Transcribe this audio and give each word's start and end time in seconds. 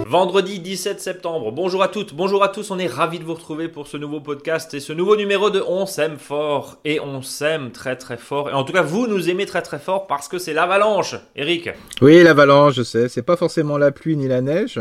Vendredi 0.08 0.58
17 0.58 1.00
septembre. 1.00 1.52
Bonjour 1.52 1.80
à 1.84 1.88
toutes, 1.88 2.12
bonjour 2.14 2.42
à 2.42 2.48
tous. 2.48 2.72
On 2.72 2.78
est 2.80 2.88
ravis 2.88 3.20
de 3.20 3.24
vous 3.24 3.34
retrouver 3.34 3.68
pour 3.68 3.86
ce 3.86 3.96
nouveau 3.96 4.18
podcast 4.20 4.74
et 4.74 4.80
ce 4.80 4.92
nouveau 4.92 5.14
numéro 5.14 5.50
de 5.50 5.62
On 5.68 5.86
s'aime 5.86 6.16
fort. 6.18 6.78
Et 6.84 6.98
on 6.98 7.22
s'aime 7.22 7.70
très 7.70 7.94
très 7.94 8.16
fort. 8.16 8.50
Et 8.50 8.52
en 8.52 8.64
tout 8.64 8.72
cas, 8.72 8.82
vous 8.82 9.06
nous 9.06 9.30
aimez 9.30 9.46
très 9.46 9.62
très 9.62 9.78
fort 9.78 10.08
parce 10.08 10.26
que 10.26 10.38
c'est 10.38 10.54
l'avalanche. 10.54 11.14
Eric. 11.36 11.70
Oui, 12.02 12.24
l'avalanche, 12.24 12.74
je 12.74 12.82
sais. 12.82 13.08
C'est 13.08 13.22
pas 13.22 13.36
forcément 13.36 13.78
la 13.78 13.92
pluie 13.92 14.16
ni 14.16 14.26
la 14.26 14.40
neige, 14.40 14.80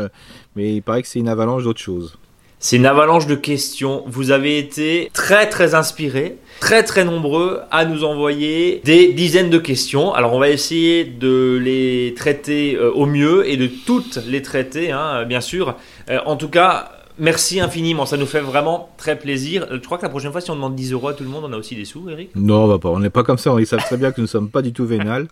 mais 0.56 0.74
il 0.74 0.82
paraît 0.82 1.02
que 1.02 1.08
c'est 1.08 1.20
une 1.20 1.28
avalanche 1.28 1.62
d'autre 1.62 1.80
chose. 1.80 2.18
C'est 2.66 2.76
une 2.76 2.86
avalanche 2.86 3.26
de 3.26 3.34
questions. 3.34 4.04
Vous 4.06 4.30
avez 4.30 4.56
été 4.56 5.10
très 5.12 5.50
très 5.50 5.74
inspirés, 5.74 6.38
très 6.60 6.82
très 6.82 7.04
nombreux 7.04 7.60
à 7.70 7.84
nous 7.84 8.04
envoyer 8.04 8.80
des 8.84 9.12
dizaines 9.12 9.50
de 9.50 9.58
questions. 9.58 10.14
Alors 10.14 10.32
on 10.32 10.38
va 10.38 10.48
essayer 10.48 11.04
de 11.04 11.60
les 11.62 12.14
traiter 12.16 12.74
euh, 12.76 12.90
au 12.90 13.04
mieux 13.04 13.46
et 13.46 13.58
de 13.58 13.66
toutes 13.66 14.18
les 14.26 14.40
traiter, 14.40 14.92
hein, 14.92 15.26
bien 15.26 15.42
sûr. 15.42 15.74
Euh, 16.08 16.20
en 16.24 16.36
tout 16.36 16.48
cas, 16.48 16.90
merci 17.18 17.60
infiniment. 17.60 18.06
Ça 18.06 18.16
nous 18.16 18.24
fait 18.24 18.40
vraiment 18.40 18.88
très 18.96 19.18
plaisir. 19.18 19.66
Euh, 19.70 19.74
Je 19.74 19.84
crois 19.84 19.98
que 19.98 20.04
la 20.04 20.08
prochaine 20.08 20.32
fois, 20.32 20.40
si 20.40 20.50
on 20.50 20.54
demande 20.54 20.74
10 20.74 20.92
euros 20.92 21.08
à 21.08 21.12
tout 21.12 21.24
le 21.24 21.28
monde, 21.28 21.44
on 21.46 21.52
a 21.52 21.58
aussi 21.58 21.76
des 21.76 21.84
sous, 21.84 22.08
Eric? 22.08 22.30
Non, 22.34 22.64
on 22.64 22.66
va 22.66 22.78
pas. 22.78 22.88
On 22.88 22.98
n'est 22.98 23.10
pas 23.10 23.24
comme 23.24 23.36
ça. 23.36 23.54
Ils 23.58 23.66
savent 23.66 23.84
très 23.84 23.98
bien 23.98 24.10
que 24.10 24.22
nous 24.22 24.24
ne 24.24 24.28
sommes 24.28 24.48
pas 24.48 24.62
du 24.62 24.72
tout 24.72 24.86
vénal. 24.86 25.28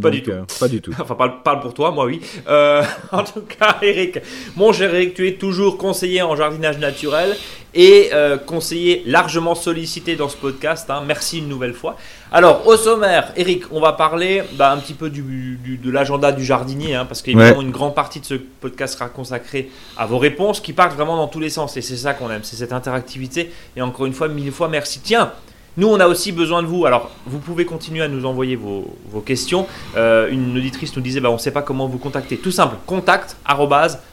Pas 0.00 0.10
du 0.10 0.22
tout. 0.22 0.30
euh, 0.30 0.42
pas 0.58 0.68
du 0.68 0.80
tout. 0.80 0.92
Enfin, 1.00 1.14
parle, 1.14 1.42
parle 1.42 1.60
pour 1.60 1.72
toi, 1.74 1.90
moi 1.90 2.04
oui. 2.04 2.20
Euh, 2.48 2.82
en 3.12 3.24
tout 3.24 3.42
cas, 3.42 3.76
Eric, 3.82 4.18
mon 4.56 4.72
cher 4.72 4.94
Eric, 4.94 5.14
tu 5.14 5.26
es 5.28 5.34
toujours 5.34 5.78
conseiller 5.78 6.22
en 6.22 6.36
jardinage 6.36 6.78
naturel 6.78 7.36
et 7.72 8.10
euh, 8.12 8.36
conseiller 8.36 9.02
largement 9.06 9.54
sollicité 9.54 10.16
dans 10.16 10.28
ce 10.28 10.36
podcast. 10.36 10.90
hein. 10.90 11.02
Merci 11.06 11.38
une 11.38 11.48
nouvelle 11.48 11.72
fois. 11.74 11.96
Alors, 12.32 12.66
au 12.66 12.76
sommaire, 12.76 13.32
Eric, 13.36 13.64
on 13.70 13.80
va 13.80 13.92
parler 13.92 14.42
bah, 14.54 14.72
un 14.72 14.78
petit 14.78 14.94
peu 14.94 15.08
du, 15.08 15.56
du- 15.62 15.76
de 15.76 15.90
l'agenda 15.90 16.32
du 16.32 16.44
jardinier, 16.44 16.94
hein, 16.96 17.04
parce 17.06 17.22
qu'évidemment, 17.22 17.58
Ouais. 17.58 17.64
une 17.64 17.70
grande 17.70 17.94
partie 17.94 18.18
de 18.20 18.24
ce 18.26 18.34
podcast 18.34 18.94
sera 18.94 19.08
consacrée 19.08 19.70
à 19.96 20.06
vos 20.06 20.18
réponses 20.18 20.60
qui 20.60 20.72
partent 20.72 20.94
vraiment 20.96 21.16
dans 21.16 21.28
tous 21.28 21.40
les 21.40 21.50
sens. 21.50 21.76
Et 21.76 21.80
c'est 21.82 21.96
ça 21.96 22.12
qu'on 22.14 22.28
aime, 22.30 22.42
c'est 22.42 22.56
cette 22.56 22.72
interactivité. 22.72 23.52
Et 23.76 23.82
encore 23.82 24.06
une 24.06 24.12
fois, 24.14 24.26
mille 24.28 24.50
fois 24.52 24.68
merci. 24.68 25.00
Tiens, 25.00 25.32
nous, 25.76 25.88
on 25.88 26.00
a 26.00 26.06
aussi 26.06 26.32
besoin 26.32 26.62
de 26.62 26.66
vous. 26.66 26.86
Alors, 26.86 27.10
vous 27.26 27.38
pouvez 27.38 27.64
continuer 27.64 28.02
à 28.02 28.08
nous 28.08 28.26
envoyer 28.26 28.56
vos, 28.56 28.84
questions. 29.24 29.66
Euh, 29.96 30.30
une 30.30 30.56
auditrice 30.56 30.94
nous 30.96 31.02
disait, 31.02 31.20
bah, 31.20 31.30
on 31.30 31.34
ne 31.34 31.38
sait 31.38 31.50
pas 31.50 31.62
comment 31.62 31.86
vous 31.86 31.98
contacter. 31.98 32.36
Tout 32.36 32.50
simple, 32.50 32.76
contact 32.86 33.36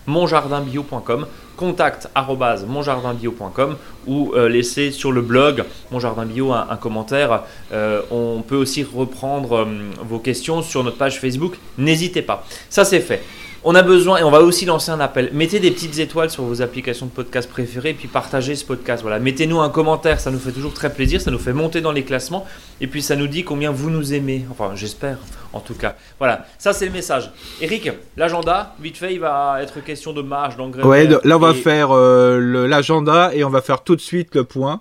monjardinbio.com 0.05 1.25
contact 1.57 2.07
monjardinbio.com 2.15 3.75
ou 4.05 4.31
euh, 4.33 4.47
laissez 4.47 4.91
sur 4.91 5.11
le 5.11 5.21
blog 5.21 5.65
Mon 5.91 5.99
Jardin 5.99 6.25
Bio 6.25 6.53
un, 6.53 6.67
un 6.69 6.77
commentaire. 6.77 7.43
Euh, 7.73 8.01
on 8.11 8.41
peut 8.41 8.55
aussi 8.55 8.83
reprendre 8.83 9.57
euh, 9.57 9.65
vos 10.07 10.19
questions 10.19 10.61
sur 10.61 10.83
notre 10.83 10.97
page 10.97 11.19
Facebook. 11.19 11.57
N'hésitez 11.77 12.21
pas. 12.21 12.45
Ça, 12.69 12.85
c'est 12.85 13.01
fait. 13.01 13.23
On 13.69 13.75
a 13.75 13.83
besoin, 13.83 14.19
et 14.19 14.23
on 14.23 14.31
va 14.31 14.39
aussi 14.39 14.63
lancer 14.65 14.91
un 14.91 14.99
appel. 15.01 15.29
Mettez 15.33 15.59
des 15.59 15.71
petites 15.71 15.99
étoiles 15.99 16.29
sur 16.29 16.43
vos 16.43 16.61
applications 16.61 17.05
de 17.05 17.11
podcast 17.11 17.49
préférées, 17.49 17.93
puis 17.93 18.07
partagez 18.07 18.55
ce 18.55 18.63
podcast. 18.63 19.01
Voilà, 19.01 19.19
mettez-nous 19.19 19.59
un 19.59 19.69
commentaire, 19.69 20.21
ça 20.21 20.31
nous 20.31 20.39
fait 20.39 20.53
toujours 20.53 20.73
très 20.73 20.89
plaisir, 20.93 21.19
ça 21.19 21.31
nous 21.31 21.37
fait 21.37 21.51
monter 21.51 21.81
dans 21.81 21.91
les 21.91 22.03
classements, 22.03 22.45
et 22.79 22.87
puis 22.87 23.01
ça 23.01 23.17
nous 23.17 23.27
dit 23.27 23.43
combien 23.43 23.71
vous 23.71 23.89
nous 23.89 24.13
aimez. 24.13 24.45
Enfin, 24.49 24.71
j'espère, 24.75 25.17
en 25.51 25.59
tout 25.59 25.73
cas. 25.73 25.95
Voilà, 26.17 26.45
ça 26.57 26.71
c'est 26.71 26.85
le 26.85 26.93
message. 26.93 27.29
Eric, 27.59 27.91
l'agenda, 28.15 28.73
vite 28.79 28.95
fait, 28.95 29.13
il 29.13 29.19
va 29.19 29.57
être 29.61 29.83
question 29.83 30.13
de 30.13 30.21
marge, 30.21 30.55
d'engrais. 30.55 30.83
Ouais, 30.83 31.05
là 31.05 31.35
on 31.35 31.39
va 31.39 31.51
et- 31.51 31.55
faire 31.55 31.89
euh, 31.91 32.67
l'agenda 32.69 33.31
et 33.35 33.43
on 33.43 33.49
va 33.49 33.61
faire 33.61 33.83
tout 33.83 33.97
de 33.97 34.01
suite 34.01 34.33
le 34.33 34.45
point 34.45 34.79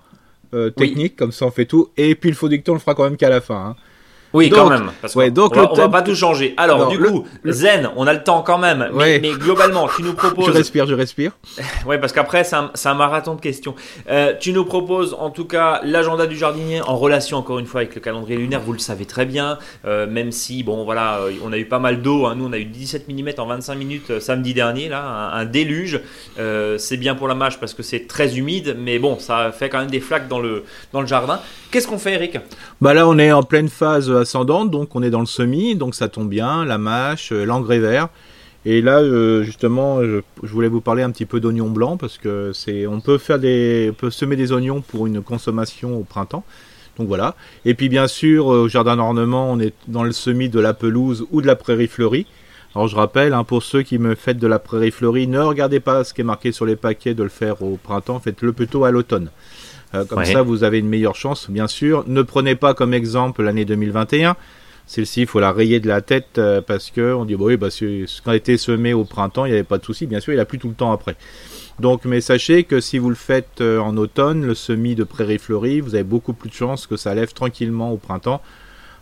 euh, 0.54 0.70
Oui. 0.76 0.86
technique, 0.90 1.16
comme 1.16 1.32
ça 1.32 1.44
on 1.46 1.50
fait 1.50 1.66
tout. 1.66 1.88
Et 1.96 2.14
puis 2.14 2.30
le 2.30 2.36
faux 2.36 2.48
dicton 2.48 2.70
on 2.70 2.74
le 2.76 2.80
fera 2.80 2.94
quand 2.94 3.02
même 3.04 3.16
qu'à 3.16 3.30
la 3.30 3.40
fin. 3.40 3.56
hein. 3.70 3.76
Oui, 4.32 4.48
Donc- 4.50 4.58
quand 4.58 4.68
même. 4.70 4.90
Parce 5.00 5.14
ouais, 5.14 5.30
donc 5.30 5.52
on, 5.56 5.60
va, 5.60 5.70
on 5.72 5.74
va 5.74 5.82
thème- 5.84 5.90
pas 5.92 6.02
tout 6.02 6.14
changer. 6.14 6.54
Alors, 6.56 6.78
Non, 6.80 6.88
du 6.88 6.98
le- 6.98 7.08
coup, 7.10 7.24
zen, 7.46 7.90
on 7.96 8.06
a 8.06 8.12
le 8.12 8.22
temps 8.22 8.42
quand 8.42 8.58
même. 8.58 8.88
Mais, 8.92 8.98
Ouais. 8.98 9.18
mais 9.20 9.30
globalement, 9.30 9.88
tu 9.94 10.02
nous 10.02 10.10
Je 10.10 10.14
proposes. 10.16 10.48
respire, 10.50 10.86
je 10.86 10.94
respire. 10.94 11.32
Ouais, 11.86 11.98
parce 11.98 12.12
qu'après, 12.12 12.44
c'est 12.44 12.56
un, 12.56 12.70
un 12.84 12.94
marathon 12.94 13.34
de 13.34 13.40
questions. 13.40 13.74
Euh, 14.10 14.32
tu 14.38 14.52
nous 14.52 14.64
proposes 14.64 15.16
en 15.18 15.30
tout 15.30 15.44
cas 15.44 15.80
l'agenda 15.84 16.26
du 16.26 16.36
jardinier 16.36 16.80
en 16.82 16.96
relation 16.96 17.38
encore 17.38 17.58
une 17.58 17.66
fois 17.66 17.80
avec 17.82 17.94
le 17.94 18.00
calendrier 18.00 18.36
lunaire, 18.38 18.60
vous 18.60 18.72
le 18.72 18.78
savez 18.78 19.04
très 19.06 19.24
bien, 19.26 19.58
euh, 19.86 20.06
même 20.06 20.32
si, 20.32 20.62
bon 20.62 20.84
voilà, 20.84 21.18
euh, 21.20 21.32
on 21.44 21.52
a 21.52 21.58
eu 21.58 21.64
pas 21.66 21.78
mal 21.78 22.02
d'eau, 22.02 22.26
hein. 22.26 22.34
nous 22.36 22.46
on 22.46 22.52
a 22.52 22.58
eu 22.58 22.64
17 22.64 23.08
mm 23.08 23.30
en 23.38 23.46
25 23.46 23.74
minutes 23.76 24.10
euh, 24.10 24.20
samedi 24.20 24.52
dernier, 24.54 24.88
là, 24.88 25.02
un, 25.02 25.38
un 25.40 25.44
déluge. 25.44 26.00
C'est 26.78 26.96
bien 26.96 27.14
pour 27.14 27.28
la 27.28 27.34
mâche 27.34 27.58
parce 27.58 27.74
que 27.74 27.82
c'est 27.82 28.06
très 28.06 28.36
humide, 28.38 28.76
mais 28.78 28.98
bon, 28.98 29.18
ça 29.18 29.52
fait 29.52 29.68
quand 29.68 29.78
même 29.78 29.90
des 29.90 30.00
flaques 30.00 30.28
dans 30.28 30.38
le, 30.40 30.64
dans 30.92 31.00
le 31.00 31.06
jardin. 31.06 31.40
Qu'est-ce 31.70 31.86
qu'on 31.88 31.98
fait, 31.98 32.14
Eric? 32.14 32.38
Bah 32.80 32.94
là 32.94 33.06
on 33.08 33.18
est 33.18 33.32
en 33.32 33.42
pleine 33.42 33.68
phase 33.68 34.10
ascendante, 34.16 34.70
donc 34.70 34.94
on 34.94 35.02
est 35.02 35.10
dans 35.10 35.20
le 35.20 35.26
semis, 35.26 35.76
donc 35.76 35.94
ça 35.94 36.08
tombe 36.08 36.28
bien, 36.28 36.64
la 36.64 36.78
mâche, 36.78 37.32
euh, 37.32 37.44
l'engrais 37.44 37.78
vert. 37.78 38.08
Et 38.64 38.82
là, 38.82 38.98
euh, 38.98 39.44
justement, 39.44 40.02
je, 40.02 40.22
je 40.42 40.52
voulais 40.52 40.68
vous 40.68 40.80
parler 40.80 41.02
un 41.02 41.10
petit 41.10 41.26
peu 41.26 41.38
d'oignons 41.38 41.70
blancs 41.70 42.00
parce 42.00 42.18
que 42.18 42.50
c'est, 42.52 42.86
on 42.86 43.00
peut 43.00 43.18
faire 43.18 43.38
des, 43.38 43.88
on 43.92 43.94
peut 43.94 44.10
semer 44.10 44.34
des 44.34 44.52
oignons 44.52 44.80
pour 44.80 45.06
une 45.06 45.22
consommation 45.22 45.96
au 45.96 46.02
printemps. 46.02 46.44
Donc 46.98 47.08
voilà. 47.08 47.36
Et 47.64 47.74
puis 47.74 47.88
bien 47.88 48.08
sûr, 48.08 48.52
euh, 48.52 48.62
au 48.62 48.68
jardin 48.68 48.96
d'ornement, 48.96 49.52
on 49.52 49.60
est 49.60 49.74
dans 49.86 50.02
le 50.02 50.12
semis 50.12 50.48
de 50.48 50.58
la 50.58 50.74
pelouse 50.74 51.26
ou 51.30 51.42
de 51.42 51.46
la 51.46 51.54
prairie 51.54 51.86
fleurie. 51.86 52.26
Alors 52.74 52.88
je 52.88 52.96
rappelle, 52.96 53.32
hein, 53.32 53.44
pour 53.44 53.62
ceux 53.62 53.82
qui 53.82 53.98
me 53.98 54.14
faites 54.14 54.38
de 54.38 54.46
la 54.46 54.58
prairie 54.58 54.90
fleurie, 54.90 55.26
ne 55.26 55.40
regardez 55.40 55.80
pas 55.80 56.04
ce 56.04 56.12
qui 56.12 56.20
est 56.20 56.24
marqué 56.24 56.52
sur 56.52 56.66
les 56.66 56.76
paquets 56.76 57.14
de 57.14 57.22
le 57.22 57.28
faire 57.28 57.62
au 57.62 57.78
printemps, 57.82 58.20
faites-le 58.20 58.52
plutôt 58.52 58.84
à 58.84 58.90
l'automne. 58.90 59.30
Euh, 59.96 60.04
comme 60.04 60.18
Ouais. 60.18 60.24
ça, 60.26 60.42
vous 60.42 60.62
avez 60.64 60.78
une 60.78 60.88
meilleure 60.88 61.16
chance, 61.16 61.48
bien 61.50 61.66
sûr. 61.66 62.04
Ne 62.06 62.22
prenez 62.22 62.54
pas 62.54 62.74
comme 62.74 62.94
exemple 62.94 63.42
l'année 63.42 63.64
2021. 63.64 64.36
Celle-ci, 64.88 65.22
il 65.22 65.26
faut 65.26 65.40
la 65.40 65.50
rayer 65.50 65.80
de 65.80 65.88
la 65.88 66.00
tête 66.00 66.38
euh, 66.38 66.60
parce 66.60 66.90
que 66.90 67.12
on 67.12 67.24
dit 67.24 67.34
bah 67.34 67.44
oui, 67.46 67.56
bah, 67.56 67.70
ce 67.70 68.04
qui 68.04 68.30
a 68.30 68.36
été 68.36 68.56
semé 68.56 68.92
au 68.94 69.04
printemps, 69.04 69.44
il 69.44 69.48
n'y 69.48 69.54
avait 69.54 69.64
pas 69.64 69.78
de 69.78 69.84
souci. 69.84 70.06
Bien 70.06 70.20
sûr, 70.20 70.32
il 70.32 70.38
a 70.38 70.44
plu 70.44 70.58
tout 70.60 70.68
le 70.68 70.74
temps 70.74 70.92
après. 70.92 71.16
Donc, 71.80 72.04
mais 72.04 72.20
sachez 72.20 72.62
que 72.64 72.80
si 72.80 72.98
vous 72.98 73.08
le 73.10 73.16
faites 73.16 73.60
euh, 73.60 73.80
en 73.80 73.96
automne, 73.96 74.46
le 74.46 74.54
semis 74.54 74.94
de 74.94 75.02
prairie 75.04 75.38
fleurie, 75.38 75.80
vous 75.80 75.94
avez 75.96 76.04
beaucoup 76.04 76.32
plus 76.34 76.50
de 76.50 76.54
chances 76.54 76.86
que 76.86 76.96
ça 76.96 77.14
lève 77.14 77.32
tranquillement 77.32 77.92
au 77.92 77.96
printemps. 77.96 78.40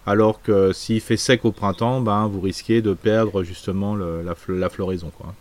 Alors 0.07 0.43
que 0.43 0.73
s'il 0.73 1.01
fait 1.01 1.17
sec 1.17 1.45
au 1.45 1.53
printemps, 1.53 2.01
ben, 2.01 2.27
vous 2.27 2.41
risquez 2.41 2.83
de 2.83 2.93
perdre 2.95 3.43
justement 3.43 3.95
le- 3.95 4.23
la, 4.23 4.33
fl- 4.33 4.59
la 4.59 4.69
floraison. 4.71 5.11
Quoi. 5.17 5.35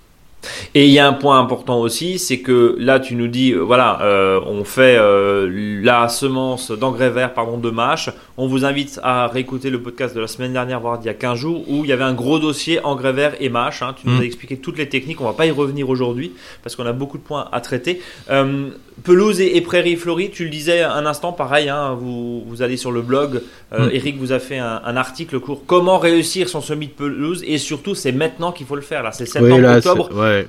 Et 0.76 0.86
il 0.86 0.92
y 0.92 1.00
a 1.00 1.08
un 1.08 1.14
point 1.14 1.40
important 1.40 1.80
aussi, 1.80 2.20
c'est 2.20 2.40
que 2.40 2.76
là 2.80 3.00
tu 3.00 3.16
nous 3.16 3.28
dis, 3.28 3.52
euh, 3.52 3.59
voilà, 3.59 4.00
euh, 4.02 4.40
on 4.46 4.64
fait 4.64 4.98
euh, 5.00 5.80
la 5.84 6.08
semence 6.09 6.72
d'engrais 6.72 7.09
vert, 7.09 7.34
pardon, 7.34 7.58
de 7.58 7.70
mâche. 7.70 8.09
On 8.38 8.48
vous 8.48 8.66
invite 8.66 9.00
à 9.03 9.28
réécouter 9.28 9.70
le 9.70 9.82
podcast 9.82 10.16
de 10.16 10.20
la 10.22 10.28
semaine 10.28 10.53
dernière, 10.53 10.80
voire 10.80 10.98
d'il 10.98 11.08
y 11.08 11.09
a 11.09 11.14
15 11.14 11.38
jours, 11.38 11.64
où 11.70 11.84
il 11.84 11.90
y 11.90 11.94
avait 11.94 12.03
un 12.03 12.14
gros 12.14 12.40
dossier 12.40 12.84
engrais 12.84 13.14
vert 13.14 13.34
et 13.40 13.50
mâche. 13.50 13.82
hein. 13.82 13.94
Tu 14.00 14.08
nous 14.08 14.18
Mm. 14.18 14.22
as 14.22 14.26
expliqué 14.26 14.58
toutes 14.58 14.78
les 14.78 14.90
techniques, 14.90 15.22
on 15.22 15.26
va 15.26 15.34
pas 15.34 15.46
y 15.46 15.52
revenir 15.52 15.88
aujourd'hui, 15.90 16.32
parce 16.64 16.76
qu'on 16.76 16.86
a 16.86 16.94
beaucoup 16.94 17.18
de 17.18 17.24
points 17.24 17.48
à 17.52 17.62
traiter. 17.62 18.02
Euh, 18.32 18.70
pelouse 19.03 19.42
et, 19.42 19.58
et 19.58 19.62
prairie 19.62 19.96
fleurie, 19.96 20.30
tu 20.30 20.44
le 20.44 20.50
disais 20.52 20.82
un 20.84 21.06
instant, 21.06 21.32
pareil, 21.32 21.68
hein, 21.70 21.96
vous, 22.00 22.44
vous 22.48 22.62
allez 22.62 22.78
sur 22.78 22.92
le 22.92 23.02
blog, 23.02 23.42
Mm. 23.76 23.90
Eric 23.92 24.18
vous 24.20 24.32
a 24.32 24.38
fait 24.38 24.59
un, 24.59 24.82
un 24.86 24.96
article 24.98 25.40
court, 25.40 25.64
comment 25.66 25.98
réussir 25.98 26.48
son 26.48 26.62
semis 26.62 26.86
de 26.88 26.92
pelouse, 26.92 27.44
et 27.48 27.58
surtout 27.58 27.96
c'est 27.96 28.12
maintenant 28.12 28.52
qu'il 28.52 28.68
faut 28.68 28.76
le 28.76 28.84
faire, 28.84 29.02
là, 29.02 29.12
c'est 29.12 29.26
septembre, 29.26 29.56
Oui, 29.56 29.62
là, 29.62 29.78
octobre 29.78 30.09
c'est- 30.12 30.16
ouais. 30.34 30.48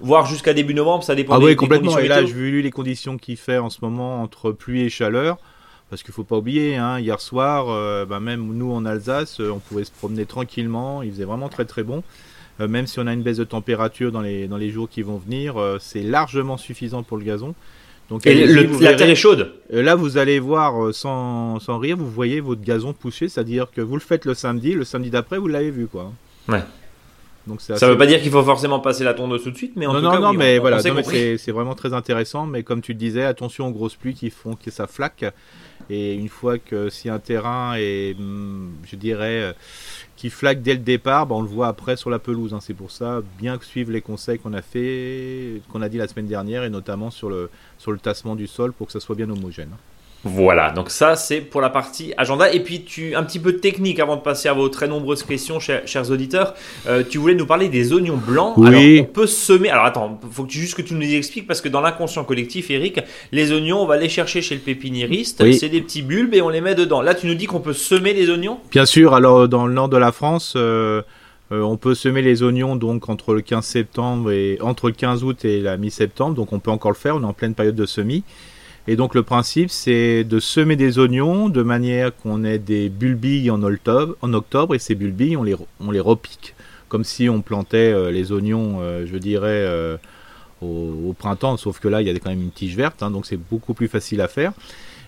voire 0.00 0.26
jusqu'à 0.26 0.52
début 0.54 0.74
novembre, 0.74 1.04
ça 1.04 1.14
dépend 1.14 1.34
Ah 1.34 1.38
des, 1.38 1.44
oui, 1.44 1.50
des 1.52 1.56
complètement. 1.56 1.92
conditions 1.92 2.04
Et 2.04 2.08
là, 2.08 2.24
j'ai 2.24 2.32
vu 2.32 2.62
les 2.62 2.70
conditions 2.70 3.16
qu'il 3.18 3.36
fait 3.36 3.58
en 3.58 3.70
ce 3.70 3.78
moment 3.82 4.22
entre 4.22 4.52
pluie 4.52 4.82
et 4.82 4.88
chaleur. 4.90 5.38
Parce 5.88 6.04
qu'il 6.04 6.14
faut 6.14 6.22
pas 6.22 6.36
oublier, 6.36 6.76
hein, 6.76 7.00
hier 7.00 7.20
soir, 7.20 7.66
euh, 7.68 8.06
bah, 8.06 8.20
même 8.20 8.46
nous 8.54 8.70
en 8.72 8.84
Alsace, 8.86 9.40
euh, 9.40 9.50
on 9.50 9.58
pouvait 9.58 9.82
se 9.82 9.90
promener 9.90 10.24
tranquillement. 10.24 11.02
Il 11.02 11.10
faisait 11.10 11.24
vraiment 11.24 11.48
très 11.48 11.64
très 11.64 11.82
bon. 11.82 12.04
Euh, 12.60 12.68
même 12.68 12.86
si 12.86 13.00
on 13.00 13.08
a 13.08 13.12
une 13.12 13.22
baisse 13.22 13.38
de 13.38 13.44
température 13.44 14.12
dans 14.12 14.20
les, 14.20 14.46
dans 14.46 14.56
les 14.56 14.70
jours 14.70 14.88
qui 14.88 15.02
vont 15.02 15.16
venir, 15.16 15.56
euh, 15.60 15.78
c'est 15.80 16.02
largement 16.02 16.56
suffisant 16.58 17.02
pour 17.02 17.16
le 17.16 17.24
gazon. 17.24 17.56
Donc 18.08 18.24
Et 18.24 18.46
le- 18.46 18.62
la 18.62 18.62
verrez. 18.78 18.96
terre 18.96 19.10
est 19.10 19.14
chaude. 19.16 19.52
Là, 19.70 19.96
vous 19.96 20.16
allez 20.16 20.38
voir 20.38 20.94
sans, 20.94 21.58
sans 21.58 21.78
rire, 21.78 21.96
vous 21.96 22.08
voyez 22.10 22.38
votre 22.40 22.60
gazon 22.62 22.92
pousser, 22.92 23.28
c'est-à-dire 23.28 23.66
que 23.74 23.80
vous 23.80 23.94
le 23.94 24.00
faites 24.00 24.26
le 24.26 24.34
samedi, 24.34 24.74
le 24.74 24.84
samedi 24.84 25.10
d'après, 25.10 25.38
vous 25.38 25.48
l'avez 25.48 25.70
vu, 25.72 25.86
quoi. 25.88 26.12
Ouais. 26.48 26.62
Donc 27.50 27.60
Ça 27.60 27.74
assez- 27.74 27.86
veut 27.86 27.98
pas 27.98 28.06
dire 28.06 28.22
qu'il 28.22 28.30
faut 28.30 28.42
forcément 28.44 28.78
passer 28.80 29.02
la 29.04 29.12
tondeuse 29.12 29.42
tout 29.42 29.50
de 29.50 29.56
suite, 29.56 29.72
mais 29.76 29.86
en 29.86 29.92
non, 29.92 29.98
tout 29.98 30.04
non, 30.04 30.10
cas, 30.12 30.18
non, 30.20 30.30
oui, 30.30 30.36
mais 30.36 30.58
on- 30.58 30.60
voilà, 30.62 30.78
c'est 30.80 31.50
vraiment 31.50 31.74
très 31.74 31.92
intéressant. 31.92 32.46
Mais 32.46 32.62
comme 32.62 32.80
tu 32.80 32.92
le 32.92 32.98
disais, 32.98 33.24
attention 33.24 33.66
aux 33.66 33.72
grosses 33.72 33.96
pluies 33.96 34.14
qui 34.14 34.30
font 34.30 34.54
que 34.54 34.70
ça 34.70 34.86
flaque. 34.86 35.24
Et 35.88 36.14
une 36.14 36.28
fois 36.28 36.58
que 36.58 36.88
si 36.88 37.08
un 37.08 37.18
terrain 37.18 37.74
est, 37.76 38.14
hum, 38.16 38.70
je 38.88 38.94
dirais, 38.94 39.42
euh, 39.42 39.52
qui 40.16 40.30
flaque 40.30 40.62
dès 40.62 40.74
le 40.74 40.78
départ, 40.78 41.26
bah, 41.26 41.34
on 41.34 41.42
le 41.42 41.48
voit 41.48 41.66
après 41.66 41.96
sur 41.96 42.10
la 42.10 42.20
pelouse. 42.20 42.54
hein. 42.54 42.58
C'est 42.60 42.74
pour 42.74 42.92
ça, 42.92 43.20
bien 43.40 43.58
que 43.58 43.64
suivre 43.64 43.90
les 43.90 44.00
conseils 44.00 44.38
qu'on 44.38 44.52
a 44.52 44.62
fait, 44.62 45.60
qu'on 45.72 45.82
a 45.82 45.88
dit 45.88 45.98
la 45.98 46.06
semaine 46.06 46.26
dernière, 46.28 46.62
et 46.62 46.70
notamment 46.70 47.10
sur 47.10 47.28
le 47.28 47.50
sur 47.78 47.90
le 47.90 47.98
tassement 47.98 48.36
du 48.36 48.46
sol 48.46 48.72
pour 48.72 48.86
que 48.86 48.92
ça 48.92 49.00
soit 49.00 49.16
bien 49.16 49.28
homogène. 49.30 49.70
Voilà, 50.24 50.70
donc 50.70 50.90
ça 50.90 51.16
c'est 51.16 51.40
pour 51.40 51.60
la 51.60 51.70
partie 51.70 52.12
agenda. 52.16 52.52
Et 52.52 52.60
puis 52.60 52.82
tu 52.82 53.14
un 53.14 53.22
petit 53.22 53.38
peu 53.38 53.52
de 53.52 53.58
technique 53.58 53.98
avant 54.00 54.16
de 54.16 54.20
passer 54.20 54.48
à 54.48 54.52
vos 54.52 54.68
très 54.68 54.86
nombreuses 54.86 55.22
questions, 55.22 55.60
chers, 55.60 55.86
chers 55.86 56.10
auditeurs. 56.10 56.54
Euh, 56.86 57.02
tu 57.08 57.18
voulais 57.18 57.34
nous 57.34 57.46
parler 57.46 57.68
des 57.68 57.92
oignons 57.92 58.18
blancs. 58.18 58.54
Oui. 58.56 58.98
Alors 58.98 59.08
on 59.08 59.12
peut 59.12 59.26
semer. 59.26 59.70
Alors 59.70 59.86
attends, 59.86 60.20
faut 60.30 60.44
que 60.44 60.50
tu, 60.50 60.58
juste 60.58 60.74
que 60.74 60.82
tu 60.82 60.94
nous 60.94 61.02
expliques 61.02 61.46
parce 61.46 61.60
que 61.60 61.68
dans 61.68 61.80
l'inconscient 61.80 62.24
collectif, 62.24 62.70
Eric, 62.70 63.00
les 63.32 63.52
oignons, 63.52 63.80
on 63.80 63.86
va 63.86 63.96
les 63.96 64.10
chercher 64.10 64.42
chez 64.42 64.54
le 64.54 64.60
pépiniériste. 64.60 65.40
Oui. 65.42 65.54
C'est 65.54 65.70
des 65.70 65.80
petits 65.80 66.02
bulbes 66.02 66.34
et 66.34 66.42
on 66.42 66.50
les 66.50 66.60
met 66.60 66.74
dedans. 66.74 67.00
Là, 67.00 67.14
tu 67.14 67.26
nous 67.26 67.34
dis 67.34 67.46
qu'on 67.46 67.60
peut 67.60 67.72
semer 67.72 68.12
les 68.12 68.28
oignons? 68.28 68.58
Bien 68.70 68.84
sûr, 68.84 69.14
alors 69.14 69.48
dans 69.48 69.66
le 69.66 69.72
nord 69.72 69.88
de 69.88 69.96
la 69.96 70.12
France, 70.12 70.52
euh, 70.56 71.00
euh, 71.52 71.62
on 71.62 71.76
peut 71.76 71.94
semer 71.94 72.22
les 72.22 72.42
oignons 72.42 72.76
donc 72.76 73.08
entre 73.08 73.34
le 73.34 73.40
15 73.40 73.64
septembre 73.64 74.30
et 74.30 74.58
entre 74.60 74.88
le 74.88 74.92
15 74.94 75.24
août 75.24 75.44
et 75.44 75.60
la 75.60 75.76
mi-septembre, 75.76 76.34
donc 76.34 76.52
on 76.52 76.60
peut 76.60 76.70
encore 76.70 76.90
le 76.90 76.96
faire, 76.96 77.16
on 77.16 77.22
est 77.22 77.26
en 77.26 77.32
pleine 77.32 77.54
période 77.54 77.74
de 77.74 77.86
semis. 77.86 78.22
Et 78.90 78.96
donc 78.96 79.14
le 79.14 79.22
principe 79.22 79.70
c'est 79.70 80.24
de 80.24 80.40
semer 80.40 80.74
des 80.74 80.98
oignons 80.98 81.48
de 81.48 81.62
manière 81.62 82.10
qu'on 82.16 82.42
ait 82.42 82.58
des 82.58 82.88
bulbilles 82.88 83.48
en 83.48 83.62
octobre, 83.62 84.74
et 84.74 84.80
ces 84.80 84.96
bulbilles 84.96 85.36
on 85.36 85.44
les, 85.44 85.54
on 85.78 85.92
les 85.92 86.00
repique, 86.00 86.56
comme 86.88 87.04
si 87.04 87.28
on 87.28 87.40
plantait 87.40 87.92
euh, 87.92 88.10
les 88.10 88.32
oignons, 88.32 88.78
euh, 88.80 89.06
je 89.06 89.16
dirais, 89.16 89.46
euh, 89.46 89.96
au, 90.60 91.14
printemps, 91.16 91.56
sauf 91.56 91.78
que 91.78 91.86
là 91.86 92.02
il 92.02 92.08
y 92.08 92.10
a 92.10 92.18
quand 92.18 92.30
même 92.30 92.42
une 92.42 92.50
tige 92.50 92.74
verte, 92.74 93.04
hein, 93.04 93.12
donc 93.12 93.26
c'est 93.26 93.36
beaucoup 93.36 93.74
plus 93.74 93.86
facile 93.86 94.20
à 94.20 94.26
faire. 94.26 94.52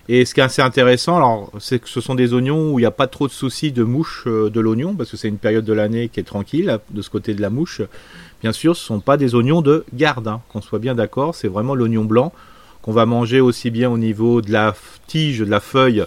Et 0.07 0.23
ce 0.23 0.33
qui 0.33 0.39
est 0.39 0.43
assez 0.43 0.61
intéressant, 0.61 1.51
c'est 1.59 1.79
que 1.79 1.89
ce 1.89 1.99
sont 1.99 2.15
des 2.15 2.33
oignons 2.33 2.71
où 2.71 2.79
il 2.79 2.83
n'y 2.83 2.87
a 2.87 2.91
pas 2.91 3.07
trop 3.07 3.27
de 3.27 3.33
soucis 3.33 3.73
de 3.73 3.83
mouche 3.83 4.25
de 4.25 4.59
l'oignon, 4.61 4.95
parce 4.95 5.11
que 5.11 5.17
c'est 5.17 5.27
une 5.27 5.37
période 5.37 5.65
de 5.65 5.73
l'année 5.73 6.07
qui 6.07 6.21
est 6.21 6.23
tranquille, 6.23 6.79
de 6.89 7.01
ce 7.01 7.09
côté 7.09 7.33
de 7.33 7.41
la 7.41 7.49
mouche. 7.49 7.81
Bien 8.41 8.53
sûr, 8.53 8.77
ce 8.77 8.83
ne 8.83 8.97
sont 8.97 8.99
pas 9.01 9.17
des 9.17 9.35
oignons 9.35 9.61
de 9.61 9.83
garde, 9.93 10.39
qu'on 10.47 10.61
soit 10.61 10.79
bien 10.79 10.95
d'accord, 10.95 11.35
c'est 11.35 11.49
vraiment 11.49 11.75
l'oignon 11.75 12.05
blanc 12.05 12.31
qu'on 12.83 12.91
va 12.91 13.05
manger 13.07 13.39
aussi 13.41 13.71
bien 13.71 13.89
au 13.89 13.97
niveau 13.97 14.41
de 14.41 14.51
la 14.51 14.75
tige, 15.07 15.39
de 15.39 15.45
la 15.49 15.59
feuille, 15.59 16.03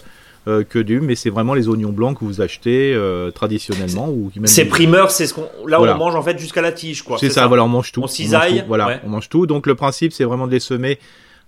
euh, 0.47 0.63
que 0.63 0.79
du, 0.79 1.01
mais 1.01 1.17
c'est 1.17 1.31
vraiment 1.31 1.55
les 1.55 1.67
oignons 1.69 1.91
blancs 1.91 2.19
que 2.21 2.25
vous 2.25 2.41
achetez 2.41 2.93
euh, 2.95 3.33
traditionnellement. 3.33 4.09
ou 4.09 4.31
C'est 4.45 4.67
primeur, 4.67 5.11
c'est 5.11 5.27
ce 5.27 5.35
qu'on. 5.35 5.49
Là, 5.67 5.79
Voilà. 5.79 5.97
on 5.97 5.99
mange 5.99 6.15
en 6.15 6.23
fait 6.23 6.39
jusqu'à 6.39 6.63
la 6.63 6.71
tige, 6.71 7.03
quoi. 7.03 7.19
C'est 7.19 7.31
ça, 7.31 7.49
voilà, 7.49 7.65
on 7.65 7.69
mange 7.69 7.91
tout. 7.91 8.03
On 8.03 8.07
cisaille, 8.07 8.61
tout, 8.61 8.67
Voilà, 8.69 8.87
ouais. 8.87 9.01
on 9.05 9.09
mange 9.09 9.29
tout. 9.29 9.47
Donc 9.49 9.67
le 9.67 9.75
principe, 9.75 10.13
c'est 10.13 10.23
vraiment 10.23 10.47
de 10.47 10.53
les 10.53 10.61
semer 10.61 11.01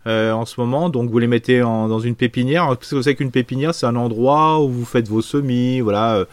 euh, 0.09 0.33
en 0.33 0.47
ce 0.47 0.59
moment. 0.61 0.89
Donc 0.89 1.11
vous 1.11 1.19
les 1.21 1.27
mettez 1.29 1.63
en- 1.63 1.87
dans 1.87 2.01
une 2.01 2.17
pépinière. 2.17 2.67
Parce 2.67 2.89
que 2.91 2.97
vous 2.97 3.03
savez 3.05 3.15
qu'une 3.15 3.31
pépinière, 3.31 3.73
c'est 3.75 3.87
un 3.87 3.95
endroit 3.97 4.61
où 4.61 4.69
vous 4.69 4.85
faites 4.85 5.07
vos 5.09 5.23
semis, 5.23 5.81
voilà, 5.81 6.25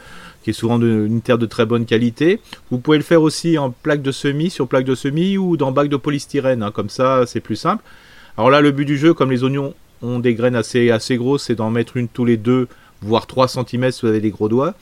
qui 0.44 0.52
est 0.52 0.54
souvent 0.54 0.80
de- 0.80 1.06
une 1.08 1.22
terre 1.22 1.38
de 1.38 1.46
très 1.46 1.66
bonne 1.68 1.86
qualité. 1.86 2.40
Vous 2.72 2.78
pouvez 2.80 2.98
le 2.98 3.04
faire 3.04 3.22
aussi 3.22 3.58
en 3.60 3.70
plaque 3.72 4.02
de 4.02 4.12
semis, 4.12 4.50
sur 4.50 4.68
plaque 4.68 4.86
de 4.86 4.96
semis 4.96 5.38
ou 5.38 5.58
dans 5.58 5.72
bac 5.72 5.90
de 5.90 5.98
polystyrène. 5.98 6.64
hein. 6.64 6.72
Comme 6.72 6.90
ça, 6.90 7.26
c'est 7.28 7.42
plus 7.42 7.56
simple. 7.58 7.84
Alors 8.38 8.50
là, 8.50 8.62
le 8.62 8.72
but 8.72 8.86
du 8.86 8.98
jeu, 8.98 9.14
comme 9.14 9.32
les 9.32 9.44
oignons 9.44 9.74
ont 10.02 10.20
des 10.20 10.34
graines 10.34 10.56
assez, 10.56 10.92
assez 10.92 11.16
grosses, 11.18 11.44
c'est 11.44 11.56
d'en 11.56 11.70
mettre 11.70 11.96
une 11.96 12.08
tous 12.10 12.26
les 12.26 12.38
deux, 12.38 12.68
voire 13.02 13.28
3 13.28 13.48
cm 13.48 13.92
si 13.92 14.02
vous 14.02 14.08
avez 14.08 14.20
des 14.20 14.32
gros 14.32 14.50
doigts. 14.50 14.74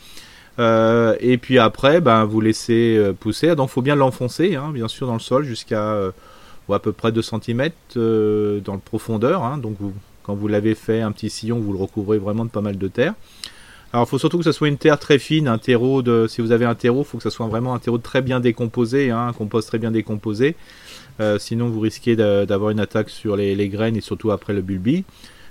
Euh, 0.60 1.16
et 1.20 1.38
puis 1.38 1.60
après, 1.60 2.02
ben, 2.02 2.26
vous 2.26 2.42
laissez 2.42 2.96
euh, 2.98 3.14
pousser. 3.14 3.56
Donc, 3.56 3.70
il 3.70 3.74
faut 3.74 3.82
bien 3.82 3.96
l'enfoncer, 3.96 4.56
hein, 4.56 4.72
bien 4.74 4.88
sûr, 4.88 5.08
dans 5.08 5.14
le 5.14 5.20
sol 5.20 5.46
jusqu'à 5.46 5.84
euh, 5.84 6.12
à 6.72 6.80
peu 6.80 6.92
près 6.92 7.12
2 7.12 7.22
cm 7.22 7.70
dans 7.96 8.74
le 8.74 8.80
profondeur. 8.84 9.44
hein. 9.44 9.58
donc, 9.58 9.78
quand 10.24 10.36
vous 10.36 10.48
l'avez 10.48 10.74
fait, 10.74 11.02
un 11.02 11.12
petit 11.12 11.30
sillon, 11.30 11.60
vous 11.60 11.74
le 11.74 11.80
recouvrez 11.80 12.18
vraiment 12.18 12.46
de 12.46 12.50
pas 12.50 12.62
mal 12.62 12.78
de 12.78 12.88
terre. 12.88 13.14
Alors, 13.92 14.08
il 14.08 14.10
faut 14.10 14.18
surtout 14.18 14.40
que 14.40 14.44
ce 14.44 14.52
soit 14.52 14.68
une 14.68 14.78
terre 14.78 14.98
très 14.98 15.20
fine, 15.20 15.48
un 15.48 15.60
terreau 15.60 16.02
de. 16.02 16.26
Si 16.28 16.42
vous 16.42 16.52
avez 16.52 16.66
un 16.66 16.74
terreau, 16.74 17.02
il 17.02 17.06
faut 17.06 17.18
que 17.18 17.24
ce 17.24 17.30
soit 17.30 17.46
vraiment 17.46 17.76
un 17.76 17.80
terreau 17.80 18.00
très 18.00 18.24
bien 18.24 18.40
décomposé, 18.40 19.12
hein, 19.12 19.28
un 19.28 19.34
compost 19.34 19.68
très 19.68 19.78
bien 19.78 19.92
décomposé. 19.92 20.56
Euh, 21.20 21.38
sinon, 21.40 21.70
vous 21.70 21.80
risquez 21.80 22.16
d'a- 22.16 22.46
d'avoir 22.46 22.72
une 22.72 22.80
attaque 22.80 23.10
sur 23.10 23.36
les, 23.36 23.70
graines 23.70 23.96
et 23.96 24.02
surtout 24.02 24.32
après 24.32 24.54
le 24.54 24.62
bulbi. 24.62 25.04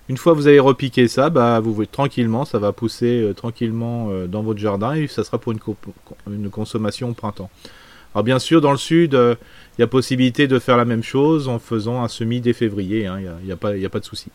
Une 0.09 0.17
fois 0.17 0.33
que 0.33 0.39
vous 0.39 0.49
avez 0.49 0.59
repiqué 0.59 1.07
ça, 1.09 1.31
bah, 1.31 1.61
vous 1.61 1.73
voyez 1.73 1.89
tranquillement, 1.91 2.45
ça 2.45 2.59
va 2.59 2.73
pousser 2.73 3.23
euh, 3.23 3.33
tranquillement 3.35 4.09
euh, 4.11 4.27
dans 4.27 4.43
votre 4.43 4.59
jardin 4.59 4.95
et 4.95 5.07
ça 5.07 5.23
sera 5.25 5.39
pour 5.39 5.53
une, 5.53 5.61
co- 5.61 5.77
une 6.31 6.51
consommation 6.51 7.11
au 7.11 7.13
printemps. 7.15 7.51
Alors 8.15 8.25
bien 8.25 8.39
sûr, 8.39 8.61
dans 8.61 8.73
le 8.73 8.77
sud, 8.79 9.15
il 9.15 9.81
y 9.81 9.83
a 9.83 9.87
possibilité 9.87 10.47
de 10.47 10.59
faire 10.59 10.77
la 10.77 10.85
même 10.85 11.03
chose 11.03 11.49
en 11.49 11.59
faisant 11.59 12.03
un 12.03 12.09
semis 12.09 12.41
dès 12.43 12.53
février. 12.53 13.07
hein, 13.07 13.17
Il 13.19 13.23
n'y 13.23 13.29
a, 13.29 13.37
y 13.49 13.53
a 13.53 13.57
pas, 13.57 13.77
y 13.77 13.87
a 13.87 13.89
pas 13.89 14.01
de 14.01 14.05
souci. 14.05 14.27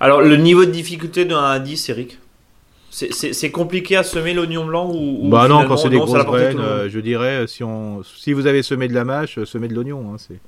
Alors, 0.00 0.22
le 0.22 0.36
niveau 0.36 0.64
de 0.64 0.70
difficulté 0.72 1.24
de 1.24 1.34
1 1.34 1.38
à 1.50 1.58
10, 1.60 1.88
Eric? 1.90 2.18
C'est- 2.96 3.50
compliqué 3.50 3.96
à 3.96 4.02
semer 4.02 4.32
l'oignon 4.32 4.64
blanc 4.64 4.90
ou, 4.90 5.26
ou 5.26 5.28
bah 5.28 5.48
non, 5.48 5.66
quand 5.66 5.76
c'est 5.76 5.90
des 5.90 5.98
non, 5.98 6.04
grosses 6.06 6.24
graines, 6.24 6.56
monde 6.56 6.64
euh, 6.64 6.88
je 6.88 6.98
dirais, 7.00 7.44
si, 7.46 7.62
on, 7.62 8.02
si 8.02 8.32
vous 8.32 8.46
avez 8.46 8.62
semé 8.62 8.88
de 8.88 8.94
la 8.94 9.04
mâche, 9.04 9.36
euh, 9.38 9.44
semez 9.44 9.68
de 9.68 9.74
l'oignon. 9.74 10.12
hein, 10.12 10.16
c'est... 10.18 10.40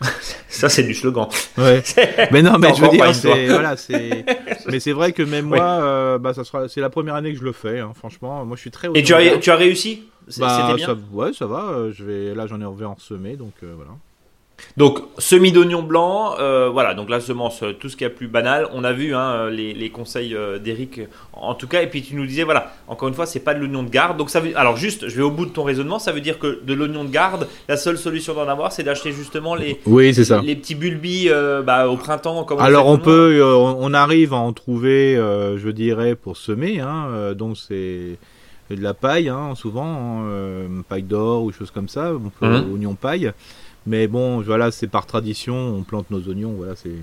Ça, 0.48 0.68
c'est 0.68 0.82
du 0.82 0.92
slogan. 0.92 1.28
Ouais. 1.56 1.82
mais 2.32 2.42
non, 2.42 2.58
mais 2.58 2.74
je 2.74 2.80
veux 2.82 2.88
dire, 2.88 3.14
c'est, 3.14 3.46
voilà, 3.46 3.76
c'est, 3.76 4.24
mais 4.68 4.80
c'est 4.80 4.92
vrai 4.92 5.12
que 5.12 5.22
même 5.22 5.50
Oui. 5.50 5.56
moi, 5.58 5.64
euh, 5.82 6.18
bah, 6.18 6.34
ça 6.34 6.42
sera, 6.42 6.68
c'est 6.68 6.80
la 6.80 6.90
première 6.90 7.14
année 7.14 7.32
que 7.32 7.38
je 7.38 7.44
le 7.44 7.52
fais. 7.52 7.78
hein, 7.78 7.92
franchement, 7.94 8.44
moi, 8.44 8.56
je 8.56 8.62
suis 8.62 8.70
très. 8.72 8.88
Et 8.94 9.02
tu 9.04 9.14
as, 9.14 9.38
tu 9.38 9.50
as 9.50 9.56
réussi? 9.56 10.02
Bah, 10.38 10.72
bien? 10.76 10.86
ça, 10.86 10.96
ouais, 11.12 11.32
ça 11.32 11.46
va. 11.46 11.70
euh, 11.70 11.92
je 11.92 12.04
vais, 12.04 12.34
là, 12.34 12.46
j'en 12.48 12.60
ai 12.60 12.64
enlevé 12.64 12.84
en 12.86 12.96
semé, 12.98 13.36
donc 13.36 13.52
euh, 13.62 13.72
voilà. 13.76 13.92
Donc, 14.76 14.98
semis 15.18 15.52
d'oignon 15.52 15.82
blanc, 15.82 16.34
euh, 16.40 16.68
voilà, 16.68 16.94
donc 16.94 17.08
la 17.08 17.20
semence, 17.20 17.62
euh, 17.62 17.72
tout 17.72 17.88
ce 17.88 17.96
qui 17.96 18.04
est 18.04 18.08
plus 18.10 18.26
banal. 18.26 18.68
On 18.72 18.82
a 18.84 18.92
vu 18.92 19.14
hein, 19.14 19.20
euh, 19.34 19.50
les, 19.50 19.72
les 19.72 19.90
conseils 19.90 20.36
d'Eric, 20.62 21.00
en 21.32 21.54
tout 21.54 21.68
cas, 21.68 21.82
et 21.82 21.86
puis 21.86 22.02
tu 22.02 22.16
nous 22.16 22.26
disais, 22.26 22.42
voilà, 22.44 22.72
encore 22.88 23.08
une 23.08 23.14
fois, 23.14 23.26
c'est 23.26 23.40
pas 23.40 23.54
de 23.54 23.60
l'oignon 23.60 23.82
de 23.82 23.90
garde. 23.90 24.16
Donc, 24.18 24.30
ça 24.30 24.40
veut, 24.40 24.56
alors 24.58 24.76
juste, 24.76 25.08
je 25.08 25.16
vais 25.16 25.22
au 25.22 25.30
bout 25.30 25.46
de 25.46 25.50
ton 25.50 25.62
raisonnement, 25.62 25.98
ça 25.98 26.12
veut 26.12 26.20
dire 26.20 26.38
que 26.38 26.60
de 26.64 26.74
l'oignon 26.74 27.04
de 27.04 27.10
garde, 27.10 27.46
la 27.68 27.76
seule 27.76 27.98
solution 27.98 28.34
d'en 28.34 28.48
avoir, 28.48 28.72
c'est 28.72 28.82
d'acheter 28.82 29.12
justement 29.12 29.54
les, 29.54 29.80
Oui, 29.86 30.12
c'est 30.12 30.24
ça. 30.24 30.40
les 30.44 30.56
petits 30.56 30.74
bulbis 30.74 31.28
euh, 31.30 31.62
bah, 31.62 31.88
au 31.88 31.96
printemps. 31.96 32.42
Comme 32.44 32.58
Alors 32.60 32.86
on 32.88 32.98
peut, 32.98 33.38
euh, 33.40 33.54
on 33.56 33.94
arrive 33.94 34.32
à 34.34 34.38
en 34.38 34.52
trouver, 34.52 35.16
euh, 35.16 35.56
je 35.58 35.68
dirais, 35.68 36.14
pour 36.16 36.36
semer. 36.36 36.80
Hein, 36.80 37.06
euh, 37.10 37.34
donc 37.34 37.56
c'est 37.56 38.18
de 38.70 38.82
la 38.82 38.94
paille, 38.94 39.28
hein, 39.28 39.52
souvent, 39.54 40.22
hein, 40.24 40.82
paille 40.88 41.02
d'or 41.02 41.44
ou 41.44 41.52
choses 41.52 41.70
comme 41.70 41.88
ça. 41.88 42.12
On 42.14 42.30
peut 42.30 42.46
Mhm. 42.46 42.72
oignon 42.74 42.94
paille. 42.94 43.30
Mais 43.86 44.06
bon, 44.08 44.40
voilà, 44.40 44.70
c'est 44.70 44.86
par 44.86 45.06
tradition, 45.06 45.54
on 45.54 45.82
plante 45.82 46.10
nos 46.10 46.26
oignons. 46.28 46.52
Voilà, 46.52 46.74
c'est. 46.76 46.96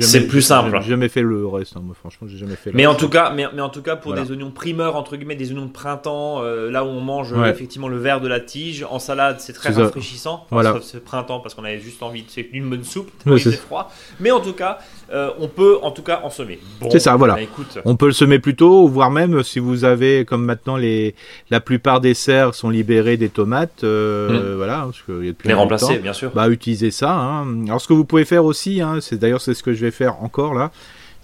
C'est 0.00 0.26
plus 0.28 0.42
simple. 0.42 0.78
J'ai 0.82 0.90
jamais 0.90 1.08
fait 1.08 1.22
le 1.22 1.46
reste. 1.46 1.76
hein, 1.76 1.80
moi, 1.84 1.94
franchement, 1.98 2.26
j'ai 2.30 2.38
jamais 2.38 2.54
fait. 2.56 2.70
le 2.70 2.76
Mais 2.76 2.86
en 2.86 2.90
reste. 2.90 3.00
tout 3.00 3.08
cas, 3.08 3.32
mais, 3.34 3.46
mais 3.54 3.62
en 3.62 3.68
tout 3.68 3.82
cas 3.82 3.96
pour 3.96 4.12
Voilà. 4.12 4.24
des 4.26 4.30
oignons 4.32 4.50
primeurs 4.50 4.96
entre 4.96 5.16
guillemets, 5.16 5.34
des 5.34 5.50
oignons 5.50 5.66
de 5.66 5.72
printemps, 5.72 6.40
euh, 6.42 6.70
là 6.70 6.84
où 6.84 6.88
on 6.88 7.00
mange 7.00 7.32
Ouais. 7.32 7.50
effectivement 7.50 7.88
le 7.88 7.98
verre 7.98 8.20
de 8.20 8.28
la 8.28 8.40
tige 8.40 8.86
en 8.88 8.98
salade, 8.98 9.36
c'est 9.40 9.52
très 9.52 9.70
rafraîchissant. 9.70 10.34
Enfin, 10.34 10.46
Voilà. 10.50 10.72
sauf 10.74 10.82
ce 10.82 10.98
printemps 10.98 11.40
parce 11.40 11.54
qu'on 11.54 11.64
avait 11.64 11.80
juste 11.80 12.02
envie 12.02 12.22
de 12.22 12.30
c'est 12.30 12.48
une 12.52 12.68
bonne 12.70 12.84
soupe, 12.84 13.10
Ouais, 13.26 13.32
oui, 13.32 13.40
c'est 13.40 13.52
froid. 13.52 13.90
Mais 14.20 14.30
en 14.30 14.40
tout 14.40 14.52
cas, 14.52 14.78
euh, 15.12 15.30
on 15.40 15.48
peut 15.48 15.78
en 15.82 15.90
tout 15.90 16.02
cas 16.02 16.20
en 16.24 16.30
semer. 16.30 16.58
Bon, 16.80 16.88
C'est 16.90 16.98
ça, 17.00 17.16
voilà. 17.16 17.34
bah, 17.34 17.42
écoute, 17.42 17.78
On 17.84 17.96
peut 17.96 18.06
le 18.06 18.12
semer 18.12 18.38
plus 18.38 18.54
tôt, 18.56 18.86
voire 18.88 19.10
même 19.10 19.42
si 19.42 19.58
vous 19.58 19.84
avez, 19.84 20.24
comme 20.24 20.44
maintenant, 20.44 20.76
les, 20.76 21.14
la 21.50 21.60
plupart 21.60 22.00
des 22.00 22.14
serres 22.14 22.54
sont 22.54 22.70
libérées 22.70 23.16
des 23.16 23.28
tomates, 23.28 23.82
euh, 23.84 24.54
voilà, 24.56 24.82
parce 24.84 25.02
qu'il 25.02 25.24
y 25.24 25.28
a 25.28 25.32
depuis 25.32 25.48
les 25.48 25.54
remplacer 25.54 25.98
bien 25.98 26.12
sûr. 26.12 26.30
bah 26.34 26.48
utilisez 26.48 26.90
ça. 26.90 27.12
hein. 27.14 27.64
Alors 27.66 27.80
ce 27.80 27.88
que 27.88 27.92
vous 27.92 28.04
pouvez 28.04 28.24
faire 28.24 28.44
aussi, 28.44 28.80
hein, 28.80 28.98
c'est 29.00 29.18
d'ailleurs 29.18 29.40
c'est 29.40 29.54
ce 29.54 29.62
que 29.62 29.71
je 29.74 29.84
vais 29.84 29.90
faire 29.90 30.22
encore 30.22 30.54
là. 30.54 30.70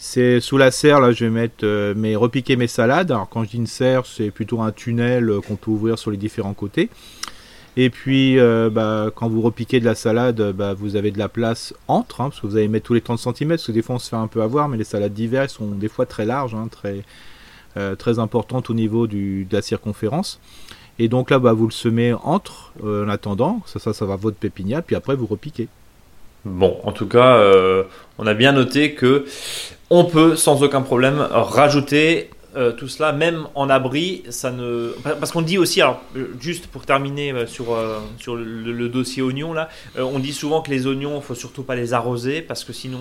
C'est 0.01 0.41
sous 0.41 0.59
la 0.59 0.71
serre 0.71 1.01
là, 1.01 1.11
je 1.11 1.25
vais 1.25 1.31
mettre 1.31 1.65
euh, 1.65 1.93
mes 1.95 2.15
repiquer 2.15 2.55
mes 2.57 2.69
salades. 2.69 3.11
Alors 3.11 3.29
quand 3.29 3.43
je 3.43 3.51
dis 3.51 3.57
une 3.57 3.67
serre, 3.67 4.07
c'est 4.07 4.31
plutôt 4.31 4.61
un 4.61 4.71
tunnel 4.71 5.29
euh, 5.29 5.41
qu'on 5.41 5.57
peut 5.57 5.73
ouvrir 5.73 5.99
sur 5.99 6.13
les 6.13 6.17
différents 6.17 6.55
côtés. 6.55 6.89
Et 7.77 7.91
puis 7.91 8.39
euh, 8.39 8.71
bah, 8.71 9.11
quand 9.15 9.29
vous 9.29 9.41
repiquez 9.41 9.81
de 9.81 9.85
la 9.85 9.95
salade, 9.95 10.41
euh, 10.41 10.53
bah, 10.53 10.75
vous 10.75 10.97
avez 10.97 11.11
de 11.11 11.19
la 11.19 11.29
place 11.29 11.75
entre, 11.89 12.21
hein, 12.21 12.29
parce 12.29 12.41
que 12.41 12.47
vous 12.47 12.57
allez 12.57 12.69
mettre 12.69 12.87
tous 12.87 12.95
les 12.95 13.01
30 13.01 13.19
cm, 13.19 13.51
parce 13.51 13.67
que 13.67 13.73
des 13.73 13.83
fois 13.83 13.97
on 13.97 13.99
se 13.99 14.09
fait 14.09 14.17
un 14.17 14.27
peu 14.29 14.43
avoir, 14.43 14.69
mais 14.69 14.77
les 14.77 14.85
salades 14.85 15.15
d'hiver 15.15 15.49
sont 15.51 15.67
des 15.67 15.89
fois 15.89 16.07
très 16.07 16.25
larges, 16.25 16.55
hein, 16.55 16.69
très 16.71 17.05
très 17.97 18.19
importantes 18.19 18.71
au 18.71 18.75
niveau 18.75 19.07
du, 19.07 19.45
de 19.45 19.55
la 19.55 19.63
circonférence. 19.63 20.41
Et 20.99 21.07
donc 21.07 21.31
là, 21.31 21.39
bah, 21.39 21.53
vous 21.53 21.67
le 21.67 21.73
semez 21.73 22.13
entre 22.13 22.73
en 22.83 23.09
attendant, 23.09 23.63
ça, 23.67 23.79
ça, 23.79 23.93
ça 23.93 24.05
va 24.05 24.17
votre 24.17 24.37
pépinière, 24.37 24.83
puis 24.83 24.97
après 24.97 25.15
vous 25.15 25.27
repiquez. 25.27 25.69
Bon, 26.45 26.81
en 26.85 26.93
tout 26.93 27.07
cas, 27.07 27.37
euh, 27.37 27.85
on 28.19 28.27
a 28.27 28.35
bien 28.35 28.53
noté 28.53 28.95
que 28.95 29.27
on 29.91 30.05
peut 30.05 30.37
sans 30.37 30.63
aucun 30.63 30.83
problème 30.83 31.27
rajouter 31.31 32.31
euh, 32.59 32.73
tout 32.73 32.89
cela, 32.89 33.13
même 33.13 33.47
en 33.55 33.71
abri. 33.71 34.23
Ça 34.29 34.51
ne 34.51 34.93
parce 35.03 35.31
qu'on 35.33 35.43
dit 35.43 35.57
aussi, 35.59 35.81
alors 35.81 36.03
euh, 36.17 36.27
juste 36.41 36.67
pour 36.67 36.85
terminer 36.85 37.33
euh, 37.33 37.47
sur 37.47 37.73
euh, 37.73 37.99
sur 38.19 38.37
le, 38.37 38.45
le 38.45 38.89
dossier 38.89 39.23
oignon 39.23 39.53
là, 39.53 39.69
euh, 39.97 40.03
on 40.03 40.19
dit 40.19 40.33
souvent 40.33 40.61
que 40.61 40.71
les 40.71 40.87
oignons, 40.87 41.21
faut 41.21 41.35
surtout 41.35 41.63
pas 41.63 41.77
les 41.77 41.95
arroser 41.95 42.43
parce 42.43 42.65
que 42.65 42.73
sinon, 42.73 42.99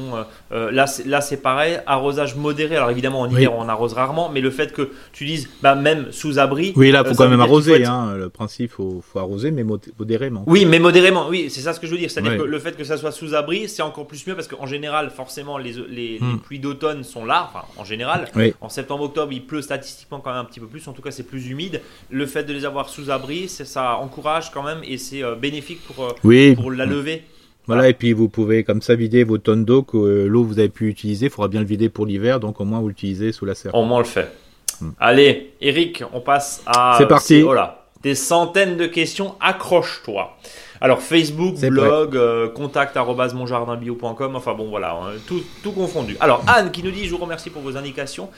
là 0.51 0.87
c'est- 0.87 1.05
là 1.05 1.21
c'est 1.21 1.37
pareil, 1.37 1.79
arrosage 1.85 2.35
modéré. 2.35 2.75
Alors 2.77 2.91
évidemment 2.91 3.21
en 3.21 3.27
Oui. 3.27 3.33
hiver 3.41 3.53
on 3.55 3.67
arrose 3.67 3.93
rarement, 3.93 4.29
mais 4.29 4.41
le 4.41 4.51
fait 4.51 4.71
que 4.73 4.91
tu 5.11 5.25
dises, 5.25 5.49
bah 5.61 5.75
même 5.75 6.11
sous 6.11 6.39
abri. 6.39 6.73
Oui, 6.75 6.91
là, 6.91 7.03
faut 7.03 7.15
quand 7.15 7.27
même 7.27 7.37
faut 7.39 7.43
arroser. 7.45 7.73
être- 7.81 7.89
Hein. 7.89 8.15
Le 8.17 8.29
principe, 8.29 8.71
faut, 8.71 9.01
faut 9.01 9.19
arroser, 9.19 9.49
mais 9.51 9.63
mod- 9.63 9.79
modérément. 9.97 10.43
Oui, 10.47 10.65
mais 10.65 10.79
modérément, 10.79 11.27
oui, 11.29 11.49
c'est 11.49 11.61
ça 11.61 11.73
ce 11.73 11.79
que 11.79 11.87
je 11.87 11.91
veux 11.93 11.97
dire. 11.97 12.11
C'est-à-dire 12.11 12.37
que 12.37 12.43
le 12.43 12.59
fait 12.59 12.75
que 12.75 12.83
ça 12.83 12.97
soit 12.97 13.11
sous 13.11 13.33
abri, 13.33 13.67
c'est 13.69 13.81
encore 13.81 14.05
plus 14.07 14.25
mieux 14.27 14.35
parce 14.35 14.47
qu'en 14.47 14.65
général, 14.65 15.09
forcément, 15.09 15.57
les, 15.57 15.73
les, 15.73 16.17
les 16.19 16.19
Hmm. 16.19 16.39
pluies 16.39 16.59
d'automne 16.59 17.03
sont 17.03 17.25
là, 17.25 17.49
enfin, 17.49 17.65
en 17.77 17.83
général. 17.85 18.27
Oui. 18.35 18.53
En 18.61 18.69
septembre-octobre, 18.69 19.31
il 19.31 19.45
pleut 19.47 19.61
statistiquement 19.61 20.19
quand 20.19 20.29
même 20.31 20.39
un 20.41 20.45
petit 20.45 20.59
peu 20.59 20.67
plus, 20.67 20.87
en 20.87 20.93
tout 20.93 21.01
cas, 21.01 21.11
c'est 21.11 21.23
plus 21.23 21.49
humide. 21.49 21.81
Le 22.11 22.25
fait 22.25 22.43
de 22.43 22.53
les 22.53 22.65
avoir 22.65 22.89
sous 22.89 23.09
abri, 23.09 23.47
c'est- 23.49 23.65
ça 23.65 23.97
encourage 23.97 24.51
quand 24.51 24.63
même 24.63 24.79
et 24.83 24.97
c'est 24.97 25.23
euh, 25.23 25.35
bénéfique 25.35 25.81
pour, 25.87 26.03
euh, 26.05 26.09
Oui, 26.23 26.55
pour 26.55 26.71
la 26.71 26.85
levée. 26.85 27.23
Voilà, 27.65 27.89
et 27.89 27.93
puis 27.93 28.13
vous 28.13 28.29
pouvez 28.29 28.63
comme 28.63 28.81
ça 28.81 28.95
vider 28.95 29.23
vos 29.25 29.37
tonnes 29.39 29.65
d'eau 29.65 29.83
que 29.83 29.97
euh, 29.97 30.27
l'eau 30.27 30.43
vous 30.43 30.59
avez 30.59 30.69
pu 30.69 30.87
utiliser. 30.87 31.25
Il 31.25 31.31
faudra 31.31 31.47
bien 31.49 31.59
le 31.61 31.65
vider 31.65 31.89
pour 31.89 32.05
l'hiver, 32.05 32.39
donc 32.39 32.61
au 32.61 32.65
moins 32.65 32.79
vous 32.79 32.87
l'utilisez 32.89 33.31
sous 33.31 33.45
la 33.45 33.55
serre. 33.55 33.75
Au 33.75 33.83
moins 33.83 33.97
on 33.97 34.01
le 34.01 34.05
fait. 34.05 34.31
Hmm. 34.79 34.91
Allez, 34.99 35.53
Eric, 35.59 36.03
on 36.13 36.21
passe 36.21 36.61
à. 36.65 36.95
C'est 36.97 37.07
parti. 37.07 37.41
Voilà. 37.41 37.85
Des 38.03 38.13
centaines 38.15 38.77
de 38.77 38.85
questions, 38.85 39.35
accroche-toi. 39.41 40.37
Alors 40.79 41.01
Facebook, 41.01 41.55
blog, 41.59 42.15
euh, 42.15 42.47
contact 42.49 42.95
monjardinbio.com, 42.95 44.35
enfin 44.35 44.53
bon 44.53 44.69
voilà, 44.69 44.93
hein, 44.93 45.11
tout, 45.27 45.41
tout 45.63 45.71
confondu. 45.71 46.15
Alors 46.19 46.43
Anne 46.47 46.71
qui 46.71 46.83
nous 46.83 46.91
dit, 46.91 47.05
je 47.05 47.11
vous 47.11 47.17
remercie 47.17 47.49
pour 47.49 47.63
vos 47.63 47.75
indications. 47.75 48.29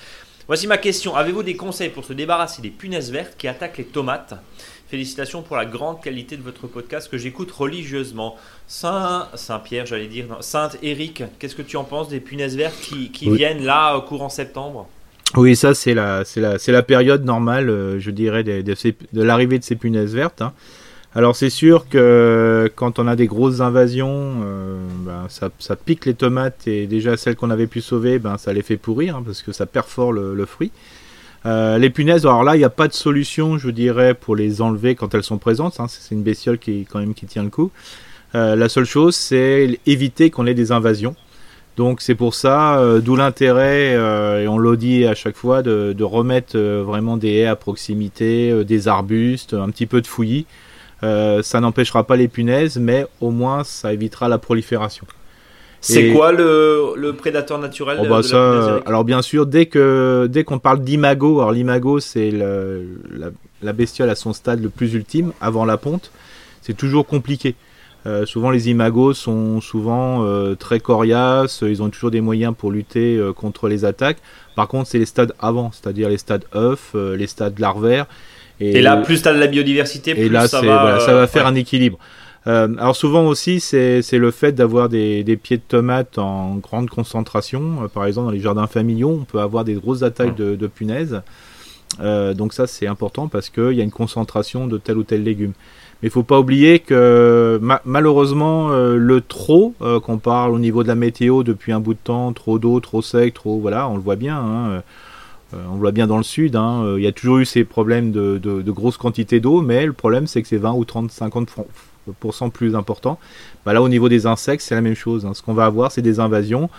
Voici 0.50 0.66
ma 0.66 0.80
question, 0.80 1.16
avez-vous 1.16 1.44
des 1.44 1.56
conseils 1.56 1.90
pour 1.90 2.04
se 2.06 2.12
débarrasser 2.12 2.64
des 2.64 2.72
punaises 2.72 3.12
vertes 3.12 3.36
qui 3.38 3.48
attaquent 3.48 3.78
les 3.78 3.84
tomates? 3.84 4.34
Félicitations 4.90 5.44
pour 5.44 5.56
la 5.56 5.68
grande 5.68 6.02
qualité 6.02 6.38
de 6.38 6.42
votre 6.42 6.66
podcast 6.66 7.08
que 7.08 7.20
j'écoute 7.20 7.52
religieusement. 7.52 8.36
Saint, 8.68 9.28
Saint-Pierre, 9.36 9.86
j'allais 9.86 10.08
dire, 10.08 10.26
non, 10.28 10.38
Sainte 10.42 10.80
Eric, 10.82 11.22
qu'est-ce 11.38 11.54
que 11.54 11.62
tu 11.62 11.78
en 11.78 11.84
penses 11.84 12.10
des 12.10 12.20
punaises 12.20 12.58
vertes 12.58 12.82
qui, 12.82 13.12
qui 13.12 13.30
Oui. 13.30 13.38
viennent 13.38 13.64
là 13.64 13.96
au 13.96 14.02
courant 14.02 14.30
septembre? 14.30 14.88
Oui, 15.36 15.56
ça 15.56 15.76
c'est 15.76 15.94
la, 15.94 16.26
c'est 16.26 16.42
la, 16.42 16.58
c'est 16.58 16.72
la 16.72 16.82
période 16.82 17.24
normale, 17.24 17.70
euh, 17.70 18.00
je 18.00 18.10
dirais, 18.10 18.44
de, 18.44 18.64
l'arrivée 19.14 19.60
de 19.60 19.64
ces 19.64 19.76
punaises 19.76 20.16
vertes. 20.16 20.42
hein. 20.42 20.54
Alors 21.16 21.36
c'est 21.36 21.50
sûr 21.50 21.90
que 21.90 22.72
quand 22.76 23.00
on 23.00 23.08
a 23.08 23.16
des 23.16 23.26
grosses 23.26 23.62
invasions, 23.62 24.42
euh, 24.44 24.78
ben, 25.06 25.26
ça, 25.30 25.76
pique 25.76 26.06
les 26.06 26.14
tomates 26.14 26.68
et 26.68 26.86
déjà 26.86 27.18
celles 27.18 27.36
qu'on 27.36 27.50
avait 27.50 27.68
pu 27.68 27.82
sauver, 27.82 28.20
ben, 28.20 28.38
ça 28.38 28.54
les 28.54 28.62
fait 28.62 28.78
pourrir 28.78 29.16
hein, 29.16 29.24
parce 29.26 29.42
que 29.42 29.52
ça 29.52 29.66
perfore 29.66 30.12
le, 30.12 30.46
fruit. 30.46 30.72
Euh, 31.46 31.78
les 31.78 31.90
punaises, 31.90 32.26
alors 32.26 32.44
là, 32.44 32.56
il 32.56 32.60
n'y 32.60 32.66
a 32.66 32.70
pas 32.70 32.88
de 32.88 32.94
solution, 32.94 33.58
je 33.58 33.70
dirais, 33.70 34.14
pour 34.14 34.36
les 34.36 34.62
enlever 34.62 34.94
quand 34.94 35.16
elles 35.16 35.24
sont 35.24 35.40
présentes. 35.40 35.80
hein. 35.80 35.88
C'est 35.88 36.14
une 36.14 36.22
bestiole 36.22 36.60
qui, 36.60 36.86
quand 36.86 37.00
même, 37.00 37.14
qui 37.16 37.26
tient 37.26 37.44
le 37.44 37.50
coup. 37.50 37.72
Euh, 38.36 38.56
la 38.56 38.70
seule 38.70 38.86
chose, 38.86 39.16
c'est 39.16 39.80
éviter 39.88 40.30
qu'on 40.30 40.46
ait 40.46 40.54
des 40.54 40.72
invasions. 40.72 41.16
Donc 41.80 42.02
c'est 42.02 42.14
pour 42.14 42.36
ça, 42.36 42.78
euh, 42.80 43.00
d'où 43.00 43.16
l'intérêt, 43.16 43.96
euh, 43.96 44.44
et 44.44 44.50
on 44.50 44.58
le 44.58 44.76
dit 44.76 45.06
à 45.06 45.16
chaque 45.16 45.38
fois, 45.38 45.64
de, 45.64 46.04
remettre 46.04 46.58
euh, 46.58 46.84
vraiment 46.86 47.16
des 47.16 47.30
haies 47.36 47.46
à 47.46 47.56
proximité, 47.56 48.52
euh, 48.52 48.66
des 48.66 48.90
arbustes, 48.90 49.54
un 49.54 49.70
petit 49.70 49.86
peu 49.86 50.02
de 50.02 50.08
fouillis. 50.08 50.46
Euh, 51.04 51.42
ça 51.42 51.60
n'empêchera 51.60 52.04
pas 52.06 52.16
les 52.16 52.28
punaises, 52.28 52.78
mais 52.78 53.06
au 53.22 53.32
moins 53.32 53.64
ça 53.64 53.94
évitera 53.94 54.28
la 54.28 54.38
prolifération. 54.38 55.06
C'est 55.82 56.12
quoi 56.12 56.34
le, 56.34 56.94
le 56.98 57.14
prédateur 57.14 57.58
naturel 57.58 58.00
Oh 58.02 58.06
bah 58.10 58.18
de 58.18 58.22
ça, 58.24 58.38
la 58.38 58.52
punaise, 58.52 58.70
Eric 58.70 58.88
alors 58.88 59.04
bien 59.06 59.22
sûr, 59.22 59.46
dès 59.46 59.68
que 59.68 60.28
dès 60.30 60.44
qu'on 60.44 60.60
parle 60.60 60.82
d'imago, 60.82 61.40
alors 61.40 61.54
l'imago 61.54 62.00
c'est 62.02 62.32
la 62.32 63.74
bestiole 63.74 64.10
à 64.10 64.16
son 64.16 64.34
stade 64.34 64.62
le 64.62 64.70
plus 64.70 64.94
ultime 64.94 65.32
avant 65.40 65.64
la 65.64 65.78
ponte, 65.78 66.12
c'est 66.62 66.76
toujours 66.76 67.06
compliqué. 67.06 67.56
Euh, 68.06 68.26
souvent 68.26 68.50
les 68.50 68.70
imagos 68.70 69.14
sont 69.14 69.60
souvent 69.60 70.24
euh, 70.24 70.56
très 70.56 70.80
coriaces, 70.80 71.64
ils 71.68 71.84
ont 71.84 71.90
toujours 71.90 72.12
des 72.12 72.22
moyens 72.22 72.54
pour 72.58 72.72
lutter 72.72 73.18
euh, 73.18 73.34
contre 73.34 73.68
les 73.68 73.84
attaques. 73.84 74.20
Par 74.56 74.70
contre, 74.70 74.90
c'est 74.90 75.00
les 75.00 75.06
stades 75.06 75.34
avant, 75.40 75.72
c'est-à-dire 75.74 76.08
les 76.08 76.18
stades 76.18 76.46
œufs, 76.56 76.94
les 76.94 77.28
stades 77.28 77.60
larvaires. 77.60 78.08
Et 78.62 78.82
là, 78.82 78.98
plus 78.98 79.22
t'as 79.22 79.34
de 79.34 79.40
la 79.40 79.48
biodiversité, 79.48 80.14
plus 80.14 80.24
Et 80.24 80.30
là, 80.30 80.48
ça 80.48 80.62
va, 80.62 80.82
voilà, 80.82 81.00
ça 81.00 81.14
va 81.14 81.28
faire 81.28 81.44
ouais. 81.44 81.52
un 81.52 81.56
équilibre. 81.56 81.98
Alors 82.46 82.96
souvent 82.96 83.28
aussi, 83.28 83.60
c'est 83.60 84.02
le 84.12 84.32
fait 84.32 84.54
d'avoir 84.54 84.90
des, 84.90 85.24
des 85.24 85.38
pieds 85.38 85.58
de 85.58 85.62
tomates 85.66 86.18
en 86.18 86.56
grande 86.56 86.90
concentration. 86.90 87.88
Par 87.94 88.06
exemple, 88.06 88.26
dans 88.26 88.34
les 88.34 88.40
jardins 88.40 88.66
familiaux, 88.66 89.20
on 89.22 89.24
peut 89.24 89.40
avoir 89.40 89.64
des 89.64 89.76
grosses 89.76 90.02
attaques 90.02 90.36
de, 90.36 90.56
de 90.56 90.68
punaises. 90.68 91.22
Donc 92.00 92.54
ça, 92.54 92.66
c'est 92.66 92.88
important 92.88 93.28
parce 93.28 93.50
qu'il 93.50 93.74
y 93.74 93.82
a 93.82 93.84
une 93.84 93.92
concentration 93.92 94.68
de 94.68 94.78
tel 94.78 94.98
ou 94.98 95.04
tel 95.04 95.24
légume. 95.24 95.54
Mais 96.02 96.08
il 96.08 96.12
faut 96.12 96.24
pas 96.24 96.40
oublier 96.40 96.80
que 96.80 97.60
ma- 97.62 97.82
malheureusement, 97.86 98.72
euh, 98.72 98.96
le 98.96 99.20
trop, 99.22 99.74
euh, 99.82 100.00
qu'on 100.00 100.18
parle 100.18 100.52
au 100.54 100.60
niveau 100.60 100.82
de 100.84 100.88
la 100.88 100.96
météo 100.96 101.44
depuis 101.44 101.72
un 101.74 101.80
bout 101.82 101.94
de 101.94 102.00
temps, 102.04 102.32
trop 102.34 102.58
d'eau, 102.60 102.80
trop 102.80 103.02
sec, 103.02 103.34
trop... 103.34 103.60
Voilà, 103.60 103.90
on 103.90 103.96
le 103.96 104.02
voit 104.02 104.16
bien. 104.16 104.38
hein, 104.38 104.70
euh, 104.70 104.82
on 105.70 105.74
le 105.74 105.80
voit 105.80 105.92
bien 105.92 106.06
dans 106.08 106.18
le 106.18 106.24
sud, 106.24 106.56
hein, 106.56 106.84
euh, 106.84 107.00
il 107.00 107.04
y 107.04 107.08
a 107.08 107.12
toujours 107.12 107.40
eu 107.40 107.46
ces 107.46 107.64
problèmes 107.64 108.12
de, 108.12 108.38
de, 108.38 108.62
de 108.62 108.72
grosses 108.72 108.98
quantités 108.98 109.40
d'eau, 109.40 109.62
mais 109.62 109.86
le 109.88 109.94
problème 109.94 110.28
c'est 110.28 110.44
que 110.44 110.48
c'est 110.48 110.58
20 110.58 110.74
ou 110.74 110.86
30, 110.86 111.10
50% 111.12 112.52
plus 112.52 112.76
important. 112.76 113.18
Bah 113.66 113.74
là 113.74 113.82
au 113.82 113.90
niveau 113.90 114.10
des 114.10 114.26
insectes 114.28 114.64
c'est 114.64 114.76
la 114.76 114.82
même 114.82 114.96
chose. 114.96 115.26
hein. 115.26 115.34
Ce 115.34 115.42
qu'on 115.42 115.54
va 115.56 115.66
avoir 115.66 115.92
c'est 115.92 116.02
des 116.04 116.20
invasions. 116.20 116.70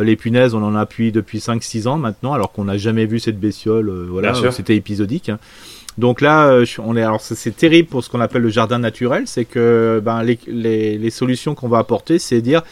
Euh, 0.00 0.04
Les 0.04 0.16
punaises 0.16 0.54
on 0.54 0.62
en 0.64 0.74
appuie 0.74 1.12
depuis 1.12 1.38
5-6 1.38 1.86
ans 1.86 1.98
maintenant 1.98 2.32
alors 2.32 2.52
qu'on 2.52 2.64
n'a 2.64 2.76
jamais 2.78 3.06
vu 3.06 3.20
cette 3.20 3.38
bestiole. 3.38 3.88
euh, 3.88 4.06
voilà, 4.10 4.32
c'était 4.52 4.76
épisodique. 4.76 5.30
Donc 5.98 6.20
là, 6.20 6.48
euh, 6.48 6.66
on 6.78 6.96
est 6.96 7.02
alors 7.02 7.20
c'est- 7.20 7.56
terrible 7.56 7.88
pour 7.88 8.04
ce 8.04 8.10
qu'on 8.10 8.20
appelle 8.20 8.42
le 8.42 8.50
jardin 8.50 8.78
naturel, 8.78 9.24
c'est 9.26 9.44
que 9.46 10.00
ben, 10.04 10.22
les, 10.22 11.10
solutions 11.10 11.54
qu'on 11.54 11.68
va 11.68 11.78
apporter, 11.78 12.18
c'est 12.18 12.40
dire 12.42 12.62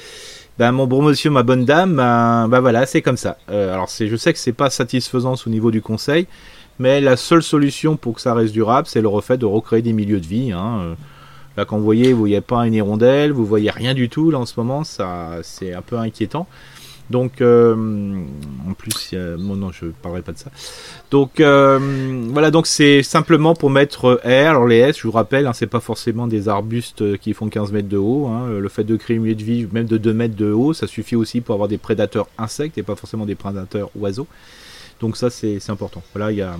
ben 0.58 0.70
mon 0.72 0.86
bon 0.86 1.02
monsieur, 1.02 1.30
ma 1.30 1.42
bonne 1.42 1.64
dame, 1.64 1.96
ben, 1.96 2.48
ben 2.48 2.60
voilà, 2.60 2.86
c'est 2.86 3.02
comme 3.02 3.16
ça. 3.16 3.38
Euh, 3.50 3.72
alors 3.72 3.88
je 3.88 4.16
sais 4.16 4.32
que 4.32 4.38
c'est 4.38 4.52
pas 4.52 4.70
satisfaisant 4.70 5.34
au 5.46 5.50
niveau 5.50 5.70
du 5.70 5.80
conseil, 5.80 6.26
mais 6.78 7.00
la 7.00 7.16
seule 7.16 7.42
solution 7.42 7.96
pour 7.96 8.14
que 8.14 8.20
ça 8.20 8.34
reste 8.34 8.52
durable, 8.52 8.86
c'est 8.86 9.00
le 9.00 9.08
refait 9.08 9.38
de 9.38 9.46
recréer 9.46 9.82
des 9.82 9.92
milieux 9.92 10.20
de 10.20 10.26
vie. 10.26 10.52
Hein. 10.52 10.80
Euh, 10.82 10.94
Là, 11.56 11.64
quand 11.64 11.78
vous 11.78 11.84
voyez, 11.84 12.12
vous 12.12 12.18
voyez 12.18 12.40
pas 12.40 12.66
une 12.66 12.74
hirondelle, 12.74 13.30
vous 13.30 13.46
voyez 13.46 13.70
rien 13.70 13.94
du 13.94 14.08
tout. 14.08 14.30
Là, 14.30 14.38
en 14.38 14.46
ce 14.46 14.54
moment, 14.58 14.82
ça, 14.82 15.38
c'est 15.42 15.72
un 15.72 15.82
peu 15.82 15.96
inquiétant. 15.98 16.48
Donc, 17.10 17.40
euh, 17.42 17.74
en 18.68 18.72
plus, 18.72 19.14
bon, 19.38 19.56
non, 19.56 19.70
je 19.72 19.86
parlerai 19.86 20.22
pas 20.22 20.32
de 20.32 20.38
ça. 20.38 20.50
Donc, 21.10 21.38
euh, 21.40 21.78
voilà, 22.30 22.50
donc 22.50 22.66
c'est 22.66 23.02
simplement 23.02 23.54
pour 23.54 23.68
mettre 23.70 24.20
haies. 24.24 24.46
Alors, 24.46 24.66
les 24.66 24.78
haies, 24.78 24.92
je 24.94 25.02
vous 25.02 25.12
rappelle, 25.12 25.46
hein, 25.46 25.52
c'est 25.52 25.66
pas 25.66 25.80
forcément 25.80 26.26
des 26.26 26.48
arbustes 26.48 27.02
euh, 27.02 27.16
qui 27.16 27.34
font 27.34 27.48
15 27.48 27.72
mètres 27.72 27.88
de 27.88 27.98
haut. 27.98 28.26
hein. 28.28 28.48
Le 28.58 28.68
fait 28.68 28.84
de 28.84 28.96
créer 28.96 29.16
une 29.16 29.22
milieu 29.22 29.34
de 29.34 29.44
vie, 29.44 29.66
même 29.70 29.86
de 29.86 29.98
2 29.98 30.12
mètres 30.14 30.36
de 30.36 30.50
haut, 30.50 30.72
ça 30.72 30.86
suffit 30.86 31.16
aussi 31.16 31.40
pour 31.42 31.54
avoir 31.54 31.68
des 31.68 31.78
prédateurs 31.78 32.26
insectes 32.38 32.78
et 32.78 32.82
pas 32.82 32.96
forcément 32.96 33.26
des 33.26 33.34
prédateurs 33.34 33.90
oiseaux. 33.96 34.26
Donc, 35.00 35.16
ça, 35.16 35.28
c'est 35.28 35.58
important. 35.68 36.02
Voilà, 36.14 36.32
il 36.32 36.38
y 36.38 36.42
a. 36.42 36.56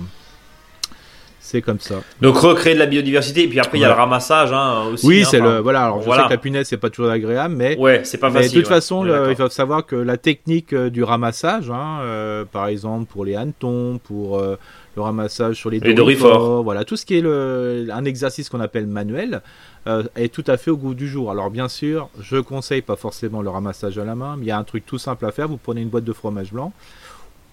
C'est 1.47 1.61
comme 1.61 1.79
ça. 1.79 1.95
Donc 2.21 2.37
recréer 2.37 2.73
de 2.73 2.79
la 2.79 2.87
biodiversité, 2.87 3.43
et 3.43 3.47
puis 3.47 3.59
après 3.59 3.77
il 3.77 3.81
y 3.81 3.85
a 3.85 3.89
le 3.89 3.93
ramassage 3.93 4.51
hein, 4.51 4.85
aussi. 4.91 5.05
Oui, 5.05 5.21
hein, 5.21 5.27
c'est 5.29 5.39
le. 5.39 5.59
Voilà, 5.59 5.83
alors 5.85 5.99
je 6.01 6.05
voilà. 6.05 6.23
sais 6.23 6.29
que 6.29 6.33
la 6.33 6.39
punaise, 6.39 6.67
c'est 6.67 6.77
pas 6.77 6.89
toujours 6.89 7.11
agréable, 7.11 7.53
mais. 7.55 7.77
Ouais, 7.77 8.01
c'est 8.03 8.17
pas 8.17 8.31
Mais 8.31 8.41
facile. 8.41 8.55
de 8.57 8.61
toute 8.61 8.69
ouais. 8.71 8.75
façon, 8.75 9.03
le- 9.03 9.29
il 9.29 9.35
faut 9.35 9.47
savoir 9.49 9.85
que 9.85 9.95
la 9.95 10.17
technique 10.17 10.73
euh, 10.73 10.89
du 10.89 11.03
ramassage, 11.03 11.69
hein, 11.69 11.99
euh, 12.01 12.45
par 12.51 12.65
exemple 12.65 13.05
pour 13.05 13.25
les 13.25 13.35
hannetons, 13.35 13.99
pour 14.03 14.39
euh, 14.39 14.57
le 14.95 15.01
ramassage 15.03 15.55
sur 15.57 15.69
les, 15.69 15.79
Les 15.79 15.93
dorifores. 15.93 16.63
voilà, 16.63 16.83
tout 16.83 16.97
ce 16.97 17.05
qui 17.05 17.17
est 17.19 17.21
le, 17.21 17.87
un 17.93 18.05
exercice 18.05 18.49
qu'on 18.49 18.59
appelle 18.59 18.87
manuel, 18.87 19.41
euh, 19.85 20.01
est 20.15 20.33
tout 20.33 20.43
à 20.47 20.57
fait 20.57 20.71
au 20.71 20.77
goût 20.77 20.95
du 20.95 21.07
jour. 21.07 21.29
Alors 21.29 21.51
bien 21.51 21.67
sûr, 21.67 22.09
je 22.19 22.37
conseille 22.37 22.81
pas 22.81 22.95
forcément 22.95 23.43
le 23.43 23.49
ramassage 23.51 23.99
à 23.99 24.03
la 24.03 24.15
main, 24.15 24.35
mais 24.35 24.45
il 24.45 24.47
y 24.47 24.51
a 24.51 24.57
un 24.57 24.63
truc 24.63 24.83
tout 24.87 24.97
simple 24.97 25.27
à 25.27 25.31
faire. 25.31 25.47
Vous 25.47 25.57
prenez 25.57 25.81
une 25.81 25.89
boîte 25.89 26.05
de 26.05 26.13
fromage 26.13 26.51
blanc 26.51 26.73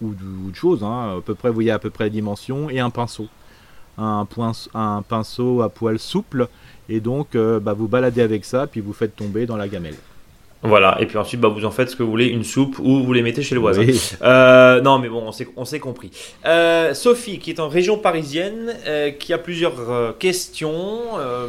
ou 0.00 0.14
de, 0.14 0.24
ou 0.46 0.50
de 0.50 0.56
choses, 0.56 0.82
à 0.82 1.16
peu 1.24 1.34
près, 1.34 1.48
vous 1.48 1.54
voyez 1.54 1.70
à 1.70 1.78
peu 1.78 1.90
près 1.90 2.04
la 2.04 2.10
dimension, 2.10 2.68
et 2.70 2.80
un 2.80 2.90
pinceau, 2.90 3.28
un, 3.98 4.26
pinceau 5.08 5.62
à 5.62 5.68
poil 5.68 5.98
souple. 5.98 6.48
Et 6.88 7.00
donc, 7.00 7.34
euh, 7.34 7.60
bah, 7.60 7.72
vous 7.72 7.88
baladez 7.88 8.22
avec 8.22 8.44
ça, 8.44 8.66
puis 8.66 8.80
vous 8.80 8.92
faites 8.92 9.16
tomber 9.16 9.46
dans 9.46 9.56
la 9.56 9.68
gamelle. 9.68 9.96
Voilà, 10.64 10.96
et 11.00 11.06
puis 11.06 11.18
ensuite 11.18 11.40
bah, 11.40 11.48
vous 11.48 11.64
en 11.64 11.72
faites 11.72 11.90
ce 11.90 11.96
que 11.96 12.04
vous 12.04 12.10
voulez, 12.10 12.26
une 12.26 12.44
soupe, 12.44 12.78
ou 12.78 13.02
vous 13.02 13.12
les 13.12 13.22
mettez 13.22 13.42
chez 13.42 13.56
le 13.56 13.60
voisin. 13.60 13.82
Oui. 13.82 14.00
Euh, 14.22 14.80
non, 14.80 15.00
mais 15.00 15.08
bon, 15.08 15.32
on 15.56 15.64
s'est, 15.64 15.80
compris. 15.80 16.10
Euh, 16.46 16.94
Sophie, 16.94 17.40
qui 17.40 17.50
est 17.50 17.58
en 17.58 17.68
région 17.68 17.98
parisienne, 17.98 18.76
euh, 18.86 19.10
qui 19.10 19.32
a 19.32 19.38
plusieurs 19.38 20.16
questions. 20.18 21.00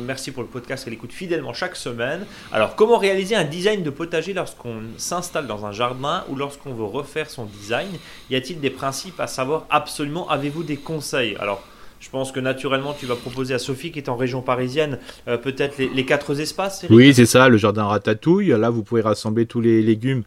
Merci 0.06 0.32
pour 0.32 0.42
le 0.42 0.50
podcast 0.50 0.84
qu'elle 0.84 0.94
écoute 0.94 1.12
fidèlement 1.12 1.54
chaque 1.54 1.76
semaine. 1.76 2.26
Alors, 2.52 2.76
comment 2.76 2.98
réaliser 2.98 3.36
un 3.36 3.44
design 3.44 3.84
de 3.84 3.90
potager 3.92 4.34
lorsqu'on 4.34 4.82
s'installe 4.98 5.46
dans 5.46 5.66
un 5.66 5.72
jardin 5.72 6.24
ou 6.30 6.36
lorsqu'on 6.36 6.74
veut 6.74 6.84
refaire 6.84 7.30
son 7.30 7.46
design? 7.46 7.90
Y 8.32 8.36
a-t-il 8.36 8.60
des 8.60 8.72
principes 8.72 9.20
à 9.20 9.28
savoir? 9.28 9.68
Absolument 9.70 10.28
Avez-vous 10.30 10.64
des 10.64 10.78
conseils? 10.78 11.36
Alors, 11.40 11.62
je 12.04 12.10
pense 12.10 12.34
que 12.34 12.42
naturellement, 12.42 12.94
tu 12.94 13.06
vas 13.06 13.16
proposer 13.16 13.54
à 13.54 13.60
Sophie, 13.60 13.92
qui 13.92 14.00
est 14.00 14.10
en 14.10 14.18
région 14.18 14.42
parisienne, 14.42 15.00
euh, 15.30 15.38
peut-être 15.38 15.78
les, 15.78 15.88
les 15.88 16.06
quatre 16.06 16.38
espaces. 16.38 16.84
Eric 16.84 16.96
Oui, 16.96 17.14
c'est 17.14 17.26
ça, 17.26 17.48
le 17.48 17.56
jardin 17.56 17.86
ratatouille. 17.86 18.50
Là, 18.50 18.70
vous 18.70 18.84
pouvez 18.84 19.02
rassembler 19.02 19.46
tous 19.46 19.62
les 19.62 19.82
légumes 19.82 20.24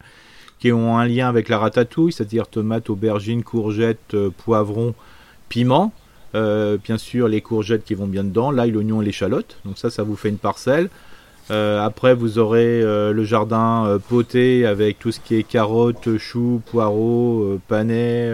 qui 0.59 0.71
ont 0.71 0.97
un 0.97 1.05
lien 1.05 1.29
avec 1.29 1.49
la 1.49 1.59
ratatouille, 1.59 2.11
c'est-à-dire 2.11 2.47
tomates, 2.47 2.89
aubergines, 2.89 3.43
courgettes, 3.43 4.15
euh, 4.15 4.31
poivrons, 4.45 4.95
piments. 5.49 5.93
Euh, 6.33 6.77
bien 6.83 6.97
sûr, 6.97 7.27
les 7.27 7.41
courgettes 7.41 7.85
qui 7.85 7.93
vont 7.93 8.07
bien 8.07 8.23
dedans, 8.23 8.49
l'ail, 8.49 8.71
l'oignon 8.71 9.03
et 9.03 9.05
l'échalote. 9.05 9.57
Donc 9.63 9.77
ça, 9.77 9.91
ça 9.91 10.01
vous 10.01 10.15
fait 10.15 10.29
une 10.29 10.39
parcelle. 10.39 10.89
Euh, 11.51 11.79
après, 11.79 12.13
vous 12.13 12.39
aurez 12.39 12.81
euh, 12.81 13.13
le 13.13 13.23
jardin 13.23 13.85
euh, 13.85 13.99
poté 13.99 14.65
avec 14.65 14.99
tout 14.99 15.11
ce 15.11 15.19
qui 15.19 15.35
est 15.35 15.43
carottes, 15.43 16.17
choux, 16.17 16.61
poireaux, 16.65 17.59
panais, 17.67 18.31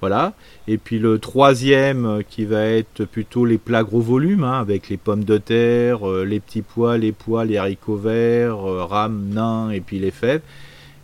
voilà. 0.00 0.34
Et 0.68 0.78
puis 0.78 0.98
le 0.98 1.18
troisième 1.20 2.06
euh, 2.06 2.22
qui 2.28 2.44
va 2.44 2.64
être 2.64 3.04
plutôt 3.04 3.44
les 3.44 3.58
plats 3.58 3.84
gros 3.84 4.00
volume, 4.00 4.42
hein, 4.42 4.58
avec 4.58 4.88
les 4.88 4.96
pommes 4.96 5.22
de 5.22 5.38
terre, 5.38 6.08
euh, 6.08 6.24
les 6.24 6.40
petits 6.40 6.62
pois, 6.62 6.98
les 6.98 7.12
pois, 7.12 7.44
les 7.44 7.56
haricots 7.56 7.96
verts, 7.96 8.68
euh, 8.68 8.84
rames, 8.84 9.28
nains 9.32 9.70
et 9.70 9.80
puis 9.80 10.00
les 10.00 10.10
fèves. 10.10 10.42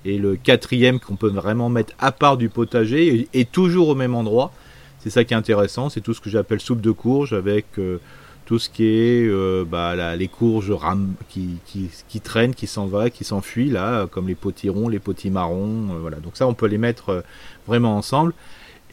Et 0.05 0.19
le 0.19 0.35
quatrième 0.35 0.99
qu'on 0.99 1.15
peut 1.15 1.29
vraiment 1.31 1.69
mettre 1.69 1.93
à 2.01 2.11
part 2.11 2.37
du 2.37 2.49
potager 2.49 3.29
et, 3.33 3.45
toujours 3.45 3.89
au 3.89 3.95
même 3.95 4.17
endroit. 4.17 4.53
C'est 4.99 5.11
ça 5.11 5.23
qui 5.23 5.33
est 5.33 5.37
intéressant, 5.37 5.91
c'est 5.91 6.01
tout 6.01 6.15
ce 6.15 6.21
que 6.21 6.31
j'appelle 6.31 6.61
soupe 6.61 6.81
de 6.81 6.91
courge 6.91 7.33
avec 7.33 7.67
euh, 7.79 7.99
tout 8.47 8.59
ce 8.59 8.69
qui 8.69 8.85
est 8.85 9.31
bah, 9.65 9.95
la- 9.95 10.17
les 10.17 10.27
courges 10.27 10.73
ram- 10.73 11.15
qui, 11.29 11.59
qui, 11.67 11.89
qui 12.09 12.21
traînent, 12.21 12.55
qui 12.55 12.67
s'en 12.67 12.87
va, 12.87 13.11
qui 13.11 13.23
s'enfuient 13.23 13.71
là, 13.71 14.09
comme 14.09 14.27
les 14.27 14.35
potirons, 14.35 14.89
les 14.89 14.99
potimarrons, 14.99 15.99
voilà. 16.01 16.17
Donc 16.19 16.37
ça, 16.37 16.49
on 16.49 16.55
peut 16.55 16.67
les 16.67 16.79
mettre 16.79 17.23
vraiment 17.69 17.97
ensemble. 17.97 18.35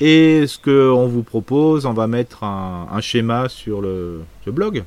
Et 0.01 0.45
ce 0.47 0.57
qu'on 0.57 1.07
vous 1.07 1.23
propose, 1.23 1.85
on 1.85 1.93
va 1.93 2.07
mettre 2.07 2.43
un, 2.43 2.87
un 2.91 3.01
schéma 3.01 3.49
sur 3.49 3.81
le, 3.81 4.21
le 4.45 4.51
blog. 4.51 4.83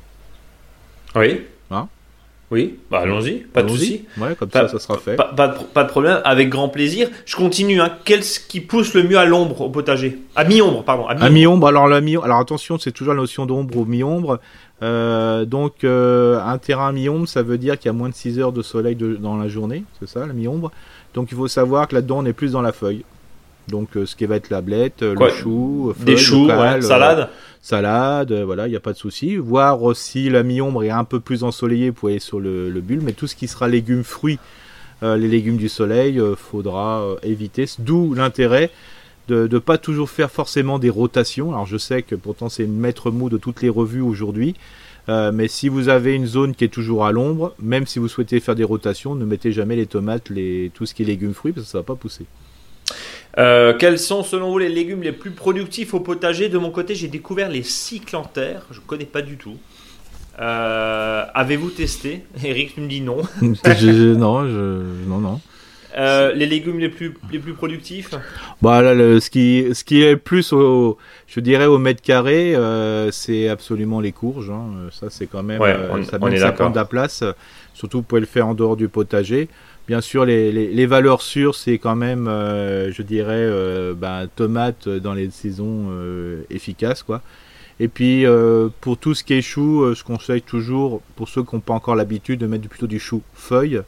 Oui. 1.15 1.41
Hein 1.71 1.87
oui, 2.51 2.77
bah 2.91 2.99
allons-y, 2.99 3.37
pas 3.39 3.63
de 3.63 3.67
Allons-y. 3.67 3.79
souci. 3.79 4.05
Ouais, 4.19 4.35
comme 4.35 4.49
Pas- 4.49 4.67
ça, 4.67 4.77
ça 4.77 4.79
sera 4.79 4.99
fait. 4.99 5.15
Pas, 5.15 5.33
pas 5.35 5.47
de, 5.47 5.63
pas 5.73 5.83
de 5.83 5.89
problème, 5.89 6.21
avec 6.23 6.49
grand 6.49 6.69
plaisir. 6.69 7.09
Je 7.25 7.35
continue. 7.35 7.81
Hein. 7.81 7.89
Qu'est-ce 8.05 8.39
qui 8.39 8.61
pousse 8.61 8.93
le 8.93 9.01
mieux 9.03 9.17
à 9.17 9.25
l'ombre 9.25 9.61
au 9.61 9.69
potager? 9.69 10.19
À 10.35 10.43
mi-ombre, 10.43 10.83
pardon. 10.83 11.07
À 11.07 11.29
mi-ombre, 11.31 11.65
alors 11.67 11.87
la 11.87 11.99
mi 11.99 12.15
alors 12.15 12.37
attention, 12.37 12.77
c'est 12.77 12.91
toujours 12.91 13.15
la 13.15 13.21
notion 13.21 13.47
d'ombre 13.47 13.75
ou 13.77 13.85
mi-ombre. 13.85 14.39
Euh, 14.83 15.45
donc 15.45 15.83
euh, 15.83 16.39
un 16.45 16.57
terrain 16.59 16.91
mi-ombre, 16.91 17.27
ça 17.27 17.41
veut 17.41 17.57
dire 17.57 17.79
qu'il 17.79 17.87
y 17.87 17.89
a 17.89 17.93
moins 17.93 18.09
de 18.09 18.13
6 18.15 18.37
heures 18.39 18.51
de 18.51 18.61
soleil 18.61 18.95
de- 18.95 19.15
dans 19.15 19.37
la 19.37 19.47
journée, 19.47 19.83
c'est 19.99 20.07
ça, 20.09 20.25
la 20.27 20.33
mi-ombre. 20.33 20.71
Donc 21.15 21.29
il 21.31 21.37
faut 21.37 21.47
savoir 21.47 21.87
que 21.87 21.95
là-dedans, 21.95 22.19
on 22.19 22.25
est 22.25 22.33
plus 22.33 22.51
dans 22.51 22.61
la 22.61 22.71
feuille. 22.73 23.03
Donc 23.67 23.95
euh, 23.95 24.05
ce 24.05 24.15
qui 24.15 24.25
va 24.25 24.35
être 24.35 24.49
la 24.49 24.61
blette, 24.61 25.03
euh, 25.03 25.15
Quoi 25.15 25.29
le 25.29 25.33
chou, 25.33 25.89
euh, 25.89 26.03
Des 26.03 26.15
feuilles, 26.17 26.23
choux, 26.23 26.47
ouais, 26.47 26.81
salade. 26.81 27.29
salade, 27.61 28.31
voilà, 28.31 28.67
il 28.67 28.71
n'y 28.71 28.75
a 28.75 28.81
pas 28.81 28.93
de 28.93 28.97
souci. 28.97 29.37
Voir 29.37 29.95
si 29.95 30.29
la 30.29 30.43
mi-ombre 30.43 30.83
est 30.83 30.89
un 30.89 31.03
peu 31.03 31.19
plus 31.19 31.43
ensoleillée, 31.43 31.89
vous 31.89 31.95
pouvez 31.95 32.13
aller 32.13 32.19
sur 32.19 32.39
le, 32.39 32.69
le 32.69 32.81
bulle, 32.81 33.01
mais 33.01 33.13
tout 33.13 33.27
ce 33.27 33.35
qui 33.35 33.47
sera 33.47 33.67
légumes, 33.67 34.03
fruits, 34.03 34.39
les 35.01 35.27
légumes 35.27 35.57
du 35.57 35.67
soleil, 35.67 36.21
faudra 36.37 37.17
éviter. 37.23 37.65
D'où 37.79 38.13
l'intérêt 38.13 38.69
de 39.27 39.49
ne 39.51 39.59
pas 39.59 39.77
toujours 39.77 40.09
faire 40.09 40.31
forcément 40.31 40.79
des 40.79 40.89
rotations. 40.89 41.51
Alors 41.51 41.65
je 41.65 41.77
sais 41.77 42.03
que 42.03 42.15
pourtant 42.15 42.47
c'est 42.49 42.63
le 42.63 42.69
maître 42.69 43.11
mot 43.11 43.29
de 43.29 43.37
toutes 43.37 43.61
les 43.61 43.69
revues 43.69 44.01
aujourd'hui. 44.01 44.55
Euh, 45.09 45.31
mais 45.33 45.47
si 45.47 45.67
vous 45.67 45.89
avez 45.89 46.13
une 46.15 46.25
zone 46.25 46.55
qui 46.55 46.63
est 46.63 46.69
toujours 46.69 47.05
à 47.05 47.11
l'ombre, 47.11 47.53
même 47.59 47.85
si 47.85 47.99
vous 47.99 48.07
souhaitez 48.07 48.39
faire 48.39 48.55
des 48.55 48.63
rotations, 48.63 49.15
ne 49.15 49.25
mettez 49.25 49.51
jamais 49.51 49.75
les 49.75 49.85
tomates, 49.85 50.29
les, 50.29 50.71
tout 50.73 50.85
ce 50.85 50.93
qui 50.93 51.03
est 51.03 51.05
légumes 51.05 51.33
fruits, 51.33 51.51
parce 51.51 51.65
que 51.65 51.71
ça 51.71 51.79
va 51.79 51.83
pas 51.83 51.95
pousser. 51.95 52.25
Euh, 53.37 53.73
quels 53.77 53.97
sont 53.97 54.21
selon 54.23 54.51
vous 54.51 54.59
les 54.59 54.69
légumes 54.69 55.01
les 55.01 55.11
plus 55.11 55.31
productifs 55.31 55.93
au 55.93 55.99
potager 55.99 56.49
De 56.49 56.57
mon 56.57 56.69
côté, 56.71 56.93
j'ai 56.95 57.07
découvert 57.07 57.49
les 57.49 57.63
cyclanthères. 57.63 58.63
Je 58.71 58.79
ne 58.79 58.85
connais 58.85 59.05
pas 59.05 59.21
du 59.21 59.37
tout. 59.37 59.57
Euh, 60.39 61.25
Avez-vous 61.33 61.69
testé? 61.71 62.23
Eric, 62.43 62.75
tu 62.75 62.81
me 62.81 62.87
dis 62.87 63.01
non. 63.01 63.21
Je- 63.41 64.13
non, 64.13 64.47
je, 64.47 64.83
non, 65.07 65.17
non. 65.19 65.41
Euh, 65.95 66.33
les 66.33 66.47
légumes 66.47 66.79
les 66.79 66.89
plus, 66.89 67.13
les 67.31 67.37
plus 67.37 67.53
productifs? 67.53 68.09
Bah 68.63 68.81
là, 68.81 68.95
le- 68.95 69.19
ce 69.19 69.29
qui 69.29 69.67
ce 69.73 69.83
qui 69.83 70.01
est 70.01 70.15
plus 70.15 70.51
au, 70.51 70.97
je 71.27 71.39
dirais 71.39 71.67
au 71.67 71.77
mètre 71.77 72.01
carré, 72.01 72.55
euh, 72.55 73.11
c'est 73.11 73.47
absolument 73.47 73.99
les 73.99 74.11
courges. 74.11 74.49
hein. 74.49 74.71
Ça 74.91 75.11
c'est 75.11 75.27
quand 75.27 75.43
même, 75.43 75.61
Ouais, 75.61 75.75
on- 75.91 76.03
ça, 76.03 76.17
on 76.19 76.31
est 76.31 76.37
ça 76.37 76.51
prend 76.51 76.71
de 76.71 76.75
la 76.77 76.85
place. 76.85 77.23
Surtout 77.75 77.97
vous 77.99 78.03
pouvez 78.03 78.21
le 78.21 78.27
faire 78.27 78.47
en 78.47 78.55
dehors 78.55 78.75
du 78.75 78.87
potager. 78.87 79.49
Bien 79.87 79.99
sûr, 79.99 80.23
les, 80.23 80.51
les, 80.51 80.85
valeurs 80.85 81.21
sûres, 81.21 81.55
c'est 81.55 81.77
quand 81.77 81.97
même, 81.97 82.29
euh, 82.29 82.89
je 82.93 83.01
dirais, 83.01 83.33
euh, 83.33 83.93
ben, 83.93 84.29
tomates 84.33 84.87
dans 84.87 85.13
les 85.13 85.29
saisons 85.29 85.87
euh, 85.91 86.43
efficaces, 86.49 87.03
quoi. 87.03 87.21
Et 87.81 87.89
puis 87.89 88.25
euh, 88.25 88.69
pour 88.79 88.97
tout 88.97 89.13
ce 89.13 89.25
qui 89.25 89.33
est 89.33 89.41
chou, 89.41 89.93
je 89.93 90.03
conseille 90.03 90.41
toujours, 90.41 91.01
pour 91.17 91.27
ceux 91.27 91.43
qui 91.43 91.55
n'ont 91.55 91.59
pas 91.61 91.73
encore 91.73 91.95
l'habitude, 91.95 92.39
de 92.39 92.47
mettre 92.47 92.69
plutôt 92.69 92.87
du 92.87 92.99
chou 92.99 93.23
feuille, 93.33 93.81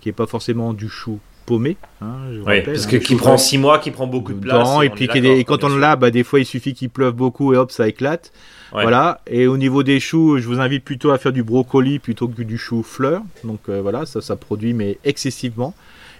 qui 0.00 0.08
est 0.08 0.12
pas 0.12 0.26
forcément 0.26 0.72
du 0.72 0.88
chou 0.88 1.20
paumé. 1.46 1.76
hein, 2.02 2.06
je 2.32 2.38
vous 2.40 2.44
Oui, 2.46 2.58
rappelle, 2.58 2.74
parce 2.74 2.84
hein, 2.86 2.90
que 2.90 2.96
qui 2.96 3.14
prend 3.14 3.30
feuille 3.38 3.46
6 3.46 3.58
mois, 3.58 3.78
qui 3.78 3.90
prend 3.92 4.06
beaucoup 4.06 4.32
de 4.34 4.40
place. 4.40 4.68
et 4.82 4.90
puis 4.90 5.08
quand 5.44 5.64
on 5.64 5.68
l'a, 5.76 5.96
bah, 5.96 6.10
des 6.10 6.24
fois 6.24 6.40
il 6.40 6.44
suffit 6.44 6.74
qu'il 6.74 6.90
pleuve 6.90 7.14
beaucoup 7.14 7.54
et 7.54 7.56
hop 7.56 7.70
ça 7.70 7.88
éclate. 7.88 8.32
Ouais. 8.74 8.82
Voilà. 8.82 9.20
Et 9.28 9.46
au 9.46 9.56
niveau 9.56 9.82
des 9.84 10.00
choux, 10.00 10.38
je 10.38 10.46
vous 10.48 10.58
invite 10.60 10.84
plutôt 10.84 11.10
à 11.12 11.18
faire 11.18 11.32
du 11.32 11.42
brocoli 11.44 11.98
plutôt 12.00 12.26
que 12.28 12.42
du 12.42 12.58
chou 12.58 12.82
fleur. 12.82 13.22
Donc 13.44 13.60
euh, 13.68 13.80
voilà, 13.80 14.04
ça 14.04 14.20
ça 14.20 14.36
produit 14.36 14.74
mais 14.74 14.98
excessivement. 15.04 15.72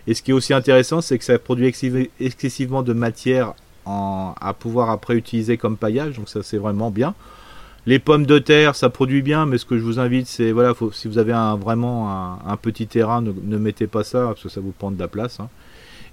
Et 0.07 0.15
ce 0.15 0.23
qui 0.23 0.31
est 0.31 0.35
aussi 0.35 0.55
intéressant, 0.55 1.01
c'est 1.01 1.19
que 1.19 1.25
ça 1.25 1.37
produit 1.39 1.67
excessive- 1.67 2.09
excessivement 2.21 2.83
de 2.85 2.93
matière 2.93 3.55
en, 3.85 4.35
à 4.41 4.53
pouvoir 4.55 4.91
après 4.91 5.15
utiliser 5.17 5.57
comme 5.57 5.77
paillage. 5.77 6.17
Donc 6.17 6.29
ça 6.29 6.43
c'est 6.45 6.59
vraiment 6.59 6.91
bien. 6.93 7.15
Les 7.89 7.99
pommes 8.01 8.27
de 8.27 8.39
terre, 8.41 8.75
ça 8.75 8.91
produit 8.91 9.23
bien, 9.23 9.47
mais 9.47 9.59
ce 9.59 9.65
que 9.65 9.79
je 9.79 9.83
vous 9.83 10.01
invite, 10.01 10.27
c'est 10.27 10.51
voilà, 10.51 10.75
faut- 10.75 10.91
si 10.91 11.07
vous 11.07 11.19
avez 11.19 11.33
un, 11.33 11.55
vraiment 11.57 12.11
un, 12.11 12.39
un 12.47 12.57
petit 12.57 12.87
terrain, 12.89 13.21
ne, 13.23 13.31
ne 13.45 13.57
mettez 13.59 13.87
pas 13.87 14.03
ça 14.03 14.27
parce 14.27 14.43
que 14.43 14.49
ça 14.49 14.61
vous 14.61 14.73
prend 14.73 14.91
de 14.91 14.99
la 14.99 15.07
place. 15.09 15.39
hein. 15.39 15.49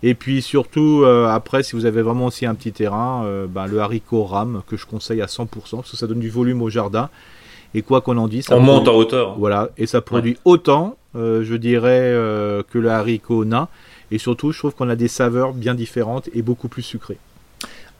Et 0.04 0.14
puis 0.16 0.42
surtout, 0.42 1.02
euh, 1.04 1.28
après, 1.28 1.64
si 1.64 1.76
vous 1.76 1.86
avez 1.86 2.02
vraiment 2.02 2.26
aussi 2.28 2.46
un 2.46 2.54
petit 2.56 2.74
terrain, 2.74 3.24
euh, 3.26 3.48
ben, 3.50 3.66
le 3.68 3.80
haricot 3.80 4.24
rame 4.26 4.62
que 4.68 4.76
je 4.78 4.86
conseille 4.86 5.22
à 5.22 5.28
100% 5.28 5.78
parce 5.78 5.92
que 5.92 5.98
ça 5.98 6.08
donne 6.08 6.20
du 6.20 6.30
volume 6.30 6.62
au 6.62 6.70
jardin. 6.70 7.10
Et 7.74 7.82
quoi 7.82 8.02
qu'on 8.02 8.18
en 8.18 8.28
dise, 8.28 8.46
ça 8.46 8.56
On 8.56 8.60
monte 8.60 8.88
en 8.88 8.94
hauteur. 8.96 9.36
Voilà, 9.40 9.70
et 9.80 9.88
ça 9.88 10.02
produit 10.02 10.38
autant, 10.46 10.96
euh, 11.16 11.44
je 11.44 11.56
dirais, 11.56 12.12
que 12.70 12.78
le 12.78 12.90
haricot 12.92 13.46
nain. 13.46 13.68
Et 14.12 14.20
surtout, 14.20 14.52
je 14.52 14.60
trouve 14.60 14.76
qu'on 14.76 14.90
a 14.90 14.96
des 14.96 15.08
saveurs 15.08 15.54
bien 15.54 15.74
différentes 15.74 16.30
et 16.36 16.44
beaucoup 16.44 16.68
plus 16.68 16.84
sucrées. 16.84 17.18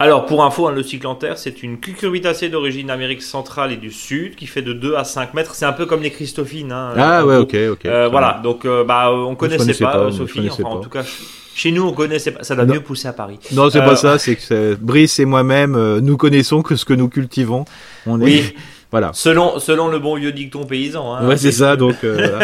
Alors, 0.04 0.26
pour 0.26 0.44
info, 0.44 0.68
hein, 0.68 0.74
le 0.74 0.84
cyclanthère, 0.84 1.38
c'est 1.38 1.64
une 1.64 1.80
cucurbitacée 1.80 2.50
d'origine 2.50 2.88
d'Amérique 2.88 3.22
centrale 3.22 3.72
et 3.72 3.78
du 3.78 3.90
Sud 3.90 4.36
qui 4.36 4.48
fait 4.48 4.62
de 4.62 4.74
2 4.74 4.96
à 4.96 5.06
5 5.06 5.34
mètres. 5.34 5.56
C'est 5.56 5.64
un 5.66 5.72
peu 5.72 5.86
comme 5.86 6.02
les 6.02 6.12
Christophines. 6.12 6.74
hein, 6.74 6.94
ah 6.98 7.26
ouais, 7.26 7.38
ok, 7.38 7.56
ok. 7.72 7.86
Euh, 7.86 8.10
voilà, 8.12 8.42
donc 8.44 8.66
euh, 8.66 8.84
bah, 8.84 9.12
on 9.14 9.36
connaissait 9.36 9.74
pas, 9.82 9.92
pas, 9.94 9.98
euh, 10.00 10.12
Sophie. 10.12 10.40
connaissais 10.40 10.62
Enfin, 10.64 10.76
en 10.76 10.78
pas. 10.80 10.84
tout 10.84 10.90
cas, 10.90 11.04
chez 11.56 11.72
nous, 11.72 11.84
on 11.88 11.94
connaissait 11.94 12.32
pas. 12.32 12.44
Ça 12.44 12.54
doit 12.56 12.66
Non. 12.66 12.74
mieux 12.74 12.82
pousser 12.82 13.08
à 13.08 13.14
Paris. 13.14 13.40
Non, 13.54 13.70
c'est 13.70 13.80
Euh, 13.82 13.86
pas 13.86 13.96
ça, 13.96 14.20
c'est 14.20 14.36
que 14.36 14.76
Brice 14.76 15.20
et 15.20 15.26
moi-même, 15.26 15.76
euh, 15.76 16.02
nous 16.02 16.18
connaissons 16.18 16.64
que 16.64 16.76
ce 16.76 16.84
que 16.84 16.94
nous 16.94 17.08
cultivons. 17.08 17.64
On 18.06 18.20
est, 18.20 18.26
Oui, 18.26 18.56
voilà. 18.92 19.12
selon, 19.14 19.58
selon 19.60 19.88
le 19.88 20.00
bon 20.00 20.16
vieux 20.18 20.34
dicton 20.34 20.66
paysan. 20.66 21.16
hein. 21.16 21.26
ouais, 21.30 21.38
c'est 21.38 21.54
ça, 21.54 21.76
donc. 21.78 22.04
euh. 22.04 22.40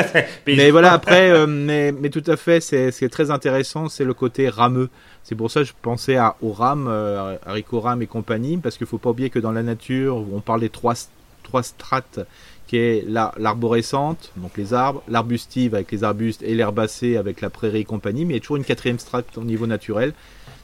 Mais 0.48 0.70
voilà, 0.72 0.94
après, 0.94 1.30
euh, 1.32 1.46
mais, 1.46 1.92
mais 1.92 2.10
tout 2.10 2.24
à 2.28 2.38
fait, 2.38 2.62
c'est 2.62 2.92
ce 2.92 3.00
qui 3.00 3.06
est 3.06 3.10
très 3.10 3.32
intéressant, 3.32 3.90
c'est 3.90 4.06
le 4.06 4.14
côté 4.14 4.48
rameux. 4.48 4.88
C'est 5.24 5.36
pour 5.36 5.52
ça 5.52 5.62
que 5.62 5.68
je 5.68 5.74
pensais 5.80 6.16
à, 6.16 6.36
au 6.42 6.52
rame, 6.52 6.88
euh, 6.90 7.38
et 7.56 8.08
compagnie, 8.08 8.58
parce 8.58 8.78
qu'il 8.78 8.88
faut 8.88 8.98
pas 8.98 9.12
oublier 9.12 9.30
que 9.30 9.40
dans 9.40 9.52
la 9.52 9.64
nature, 9.64 10.18
on 10.34 10.40
parle 10.40 10.62
des 10.62 10.70
trois, 10.70 10.96
strates, 10.96 12.20
qui 12.68 12.78
est 12.78 13.04
la- 13.08 13.34
l'arborescente, 13.38 14.32
donc 14.38 14.58
les 14.58 14.74
arbres, 14.74 15.02
l'arbustive 15.08 15.74
avec 15.76 15.92
les 15.92 16.04
arbustes 16.04 16.44
et 16.44 16.54
l'herbacée 16.54 17.18
avec 17.18 17.42
la 17.42 17.50
prairie 17.50 17.80
et 17.80 17.84
compagnie, 17.86 18.26
mais 18.26 18.34
il 18.34 18.38
y 18.38 18.40
a 18.40 18.42
toujours 18.42 18.58
une 18.58 18.64
quatrième 18.64 19.00
strate 19.00 19.38
au 19.38 19.44
niveau 19.44 19.66
naturel. 19.66 20.14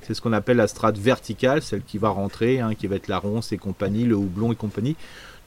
C'est 0.04 0.14
ce 0.14 0.22
qu'on 0.22 0.34
appelle 0.34 0.58
la 0.58 0.68
strate 0.68 1.00
verticale, 1.00 1.64
celle 1.64 1.82
qui 1.82 1.98
va 1.98 2.10
rentrer, 2.10 2.60
hein, 2.60 2.76
qui 2.76 2.86
va 2.86 2.96
être 2.98 3.08
la 3.08 3.18
ronce 3.18 3.52
et 3.52 3.58
compagnie, 3.58 4.04
le 4.04 4.16
houblon 4.16 4.52
et 4.52 4.56
compagnie. 4.56 4.96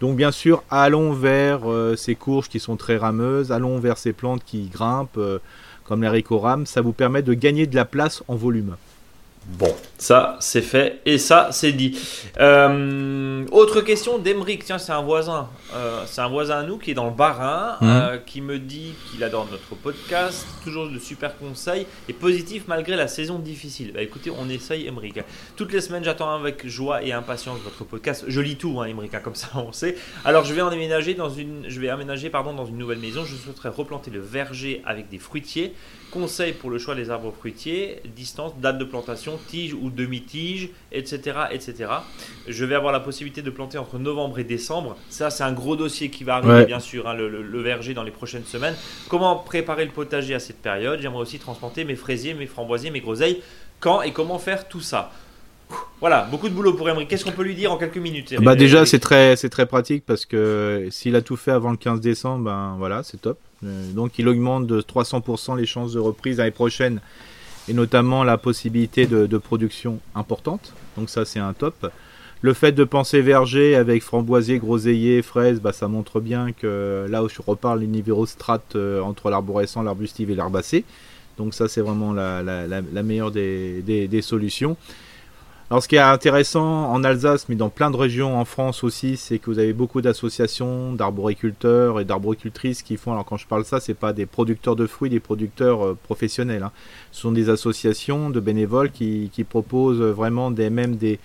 Donc 0.01 0.17
bien 0.17 0.33
sûr, 0.33 0.65
allons 0.71 1.13
vers 1.13 1.71
euh, 1.71 1.95
ces 1.95 2.17
courges 2.17 2.49
qui 2.49 2.59
sont 2.59 2.77
très 2.77 2.97
rameuses, 2.97 3.53
allons 3.53 3.79
vers 3.79 3.99
ces 3.99 4.13
plantes 4.13 4.43
qui 4.45 4.67
grimpent, 4.67 5.17
euh, 5.17 5.39
comme 5.85 6.03
l'haricot 6.03 6.41
rame, 6.41 6.67
ça 6.67 6.81
vous 6.81 6.93
permet 6.93 7.23
de 7.23 7.35
gagner 7.35 7.67
de 7.67 7.77
la 7.77 7.85
place 7.85 8.23
en 8.27 8.35
volume. 8.35 8.77
Bon, 9.51 9.75
ça 9.97 10.37
c'est 10.41 10.61
fait 10.61 11.01
et 11.07 11.17
ça 11.17 11.49
c'est 11.53 11.73
dit. 11.73 11.99
Euh, 12.39 13.47
autre 13.51 13.81
question 13.81 14.19
d'Emeric, 14.19 14.63
tiens 14.67 14.77
c'est 14.77 14.93
un 14.93 15.01
voisin, 15.01 15.49
Euh, 15.75 16.03
c'est 16.07 16.21
un 16.21 16.29
voisin 16.29 16.59
à 16.59 16.63
nous 16.65 16.77
qui 16.77 16.91
est 16.91 16.95
dans 16.95 17.07
le 17.07 17.15
Bas-Rhin, 17.15 17.77
Mhm. 17.81 17.89
euh, 17.91 18.19
qui 18.19 18.43
me 18.43 18.59
dit 18.59 18.93
qu'il 19.11 19.25
adore 19.25 19.49
notre 19.51 19.75
podcast, 19.75 20.47
toujours 20.65 20.89
de 20.91 20.99
super 20.99 21.37
conseils 21.39 21.87
et 22.09 22.13
positif 22.13 22.65
malgré 22.69 22.95
la 22.95 23.09
saison 23.09 23.39
difficile. 23.39 23.93
Bah 23.95 24.03
écoutez, 24.03 24.31
on 24.31 24.51
essaye 24.51 24.87
Emeric. 24.87 25.21
Toutes 25.57 25.73
les 25.73 25.81
semaines 25.81 26.05
j'attends 26.05 26.35
avec 26.35 26.67
joie 26.69 27.03
et 27.03 27.13
impatience 27.13 27.59
votre 27.65 27.85
podcast. 27.85 28.25
Je 28.29 28.41
lis 28.43 28.57
tout, 28.57 28.79
hein, 28.81 28.85
Emeric, 28.85 29.15
hein, 29.15 29.21
comme 29.25 29.35
ça 29.35 29.49
on 29.55 29.73
sait. 29.73 29.97
Alors 30.27 30.45
je 30.45 30.53
vais 30.53 30.61
en 30.63 30.69
aménager 30.69 31.15
dans 31.15 31.31
une, 31.31 31.65
je 31.69 31.81
vais 31.81 31.89
aménager 31.89 32.29
pardon 32.29 32.53
dans 32.53 32.67
une 32.67 32.77
nouvelle 32.77 32.99
maison. 32.99 33.25
Je 33.25 33.35
souhaiterais 33.35 33.71
replanter 33.71 34.11
le 34.11 34.21
verger 34.21 34.83
avec 34.85 35.09
des 35.09 35.19
fruitiers. 35.19 35.73
Conseils 36.11 36.53
pour 36.55 36.71
le 36.71 36.79
choix 36.79 36.95
des 36.95 37.11
arbres 37.11 37.33
fruitiers, 37.39 38.01
distance, 38.17 38.53
date 38.61 38.79
de 38.79 38.85
plantation, 38.85 39.39
tige 39.49 39.75
ou 39.75 39.91
demi-tige, 39.91 40.71
etc., 40.91 41.39
etc. 41.51 41.75
Je 42.47 42.65
vais 42.65 42.75
avoir 42.75 42.93
la 42.93 43.01
possibilité 43.01 43.43
de 43.43 43.51
planter 43.51 43.77
entre 43.77 43.99
novembre 43.99 44.39
et 44.39 44.45
décembre. 44.45 44.97
Ça, 45.11 45.29
c'est 45.29 45.43
un 45.45 45.53
gros 45.53 45.77
dossier 45.77 46.09
qui 46.09 46.25
va 46.25 46.37
arriver, 46.37 46.53
Ouais. 46.55 46.67
bien 46.67 46.81
sûr, 46.81 47.07
hein, 47.09 47.15
le, 47.15 47.29
le- 47.29 47.43
le 47.43 47.61
verger 47.61 47.93
dans 47.93 48.05
les 48.05 48.11
prochaines 48.11 48.45
semaines. 48.47 48.75
Comment 49.09 49.37
préparer 49.37 49.85
le 49.85 49.91
potager 49.91 50.35
à 50.35 50.39
cette 50.41 50.63
période? 50.63 50.99
J'aimerais 51.03 51.21
aussi 51.21 51.39
transplanter 51.39 51.85
mes 51.85 51.97
fraisiers, 51.97 52.33
mes 52.33 52.47
framboisiers, 52.47 52.91
mes 52.91 53.01
groseilles. 53.01 53.43
Quand 53.81 54.01
et 54.03 54.13
comment 54.13 54.39
faire 54.39 54.67
tout 54.69 54.81
ça? 54.81 55.13
Voilà, 56.01 56.23
beaucoup 56.31 56.49
de 56.49 56.55
boulot 56.55 56.73
pour 56.73 56.89
Emery. 56.89 57.07
Qu'est-ce 57.07 57.25
qu'on 57.27 57.33
peut 57.33 57.43
lui 57.43 57.55
dire 57.55 57.71
en 57.71 57.77
quelques 57.77 57.99
minutes 57.99 58.35
Bah 58.41 58.55
déjà 58.57 58.87
c'est 58.87 58.99
très 59.01 59.37
c'est 59.37 59.51
très 59.51 59.67
pratique 59.67 60.05
parce 60.07 60.25
que 60.25 60.89
s'il 60.91 61.15
a 61.17 61.21
tout 61.21 61.37
fait 61.37 61.51
avant 61.51 61.71
le 61.71 61.77
15 61.77 62.01
décembre, 62.01 62.45
ben 62.45 62.77
voilà 62.79 63.03
c'est 63.03 63.21
top. 63.21 63.39
Euh, 63.65 63.93
donc 63.93 64.19
il 64.19 64.29
augmente 64.29 64.67
de 64.67 64.81
300% 64.81 65.57
les 65.57 65.67
chances 65.67 65.93
de 65.93 65.99
reprise 65.99 66.39
l'année 66.39 66.51
prochaine 66.51 67.01
et 67.69 67.73
notamment 67.73 68.25
la 68.25 68.39
possibilité 68.39 69.07
de, 69.07 69.39
production 69.39 70.01
importante. 70.15 70.75
Donc 70.97 71.11
ça 71.11 71.25
c'est 71.25 71.41
un 71.41 71.53
top. 71.53 71.91
Le 72.41 72.55
fait 72.55 72.73
de 72.73 72.85
penser 72.85 73.21
verger 73.21 73.75
avec 73.75 74.03
framboisier, 74.03 74.59
groseillier, 74.59 75.23
fraises, 75.23 75.61
bah, 75.61 75.73
ça 75.73 75.89
montre 75.89 76.21
bien 76.21 76.53
que 76.53 77.07
là 77.11 77.25
où 77.25 77.29
je 77.29 77.43
reparle 77.45 77.81
les 77.81 77.89
niveaux 77.89 78.27
strates 78.27 78.77
euh, 78.77 79.01
entre 79.01 79.29
l'arborescent, 79.29 79.83
l'arbustive 79.83 80.31
et 80.31 80.35
l'herbacée. 80.35 80.85
Donc 81.37 81.53
ça 81.55 81.69
c'est 81.69 81.81
vraiment 81.81 82.13
la, 82.13 83.03
meilleure 83.03 83.31
des 83.31 84.21
solutions. 84.23 84.77
Alors 85.71 85.83
ce 85.83 85.89
qui 85.89 85.97
est 85.97 85.99
intéressant 85.99 86.91
en 86.91 87.05
Alsace, 87.05 87.51
mais 87.51 87.55
dans 87.55 87.69
plein 87.69 87.91
de 87.91 87.97
régions 87.97 88.41
en 88.41 88.47
France 88.47 88.83
aussi, 88.85 89.19
c'est 89.19 89.39
que 89.39 89.51
vous 89.51 89.59
avez 89.59 89.75
beaucoup 89.75 90.01
d'associations 90.01 90.95
d'arboriculteurs 90.95 92.01
et 92.01 92.07
d'arboricultrices 92.07 92.83
qui 92.83 92.97
font, 92.97 93.13
alors 93.13 93.27
quand 93.27 93.37
je 93.37 93.47
parle 93.47 93.67
ça, 93.67 93.79
c'est 93.79 93.93
pas 93.93 94.15
des 94.15 94.25
producteurs 94.25 94.77
de 94.77 94.87
fruits, 94.87 95.11
des 95.11 95.21
producteurs 95.21 95.85
euh, 95.85 95.99
professionnels. 96.05 96.63
Hein. 96.63 96.73
Ce 97.13 97.21
sont 97.21 97.33
des 97.33 97.51
associations 97.51 98.31
de 98.31 98.41
bénévoles 98.41 98.91
qui, 98.91 99.29
qui 99.31 99.45
proposent 99.45 100.01
vraiment 100.01 100.51
des, 100.51 100.71
même 100.71 100.97
des, 100.97 101.19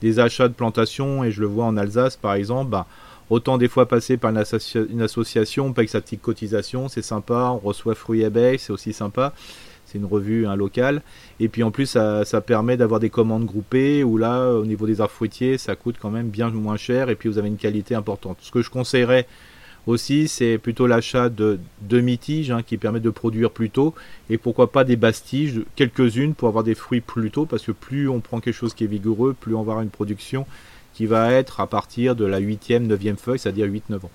des, 0.00 0.18
achats 0.18 0.48
de 0.48 0.54
plantations, 0.54 1.22
et 1.22 1.30
je 1.30 1.42
le 1.42 1.46
vois 1.46 1.66
en 1.66 1.76
Alsace 1.76 2.16
par 2.16 2.32
exemple, 2.32 2.70
bah, 2.70 2.86
autant 3.28 3.58
des 3.58 3.68
fois 3.68 3.86
passer 3.86 4.16
par 4.16 4.30
une, 4.30 5.02
association, 5.02 5.66
on 5.66 5.72
paye 5.74 5.88
sa 5.88 6.00
petite 6.00 6.22
cotisation, 6.22 6.88
c'est 6.88 7.02
sympa, 7.02 7.50
on 7.52 7.58
reçoit 7.58 7.94
fruits 7.94 8.22
et 8.22 8.24
abeilles, 8.24 8.58
c'est 8.58 8.72
aussi 8.72 8.94
sympa 8.94 9.34
c'est 9.90 9.98
une 9.98 10.06
revue, 10.06 10.46
un 10.46 10.56
local. 10.56 11.02
Et 11.38 11.48
puis 11.48 11.62
en 11.62 11.70
plus, 11.70 11.86
ça, 11.86 12.40
permet 12.40 12.76
d'avoir 12.76 13.00
des 13.00 13.10
commandes 13.10 13.44
groupées 13.44 14.04
où 14.04 14.16
là, 14.16 14.52
au 14.52 14.64
niveau 14.64 14.86
des 14.86 15.00
arbres 15.00 15.12
fruitiers, 15.12 15.58
ça 15.58 15.76
coûte 15.76 15.96
quand 16.00 16.10
même 16.10 16.28
bien 16.28 16.50
moins 16.50 16.76
cher 16.76 17.10
et 17.10 17.16
puis 17.16 17.28
vous 17.28 17.38
avez 17.38 17.48
une 17.48 17.56
qualité 17.56 17.94
importante. 17.94 18.38
Ce 18.40 18.50
que 18.50 18.62
je 18.62 18.70
conseillerais 18.70 19.26
aussi, 19.86 20.28
c'est 20.28 20.58
plutôt 20.58 20.86
l'achat 20.86 21.28
de 21.28 21.58
demi-tiges 21.82 22.50
hein, 22.50 22.62
qui 22.62 22.76
permettent 22.76 23.02
de 23.02 23.10
produire 23.10 23.50
plus 23.50 23.70
tôt 23.70 23.94
et 24.28 24.38
pourquoi 24.38 24.70
pas 24.70 24.84
des 24.84 24.96
bastiges, 24.96 25.62
quelques-unes 25.74 26.34
pour 26.34 26.48
avoir 26.48 26.64
des 26.64 26.74
fruits 26.74 27.00
plus 27.00 27.30
tôt 27.30 27.46
parce 27.46 27.64
que 27.64 27.72
plus 27.72 28.08
on 28.08 28.20
prend 28.20 28.40
quelque 28.40 28.54
chose 28.54 28.74
qui 28.74 28.84
est 28.84 28.88
vigoureux, 28.88 29.34
plus 29.38 29.54
on 29.54 29.62
va 29.62 29.72
avoir 29.72 29.82
une 29.82 29.90
production 29.90 30.46
qui 30.92 31.06
va 31.06 31.32
être 31.32 31.60
à 31.60 31.66
partir 31.66 32.14
de 32.14 32.24
la 32.24 32.40
8e, 32.40 32.86
9e 32.86 33.16
feuille, 33.16 33.38
c'est-à-dire 33.38 33.66
8-9 33.66 33.96
ans. 34.04 34.10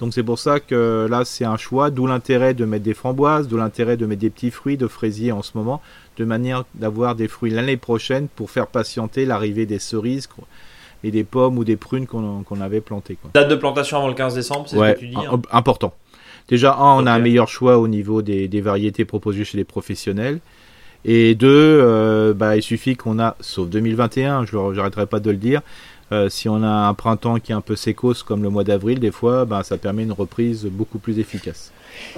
Donc 0.00 0.14
c'est 0.14 0.22
pour 0.22 0.38
ça 0.38 0.60
que 0.60 1.06
là 1.10 1.24
c'est 1.24 1.44
un 1.44 1.56
choix, 1.56 1.90
d'où 1.90 2.06
l'intérêt 2.06 2.54
de 2.54 2.64
mettre 2.64 2.84
des 2.84 2.94
framboises, 2.94 3.48
d'où 3.48 3.56
l'intérêt 3.56 3.96
de 3.96 4.06
mettre 4.06 4.20
des 4.20 4.30
petits 4.30 4.50
fruits, 4.50 4.76
de 4.76 4.86
fraisiers 4.86 5.32
en 5.32 5.42
ce 5.42 5.52
moment, 5.56 5.80
de 6.16 6.24
manière 6.24 6.64
d'avoir 6.74 7.14
des 7.14 7.28
fruits 7.28 7.50
l'année 7.50 7.76
prochaine 7.76 8.28
pour 8.28 8.50
faire 8.50 8.68
patienter 8.68 9.24
l'arrivée 9.24 9.66
des 9.66 9.78
cerises 9.78 10.28
et 11.04 11.10
des 11.10 11.24
pommes 11.24 11.58
ou 11.58 11.64
des 11.64 11.76
prunes 11.76 12.06
qu'on 12.06 12.60
avait 12.60 12.80
plantées. 12.80 13.16
Date 13.34 13.48
de 13.48 13.56
plantation 13.56 13.98
avant 13.98 14.08
le 14.08 14.14
15 14.14 14.34
décembre, 14.34 14.68
c'est 14.68 14.76
ce 14.76 14.92
que 14.94 14.98
tu 14.98 15.08
dis 15.08 15.16
hein 15.16 15.40
Important. 15.50 15.94
Déjà, 16.48 16.74
un, 16.74 16.96
on 17.02 17.06
a 17.06 17.12
un 17.12 17.18
meilleur 17.18 17.48
choix 17.48 17.78
au 17.78 17.88
niveau 17.88 18.22
des, 18.22 18.60
variétés 18.60 19.04
proposées 19.04 19.44
chez 19.44 19.58
les 19.58 19.64
professionnels. 19.64 20.40
Et 21.04 21.34
deux, 21.34 21.48
euh, 21.48 22.34
bah, 22.34 22.56
il 22.56 22.62
suffit 22.62 22.96
qu'on 22.96 23.20
a, 23.20 23.36
sauf 23.40 23.68
2021, 23.68 24.46
je 24.46 24.56
n'arrêterai 24.56 25.06
pas 25.06 25.20
de 25.20 25.30
le 25.30 25.36
dire, 25.36 25.62
euh, 26.10 26.28
si 26.28 26.48
on 26.48 26.62
a 26.62 26.68
un 26.68 26.94
printemps 26.94 27.38
qui 27.38 27.52
est 27.52 27.54
un 27.54 27.60
peu 27.60 27.76
sécos 27.76 28.24
comme 28.26 28.42
le 28.42 28.50
mois 28.50 28.64
d'avril, 28.64 28.98
des 28.98 29.10
fois, 29.10 29.44
ben, 29.44 29.62
ça 29.62 29.76
permet 29.76 30.02
une 30.02 30.12
reprise 30.12 30.64
beaucoup 30.64 30.98
plus 30.98 31.18
efficace. 31.18 31.72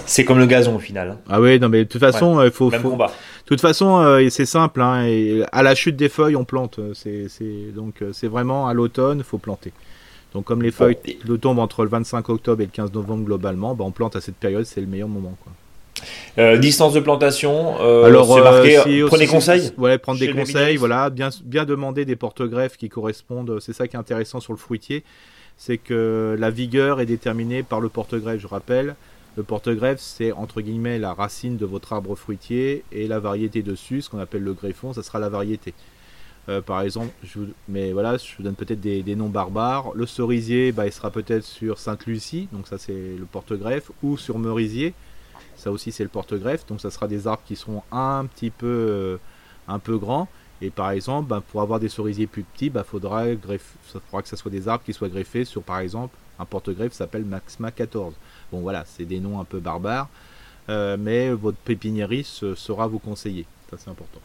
C'est 0.05 0.25
comme 0.25 0.39
le 0.39 0.47
gazon 0.47 0.77
au 0.77 0.79
final. 0.79 1.17
Ah 1.29 1.41
oui, 1.41 1.59
non 1.59 1.69
mais 1.69 1.85
de 1.85 1.89
toute 1.89 2.01
façon, 2.01 2.41
il 2.41 2.47
euh, 2.47 2.51
faut. 2.51 2.71
Même 2.71 2.83
Combat. 2.83 3.07
De 3.07 3.47
toute 3.47 3.61
façon, 3.61 3.99
euh, 3.99 4.29
c'est 4.29 4.47
simple. 4.47 4.81
Hein, 4.83 5.07
et 5.07 5.43
à 5.53 5.63
la 5.63 5.75
chute 5.75 5.97
des 5.97 6.09
feuilles, 6.09 6.37
on 6.37 6.45
plante. 6.45 6.79
C'est 6.95 7.29
donc 7.75 8.05
c'est 8.13 8.29
vraiment 8.29 8.69
à 8.69 8.75
l'automne, 8.75 9.23
faut 9.23 9.39
planter. 9.39 9.73
Donc 10.35 10.45
comme 10.45 10.63
les 10.63 10.71
feuilles 10.71 10.99
tombent 11.41 11.59
entre 11.59 11.83
le 11.83 11.89
25 11.89 12.29
octobre 12.29 12.63
et 12.63 12.67
le 12.67 12.71
15 12.71 12.93
novembre 12.93 13.25
globalement, 13.25 13.75
ben, 13.75 13.85
on 13.85 13.91
plante 13.91 14.15
à 14.17 14.21
cette 14.21 14.37
période, 14.37 14.65
c'est 14.65 14.81
le 14.81 14.87
meilleur 14.87 15.09
moment. 15.09 15.37
Quoi. 15.43 15.53
Euh, 16.39 16.57
distance 16.59 16.93
de 16.93 17.01
plantation, 17.01 17.77
euh, 17.81 18.05
Alors, 18.05 18.33
c'est 18.35 18.43
marqué, 18.43 19.03
euh, 19.03 19.07
prenez 19.07 19.27
conseil. 19.27 19.71
Ouais, 19.77 19.99
prendre 19.99 20.19
des 20.19 20.33
conseils, 20.33 20.77
voilà, 20.77 21.11
bien, 21.11 21.31
bien 21.45 21.65
demander 21.65 22.05
des 22.05 22.17
porte-greffes 22.17 22.77
qui 22.77 22.89
correspondent. 22.89 23.59
C'est 23.61 23.73
ça 23.73 23.89
qui 23.89 23.97
est 23.97 23.99
intéressant 23.99 24.41
sur 24.41 24.53
le 24.53 24.59
fruitier, 24.59 25.05
c'est 25.57 25.79
que 25.79 26.37
la 26.39 26.51
vigueur 26.51 27.01
est 27.01 27.07
déterminée 27.07 27.63
par 27.63 27.81
le 27.81 27.89
porte-greffe. 27.89 28.41
Je 28.41 28.47
rappelle, 28.47 28.95
le 29.37 29.43
porte-greffe, 29.43 30.01
c'est 30.01 30.33
entre 30.33 30.61
guillemets 30.61 30.99
la 30.99 31.13
racine 31.13 31.57
de 31.57 31.67
votre 31.67 31.93
arbre 31.93 32.15
fruitier 32.15 32.85
et 32.93 33.07
la 33.07 33.19
variété 33.19 33.63
dessus, 33.63 34.03
ce 34.03 34.11
qu'on 34.11 34.19
appelle 34.19 34.43
le 34.43 34.55
greffon, 34.55 34.93
ça 34.93 35.03
sera 35.03 35.19
la 35.19 35.29
variété. 35.29 35.75
par 36.67 36.81
exemple, 36.83 37.13
je 37.23 37.39
mais 37.69 37.93
voilà, 37.93 38.17
je 38.17 38.37
vous 38.37 38.43
donne 38.43 38.57
peut-être 38.57 38.81
des, 38.81 39.03
des, 39.03 39.15
noms 39.15 39.29
barbares. 39.29 39.93
Le 39.95 40.07
cerisier, 40.07 40.73
bah, 40.73 40.87
il 40.87 40.93
sera 40.93 41.11
peut-être 41.11 41.45
sur 41.45 41.79
Sainte-Lucie, 41.79 42.49
donc 42.53 42.67
ça 42.67 42.79
c'est 42.79 42.93
le 42.93 43.25
porte-greffe, 43.31 43.91
ou 44.03 44.17
sur 44.17 44.39
Merisier, 44.39 44.95
ça 45.61 45.71
aussi, 45.71 45.93
c'est 45.93 46.03
le 46.03 46.09
porte-greffe. 46.09 46.67
Donc, 46.67 46.81
ça 46.81 46.91
sera 46.91 47.07
des 47.07 47.27
arbres 47.27 47.43
qui 47.47 47.55
seront 47.55 47.83
un 47.93 48.25
petit 48.27 48.51
peu, 48.51 48.67
euh, 48.67 49.17
un 49.69 49.79
peu 49.79 49.99
grands. 49.99 50.27
Et 50.63 50.71
par 50.71 50.91
exemple, 50.91 51.29
bah, 51.29 51.43
pour 51.53 51.63
avoir 51.63 51.81
des 51.81 51.89
cerisiers 51.89 52.27
plus 52.27 52.43
petits, 52.43 52.71
bah, 52.71 52.85
faudra, 52.85 53.25
ça 53.25 54.01
faudra 54.01 54.23
que 54.23 54.29
ce 54.29 54.37
soit 54.37 54.51
des 54.51 54.69
arbres 54.69 54.85
qui 54.85 54.93
soient 54.93 55.09
greffés 55.09 55.45
sur, 55.45 55.63
par 55.63 55.79
exemple, 55.81 56.17
un 56.39 56.45
porte-greffe 56.45 56.93
s'appelle 56.93 57.25
Maxima 57.25 57.71
14. 57.71 58.15
Bon, 58.51 58.61
voilà, 58.61 58.85
c'est 58.87 59.05
des 59.05 59.21
noms 59.21 59.39
un 59.41 59.45
peu 59.45 59.61
barbares. 59.61 60.09
Euh, 60.69 60.97
mais 60.99 61.31
votre 61.31 61.59
pépiniériste 61.59 62.55
saura 62.55 62.87
vous 62.87 62.99
conseiller. 62.99 63.47
Ça, 63.71 63.77
c'est 63.79 63.91
important. 63.91 64.21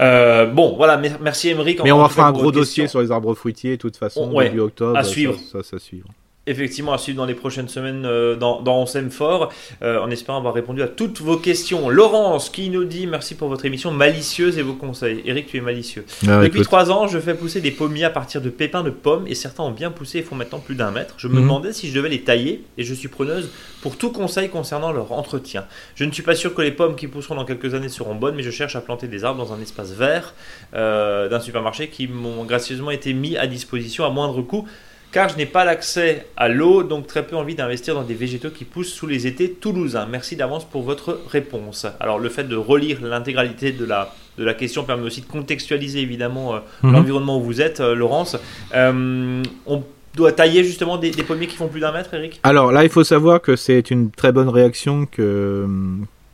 Euh, 0.00 0.46
bon, 0.46 0.76
voilà, 0.76 1.00
merci 1.20 1.50
Émeric. 1.50 1.82
Mais 1.84 1.92
on 1.92 1.98
va 1.98 2.08
faire 2.08 2.24
un 2.24 2.32
gros 2.32 2.52
dossier 2.52 2.88
sur 2.88 3.00
les 3.00 3.10
arbres 3.10 3.34
fruitiers, 3.34 3.76
de 3.76 3.80
toute 3.80 3.96
façon, 3.96 4.32
début 4.40 4.60
octobre. 4.60 4.96
À 4.96 5.04
suivre. 5.04 5.36
Ça, 5.36 5.62
ça, 5.62 5.70
ça 5.70 5.78
suivre 5.78 6.08
effectivement 6.46 6.92
à 6.92 6.98
suivre 6.98 7.16
dans 7.16 7.26
les 7.26 7.34
prochaines 7.34 7.68
semaines 7.68 8.04
euh, 8.04 8.36
dans, 8.36 8.60
dans 8.60 8.82
On 8.82 8.86
s'aime 8.86 9.10
fort, 9.10 9.52
euh, 9.82 10.00
en 10.00 10.10
espérant 10.10 10.38
avoir 10.38 10.54
répondu 10.54 10.82
à 10.82 10.88
toutes 10.88 11.20
vos 11.20 11.36
questions. 11.36 11.88
Laurence 11.88 12.50
qui 12.50 12.68
nous 12.68 12.84
dit 12.84 13.06
merci 13.06 13.34
pour 13.34 13.48
votre 13.48 13.64
émission 13.64 13.90
malicieuse 13.90 14.58
et 14.58 14.62
vos 14.62 14.74
conseils. 14.74 15.22
Eric, 15.24 15.46
tu 15.46 15.56
es 15.56 15.60
malicieux. 15.60 16.04
Ah, 16.28 16.42
Depuis 16.42 16.62
trois 16.62 16.90
ans, 16.90 17.06
je 17.06 17.18
fais 17.18 17.34
pousser 17.34 17.60
des 17.60 17.70
pommiers 17.70 18.04
à 18.04 18.10
partir 18.10 18.40
de 18.40 18.50
pépins 18.50 18.82
de 18.82 18.90
pommes 18.90 19.26
et 19.26 19.34
certains 19.34 19.62
ont 19.62 19.70
bien 19.70 19.90
poussé 19.90 20.18
et 20.18 20.22
font 20.22 20.34
maintenant 20.34 20.58
plus 20.58 20.74
d'un 20.74 20.90
mètre. 20.90 21.14
Je 21.18 21.28
me 21.28 21.34
mhm. 21.34 21.42
demandais 21.42 21.72
si 21.72 21.88
je 21.88 21.94
devais 21.94 22.08
les 22.08 22.22
tailler 22.22 22.64
et 22.76 22.84
je 22.84 22.94
suis 22.94 23.08
preneuse 23.08 23.50
pour 23.80 23.96
tout 23.96 24.12
conseil 24.12 24.48
concernant 24.48 24.92
leur 24.92 25.12
entretien. 25.12 25.64
Je 25.94 26.04
ne 26.04 26.12
suis 26.12 26.22
pas 26.22 26.34
sûr 26.34 26.54
que 26.54 26.62
les 26.62 26.72
pommes 26.72 26.96
qui 26.96 27.08
pousseront 27.08 27.36
dans 27.36 27.44
quelques 27.44 27.74
années 27.74 27.88
seront 27.88 28.14
bonnes, 28.14 28.34
mais 28.34 28.42
je 28.42 28.50
cherche 28.50 28.76
à 28.76 28.80
planter 28.80 29.08
des 29.08 29.24
arbres 29.24 29.44
dans 29.44 29.52
un 29.52 29.60
espace 29.60 29.92
vert 29.92 30.34
euh, 30.74 31.28
d'un 31.28 31.40
supermarché 31.40 31.88
qui 31.88 32.06
m'ont 32.06 32.44
gracieusement 32.44 32.90
été 32.90 33.12
mis 33.14 33.36
à 33.36 33.46
disposition 33.46 34.04
à 34.04 34.10
moindre 34.10 34.42
coût 34.42 34.66
car 35.14 35.28
je 35.28 35.36
n'ai 35.36 35.46
pas 35.46 35.64
l'accès 35.64 36.26
à 36.36 36.48
l'eau, 36.48 36.82
donc 36.82 37.06
très 37.06 37.24
peu 37.24 37.36
envie 37.36 37.54
d'investir 37.54 37.94
dans 37.94 38.02
des 38.02 38.14
végétaux 38.14 38.50
qui 38.50 38.64
poussent 38.64 38.92
sous 38.92 39.06
les 39.06 39.28
étés 39.28 39.48
toulousains. 39.48 40.08
Merci 40.10 40.34
d'avance 40.34 40.64
pour 40.64 40.82
votre 40.82 41.20
réponse. 41.30 41.86
Alors 42.00 42.18
le 42.18 42.28
fait 42.28 42.42
de 42.42 42.56
relire 42.56 42.98
l'intégralité 43.00 43.70
de 43.70 43.84
la, 43.84 44.12
de 44.38 44.44
la 44.44 44.54
question 44.54 44.82
permet 44.82 45.04
aussi 45.04 45.20
de 45.20 45.26
contextualiser 45.26 46.00
évidemment 46.00 46.56
euh, 46.56 46.58
mhm. 46.82 46.92
l'environnement 46.94 47.38
où 47.38 47.42
vous 47.42 47.60
êtes, 47.60 47.78
euh, 47.78 47.94
Laurence. 47.94 48.36
Euh, 48.74 49.40
on 49.66 49.84
doit 50.16 50.32
tailler 50.32 50.64
justement 50.64 50.96
des, 50.96 51.12
pommiers 51.12 51.46
qui 51.46 51.56
font 51.56 51.68
plus 51.68 51.80
d'un 51.80 51.92
mètre, 51.92 52.12
Eric? 52.12 52.40
Alors 52.42 52.72
là, 52.72 52.82
il 52.82 52.90
faut 52.90 53.04
savoir 53.04 53.40
que 53.40 53.54
c'est 53.54 53.92
une 53.92 54.10
très 54.10 54.32
bonne 54.32 54.48
réaction 54.48 55.06
que, 55.06 55.64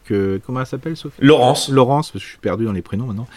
que 0.07 0.41
comment 0.47 0.61
elle 0.61 0.67
s'appelle 0.67 0.97
Sophie? 0.97 1.21
Laurence. 1.21 1.69
Laurence, 1.69 2.13
parce 2.13 2.23
que 2.23 2.27
je 2.27 2.31
suis 2.31 2.41
perdu 2.41 2.65
dans 2.65 2.73
les 2.73 2.81
prénoms 2.81 3.05
maintenant. 3.05 3.29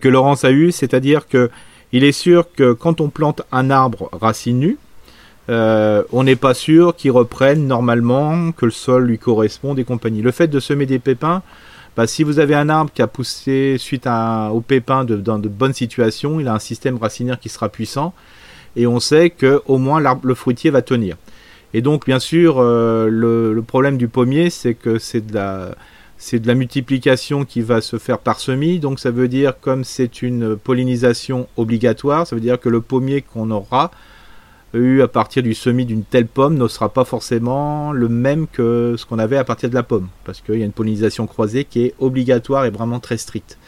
que 0.00 0.08
Laurence 0.08 0.44
a 0.44 0.52
eu, 0.52 0.70
c'est-à-dire 0.70 1.26
que 1.26 1.50
il 1.90 2.04
est 2.04 2.12
sûr 2.12 2.46
que 2.54 2.72
quand 2.72 3.00
on 3.00 3.10
plante 3.10 3.42
un 3.50 3.68
arbre 3.68 4.08
racine 4.12 4.60
nue, 4.60 4.78
euh, 5.50 6.02
on 6.12 6.24
n'est 6.24 6.36
pas 6.36 6.54
sûr 6.54 6.94
qu'il 6.94 7.10
reprenne 7.10 7.66
normalement, 7.66 8.52
que 8.52 8.64
le 8.64 8.70
sol 8.70 9.06
lui 9.06 9.18
corresponde 9.18 9.78
et 9.78 9.84
compagnie. 9.84 10.22
Le 10.22 10.30
fait 10.30 10.48
de 10.48 10.60
semer 10.60 10.86
des 10.86 10.98
pépins, 10.98 11.42
bah, 11.96 12.06
si 12.06 12.22
vous 12.22 12.38
avez 12.38 12.54
un 12.54 12.68
arbre 12.68 12.90
qui 12.92 13.02
a 13.02 13.06
poussé 13.06 13.76
suite 13.78 14.06
à, 14.06 14.50
au 14.52 14.60
pépin 14.60 15.04
dans 15.04 15.38
de 15.38 15.48
bonnes 15.48 15.74
situations, 15.74 16.40
il 16.40 16.48
a 16.48 16.54
un 16.54 16.58
système 16.58 16.96
racinaire 16.96 17.38
qui 17.38 17.48
sera 17.48 17.68
puissant 17.68 18.14
et 18.76 18.86
on 18.86 19.00
sait 19.00 19.30
que 19.30 19.62
au 19.66 19.78
moins 19.78 20.02
le 20.22 20.34
fruitier 20.34 20.70
va 20.70 20.80
tenir. 20.80 21.16
Et 21.74 21.82
donc 21.82 22.06
bien 22.06 22.18
sûr, 22.18 22.56
euh, 22.58 23.08
le, 23.08 23.52
le, 23.52 23.62
problème 23.62 23.96
du 23.98 24.08
pommier, 24.08 24.50
c'est 24.50 24.74
que 24.74 24.98
c'est 24.98 25.26
de 25.26 25.34
la 25.34 25.74
c'est 26.18 26.38
de 26.38 26.46
la 26.46 26.54
multiplication 26.54 27.44
qui 27.44 27.62
va 27.62 27.80
se 27.80 27.98
faire 27.98 28.18
par 28.18 28.38
semis, 28.38 28.78
donc 28.78 29.00
ça 29.00 29.10
veut 29.10 29.26
dire 29.26 29.54
comme 29.60 29.82
c'est 29.82 30.22
une 30.22 30.56
pollinisation 30.56 31.48
obligatoire, 31.56 32.28
ça 32.28 32.36
veut 32.36 32.40
dire 32.40 32.60
que 32.60 32.68
le 32.68 32.80
pommier 32.80 33.22
qu'on 33.22 33.50
aura 33.50 33.90
eu 34.78 35.02
à 35.02 35.08
partir 35.08 35.42
du 35.42 35.54
semis 35.54 35.84
d'une 35.84 36.04
telle 36.04 36.26
pomme 36.26 36.56
ne 36.56 36.68
sera 36.68 36.88
pas 36.88 37.04
forcément 37.04 37.92
le 37.92 38.08
même 38.08 38.46
que 38.46 38.94
ce 38.96 39.04
qu'on 39.04 39.18
avait 39.18 39.36
à 39.36 39.44
partir 39.44 39.68
de 39.68 39.74
la 39.74 39.82
pomme, 39.82 40.08
parce 40.24 40.40
qu'il 40.40 40.58
y 40.58 40.62
a 40.62 40.64
une 40.64 40.72
pollinisation 40.72 41.26
croisée 41.26 41.64
qui 41.64 41.84
est 41.84 41.94
obligatoire 41.98 42.64
et 42.64 42.70
vraiment 42.70 43.00
très 43.00 43.16
stricte. 43.16 43.58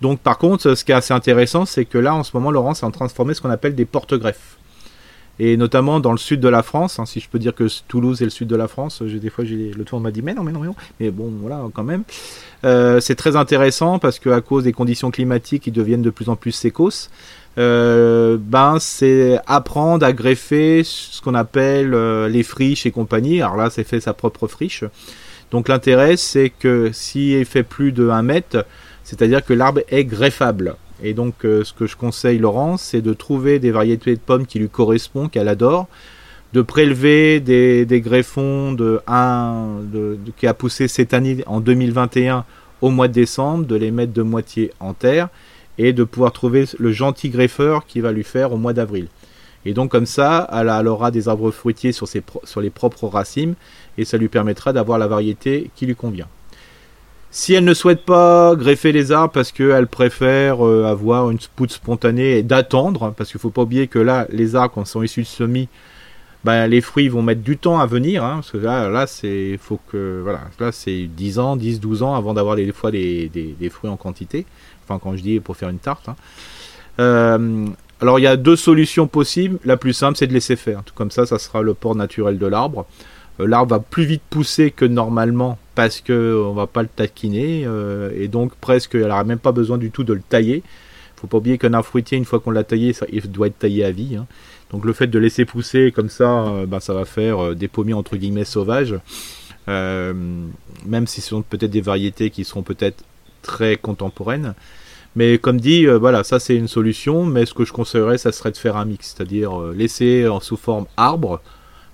Donc 0.00 0.20
par 0.20 0.38
contre, 0.38 0.74
ce 0.74 0.84
qui 0.84 0.92
est 0.92 0.94
assez 0.94 1.14
intéressant, 1.14 1.64
c'est 1.64 1.84
que 1.84 1.98
là, 1.98 2.14
en 2.14 2.22
ce 2.22 2.30
moment, 2.34 2.50
Laurence 2.50 2.82
est 2.82 2.86
en 2.86 2.90
train 2.90 3.06
de 3.06 3.12
former 3.12 3.34
ce 3.34 3.40
qu'on 3.40 3.50
appelle 3.50 3.74
des 3.74 3.84
porte-greffes. 3.84 4.58
Et 5.40 5.56
notamment 5.56 6.00
dans 6.00 6.10
le 6.10 6.18
sud 6.18 6.40
de 6.40 6.48
la 6.48 6.64
France, 6.64 6.98
hein, 6.98 7.06
si 7.06 7.20
je 7.20 7.28
peux 7.28 7.38
dire 7.38 7.54
que 7.54 7.66
Toulouse 7.86 8.22
est 8.22 8.24
le 8.24 8.30
sud 8.30 8.48
de 8.48 8.56
la 8.56 8.66
France, 8.66 9.02
des 9.02 9.30
fois 9.30 9.44
le 9.44 9.84
tour 9.84 10.00
m'a 10.00 10.10
dit 10.10 10.20
mais 10.20 10.34
non 10.34 10.42
mais 10.42 10.50
non 10.50 10.60
mais 10.60 10.66
non, 10.66 10.74
mais 10.98 11.10
bon 11.10 11.30
voilà 11.40 11.62
quand 11.72 11.84
même. 11.84 12.02
Euh, 12.64 12.98
c'est 12.98 13.14
très 13.14 13.36
intéressant 13.36 14.00
parce 14.00 14.18
que 14.18 14.30
à 14.30 14.40
cause 14.40 14.64
des 14.64 14.72
conditions 14.72 15.12
climatiques, 15.12 15.68
ils 15.68 15.72
deviennent 15.72 16.02
de 16.02 16.10
plus 16.10 16.28
en 16.28 16.34
plus 16.34 16.50
sécos. 16.50 17.08
Euh, 17.58 18.36
ben 18.40 18.76
c'est 18.78 19.40
apprendre 19.46 20.06
à 20.06 20.12
greffer 20.12 20.82
ce 20.84 21.20
qu'on 21.20 21.34
appelle 21.34 21.92
euh, 21.92 22.28
les 22.28 22.44
friches 22.44 22.86
et 22.86 22.92
compagnie. 22.92 23.42
Alors 23.42 23.56
là, 23.56 23.68
c'est 23.68 23.84
fait 23.84 24.00
sa 24.00 24.14
propre 24.14 24.46
friche. 24.46 24.84
Donc 25.50 25.68
l'intérêt, 25.68 26.16
c'est 26.16 26.50
que 26.50 26.90
s'il 26.92 27.44
fait 27.46 27.64
plus 27.64 27.90
de 27.90 28.08
1 28.08 28.22
mètre, 28.22 28.64
c'est-à-dire 29.02 29.44
que 29.44 29.54
l'arbre 29.54 29.80
est 29.88 30.04
greffable. 30.04 30.76
Et 31.02 31.14
donc 31.14 31.44
euh, 31.44 31.64
ce 31.64 31.72
que 31.72 31.86
je 31.86 31.96
conseille 31.96 32.38
Laurence, 32.38 32.82
c'est 32.82 33.02
de 33.02 33.12
trouver 33.12 33.58
des 33.58 33.72
variétés 33.72 34.14
de 34.14 34.20
pommes 34.20 34.46
qui 34.46 34.60
lui 34.60 34.68
correspondent, 34.68 35.30
qu'elle 35.30 35.48
adore, 35.48 35.88
de 36.52 36.62
prélever 36.62 37.40
des, 37.40 38.00
greffons 38.00 38.72
de 38.72 39.00
1 39.06 39.80
qui 40.36 40.46
a 40.46 40.54
poussé 40.54 40.86
cette 40.86 41.12
année 41.12 41.42
en 41.46 41.60
2021 41.60 42.44
au 42.80 42.90
mois 42.90 43.08
de 43.08 43.12
décembre, 43.12 43.66
de 43.66 43.74
les 43.74 43.90
mettre 43.90 44.12
de 44.12 44.22
moitié 44.22 44.70
en 44.80 44.94
terre 44.94 45.28
et 45.78 45.92
de 45.92 46.04
pouvoir 46.04 46.32
trouver 46.32 46.64
le 46.78 46.92
gentil 46.92 47.30
greffeur 47.30 47.86
qui 47.86 48.00
va 48.00 48.12
lui 48.12 48.24
faire 48.24 48.52
au 48.52 48.56
mois 48.56 48.72
d'avril. 48.72 49.06
Et 49.64 49.72
donc 49.72 49.90
comme 49.90 50.06
ça, 50.06 50.48
elle, 50.52 50.88
aura 50.88 51.10
des 51.10 51.28
arbres 51.28 51.50
fruitiers 51.50 51.92
sur, 51.92 52.08
sur 52.08 52.60
les 52.60 52.70
propres 52.70 53.06
racines 53.06 53.54
et 53.96 54.04
ça 54.04 54.16
lui 54.16 54.28
permettra 54.28 54.72
d'avoir 54.72 54.98
la 54.98 55.06
variété 55.06 55.70
qui 55.74 55.86
lui 55.86 55.96
convient. 55.96 56.28
Si 57.30 57.52
elle 57.52 57.64
ne 57.64 57.74
souhaite 57.74 58.06
pas 58.06 58.56
greffer 58.56 58.90
les 58.90 59.12
arbres 59.12 59.32
parce 59.32 59.52
qu'elle 59.52 59.86
préfère 59.86 60.66
euh, 60.66 60.84
avoir 60.84 61.30
une 61.30 61.38
poutre 61.56 61.74
spontanée 61.74 62.38
et 62.38 62.42
d'attendre, 62.42 63.12
parce 63.16 63.30
qu'il 63.30 63.38
ne 63.38 63.42
faut 63.42 63.50
pas 63.50 63.62
oublier 63.62 63.86
que 63.86 63.98
là, 63.98 64.26
les 64.30 64.56
arbres, 64.56 64.74
quand 64.74 64.84
ils 64.84 64.88
sont 64.88 65.02
issus 65.02 65.22
de 65.22 65.26
semis, 65.26 65.68
ben, 66.44 66.66
les 66.68 66.80
fruits 66.80 67.08
vont 67.08 67.20
mettre 67.20 67.42
du 67.42 67.58
temps 67.58 67.80
à 67.80 67.86
venir, 67.86 68.24
hein, 68.24 68.36
parce 68.36 68.52
que 68.52 68.58
là, 68.58 68.88
là 68.88 69.06
c'est 69.06 69.58
voilà, 69.92 70.40
là 70.58 70.72
c'est 70.72 71.06
10 71.06 71.38
ans, 71.38 71.56
10, 71.56 71.80
12 71.80 72.02
ans 72.02 72.14
avant 72.14 72.32
d'avoir 72.32 72.56
des 72.56 72.72
fois 72.72 72.90
des, 72.90 73.56
fruits 73.70 73.90
en 73.90 73.96
quantité. 73.96 74.46
Enfin, 74.88 74.98
quand 75.02 75.16
je 75.16 75.22
dis 75.22 75.40
pour 75.40 75.56
faire 75.56 75.68
une 75.68 75.78
tarte. 75.78 76.08
Hein. 76.08 76.16
Euh, 77.00 77.66
alors, 78.00 78.18
il 78.18 78.22
y 78.22 78.26
a 78.26 78.36
deux 78.36 78.56
solutions 78.56 79.06
possibles. 79.06 79.58
La 79.64 79.76
plus 79.76 79.92
simple, 79.92 80.16
c'est 80.16 80.26
de 80.26 80.32
laisser 80.32 80.56
faire. 80.56 80.82
Tout 80.84 80.94
comme 80.94 81.10
ça, 81.10 81.26
ça 81.26 81.38
sera 81.38 81.62
le 81.62 81.74
port 81.74 81.94
naturel 81.94 82.38
de 82.38 82.46
l'arbre. 82.46 82.86
Euh, 83.40 83.46
l'arbre 83.46 83.76
va 83.76 83.80
plus 83.80 84.04
vite 84.04 84.22
pousser 84.30 84.70
que 84.70 84.84
normalement 84.84 85.58
parce 85.74 86.00
que 86.00 86.42
on 86.44 86.54
va 86.54 86.66
pas 86.66 86.82
le 86.82 86.88
taquiner 86.88 87.62
euh, 87.64 88.10
et 88.16 88.26
donc 88.28 88.54
presque, 88.56 88.94
elle 88.94 89.02
n'aura 89.02 89.24
même 89.24 89.38
pas 89.38 89.52
besoin 89.52 89.78
du 89.78 89.90
tout 89.90 90.04
de 90.04 90.12
le 90.12 90.22
tailler. 90.22 90.62
Faut 91.16 91.26
pas 91.26 91.38
oublier 91.38 91.58
qu'un 91.58 91.74
arbre 91.74 91.86
fruitier, 91.86 92.16
une 92.16 92.24
fois 92.24 92.40
qu'on 92.40 92.52
l'a 92.52 92.64
taillé, 92.64 92.92
ça, 92.92 93.06
il 93.12 93.28
doit 93.30 93.48
être 93.48 93.58
taillé 93.58 93.84
à 93.84 93.90
vie. 93.90 94.16
Hein. 94.16 94.26
Donc 94.70 94.84
le 94.84 94.92
fait 94.92 95.08
de 95.08 95.18
laisser 95.18 95.44
pousser 95.44 95.92
comme 95.92 96.08
ça, 96.08 96.52
ben, 96.66 96.78
ça 96.78 96.94
va 96.94 97.04
faire 97.04 97.54
des 97.56 97.68
pommiers 97.68 97.94
entre 97.94 98.16
guillemets 98.16 98.44
sauvages. 98.44 98.94
même 99.66 101.06
si 101.06 101.20
ce 101.20 101.30
sont 101.30 101.42
peut-être 101.42 101.70
des 101.70 101.80
variétés 101.80 102.30
qui 102.30 102.44
seront 102.44 102.62
peut-être 102.62 103.02
très 103.48 103.76
contemporaines. 103.76 104.54
Mais 105.16 105.38
comme 105.38 105.58
dit, 105.58 105.86
euh, 105.86 105.98
voilà, 105.98 106.22
ça 106.22 106.38
c'est 106.38 106.54
une 106.54 106.68
solution, 106.68 107.24
mais 107.24 107.46
ce 107.46 107.54
que 107.54 107.64
je 107.64 107.72
conseillerais, 107.72 108.18
ça 108.18 108.30
serait 108.30 108.52
de 108.52 108.56
faire 108.56 108.76
un 108.76 108.84
mix, 108.84 109.14
c'est-à-dire 109.16 109.58
euh, 109.60 109.74
laisser 109.76 110.28
en 110.28 110.38
sous 110.38 110.56
forme 110.56 110.86
arbre, 110.96 111.40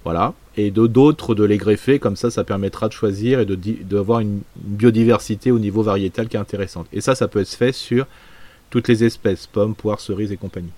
voilà, 0.03 0.35
et 0.59 0.71
d'autres 0.71 1.35
de, 1.35 1.45
les 1.45 1.57
greffer, 1.57 1.99
comme 1.99 2.17
ça, 2.17 2.31
ça 2.31 2.45
permettra 2.45 2.89
de 2.89 2.93
choisir 2.93 3.41
et 3.41 3.47
d'avoir 3.47 4.21
une 4.21 4.43
biodiversité 4.57 5.51
au 5.51 5.59
niveau 5.59 5.83
variétal 5.83 6.29
qui 6.29 6.37
est 6.37 6.41
intéressante. 6.41 6.87
Et 6.93 7.01
ça, 7.01 7.15
ça 7.15 7.27
peut 7.27 7.41
être 7.41 7.49
fait 7.49 7.73
sur 7.73 8.07
toutes 8.69 8.89
les 8.89 9.05
espèces, 9.05 9.47
pommes, 9.47 9.75
poires, 9.75 10.01
cerises 10.01 10.33
et 10.33 10.37
compagnie. 10.37 10.73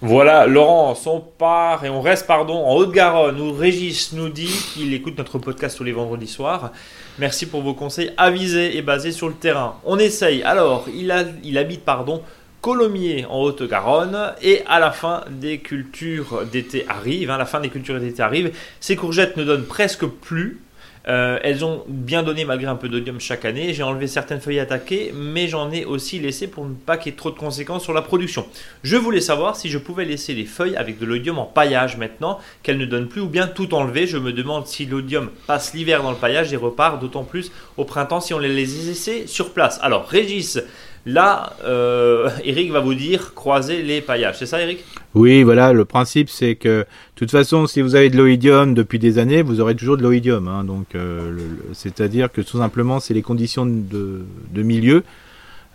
Voilà, 0.00 0.46
Laurent, 0.46 0.96
on 1.06 1.20
part 1.20 1.84
et 1.84 1.90
on 1.90 2.00
reste 2.00 2.28
pardon 2.28 2.54
en 2.54 2.76
Haute-Garonne 2.76 3.40
où 3.40 3.52
Régis 3.52 4.12
nous 4.12 4.28
dit 4.28 4.46
qu'il 4.72 4.94
écoute 4.94 5.18
notre 5.18 5.40
podcast 5.40 5.76
tous 5.76 5.82
les 5.82 5.90
vendredis 5.90 6.28
soirs. 6.28 6.70
Merci 7.18 7.46
pour 7.46 7.62
vos 7.62 7.74
conseils 7.74 8.12
avisés 8.16 8.76
et 8.76 8.82
basés 8.82 9.10
sur 9.10 9.26
le 9.26 9.34
terrain. 9.34 9.74
On 9.84 9.98
essaye. 9.98 10.44
Alors, 10.44 10.86
il, 10.94 11.10
a, 11.10 11.24
il 11.42 11.58
habite 11.58 11.84
pardon 11.84 12.22
Colomiers 12.60 13.26
en 13.28 13.40
Haute-Garonne 13.40 14.34
et 14.40 14.62
à 14.68 14.78
la 14.78 14.92
fin 14.92 15.24
des 15.30 15.58
cultures 15.58 16.44
d'été 16.44 16.86
arrive, 16.88 17.30
hein, 17.30 17.36
la 17.36 17.46
fin 17.46 17.58
des 17.58 17.68
cultures 17.68 17.98
d'été 17.98 18.22
arrive, 18.22 18.52
ces 18.78 18.94
courgettes 18.94 19.36
ne 19.36 19.42
donnent 19.42 19.66
presque 19.66 20.06
plus 20.06 20.60
euh, 21.08 21.38
elles 21.42 21.64
ont 21.64 21.84
bien 21.88 22.22
donné 22.22 22.44
malgré 22.44 22.68
un 22.68 22.76
peu 22.76 22.88
d'odium 22.88 23.18
chaque 23.20 23.44
année. 23.44 23.72
J'ai 23.72 23.82
enlevé 23.82 24.06
certaines 24.06 24.40
feuilles 24.40 24.60
attaquées, 24.60 25.12
mais 25.14 25.48
j'en 25.48 25.70
ai 25.70 25.84
aussi 25.84 26.18
laissé 26.18 26.46
pour 26.48 26.66
ne 26.66 26.74
pas 26.74 26.96
qu'il 26.96 27.12
y 27.12 27.14
ait 27.14 27.18
trop 27.18 27.30
de 27.30 27.38
conséquences 27.38 27.84
sur 27.84 27.94
la 27.94 28.02
production. 28.02 28.46
Je 28.82 28.96
voulais 28.96 29.20
savoir 29.20 29.56
si 29.56 29.70
je 29.70 29.78
pouvais 29.78 30.04
laisser 30.04 30.34
les 30.34 30.44
feuilles 30.44 30.76
avec 30.76 30.98
de 30.98 31.06
l'odium 31.06 31.38
en 31.38 31.46
paillage 31.46 31.96
maintenant 31.96 32.38
qu'elles 32.62 32.78
ne 32.78 32.84
donnent 32.84 33.08
plus 33.08 33.22
ou 33.22 33.28
bien 33.28 33.46
tout 33.46 33.74
enlever. 33.74 34.06
Je 34.06 34.18
me 34.18 34.32
demande 34.32 34.66
si 34.66 34.84
l'odium 34.84 35.30
passe 35.46 35.72
l'hiver 35.72 36.02
dans 36.02 36.10
le 36.10 36.16
paillage 36.16 36.52
et 36.52 36.56
repart 36.56 37.00
d'autant 37.00 37.24
plus 37.24 37.50
au 37.76 37.84
printemps 37.84 38.20
si 38.20 38.34
on 38.34 38.38
les 38.38 38.48
laissait 38.48 39.26
sur 39.26 39.52
place. 39.54 39.78
Alors 39.82 40.06
Régis, 40.06 40.60
Là, 41.06 41.54
euh, 41.64 42.28
Eric 42.44 42.70
va 42.70 42.80
vous 42.80 42.94
dire 42.94 43.34
croiser 43.34 43.82
les 43.82 44.00
paillages. 44.00 44.36
C'est 44.38 44.46
ça, 44.46 44.60
Eric? 44.60 44.84
Oui, 45.14 45.42
voilà. 45.42 45.72
Le 45.72 45.84
principe, 45.84 46.30
c'est 46.30 46.54
que, 46.54 46.80
de 46.80 46.86
toute 47.16 47.30
façon, 47.30 47.66
si 47.66 47.80
vous 47.80 47.94
avez 47.94 48.10
de 48.10 48.16
l'oïdium 48.16 48.74
depuis 48.74 48.98
des 48.98 49.18
années, 49.18 49.42
vous 49.42 49.60
aurez 49.60 49.74
toujours 49.74 49.96
de 49.96 50.02
l'oïdium. 50.02 50.48
Hein. 50.48 50.64
donc, 50.64 50.94
euh, 50.94 51.36
c'est-à-dire 51.72 52.30
que 52.30 52.40
tout 52.40 52.58
simplement, 52.58 53.00
c'est 53.00 53.14
les 53.14 53.22
conditions 53.22 53.66
de, 53.66 54.24
milieu, 54.54 55.04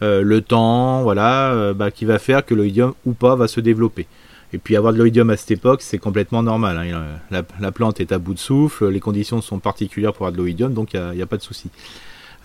euh, 0.02 0.22
le 0.22 0.42
temps, 0.42 1.04
voilà, 1.04 1.74
bah, 1.74 1.92
qui 1.92 2.06
va 2.06 2.20
faire 2.20 2.46
que 2.46 2.54
l'oïdium 2.54 2.94
ou 3.06 3.14
pas 3.14 3.36
va 3.36 3.48
se 3.48 3.60
développer. 3.60 4.08
Et 4.54 4.60
puis 4.60 4.76
avoir 4.76 4.94
de 4.94 5.00
l'oïdium 5.00 5.32
à 5.32 5.38
cette 5.38 5.50
époque, 5.50 5.82
c'est 5.82 5.98
complètement 5.98 6.44
normal. 6.44 6.78
Hein. 6.78 7.44
La, 7.60 7.72
plante 7.72 8.00
est 8.00 8.12
à 8.12 8.20
bout 8.20 8.36
de 8.36 8.40
souffle, 8.40 8.88
les 8.88 9.00
conditions 9.00 9.42
sont 9.42 9.58
particulières 9.58 10.14
pour 10.14 10.28
avoir 10.28 10.32
de 10.32 10.38
l'oïdium, 10.38 10.74
donc 10.74 10.94
il 10.94 11.02
n'y 11.16 11.24
a, 11.24 11.26
pas 11.26 11.38
de 11.38 11.42
souci. 11.42 11.72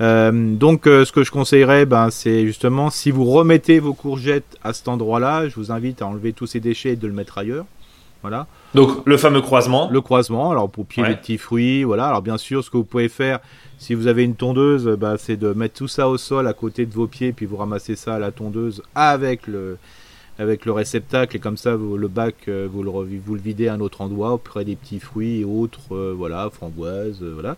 Euh, 0.01 0.55
donc, 0.55 0.87
euh, 0.87 1.05
ce 1.05 1.13
que 1.13 1.25
je 1.25 1.31
conseillerais, 1.31 1.87
ben, 1.87 2.11
c'est 2.11 2.47
justement 2.47 2.91
si 2.91 3.11
vous 3.11 3.25
remettez 3.25 3.81
vos 3.81 3.95
courgettes 3.95 4.57
à 4.63 4.73
cet 4.73 4.89
endroit-là, 4.89 5.49
je 5.49 5.55
vous 5.57 5.73
invite 5.73 6.03
à 6.03 6.07
enlever 6.07 6.33
tous 6.33 6.47
ces 6.47 6.61
déchets 6.61 6.91
et 6.91 6.97
de 6.97 7.07
le 7.07 7.13
mettre 7.13 7.39
ailleurs. 7.39 7.67
Voilà. 8.23 8.47
Donc, 8.75 9.07
le 9.07 9.17
fameux 9.17 9.41
croisement. 9.41 9.89
Le 9.91 10.01
croisement, 10.01 10.51
alors 10.51 10.69
pour 10.69 10.87
pied 10.87 11.05
les 11.05 11.15
petits 11.15 11.39
fruits, 11.39 11.85
voilà. 11.85 12.09
Alors, 12.09 12.23
bien 12.23 12.37
sûr, 12.37 12.65
ce 12.65 12.71
que 12.71 12.77
vous 12.77 12.85
pouvez 12.85 13.09
faire, 13.09 13.39
si 13.79 13.95
vous 13.95 14.09
avez 14.09 14.25
une 14.25 14.35
tondeuse, 14.35 14.87
ben, 14.99 15.17
c'est 15.17 15.37
de 15.37 15.53
mettre 15.53 15.75
tout 15.75 15.89
ça 15.89 16.09
au 16.09 16.17
sol 16.17 16.49
à 16.49 16.53
côté 16.53 16.85
de 16.85 16.93
vos 16.93 17.07
pieds, 17.07 17.33
puis 17.33 17.47
vous 17.47 17.57
ramassez 17.57 17.95
ça 17.95 18.17
à 18.17 18.19
la 18.19 18.33
tondeuse 18.33 18.83
avec 18.97 19.47
le, 19.47 19.79
avec 20.39 20.65
le 20.65 20.73
réceptacle 20.73 21.37
et 21.37 21.41
comme 21.41 21.57
ça 21.57 21.77
le 21.77 22.09
bac 22.09 22.49
vous 22.49 22.83
le, 22.83 22.91
vous 22.91 23.35
le 23.35 23.41
videz 23.41 23.69
à 23.69 23.75
un 23.75 23.81
autre 23.81 24.01
endroit 24.01 24.33
auprès 24.33 24.65
des 24.65 24.77
petits 24.77 25.01
fruits 25.01 25.41
et 25.41 25.45
autres 25.45 25.97
voilà 26.13 26.49
framboises 26.51 27.23
voilà 27.23 27.57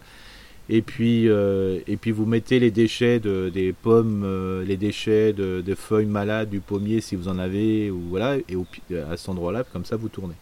et 0.72 0.82
puis, 0.82 1.28
euh, 1.28 1.80
et 1.88 1.96
puis 1.96 2.12
vous 2.12 2.26
mettez 2.26 2.60
les 2.60 2.70
déchets 2.70 3.18
de, 3.18 3.50
des 3.52 3.72
pommes, 3.72 4.22
euh, 4.24 4.64
les 4.64 4.76
déchets 4.76 5.32
de, 5.32 5.74
feuilles 5.74 6.06
malades 6.06 6.48
du 6.48 6.60
pommier 6.60 7.00
si 7.00 7.16
vous 7.16 7.26
en 7.26 7.40
avez, 7.40 7.90
ou 7.90 8.00
voilà, 8.08 8.36
et 8.36 8.56
à 9.10 9.16
cet 9.16 9.30
endroit-là, 9.30 9.64
comme 9.72 9.84
ça 9.84 9.96
vous 9.96 10.08
tournez. 10.08 10.34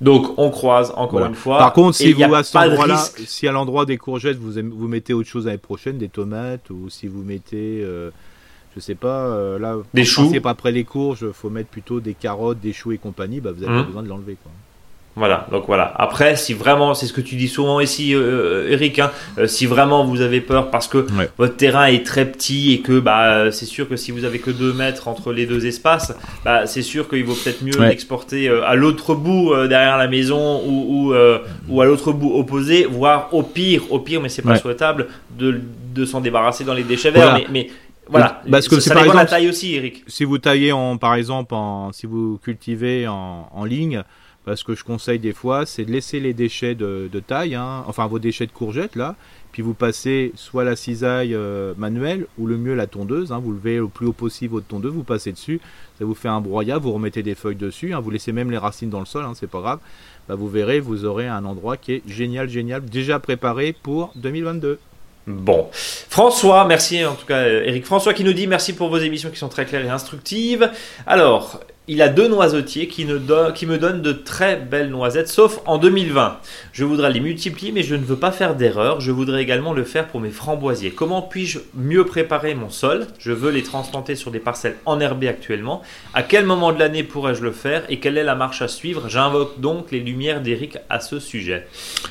Donc 0.00 0.38
on 0.38 0.50
croise 0.50 0.92
encore 0.96 1.26
une 1.26 1.34
fois. 1.34 1.58
Par 1.58 1.72
contre, 1.72 1.96
si 1.96 2.12
vous 2.12 2.22
à 2.22 2.44
cet 2.44 2.54
endroit-là, 2.54 3.04
si 3.26 3.48
à 3.48 3.52
l'endroit 3.52 3.84
des 3.84 3.98
courgettes 3.98 4.38
vous, 4.38 4.52
vous 4.52 4.88
mettez 4.88 5.12
autre 5.12 5.28
chose 5.28 5.46
l'année 5.46 5.58
prochaine, 5.58 5.98
des 5.98 6.08
tomates, 6.08 6.70
ou 6.70 6.88
si 6.88 7.08
vous 7.08 7.22
mettez, 7.24 7.82
euh, 7.82 8.10
je 8.76 8.80
sais 8.80 8.94
pas, 8.94 9.58
là, 9.58 9.78
des 9.92 10.04
choux. 10.04 10.32
pas 10.40 10.50
après 10.50 10.70
les 10.70 10.84
courges, 10.84 11.32
faut 11.32 11.50
mettre 11.50 11.68
plutôt 11.68 11.98
des 11.98 12.14
carottes, 12.14 12.60
des 12.60 12.72
choux 12.72 12.92
et 12.92 12.98
compagnie, 12.98 13.40
bah, 13.40 13.50
vous 13.50 13.64
avez 13.64 13.74
pas 13.74 13.82
mmh. 13.82 13.86
besoin 13.86 14.02
de 14.04 14.08
l'enlever. 14.08 14.36
Quoi. 14.40 14.52
Voilà, 15.14 15.46
donc 15.50 15.64
voilà. 15.66 15.92
Après, 15.96 16.36
si 16.36 16.54
vraiment, 16.54 16.94
c'est 16.94 17.06
ce 17.06 17.12
que 17.12 17.20
tu 17.20 17.36
dis 17.36 17.48
souvent 17.48 17.80
ici, 17.80 18.14
euh, 18.14 18.70
Eric, 18.70 18.98
hein, 18.98 19.10
euh, 19.36 19.46
si 19.46 19.66
vraiment 19.66 20.04
vous 20.04 20.22
avez 20.22 20.40
peur 20.40 20.70
parce 20.70 20.88
que 20.88 21.06
votre 21.36 21.56
terrain 21.56 21.84
est 21.84 22.04
très 22.04 22.24
petit 22.24 22.72
et 22.72 22.80
que 22.80 22.98
bah, 22.98 23.52
c'est 23.52 23.66
sûr 23.66 23.88
que 23.88 23.96
si 23.96 24.10
vous 24.10 24.24
avez 24.24 24.38
que 24.38 24.50
2 24.50 24.72
mètres 24.72 25.08
entre 25.08 25.32
les 25.32 25.44
deux 25.44 25.66
espaces, 25.66 26.14
bah, 26.44 26.66
c'est 26.66 26.82
sûr 26.82 27.08
qu'il 27.10 27.24
vaut 27.24 27.34
peut-être 27.34 27.62
mieux 27.62 27.78
l'exporter 27.78 28.48
euh, 28.48 28.64
à 28.66 28.74
l'autre 28.74 29.14
bout 29.14 29.54
derrière 29.68 29.98
la 29.98 30.08
maison 30.08 30.62
ou, 30.66 31.10
ou, 31.10 31.14
ou 31.68 31.80
à 31.80 31.84
l'autre 31.84 32.12
bout 32.12 32.34
opposé, 32.34 32.86
voire 32.90 33.28
au 33.32 33.42
pire, 33.42 33.92
au 33.92 33.98
pire, 33.98 34.22
mais 34.22 34.30
c'est 34.30 34.42
pas 34.42 34.56
souhaitable, 34.56 35.08
de, 35.38 35.60
de 35.94 36.04
s'en 36.06 36.20
débarrasser 36.20 36.64
dans 36.64 36.74
les 36.74 36.84
déchets 36.84 37.10
verts. 37.10 37.34
Mais, 37.34 37.46
mais 37.50 37.70
voilà, 38.08 38.42
parce 38.50 38.68
que 38.68 38.80
c'est 38.80 38.92
par 38.92 39.02
exemple, 39.02 39.18
la 39.18 39.26
taille 39.26 39.48
aussi, 39.48 39.74
Eric. 39.74 40.04
Si 40.06 40.24
vous 40.24 40.38
taillez 40.38 40.72
en, 40.72 40.96
par 40.96 41.14
exemple, 41.14 41.54
en, 41.54 41.92
si 41.92 42.06
vous 42.06 42.38
cultivez 42.42 43.06
en, 43.06 43.48
en 43.52 43.64
ligne, 43.64 44.02
ce 44.46 44.64
que 44.64 44.74
je 44.74 44.84
conseille 44.84 45.18
des 45.18 45.32
fois, 45.32 45.66
c'est 45.66 45.84
de 45.84 45.92
laisser 45.92 46.18
les 46.18 46.34
déchets 46.34 46.74
de, 46.74 47.08
taille, 47.26 47.54
hein, 47.54 47.84
enfin 47.86 48.06
vos 48.06 48.18
déchets 48.18 48.46
de 48.46 48.52
courgettes 48.52 48.96
là, 48.96 49.14
puis 49.52 49.62
vous 49.62 49.74
passez 49.74 50.32
soit 50.34 50.64
la 50.64 50.76
cisaille 50.76 51.34
euh, 51.34 51.74
manuelle 51.76 52.26
ou 52.38 52.46
le 52.46 52.56
mieux 52.56 52.74
la 52.74 52.86
tondeuse. 52.86 53.32
Hein, 53.32 53.40
vous 53.42 53.52
levez 53.52 53.78
au 53.78 53.88
plus 53.88 54.06
haut 54.06 54.12
possible 54.12 54.54
votre 54.54 54.66
tondeuse, 54.66 54.92
vous 54.92 55.04
passez 55.04 55.32
dessus, 55.32 55.60
ça 55.98 56.04
vous 56.04 56.14
fait 56.14 56.28
un 56.28 56.40
broyat, 56.40 56.78
vous 56.78 56.92
remettez 56.92 57.22
des 57.22 57.34
feuilles 57.34 57.56
dessus, 57.56 57.94
hein, 57.94 58.00
vous 58.00 58.10
laissez 58.10 58.32
même 58.32 58.50
les 58.50 58.58
racines 58.58 58.90
dans 58.90 59.00
le 59.00 59.06
sol, 59.06 59.24
c'est 59.34 59.50
pas 59.50 59.60
grave. 59.60 59.78
Bah, 60.28 60.34
vous 60.34 60.48
verrez, 60.48 60.80
vous 60.80 61.04
aurez 61.04 61.28
un 61.28 61.44
endroit 61.44 61.76
qui 61.76 61.92
est 61.94 62.02
génial, 62.08 62.48
génial, 62.48 62.84
déjà 62.84 63.18
préparé 63.18 63.74
pour 63.82 64.12
2022. 64.16 64.78
Bon. 65.26 65.68
François, 65.72 66.64
merci 66.64 67.04
en 67.04 67.14
tout 67.14 67.26
cas 67.26 67.46
Eric. 67.46 67.86
François 67.86 68.12
qui 68.12 68.24
nous 68.24 68.32
dit 68.32 68.48
merci 68.48 68.72
pour 68.72 68.88
vos 68.88 68.98
émissions 68.98 69.30
qui 69.30 69.38
sont 69.38 69.48
très 69.48 69.66
claires 69.66 69.84
et 69.84 69.88
instructives. 69.88 70.68
Alors, 71.06 71.60
il 71.88 72.00
a 72.00 72.08
deux 72.08 72.28
noisetiers 72.28 72.86
qui, 72.86 73.04
me 73.04 73.18
donnent 73.76 74.02
de 74.02 74.12
très 74.12 74.56
belles 74.56 74.90
noisettes, 74.90 75.28
sauf 75.28 75.60
en 75.66 75.78
2020. 75.78 76.38
Je 76.72 76.84
voudrais 76.84 77.10
les 77.10 77.18
multiplier, 77.18 77.72
mais 77.72 77.82
je 77.82 77.96
ne 77.96 78.04
veux 78.04 78.16
pas 78.16 78.30
faire 78.30 78.54
d'erreur. 78.54 79.00
Je 79.00 79.10
voudrais 79.10 79.42
également 79.42 79.72
le 79.72 79.82
faire 79.82 80.06
pour 80.06 80.20
mes 80.20 80.30
framboisiers. 80.30 80.92
Comment 80.92 81.22
puis-je 81.22 81.58
mieux 81.74 82.04
préparer 82.04 82.54
mon 82.54 82.70
sol? 82.70 83.08
Je 83.18 83.32
veux 83.32 83.50
les 83.50 83.64
transplanter 83.64 84.14
sur 84.14 84.30
des 84.30 84.38
parcelles 84.38 84.76
enherbées 84.86 85.26
actuellement. 85.26 85.82
À 86.14 86.22
quel 86.22 86.46
moment 86.46 86.72
de 86.72 86.78
l'année 86.78 87.02
pourrais-je 87.02 87.42
le 87.42 87.50
faire? 87.50 87.82
Et 87.88 87.98
quelle 87.98 88.16
est 88.16 88.22
la 88.24 88.36
marche 88.36 88.62
à 88.62 88.68
suivre? 88.68 89.08
J'invoque 89.08 89.60
donc 89.60 89.90
les 89.90 90.00
lumières 90.00 90.40
d'Eric 90.40 90.78
à 90.88 91.00
ce 91.00 91.18
sujet. 91.18 91.66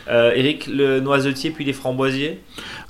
Euh, 0.10 0.34
Eric, 0.36 0.68
le 0.68 1.00
noisetier 1.00 1.52
puis 1.52 1.64
les 1.64 1.74
framboisiers? 1.74 2.42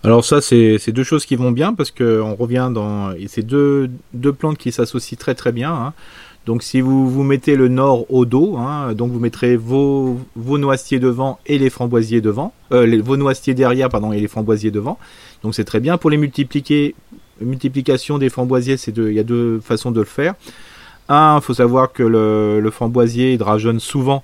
Alors 0.04 0.26
ça, 0.26 0.42
c'est 0.42 0.92
deux 0.92 1.04
choses 1.04 1.28
qui 1.28 1.36
vont 1.36 1.52
bien 1.52 1.76
parce 1.76 1.92
qu'on 1.92 2.34
revient 2.34 2.72
dans... 2.74 3.14
C'est 3.28 3.46
deux, 3.46 3.92
deux 4.14 4.34
plantes 4.34 4.58
qui 4.58 4.72
s'associent 4.72 5.18
très 5.18 5.36
très 5.36 5.52
bien. 5.52 5.72
Hein. 5.72 5.94
Donc 6.46 6.64
si 6.64 6.82
vous 6.82 7.10
vous 7.10 7.24
mettez 7.24 7.56
le 7.56 7.68
nord 7.68 8.12
au 8.12 8.26
dos, 8.26 8.58
hein, 8.58 8.94
donc 8.94 9.12
vous 9.12 9.20
mettrez 9.20 9.56
vos, 9.56 10.20
vos 10.36 10.58
noisetiers 10.58 11.00
devant 11.00 11.40
et 11.46 11.60
les 11.60 11.70
framboisiers 11.70 12.22
devant, 12.22 12.54
euh, 12.72 13.02
vos 13.04 13.16
noisetiers 13.18 13.54
derrière 13.54 13.90
pardon 13.90 14.12
et 14.12 14.20
les 14.20 14.28
framboisiers 14.28 14.72
devant. 14.72 14.98
Donc 15.44 15.54
c'est 15.54 15.66
très 15.66 15.80
bien 15.80 15.98
pour 15.98 16.10
les 16.10 16.18
multiplier. 16.18 16.96
multiplication 17.40 18.18
des 18.18 18.30
framboisiers, 18.30 18.78
c'est 18.78 18.98
il 18.98 19.14
y 19.14 19.20
a 19.20 19.24
deux 19.24 19.60
façons 19.60 19.92
de 19.92 20.00
le 20.00 20.06
faire. 20.06 20.34
Un, 21.10 21.42
faut 21.42 21.54
savoir 21.54 21.92
que 21.92 22.04
le, 22.04 22.60
le 22.60 22.72
framboisier 22.72 23.34
il 23.34 23.44
rajeunne 23.44 23.80
souvent 23.80 24.24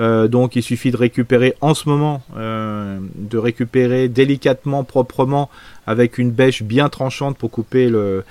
euh, 0.00 0.28
donc 0.28 0.54
il 0.54 0.62
suffit 0.62 0.90
de 0.90 0.96
récupérer 0.96 1.54
en 1.60 1.74
ce 1.74 1.88
moment, 1.88 2.22
euh, 2.36 2.98
de 3.16 3.38
récupérer 3.38 4.08
délicatement, 4.08 4.84
proprement, 4.84 5.50
avec 5.86 6.18
une 6.18 6.30
bêche 6.30 6.62
bien 6.62 6.88
tranchante 6.88 7.36
pour 7.36 7.50
couper 7.50 7.88
le, 7.88 8.24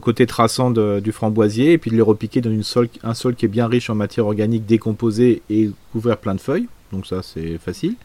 côté 0.00 0.26
traçant 0.26 0.70
du 0.70 1.12
framboisier, 1.12 1.72
et 1.72 1.78
puis 1.78 1.90
de 1.90 1.96
le 1.96 2.02
repiquer 2.02 2.40
dans 2.40 2.50
une 2.50 2.62
sol, 2.62 2.88
un 3.02 3.14
sol 3.14 3.34
qui 3.34 3.44
est 3.44 3.48
bien 3.48 3.66
riche 3.66 3.90
en 3.90 3.94
matière 3.94 4.26
organique 4.26 4.66
décomposée 4.66 5.42
et 5.50 5.70
couvert 5.92 6.16
plein 6.16 6.34
de 6.34 6.40
feuilles. 6.40 6.68
Donc 6.92 7.06
ça 7.06 7.22
c'est 7.22 7.58
facile. 7.58 7.96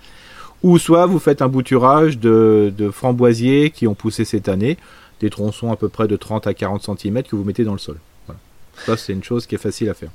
Ou 0.63 0.79
soit 0.79 1.05
vous 1.05 1.19
faites 1.19 1.41
un 1.41 1.47
bouturage 1.47 2.17
de, 2.17 2.73
de 2.75 2.89
framboisiers 2.89 3.69
qui 3.69 3.87
ont 3.87 3.93
poussé 3.93 4.25
cette 4.25 4.49
année, 4.49 4.77
des 5.21 5.29
tronçons 5.29 5.71
à 5.71 5.75
peu 5.75 5.87
près 5.87 6.07
de 6.07 6.15
30 6.15 6.47
à 6.47 6.53
40 6.53 6.97
cm 6.99 7.23
que 7.23 7.35
vous 7.35 7.43
mettez 7.43 7.63
dans 7.63 7.73
le 7.73 7.79
sol. 7.79 7.97
Ça 8.85 8.97
c'est 8.97 9.13
une 9.13 9.23
chose 9.23 9.45
qui 9.47 9.55
est 9.55 9.59
facile 9.59 9.89
à 9.89 9.93
faire. 9.93 10.11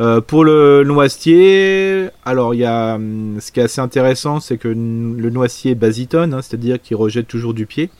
Euh, 0.00 0.20
pour 0.22 0.44
le 0.44 0.82
noisetier, 0.84 2.08
alors 2.24 2.54
il 2.54 2.60
y 2.60 2.64
a 2.64 2.94
hum, 2.94 3.36
ce 3.38 3.52
qui 3.52 3.60
est 3.60 3.64
assez 3.64 3.80
intéressant, 3.80 4.40
c'est 4.40 4.56
que 4.56 4.68
le 4.68 5.30
noisetier 5.30 5.74
basitone, 5.74 6.32
hein, 6.32 6.40
c'est-à-dire 6.42 6.80
qu'il 6.80 6.96
rejette 6.96 7.28
toujours 7.28 7.52
du 7.52 7.66
pied. 7.66 7.90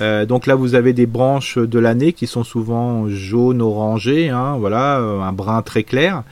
Euh, 0.00 0.24
donc 0.24 0.46
là, 0.46 0.54
vous 0.54 0.74
avez 0.74 0.92
des 0.92 1.06
branches 1.06 1.58
de 1.58 1.78
l'année 1.78 2.12
qui 2.12 2.26
sont 2.26 2.44
souvent 2.44 3.08
jaunes, 3.08 3.60
orangées, 3.60 4.30
hein, 4.30 4.56
voilà, 4.58 4.98
euh, 4.98 5.20
un 5.20 5.32
brun 5.32 5.62
très 5.62 5.82
clair. 5.82 6.22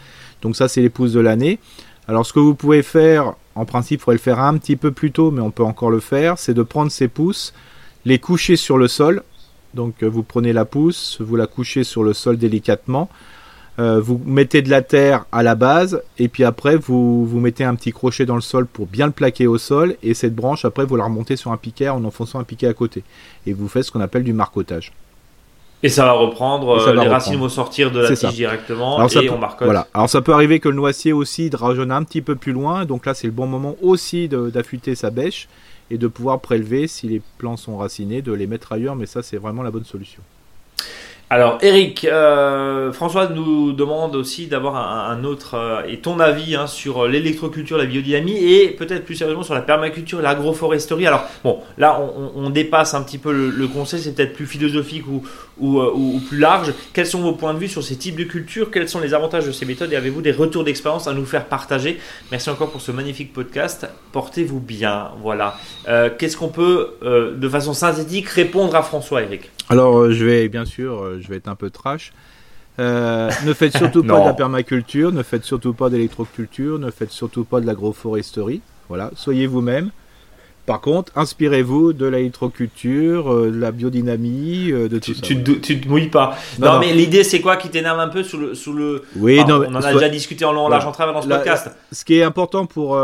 Donc 0.43 0.57
ça, 0.57 0.69
c'est 0.69 0.81
les 0.81 0.89
pousses 0.89 1.13
de 1.13 1.21
l'année. 1.21 1.59
Alors 2.09 2.27
ce 2.27 2.33
que 2.33 2.41
vous 2.41 2.55
pouvez 2.55 2.83
faire, 2.83 3.35
en 3.55 3.65
principe, 3.65 4.01
il 4.01 4.03
faudrait 4.03 4.17
le 4.17 4.21
faire 4.21 4.41
un 4.41 4.57
petit 4.57 4.77
peu 4.77 4.91
plus 4.91 5.13
tôt, 5.13 5.31
mais 5.31 5.43
on 5.43 5.51
peut 5.51 5.63
encore 5.63 5.91
le 5.91 6.01
faire, 6.01 6.39
c'est 6.39 6.55
de 6.55 6.63
prendre 6.63 6.91
ces 6.91 7.09
pousses, 7.09 7.53
les 8.05 8.19
coucher 8.19 8.57
sur 8.57 8.79
le 8.79 8.89
sol. 8.89 9.23
Donc 9.75 10.03
vous 10.03 10.25
prenez 10.25 10.53
la 10.53 10.65
pousse, 10.65 11.19
vous 11.21 11.37
la 11.37 11.47
couchez 11.47 11.85
sur 11.85 12.03
le 12.03 12.13
sol 12.13 12.37
délicatement. 12.37 13.09
Euh, 13.81 13.99
vous 13.99 14.21
mettez 14.27 14.61
de 14.61 14.69
la 14.69 14.83
terre 14.83 15.25
à 15.33 15.43
la 15.43 15.55
base 15.55 16.03
et 16.19 16.29
puis 16.29 16.45
après 16.45 16.77
vous, 16.77 17.25
vous 17.25 17.41
mettez 17.41 17.65
un 17.65 17.75
petit 17.75 17.93
crochet 17.93 18.27
dans 18.27 18.35
le 18.35 18.43
sol 18.43 18.67
pour 18.67 18.87
bien 18.87 19.07
le 19.07 19.13
plaquer 19.13 19.47
au 19.47 19.57
sol 19.57 19.97
et 20.03 20.13
cette 20.13 20.35
branche 20.35 20.67
après 20.67 20.85
vous 20.85 20.97
la 20.97 21.05
remontez 21.05 21.37
sur 21.37 21.51
un 21.51 21.57
piquet 21.57 21.89
en 21.89 22.05
enfonçant 22.05 22.39
un 22.39 22.45
piquet 22.45 22.67
à 22.67 22.75
côté 22.75 23.05
et 23.47 23.55
vous 23.55 23.69
faites 23.69 23.85
ce 23.85 23.91
qu'on 23.91 24.03
appelle 24.03 24.25
du 24.25 24.35
marcotage. 24.35 24.93
Et 25.83 25.89
ça 25.89 26.05
va 26.05 26.13
reprendre, 26.13 26.79
euh, 26.79 26.95
les 26.95 27.09
racines 27.09 27.41
vont 27.41 27.49
sortir 27.49 27.91
de 27.91 28.01
la 28.01 28.15
tige 28.15 28.35
directement 28.35 28.99
Alors 28.99 29.17
et 29.17 29.31
on 29.31 29.39
marcote. 29.39 29.65
Voilà. 29.65 29.87
Alors 29.95 30.11
ça 30.11 30.21
peut 30.21 30.35
arriver 30.35 30.61
que 30.61 30.69
le 30.69 30.75
noisier 30.75 31.15
aussi 31.15 31.49
rajeunne 31.51 31.91
un 31.91 32.03
petit 32.03 32.21
peu 32.21 32.37
plus 32.37 32.53
loin, 32.53 32.85
donc 32.85 33.07
là 33.07 33.15
c'est 33.15 33.29
le 33.29 33.33
bon 33.33 33.47
moment 33.47 33.77
aussi 33.81 34.29
d'affûter 34.29 34.95
sa 34.95 35.09
bêche 35.09 35.49
et 35.91 35.97
de 35.97 36.07
pouvoir 36.07 36.41
prélever 36.41 36.87
si 36.87 37.09
les 37.09 37.23
plants 37.39 37.57
sont 37.57 37.79
racinés, 37.79 38.21
de 38.21 38.33
les 38.33 38.47
mettre 38.47 38.73
ailleurs, 38.73 38.95
mais 38.95 39.07
ça 39.07 39.23
c'est 39.23 39.39
vraiment 39.39 39.63
la 39.63 39.71
bonne 39.71 39.87
solution. 39.87 40.21
Alors, 41.33 41.59
Eric, 41.63 42.05
euh, 42.07 42.93
François 42.93 43.29
nous 43.29 43.71
demande 43.71 44.17
aussi 44.17 44.49
d'avoir 44.49 44.75
un, 44.75 45.23
autre 45.23 45.55
euh, 45.55 45.83
et 45.87 45.99
ton 45.99 46.19
avis 46.19 46.57
hein, 46.57 46.67
sur 46.67 47.07
l'électroculture, 47.07 47.79
la 47.79 47.85
biodynamie 47.85 48.37
et 48.37 48.71
peut-être 48.71 49.05
plus 49.05 49.15
sérieusement 49.15 49.45
sur 49.45 49.55
la 49.55 49.61
permaculture 49.61 50.21
l'agroforesterie. 50.21 51.07
Alors, 51.07 51.23
bon, 51.45 51.61
là, 51.79 52.01
on, 52.35 52.51
dépasse 52.51 52.95
un 52.95 53.03
petit 53.03 53.19
peu 53.19 53.33
le, 53.33 53.69
conseil, 53.69 54.01
c'est 54.01 54.17
peut-être 54.17 54.33
plus 54.33 54.47
philosophique 54.47 55.05
ou, 55.07 55.23
euh, 55.79 55.93
ou, 55.95 56.21
plus 56.29 56.39
large. 56.39 56.75
Quels 56.93 57.07
sont 57.07 57.21
vos 57.21 57.35
points 57.35 57.55
de 57.55 57.61
vue 57.61 57.69
sur 57.69 57.85
ces 57.85 57.95
types 57.95 58.17
de 58.17 58.25
cultures? 58.25 58.73
Quels 58.73 58.89
sont 58.89 58.99
les 58.99 59.15
avantages 59.15 59.47
de 59.47 59.53
ces 59.53 59.67
méthodes? 59.67 59.93
Et 59.93 59.97
avez-vous 59.97 60.23
des 60.23 60.33
retours 60.33 60.65
d'expérience 60.65 61.07
à 61.07 61.13
nous 61.13 61.27
faire 61.27 61.45
partager? 61.45 62.01
Merci 62.33 62.51
encore 62.51 62.73
pour 62.73 62.81
ce 62.81 62.91
magnifique 62.91 63.33
podcast. 63.33 63.87
Portez-vous 64.11 64.59
bien. 64.59 65.13
Voilà. 65.23 65.57
Qu'est-ce 66.19 66.37
qu'on 66.37 66.49
peut, 66.49 66.97
de 67.03 67.49
façon 67.49 67.73
synthétique, 67.73 68.29
répondre 68.31 68.75
à 68.75 68.83
François, 68.83 69.23
Eric? 69.23 69.49
Alors, 69.71 70.11
je 70.11 70.25
vais 70.25 70.49
bien 70.49 70.67
sûr 70.67 71.21
je 71.21 71.29
vais 71.29 71.37
être 71.37 71.49
un 71.49 71.55
peu 71.55 71.71
trash. 71.71 72.13
Euh, 72.81 73.31
ne 73.45 73.53
faites 73.53 73.77
surtout 73.77 74.03
pas 74.07 74.21
de 74.21 74.25
la 74.25 74.33
permaculture, 74.33 75.13
ne 75.13 75.23
faites 75.23 75.45
surtout 75.45 75.75
pas 75.75 75.91
d'électroculture, 75.91 76.79
ne 76.79 76.91
faites 76.91 77.11
surtout 77.11 77.45
pas 77.45 77.61
de 77.61 77.67
l'agroforesterie. 77.67 78.63
Voilà, 78.89 79.11
soyez 79.15 79.47
vous-même. 79.47 79.91
Par 80.67 80.81
contre, 80.81 81.11
inspirez-vous 81.17 81.93
de 81.93 82.07
l'électroculture, 82.07 83.33
euh, 83.33 83.51
de 83.51 83.59
la 83.59 83.73
biodynamie, 83.73 84.71
euh, 84.71 84.89
de 84.89 84.99
tout 84.99 85.13
tu, 85.13 85.15
ça. 85.15 85.23
Tu, 85.23 85.61
tu, 85.61 85.81
te 85.81 85.89
mouilles 85.89 86.11
pas. 86.11 86.37
Non, 86.59 86.79
mais 86.79 86.93
l'idée, 86.93 87.25
c'est 87.25 87.41
quoi 87.41 87.57
qui 87.57 87.71
t'énerve 87.71 87.99
un 87.99 88.09
peu 88.09 88.23
sous 88.23 88.39
le. 88.39 88.55
Sous 88.55 88.73
le... 88.73 89.03
Oui, 89.17 89.45
non, 89.47 89.65
on 89.67 89.75
en 89.75 89.83
a 89.83 89.93
déjà 89.93 90.09
discuté 90.09 90.45
en 90.45 90.53
long, 90.53 90.67
en 90.67 90.69
large, 90.69 90.87
en 90.87 90.93
travers 90.93 91.15
dans 91.15 91.23
ce 91.23 91.29
podcast. 91.29 91.71
Ce 91.91 92.05
qui 92.05 92.19
est 92.19 92.23
important 92.23 92.67
pour, 92.67 92.99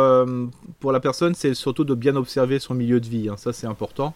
pour 0.80 0.92
la 0.92 1.00
personne, 1.00 1.34
c'est 1.34 1.54
surtout 1.54 1.84
de 1.84 1.94
bien 1.94 2.14
observer 2.14 2.58
son 2.60 2.74
milieu 2.74 3.00
de 3.00 3.06
vie. 3.06 3.28
Hein. 3.28 3.36
Ça, 3.36 3.52
c'est 3.52 3.66
important. 3.66 4.14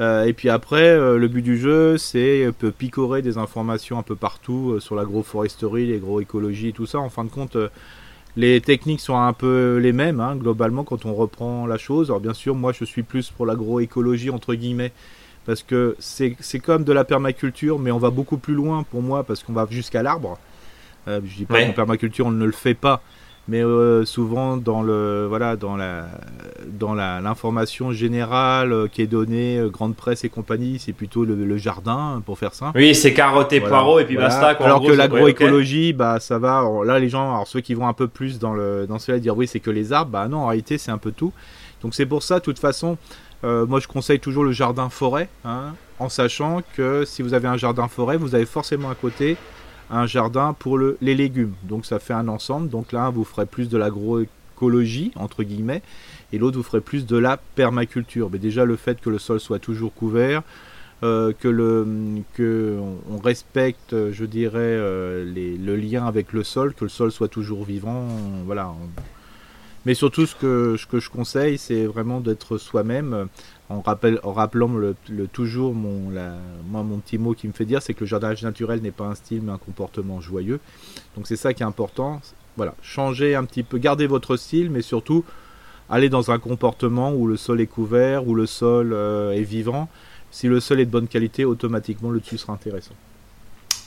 Euh, 0.00 0.24
et 0.24 0.32
puis 0.32 0.48
après, 0.48 0.88
euh, 0.88 1.18
le 1.18 1.28
but 1.28 1.42
du 1.42 1.56
jeu, 1.56 1.98
c'est 1.98 2.50
peut 2.58 2.72
picorer 2.72 3.22
des 3.22 3.38
informations 3.38 3.98
un 3.98 4.02
peu 4.02 4.16
partout 4.16 4.72
euh, 4.72 4.80
sur 4.80 4.96
l'agroforesterie, 4.96 5.92
l'agroécologie 5.92 6.68
et 6.68 6.72
tout 6.72 6.86
ça. 6.86 6.98
En 6.98 7.10
fin 7.10 7.24
de 7.24 7.30
compte, 7.30 7.56
les 8.36 8.60
techniques 8.60 9.00
sont 9.00 9.16
un 9.16 9.32
peu 9.32 9.76
les 9.76 9.92
mêmes, 9.92 10.20
hein, 10.20 10.36
globalement, 10.36 10.82
quand 10.82 11.06
on 11.06 11.14
reprend 11.14 11.66
la 11.66 11.78
chose. 11.78 12.08
Alors 12.10 12.20
bien 12.20 12.34
sûr, 12.34 12.54
moi, 12.54 12.72
je 12.72 12.84
suis 12.84 13.02
plus 13.02 13.30
pour 13.30 13.46
l'agroécologie, 13.46 14.30
entre 14.30 14.54
guillemets, 14.54 14.92
parce 15.46 15.62
que 15.62 15.96
c'est 16.00 16.34
comme 16.60 16.84
de 16.84 16.92
la 16.92 17.04
permaculture, 17.04 17.78
mais 17.78 17.92
on 17.92 17.98
va 17.98 18.10
beaucoup 18.10 18.38
plus 18.38 18.54
loin 18.54 18.82
pour 18.82 19.02
moi, 19.02 19.22
parce 19.22 19.44
qu'on 19.44 19.52
va 19.52 19.66
jusqu'à 19.70 20.02
l'arbre. 20.02 20.38
je 21.06 21.20
dis 21.20 21.44
pas 21.44 21.64
qu'en 21.64 21.72
permaculture, 21.72 22.26
on 22.26 22.32
ne 22.32 22.44
le 22.44 22.52
fait 22.52 22.74
pas 22.74 23.02
mais 23.46 23.62
euh, 23.62 24.04
souvent 24.04 24.56
dans 24.56 24.82
le 24.82 25.26
voilà 25.28 25.56
dans 25.56 25.76
la 25.76 26.06
dans 26.66 26.94
l'information 26.94 27.92
générale 27.92 28.72
euh, 28.72 28.88
qui 28.88 29.02
est 29.02 29.06
donnée 29.06 29.58
euh, 29.58 29.68
grande 29.68 29.94
presse 29.94 30.24
et 30.24 30.30
compagnie 30.30 30.78
c'est 30.78 30.94
plutôt 30.94 31.24
le, 31.24 31.56
jardin 31.58 32.22
pour 32.24 32.38
faire 32.38 32.54
ça 32.54 32.72
oui 32.74 32.94
c'est 32.94 33.12
carottes 33.12 33.52
et 33.52 33.60
poireaux 33.60 33.98
et 34.00 34.04
puis 34.06 34.16
basta 34.16 34.48
alors 34.48 34.82
que 34.82 34.92
l'agroécologie 34.92 35.92
bah 35.92 36.20
ça 36.20 36.38
va. 36.38 36.64
Là 36.84 36.98
les 36.98 37.08
gens 37.08 37.34
alors 37.34 37.46
ceux 37.46 37.60
qui 37.60 37.74
vont 37.74 37.86
un 37.86 37.92
peu 37.92 38.08
plus 38.08 38.38
dans 38.38 38.54
le 38.54 38.86
dans 38.86 38.98
cela 38.98 39.18
dire 39.18 39.36
oui 39.36 39.46
c'est 39.46 39.60
que 39.60 39.70
les 39.70 39.92
arbres 39.92 40.10
bah 40.10 40.26
non 40.28 40.38
en 40.38 40.46
réalité 40.48 40.78
c'est 40.78 40.90
un 40.90 40.98
peu 40.98 41.12
tout. 41.12 41.32
Donc 41.82 41.94
c'est 41.94 42.06
pour 42.06 42.22
ça 42.22 42.38
de 42.38 42.44
toute 42.44 42.58
façon 42.58 42.96
moi 43.42 43.78
je 43.78 43.86
conseille 43.86 44.20
toujours 44.20 44.42
le 44.42 44.52
jardin 44.52 44.88
forêt 44.88 45.28
hein, 45.44 45.74
en 45.98 46.08
sachant 46.08 46.62
que 46.74 47.04
si 47.04 47.20
vous 47.20 47.34
avez 47.34 47.46
un 47.46 47.58
jardin 47.58 47.88
forêt 47.88 48.16
vous 48.16 48.34
avez 48.34 48.46
forcément 48.46 48.88
à 48.88 48.94
côté 48.94 49.36
jardin 50.06 50.54
pour 50.58 50.78
le, 50.78 50.96
les 51.00 51.14
légumes. 51.14 51.54
Donc 51.62 51.86
ça 51.86 51.98
fait 51.98 52.14
un 52.14 52.28
ensemble. 52.28 52.68
Donc 52.68 52.92
là, 52.92 53.10
vous 53.10 53.24
ferez 53.24 53.46
plus 53.46 53.68
de 53.68 53.78
l'agroécologie, 53.78 55.12
entre 55.16 55.42
guillemets, 55.42 55.82
et 56.32 56.38
l'autre, 56.38 56.56
vous 56.56 56.62
ferez 56.62 56.80
plus 56.80 57.06
de 57.06 57.16
la 57.16 57.36
permaculture. 57.36 58.28
Mais 58.30 58.38
déjà, 58.38 58.64
le 58.64 58.76
fait 58.76 59.00
que 59.00 59.10
le 59.10 59.18
sol 59.18 59.40
soit 59.40 59.58
toujours 59.58 59.94
couvert, 59.94 60.42
euh, 61.02 61.32
que, 61.38 61.48
le, 61.48 61.86
que 62.34 62.78
on, 63.10 63.18
respecte, 63.18 63.94
je 64.12 64.24
dirais, 64.24 64.58
euh, 64.58 65.24
les, 65.24 65.56
le 65.56 65.76
lien 65.76 66.06
avec 66.06 66.32
le 66.32 66.44
sol, 66.44 66.74
que 66.74 66.84
le 66.84 66.90
sol 66.90 67.12
soit 67.12 67.28
toujours 67.28 67.64
vivant, 67.64 68.06
voilà. 68.46 68.72
Mais 69.86 69.94
surtout, 69.94 70.24
ce 70.24 70.34
que 70.34 70.76
je 70.76 71.10
conseille, 71.10 71.58
c'est 71.58 71.84
vraiment 71.84 72.20
d'être 72.20 72.56
soi-même 72.56 73.28
en, 73.68 73.80
rappel, 73.80 74.20
en 74.22 74.32
rappelant 74.32 74.68
le, 74.68 74.94
toujours 75.32 75.74
mon, 75.74 76.10
petit 76.98 77.18
mot 77.18 77.34
qui 77.34 77.48
me 77.48 77.52
fait 77.52 77.64
dire, 77.64 77.82
c'est 77.82 77.94
que 77.94 78.00
le 78.00 78.06
jardinage 78.06 78.42
naturel 78.42 78.80
n'est 78.82 78.90
pas 78.90 79.04
un 79.04 79.14
style 79.14 79.42
mais 79.42 79.52
un 79.52 79.58
comportement 79.58 80.20
joyeux. 80.20 80.60
Donc 81.16 81.26
c'est 81.26 81.36
ça 81.36 81.54
qui 81.54 81.62
est 81.62 81.66
important. 81.66 82.20
Voilà, 82.56 82.74
changer 82.82 83.34
un 83.34 83.44
petit 83.44 83.62
peu, 83.62 83.78
garder 83.78 84.06
votre 84.06 84.36
style, 84.36 84.70
mais 84.70 84.82
surtout 84.82 85.24
aller 85.88 86.08
dans 86.08 86.30
un 86.30 86.38
comportement 86.38 87.12
où 87.12 87.26
le 87.26 87.36
sol 87.36 87.60
est 87.60 87.66
couvert, 87.66 88.26
où 88.26 88.34
le 88.34 88.46
sol 88.46 88.92
euh, 88.92 89.32
est 89.32 89.42
vivant. 89.42 89.88
Si 90.30 90.48
le 90.48 90.60
sol 90.60 90.80
est 90.80 90.86
de 90.86 90.90
bonne 90.90 91.08
qualité, 91.08 91.44
automatiquement 91.44 92.10
le 92.10 92.20
dessus 92.20 92.38
sera 92.38 92.52
intéressant. 92.52 92.94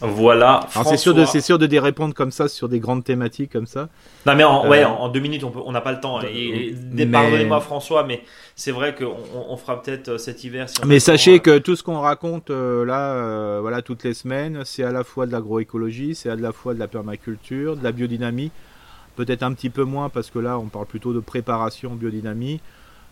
Voilà. 0.01 0.61
C'est 0.85 0.97
sûr, 0.97 1.13
de, 1.13 1.25
c'est 1.25 1.41
sûr 1.41 1.57
de 1.57 1.77
répondre 1.77 2.13
comme 2.13 2.31
ça 2.31 2.47
sur 2.47 2.69
des 2.69 2.79
grandes 2.79 3.03
thématiques 3.03 3.51
comme 3.51 3.65
ça. 3.65 3.89
Non 4.25 4.35
mais 4.35 4.43
en, 4.43 4.67
ouais, 4.67 4.83
euh, 4.83 4.87
en, 4.87 5.09
deux 5.09 5.19
minutes 5.19 5.43
on 5.43 5.71
n'a 5.71 5.81
pas 5.81 5.91
le 5.91 5.99
temps. 5.99 6.21
Et, 6.21 6.75
Pardonnez-moi 7.11 7.59
François, 7.61 8.03
mais 8.03 8.21
c'est 8.55 8.71
vrai 8.71 8.95
qu'on 8.95 9.15
on 9.49 9.57
fera 9.57 9.81
peut-être 9.81 10.09
euh, 10.09 10.17
cet 10.17 10.43
hiver. 10.43 10.67
mais 10.85 10.99
sachez 10.99 11.39
que 11.39 11.57
tout 11.57 11.75
ce 11.75 11.83
qu'on 11.83 11.99
raconte 11.99 12.49
euh, 12.49 12.85
là, 12.85 13.59
voilà, 13.61 13.81
toutes 13.81 14.03
les 14.03 14.13
semaines, 14.13 14.61
c'est 14.65 14.83
à 14.83 14.91
la 14.91 15.03
fois 15.03 15.25
de 15.25 15.31
l'agroécologie, 15.31 16.15
c'est 16.15 16.29
à 16.29 16.35
la 16.35 16.51
fois 16.51 16.73
de 16.73 16.79
la 16.79 16.87
permaculture, 16.87 17.75
de 17.75 17.83
la 17.83 17.91
biodynamie. 17.91 18.51
Peut-être 19.15 19.41
un 19.41 19.53
petit 19.53 19.71
peu 19.71 19.83
moins 19.83 20.09
parce 20.09 20.29
que 20.29 20.37
là 20.37 20.59
on 20.59 20.65
parle 20.65 20.85
plutôt 20.85 21.13
de 21.13 21.19
préparation 21.19 21.95
biodynamie 21.95 22.59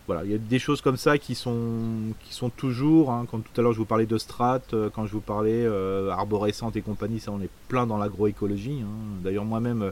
voilà, 0.06 0.24
il 0.24 0.30
y 0.30 0.34
a 0.34 0.38
des 0.38 0.58
choses 0.58 0.80
comme 0.80 0.96
ça 0.96 1.18
qui 1.18 1.34
sont, 1.34 2.14
qui 2.20 2.32
sont 2.32 2.48
toujours, 2.48 3.10
hein, 3.10 3.26
quand 3.28 3.40
tout 3.40 3.60
à 3.60 3.62
l'heure 3.62 3.72
je 3.72 3.78
vous 3.78 3.84
parlais 3.84 4.06
de 4.06 4.18
strat, 4.18 4.60
euh, 4.72 4.88
quand 4.94 5.06
je 5.06 5.12
vous 5.12 5.20
parlais 5.20 5.64
euh, 5.64 6.10
arborescente 6.10 6.76
et 6.76 6.82
compagnie, 6.82 7.18
ça 7.18 7.32
on 7.32 7.40
est 7.40 7.50
plein 7.68 7.86
dans 7.86 7.98
l'agroécologie. 7.98 8.82
Hein. 8.82 9.20
D'ailleurs 9.24 9.44
moi-même, 9.44 9.82
euh, 9.82 9.90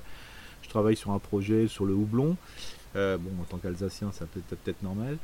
je 0.62 0.68
travaille 0.68 0.96
sur 0.96 1.10
un 1.10 1.18
projet 1.18 1.66
sur 1.66 1.84
le 1.84 1.94
houblon. 1.94 2.36
bon, 2.94 3.30
en 3.40 3.44
tant 3.48 3.58
qu'Alsacien, 3.58 4.12
ça 4.12 4.24
peut 4.26 4.40
être 4.40 4.58
peut-être 4.60 4.82
normal. 4.84 5.18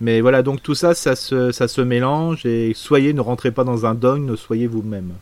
Mais 0.00 0.20
voilà, 0.20 0.42
donc 0.42 0.62
tout 0.62 0.74
ça, 0.74 0.94
ça 0.94 1.16
se, 1.16 1.50
ça 1.50 1.66
se 1.66 1.80
mélange 1.80 2.44
et 2.44 2.72
soyez, 2.74 3.14
ne 3.14 3.20
rentrez 3.20 3.50
pas 3.50 3.64
dans 3.64 3.86
un 3.86 3.94
dogme, 3.94 4.36
soyez 4.36 4.66
vous-même. 4.66 5.14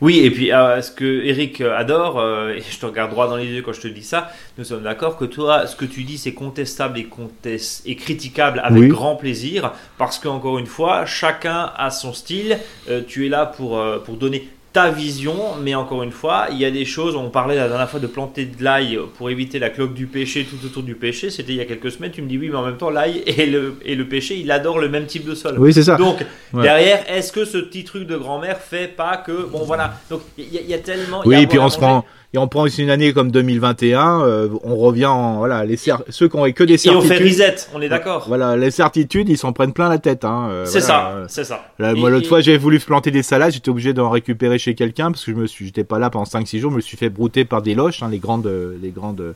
Oui, 0.00 0.20
et 0.20 0.30
puis 0.30 0.52
euh, 0.52 0.82
ce 0.82 0.90
que 0.90 1.24
Eric 1.24 1.60
adore, 1.60 2.18
euh, 2.18 2.54
et 2.54 2.62
je 2.68 2.78
te 2.78 2.86
regarde 2.86 3.10
droit 3.10 3.28
dans 3.28 3.36
les 3.36 3.46
yeux 3.46 3.62
quand 3.62 3.72
je 3.72 3.80
te 3.80 3.88
dis 3.88 4.02
ça, 4.02 4.30
nous 4.58 4.64
sommes 4.64 4.82
d'accord 4.82 5.16
que 5.16 5.24
toi, 5.24 5.66
ce 5.66 5.76
que 5.76 5.84
tu 5.84 6.02
dis, 6.02 6.18
c'est 6.18 6.34
contestable 6.34 6.98
et, 6.98 7.04
contest 7.04 7.82
et 7.86 7.96
critiquable 7.96 8.60
avec 8.64 8.82
Oui. 8.82 8.88
grand 8.88 9.16
plaisir, 9.16 9.72
parce 9.98 10.18
que 10.18 10.28
encore 10.28 10.58
une 10.58 10.66
fois, 10.66 11.06
chacun 11.06 11.70
a 11.76 11.90
son 11.90 12.12
style. 12.12 12.58
Euh, 12.90 13.00
tu 13.06 13.26
es 13.26 13.28
là 13.28 13.46
pour, 13.46 13.78
euh, 13.78 13.98
pour 13.98 14.16
donner 14.16 14.48
ta 14.72 14.90
vision, 14.90 15.34
mais 15.62 15.74
encore 15.74 16.02
une 16.02 16.12
fois, 16.12 16.46
il 16.50 16.58
y 16.58 16.64
a 16.64 16.70
des 16.70 16.84
choses. 16.84 17.14
On 17.14 17.28
parlait 17.28 17.56
la 17.56 17.68
dernière 17.68 17.90
fois 17.90 18.00
de 18.00 18.06
planter 18.06 18.46
de 18.46 18.62
l'ail 18.64 18.98
pour 19.18 19.28
éviter 19.28 19.58
la 19.58 19.68
cloque 19.70 19.92
du 19.94 20.06
péché 20.06 20.44
tout 20.48 20.64
autour 20.64 20.82
du 20.82 20.94
péché. 20.94 21.28
C'était 21.30 21.52
il 21.52 21.56
y 21.58 21.60
a 21.60 21.66
quelques 21.66 21.90
semaines. 21.90 22.10
Tu 22.10 22.22
me 22.22 22.28
dis 22.28 22.38
oui, 22.38 22.48
mais 22.48 22.56
en 22.56 22.64
même 22.64 22.76
temps, 22.78 22.88
l'ail 22.90 23.22
et 23.26 23.46
le, 23.46 23.76
et 23.84 23.94
le 23.94 24.08
péché, 24.08 24.38
il 24.38 24.50
adore 24.50 24.78
le 24.78 24.88
même 24.88 25.06
type 25.06 25.24
de 25.26 25.34
sol. 25.34 25.56
Oui, 25.58 25.72
c'est 25.74 25.82
ça. 25.82 25.96
Donc 25.96 26.24
Ouais. 26.54 26.62
derrière, 26.62 27.04
est-ce 27.10 27.32
que 27.32 27.44
ce 27.44 27.58
petit 27.58 27.84
truc 27.84 28.06
de 28.06 28.16
grand-mère 28.16 28.58
fait 28.58 28.88
pas 28.88 29.16
que 29.18 29.46
bon 29.50 29.64
voilà. 29.64 29.94
Donc 30.10 30.20
il 30.38 30.52
y, 30.52 30.58
a- 30.58 30.60
il 30.62 30.68
y 30.70 30.74
a 30.74 30.78
tellement. 30.78 31.22
y 31.24 31.28
Oui, 31.28 31.34
a 31.36 31.40
et 31.40 31.46
puis 31.46 31.58
on 31.58 31.68
se 31.68 31.76
prend, 31.78 32.04
et 32.34 32.38
on 32.38 32.48
prend 32.48 32.62
aussi 32.62 32.82
une 32.82 32.90
année 32.90 33.12
comme 33.12 33.30
2021, 33.30 34.22
euh, 34.22 34.48
on 34.64 34.76
revient 34.76 35.06
en, 35.06 35.36
voilà, 35.38 35.64
les 35.64 35.76
cer- 35.76 36.02
ceux 36.08 36.28
qui 36.28 36.36
ont 36.36 36.50
que 36.50 36.64
des 36.64 36.74
Et 36.86 36.90
on 36.90 37.00
fait 37.02 37.08
certitudes. 37.08 37.32
reset. 37.42 37.56
On 37.74 37.82
est 37.82 37.88
d'accord. 37.88 38.24
Voilà, 38.28 38.56
les 38.56 38.70
certitudes, 38.70 39.28
ils 39.28 39.36
s'en 39.38 39.52
prennent 39.52 39.72
plein 39.72 39.88
la 39.88 39.98
tête, 39.98 40.24
hein. 40.24 40.48
euh, 40.50 40.64
C'est 40.64 40.80
voilà, 40.80 40.94
ça, 40.94 41.24
c'est 41.28 41.44
ça. 41.44 41.60
Là, 41.78 41.94
moi, 41.94 42.08
l'autre 42.10 42.24
et- 42.24 42.28
fois, 42.28 42.40
j'ai 42.40 42.56
voulu 42.56 42.78
planter 42.80 43.10
des 43.10 43.22
salades, 43.22 43.52
j'étais 43.52 43.68
obligé 43.68 43.92
d'en 43.92 44.08
récupérer 44.10 44.58
chez 44.58 44.74
quelqu'un 44.74 45.10
parce 45.12 45.24
que 45.24 45.32
je 45.32 45.36
me 45.36 45.46
suis, 45.46 45.66
j'étais 45.66 45.84
pas 45.84 45.98
là 45.98 46.08
pendant 46.10 46.24
5-6 46.24 46.58
jours, 46.58 46.70
je 46.70 46.76
me 46.76 46.80
suis 46.80 46.96
fait 46.96 47.10
brouter 47.10 47.44
par 47.44 47.60
des 47.62 47.74
loches, 47.74 48.02
hein, 48.02 48.08
les 48.10 48.18
grandes, 48.18 48.50
les 48.82 48.90
grandes 48.90 49.34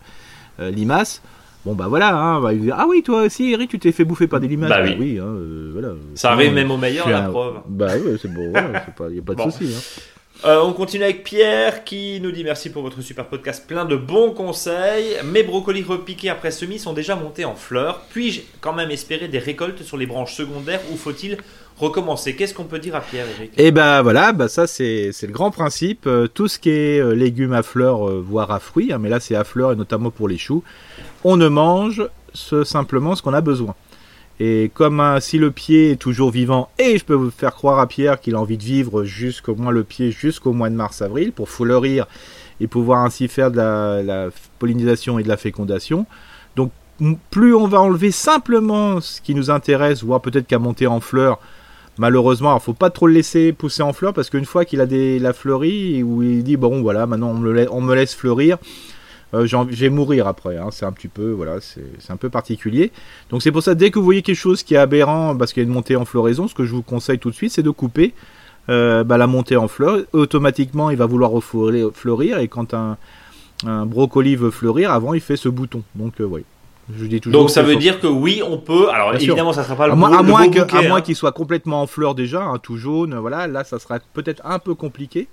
euh, 0.61 0.70
limaces. 0.70 1.20
Bon, 1.66 1.74
bah 1.74 1.86
voilà, 1.88 2.16
hein, 2.16 2.40
bah, 2.40 2.53
il 2.53 2.61
dit, 2.61 2.70
ah 2.72 2.86
oui, 2.88 3.03
toi 3.03 3.22
aussi, 3.22 3.51
Eric, 3.53 3.68
tu 3.70 3.78
t'es 3.80 3.90
fait 3.90 4.05
bouffer 4.05 4.28
par 4.28 4.38
des 4.38 4.47
limaces. 4.47 4.68
Bah 4.70 4.82
oui. 4.99 5.18
hein, 5.20 5.24
euh, 5.26 5.70
voilà. 5.72 5.88
Ça 6.14 6.30
arrive 6.30 6.53
même 6.55 6.70
au 6.70 6.76
meilleur, 6.76 7.09
la 7.09 7.24
un- 7.24 7.28
preuve. 7.30 7.55
Bah 7.68 7.88
oui, 8.03 8.16
c'est 8.22 8.32
bon, 8.32 8.51
voilà, 8.53 8.84
c'est 8.86 8.94
pas, 8.94 9.11
y 9.11 9.18
a 9.18 9.22
pas 9.22 9.32
de 9.34 9.38
Bon. 9.38 9.51
souci. 9.51 9.64
hein. 9.76 10.01
Euh, 10.45 10.61
on 10.62 10.74
continue 10.74 11.05
avec 11.05 11.24
Pierre 11.24 11.82
qui 11.82 12.20
nous 12.20 12.30
dit 12.30 12.45
merci 12.45 12.68
pour 12.68 12.82
votre 12.82 13.01
super 13.01 13.26
podcast, 13.26 13.64
plein 13.66 13.87
de 13.87 13.97
bons 13.97 14.32
conseils. 14.32 15.16
Mes 15.24 15.43
brocolis 15.43 15.82
repiqués 15.82 16.28
après 16.28 16.51
semis 16.51 16.78
sont 16.78 16.93
déjà 16.93 17.16
montés 17.16 17.47
en 17.47 17.55
fleurs. 17.55 18.03
Puis-je 18.11 18.43
quand 18.61 18.74
même 18.74 18.91
espérer 18.91 19.28
des 19.28 19.39
récoltes 19.39 19.82
sur 19.82 19.97
les 19.97 20.05
branches 20.05 20.34
secondaires 20.34 20.80
ou 20.93 20.97
faut-il 20.97 21.39
recommencer? 21.78 22.37
Qu'est-ce 22.37 22.53
qu'on 22.53 22.64
peut 22.64 22.78
dire 22.78 22.95
à 22.95 23.01
Pierre, 23.01 23.26
Eric? 23.39 23.53
Et 23.57 23.70
ben 23.70 24.03
voilà, 24.03 24.32
bah 24.32 24.49
ça 24.49 24.66
c'est 24.66 25.11
le 25.22 25.32
grand 25.32 25.51
principe. 25.51 26.07
Euh, 26.07 26.26
tout 26.26 26.49
ce 26.49 26.59
qui 26.59 26.68
est 26.68 27.01
euh, 27.01 27.12
légumes 27.12 27.55
à 27.55 27.62
fleurs, 27.62 28.07
voire 28.07 28.51
à 28.51 28.61
fruits, 28.61 28.93
hein, 28.93 28.99
mais 28.99 29.09
là 29.09 29.20
c'est 29.20 29.37
à 29.37 29.45
fleurs 29.45 29.72
et 29.72 29.76
notamment 29.76 30.11
pour 30.11 30.28
les 30.28 30.39
choux, 30.39 30.62
on 31.24 31.39
ne 31.39 31.49
mange 31.49 32.07
ce, 32.34 32.62
simplement 32.62 33.16
ce 33.16 33.22
qu'on 33.22 33.34
a 33.34 33.41
besoin. 33.41 33.74
Et 34.39 34.70
comme 34.74 35.01
hein, 35.01 35.20
si 35.20 35.39
le 35.39 35.51
pied 35.51 35.93
est 35.93 35.97
toujours 35.97 36.30
vivant, 36.30 36.68
et 36.78 36.99
je 36.99 37.05
peux 37.05 37.14
vous 37.14 37.30
faire 37.30 37.55
croire 37.55 37.78
à 37.78 37.87
Pierre 37.87 38.20
qu'il 38.20 38.34
a 38.34 38.41
envie 38.41 38.59
de 38.59 38.62
vivre 38.62 39.05
jusqu'au 39.05 39.55
moins 39.55 39.70
le 39.70 39.82
pied 39.82 40.11
jusqu'au 40.11 40.53
mois 40.53 40.68
de 40.68 40.74
mars-avril 40.74 41.32
pour 41.32 41.49
fleurir 41.49 42.07
et 42.61 42.66
pouvoir 42.66 43.05
ainsi 43.05 43.28
faire 43.28 43.51
de 43.51 43.57
la, 43.57 44.28
pollinisation 44.59 45.18
et 45.18 45.22
de 45.22 45.28
la 45.28 45.37
fécondation. 45.37 46.07
Donc 46.55 46.70
plus 47.30 47.55
on 47.55 47.66
va 47.66 47.80
enlever 47.80 48.11
simplement 48.11 49.01
ce 49.01 49.20
qui 49.20 49.34
nous 49.34 49.51
intéresse, 49.51 50.03
voire 50.03 50.20
peut-être 50.20 50.47
qu'à 50.47 50.59
monter 50.59 50.87
en 50.87 51.01
fleurs, 51.01 51.41
Malheureusement, 51.99 52.55
il 52.55 52.61
faut 52.61 52.74
pas 52.74 52.91
trop 52.91 53.07
le 53.07 53.14
laisser 53.14 53.55
pousser 53.55 53.82
en 53.82 53.95
fleurs 53.95 54.12
parce 54.12 54.28
qu'une 54.28 54.45
fois 54.45 54.66
qu'il 54.66 54.82
a 54.82 54.87
des, 54.87 55.18
la 55.18 55.32
fleurie, 55.32 56.03
où 56.03 56.22
il 56.22 56.45
dit 56.45 56.59
bon 56.59 56.82
voilà, 56.82 57.07
maintenant 57.07 57.30
on 57.30 57.80
me 57.80 57.95
laisse 57.95 58.14
fleurir, 58.14 58.59
euh, 59.35 59.47
je 59.47 59.57
vais 59.57 59.89
mourir 59.91 60.27
après. 60.27 60.57
hein. 60.57 60.68
c'est 60.70 60.85
un 60.87 60.93
petit 60.93 61.09
peu 61.09 61.31
voilà, 61.33 61.57
c'est 61.61 62.11
un 62.11 62.16
peu 62.16 62.31
particulier. 62.31 62.93
Donc 63.31 63.43
c'est 63.43 63.53
pour 63.53 63.62
ça 63.62 63.74
dès 63.74 63.91
que 63.91 63.99
vous 63.99 64.05
voyez 64.05 64.22
quelque 64.22 64.37
chose 64.37 64.62
qui 64.62 64.74
est 64.74 64.79
aberrant 64.79 65.37
parce 65.37 65.53
qu'il 65.53 65.62
y 65.62 65.66
a 65.66 65.68
une 65.68 65.74
montée 65.74 65.97
en 65.97 66.05
floraison, 66.05 66.47
ce 66.49 66.55
que 66.55 66.64
je 66.64 66.72
vous 66.72 66.83
conseille 66.83 67.18
tout 67.18 67.31
de 67.31 67.35
suite, 67.35 67.53
c'est 67.53 67.62
de 67.62 67.70
couper 67.70 68.14
euh, 68.68 69.05
bah, 69.05 69.16
la 69.18 69.27
montée 69.27 69.57
en 69.57 69.68
fleurs. 69.68 69.99
Automatiquement, 70.12 70.91
il 70.91 70.97
va 70.97 71.07
vouloir 71.07 71.33
fleurir 71.43 72.39
et 72.39 72.49
quand 72.49 72.72
un, 72.74 72.97
un 73.66 73.87
brocoli 73.87 74.37
veut 74.37 74.51
fleurir, 74.51 74.91
avant 74.93 75.14
il 75.14 75.20
fait 75.20 75.37
ce 75.37 75.49
bouton. 75.49 75.83
Donc 75.97 76.20
euh, 76.20 76.24
oui, 76.24 76.45
je 76.97 77.07
dis 77.07 77.20
toujours. 77.20 77.41
Donc 77.41 77.51
ça 77.51 77.62
veut 77.62 77.77
dire 77.77 78.01
que 78.01 78.07
oui, 78.07 78.43
on 78.49 78.59
peut. 78.59 78.89
Alors 78.91 79.11
Bien 79.11 79.18
sûr. 79.18 79.31
évidemment, 79.31 79.53
ça 79.53 79.64
sera 79.64 79.74
pas 79.77 79.87
le 79.87 79.93
à 79.93 79.97
beau, 79.97 80.01
moins, 80.01 80.18
à 80.18 80.22
le 80.22 80.29
moins 80.29 80.49
que- 80.49 80.61
bouquet, 80.61 80.77
à 80.77 80.89
moins 80.89 80.99
hein. 80.99 81.01
qu'il 81.03 81.16
soit 81.16 81.33
complètement 81.33 81.83
en 81.83 81.87
fleurs 81.89 82.14
déjà, 82.14 82.43
hein, 82.45 82.59
tout 82.62 82.77
jaune, 82.77 83.16
voilà, 83.18 83.47
là 83.49 83.64
ça 83.64 83.79
sera 83.81 83.99
peut-être 84.14 84.43
un 84.45 84.59
peu 84.61 84.74
compliqué, 84.74 85.27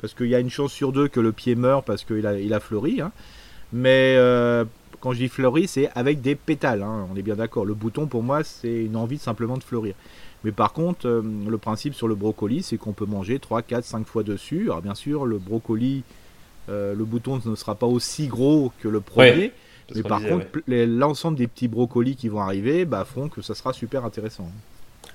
parce 0.00 0.14
qu'il 0.14 0.26
y 0.28 0.34
a 0.34 0.38
une 0.40 0.50
chance 0.50 0.72
sur 0.72 0.92
deux 0.92 1.08
que 1.08 1.20
le 1.20 1.32
pied 1.32 1.54
meure 1.56 1.82
parce 1.82 2.04
qu'il 2.04 2.26
a, 2.26 2.38
il 2.38 2.54
a 2.54 2.60
fleuri. 2.60 3.00
hein. 3.00 3.10
Mais 3.72 4.14
euh, 4.16 4.64
quand 5.00 5.12
je 5.12 5.18
dis 5.18 5.28
fleuri, 5.28 5.68
c'est 5.68 5.90
avec 5.94 6.20
des 6.20 6.34
pétales, 6.34 6.82
hein, 6.82 7.06
on 7.12 7.16
est 7.16 7.22
bien 7.22 7.36
d'accord. 7.36 7.64
Le 7.64 7.74
bouton 7.74 8.06
pour 8.06 8.22
moi, 8.22 8.42
c'est 8.44 8.84
une 8.84 8.96
envie 8.96 9.16
de 9.16 9.22
simplement 9.22 9.56
de 9.56 9.62
fleurir. 9.62 9.94
Mais 10.44 10.52
par 10.52 10.72
contre, 10.72 11.06
euh, 11.06 11.22
le 11.48 11.58
principe 11.58 11.94
sur 11.94 12.08
le 12.08 12.14
brocoli, 12.14 12.62
c'est 12.62 12.76
qu'on 12.76 12.92
peut 12.92 13.06
manger 13.06 13.38
3, 13.38 13.62
4, 13.62 13.84
5 13.84 14.06
fois 14.06 14.22
dessus. 14.22 14.64
Alors 14.64 14.82
bien 14.82 14.94
sûr, 14.94 15.26
le 15.26 15.38
brocoli, 15.38 16.02
euh, 16.68 16.94
le 16.94 17.04
bouton 17.04 17.40
ne 17.44 17.54
sera 17.54 17.74
pas 17.74 17.86
aussi 17.86 18.26
gros 18.26 18.72
que 18.80 18.88
le 18.88 19.00
premier. 19.00 19.30
Ouais, 19.30 19.52
Mais 19.94 20.02
par 20.02 20.18
disait, 20.18 20.30
contre, 20.30 20.46
ouais. 20.68 20.86
l'ensemble 20.86 21.36
des 21.36 21.46
petits 21.46 21.68
brocolis 21.68 22.16
qui 22.16 22.28
vont 22.28 22.40
arriver 22.40 22.84
bah, 22.84 23.04
feront 23.04 23.28
que 23.28 23.42
ça 23.42 23.54
sera 23.54 23.72
super 23.72 24.04
intéressant. 24.04 24.48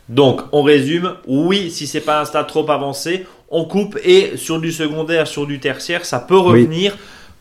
Donc, 0.10 0.42
on 0.52 0.62
résume. 0.62 1.16
Oui, 1.26 1.72
si 1.72 1.88
c'est 1.88 2.02
pas 2.02 2.22
un 2.22 2.26
stade 2.26 2.48
trop 2.48 2.70
avancé, 2.70 3.26
on 3.50 3.66
coupe 3.66 3.98
et 4.04 4.38
sur 4.38 4.60
du 4.62 4.72
secondaire, 4.72 5.28
sur 5.28 5.48
du 5.48 5.60
tertiaire, 5.60 6.06
ça 6.06 6.20
peut 6.20 6.38
Oui. 6.38 6.92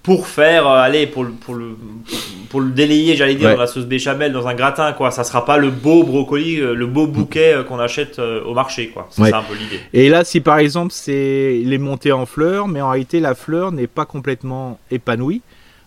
Pour 0.05 0.29
faire, 0.29 0.69
euh, 0.69 0.79
allez, 0.81 1.09
pour 1.09 1.25
le, 1.25 1.31
pour 1.33 1.55
le, 1.55 1.77
pour 2.51 2.61
le 2.61 2.71
délayer, 2.71 3.17
j'allais 3.17 3.35
dire, 3.35 3.49
Ouais. 3.49 3.55
dans 3.55 3.61
la 3.61 3.67
sauce 3.67 3.87
béchamel, 3.87 4.33
dans 4.33 4.47
un 4.47 4.55
gratin, 4.55 4.93
quoi. 4.93 5.11
Ça 5.11 5.25
sera 5.25 5.45
pas 5.45 5.57
le 5.59 5.71
beau 5.71 6.05
brocoli, 6.05 6.61
euh, 6.61 6.75
le 6.75 6.87
beau 6.87 7.07
bouquet 7.09 7.55
euh, 7.55 7.65
qu'on 7.65 7.79
achète 7.81 8.19
au 8.21 8.55
marché, 8.55 8.91
quoi. 8.91 9.09
C'est 9.11 9.23
Ouais. 9.23 9.33
un 9.35 9.43
peu 9.43 9.55
l'idée. 9.55 9.81
Et 9.93 10.09
là, 10.09 10.23
si 10.23 10.41
par 10.41 10.59
exemple 10.59 10.93
c'est 10.93 11.61
les 11.65 11.79
montées 11.79 12.13
en 12.13 12.27
fleurs, 12.27 12.69
mais 12.69 12.81
en 12.81 12.91
réalité 12.91 13.19
la 13.19 13.35
fleur 13.35 13.73
n'est 13.73 13.87
pas 13.89 14.05
complètement 14.05 14.79
épanouie, 14.91 15.41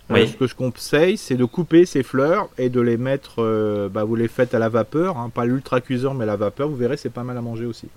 Oui. 0.09 0.27
ce 0.27 0.33
que 0.35 0.47
je 0.47 0.55
conseille, 0.55 1.17
c'est 1.17 1.35
de 1.35 1.45
couper 1.45 1.85
ces 1.85 2.01
fleurs 2.01 2.49
et 2.57 2.69
de 2.69 2.81
les 2.81 2.97
mettre, 2.97 3.35
euh, 3.43 3.87
bah, 3.87 4.03
vous 4.03 4.15
les 4.15 4.27
faites 4.27 4.55
à 4.55 4.59
la 4.59 4.69
vapeur, 4.69 5.17
hein, 5.17 5.29
pas 5.33 5.45
l'ultra 5.45 5.79
cuiseur, 5.79 6.15
mais 6.15 6.23
à 6.23 6.27
la 6.27 6.37
vapeur. 6.37 6.67
Vous 6.69 6.75
verrez, 6.75 6.97
c'est 6.97 7.13
pas 7.13 7.23
mal 7.23 7.37
à 7.37 7.41
manger 7.41 7.65
aussi. 7.65 7.87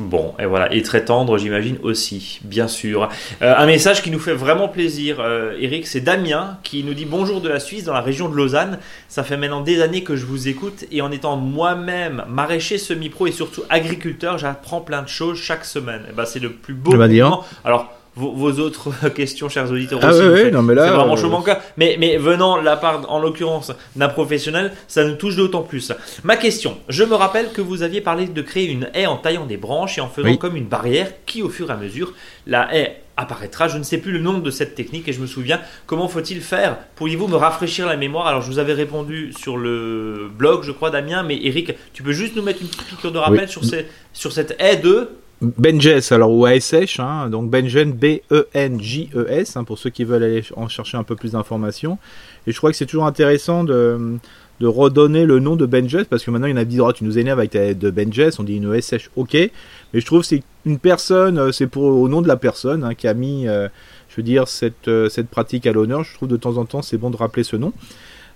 Bon, 0.00 0.34
et 0.38 0.46
voilà, 0.46 0.72
et 0.72 0.82
très 0.82 1.04
tendre, 1.04 1.36
j'imagine 1.36 1.76
aussi, 1.82 2.40
bien 2.42 2.68
sûr. 2.68 3.10
Euh, 3.42 3.54
un 3.54 3.66
message 3.66 4.02
qui 4.02 4.10
nous 4.10 4.18
fait 4.18 4.32
vraiment 4.32 4.66
plaisir, 4.66 5.18
euh, 5.20 5.54
Eric, 5.60 5.86
c'est 5.86 6.00
Damien 6.00 6.58
qui 6.62 6.82
nous 6.84 6.94
dit 6.94 7.04
bonjour 7.04 7.42
de 7.42 7.50
la 7.50 7.60
Suisse, 7.60 7.84
dans 7.84 7.92
la 7.92 8.00
région 8.00 8.30
de 8.30 8.34
Lausanne. 8.34 8.78
Ça 9.08 9.24
fait 9.24 9.36
maintenant 9.36 9.60
des 9.60 9.82
années 9.82 10.02
que 10.02 10.16
je 10.16 10.24
vous 10.24 10.48
écoute 10.48 10.84
et 10.90 11.02
en 11.02 11.10
étant 11.10 11.36
moi-même 11.36 12.24
maraîcher 12.28 12.78
semi-pro 12.78 13.26
et 13.26 13.32
surtout 13.32 13.62
agriculteur, 13.68 14.38
j'apprends 14.38 14.80
plein 14.80 15.02
de 15.02 15.08
choses 15.08 15.38
chaque 15.38 15.66
semaine. 15.66 16.02
Et 16.08 16.14
ben, 16.14 16.24
c'est 16.24 16.40
le 16.40 16.50
plus 16.50 16.72
beau 16.72 16.92
Eh 16.94 16.96
ben, 16.96 17.04
compliment. 17.04 17.44
Alors, 17.64 17.99
vos, 18.16 18.32
vos 18.32 18.52
autres 18.60 19.08
questions, 19.14 19.48
chers 19.48 19.70
auditeurs, 19.70 20.00
Ah 20.02 20.10
aussi, 20.10 20.20
ouais, 20.20 20.44
faites- 20.44 20.52
non, 20.52 20.62
mais 20.62 20.74
là, 20.74 20.84
c'est 20.88 20.94
vraiment 20.94 21.14
euh, 21.14 21.16
chaud. 21.16 21.44
Mais, 21.76 21.96
mais 21.98 22.16
venant 22.16 22.58
de 22.58 22.64
la 22.64 22.76
part, 22.76 23.10
en 23.10 23.18
l'occurrence, 23.20 23.72
d'un 23.96 24.08
professionnel, 24.08 24.72
ça 24.88 25.04
nous 25.04 25.14
touche 25.14 25.36
d'autant 25.36 25.62
plus. 25.62 25.92
Ma 26.24 26.36
question, 26.36 26.76
je 26.88 27.04
me 27.04 27.14
rappelle 27.14 27.52
que 27.52 27.60
vous 27.60 27.82
aviez 27.82 28.00
parlé 28.00 28.26
de 28.26 28.42
créer 28.42 28.66
une 28.70 28.88
haie 28.94 29.06
en 29.06 29.16
taillant 29.16 29.46
des 29.46 29.56
branches 29.56 29.98
et 29.98 30.00
en 30.00 30.08
faisant 30.08 30.28
Oui. 30.28 30.38
comme 30.38 30.56
une 30.56 30.66
barrière 30.66 31.08
qui, 31.26 31.42
au 31.42 31.48
fur 31.48 31.70
et 31.70 31.72
à 31.72 31.76
mesure, 31.76 32.12
la 32.46 32.74
haie 32.74 33.02
apparaîtra. 33.16 33.68
Je 33.68 33.76
ne 33.76 33.82
sais 33.82 33.98
plus 33.98 34.12
le 34.12 34.18
nom 34.18 34.38
de 34.38 34.50
cette 34.50 34.74
technique 34.74 35.06
et 35.06 35.12
je 35.12 35.20
me 35.20 35.26
souviens 35.26 35.60
comment 35.86 36.08
faut-il 36.08 36.40
faire? 36.40 36.78
Pourriez-vous 36.96 37.28
me 37.28 37.36
rafraîchir 37.36 37.86
la 37.86 37.96
mémoire? 37.96 38.26
Alors, 38.26 38.40
je 38.40 38.46
vous 38.50 38.58
avais 38.58 38.72
répondu 38.72 39.32
sur 39.38 39.58
le 39.58 40.28
blog, 40.34 40.62
je 40.64 40.72
crois, 40.72 40.90
Damien, 40.90 41.22
mais 41.22 41.38
Eric, 41.42 41.72
tu 41.92 42.02
peux 42.02 42.12
juste 42.12 42.34
nous 42.34 42.42
mettre 42.42 42.62
une 42.62 42.68
petite 42.68 42.86
piqûre 42.86 43.12
de 43.12 43.18
rappel 43.18 43.40
Oui. 43.42 43.48
sur, 43.48 43.62
ces, 43.64 43.86
sur 44.14 44.32
cette 44.32 44.56
haie 44.58 44.76
de. 44.76 45.10
Benjes, 45.42 46.12
alors 46.12 46.32
ou 46.32 46.44
ASH, 46.44 47.00
hein, 47.00 47.30
donc 47.30 47.50
Benjen 47.50 47.92
B-E-N-J-E-S, 47.92 49.56
hein, 49.56 49.64
pour 49.64 49.78
ceux 49.78 49.88
qui 49.88 50.04
veulent 50.04 50.22
aller 50.22 50.42
en 50.54 50.68
chercher 50.68 50.98
un 50.98 51.02
peu 51.02 51.16
plus 51.16 51.32
d'informations. 51.32 51.98
Et 52.46 52.52
je 52.52 52.58
crois 52.58 52.70
que 52.70 52.76
c'est 52.76 52.86
toujours 52.86 53.06
intéressant 53.06 53.64
de, 53.64 54.18
de 54.60 54.66
redonner 54.66 55.24
le 55.24 55.38
nom 55.38 55.56
de 55.56 55.64
Benjes, 55.64 56.04
parce 56.08 56.24
que 56.24 56.30
maintenant 56.30 56.46
il 56.46 56.50
y 56.50 56.54
en 56.54 56.58
a 56.58 56.64
qui 56.64 56.76
disent 56.76 56.82
tu 56.94 57.04
nous 57.04 57.18
énerves 57.18 57.38
avec 57.38 57.52
ta 57.52 57.72
de 57.72 57.90
Benjes, 57.90 58.38
on 58.38 58.42
dit 58.42 58.56
une 58.56 58.74
ESH, 58.74 59.10
ok. 59.16 59.32
Mais 59.32 60.00
je 60.00 60.04
trouve 60.04 60.20
que 60.20 60.26
c'est 60.26 60.42
une 60.66 60.78
personne, 60.78 61.38
euh, 61.38 61.52
c'est 61.52 61.66
pour 61.66 61.84
au 61.84 62.08
nom 62.08 62.20
de 62.20 62.28
la 62.28 62.36
personne 62.36 62.84
hein, 62.84 62.94
qui 62.94 63.08
a 63.08 63.14
mis, 63.14 63.48
euh, 63.48 63.68
je 64.10 64.16
veux 64.16 64.22
dire, 64.22 64.46
cette, 64.46 64.88
euh, 64.88 65.08
cette 65.08 65.28
pratique 65.28 65.66
à 65.66 65.72
l'honneur. 65.72 66.04
Je 66.04 66.14
trouve 66.14 66.28
de 66.28 66.36
temps 66.36 66.58
en 66.58 66.66
temps 66.66 66.82
c'est 66.82 66.98
bon 66.98 67.08
de 67.08 67.16
rappeler 67.16 67.44
ce 67.44 67.56
nom. 67.56 67.72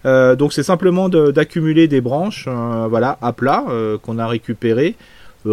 Euh, 0.06 0.36
donc 0.36 0.52
c'est 0.52 0.62
simplement 0.62 1.08
d'accumuler 1.08 1.88
des 1.88 2.00
branches, 2.00 2.46
euh, 2.48 2.86
voilà, 2.88 3.18
à 3.22 3.32
plat 3.32 3.64
euh, 3.68 3.96
qu'on 3.98 4.18
a 4.18 4.26
récupérées 4.26 4.96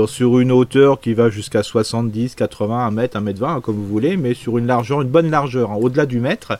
sur 0.08 0.40
une 0.40 0.52
hauteur 0.52 1.00
qui 1.02 1.14
va 1.14 1.30
jusqu'à 1.30 1.64
70, 1.64 2.36
80, 2.36 2.88
1 2.88 2.92
mètre, 2.92 3.18
1 3.18 3.22
mètre 3.22 3.40
20, 3.40 3.56
hein, 3.56 3.62
comme 3.62 3.76
vous 3.76 3.88
voulez, 3.88 4.18
mais 4.18 4.34
sur 4.34 4.58
une 4.58 4.68
largeur, 4.68 5.02
une 5.02 5.10
bonne 5.10 5.30
largeur, 5.30 5.72
hein, 5.72 5.78
au-delà 5.80 6.06
du 6.06 6.20
mètre. 6.20 6.58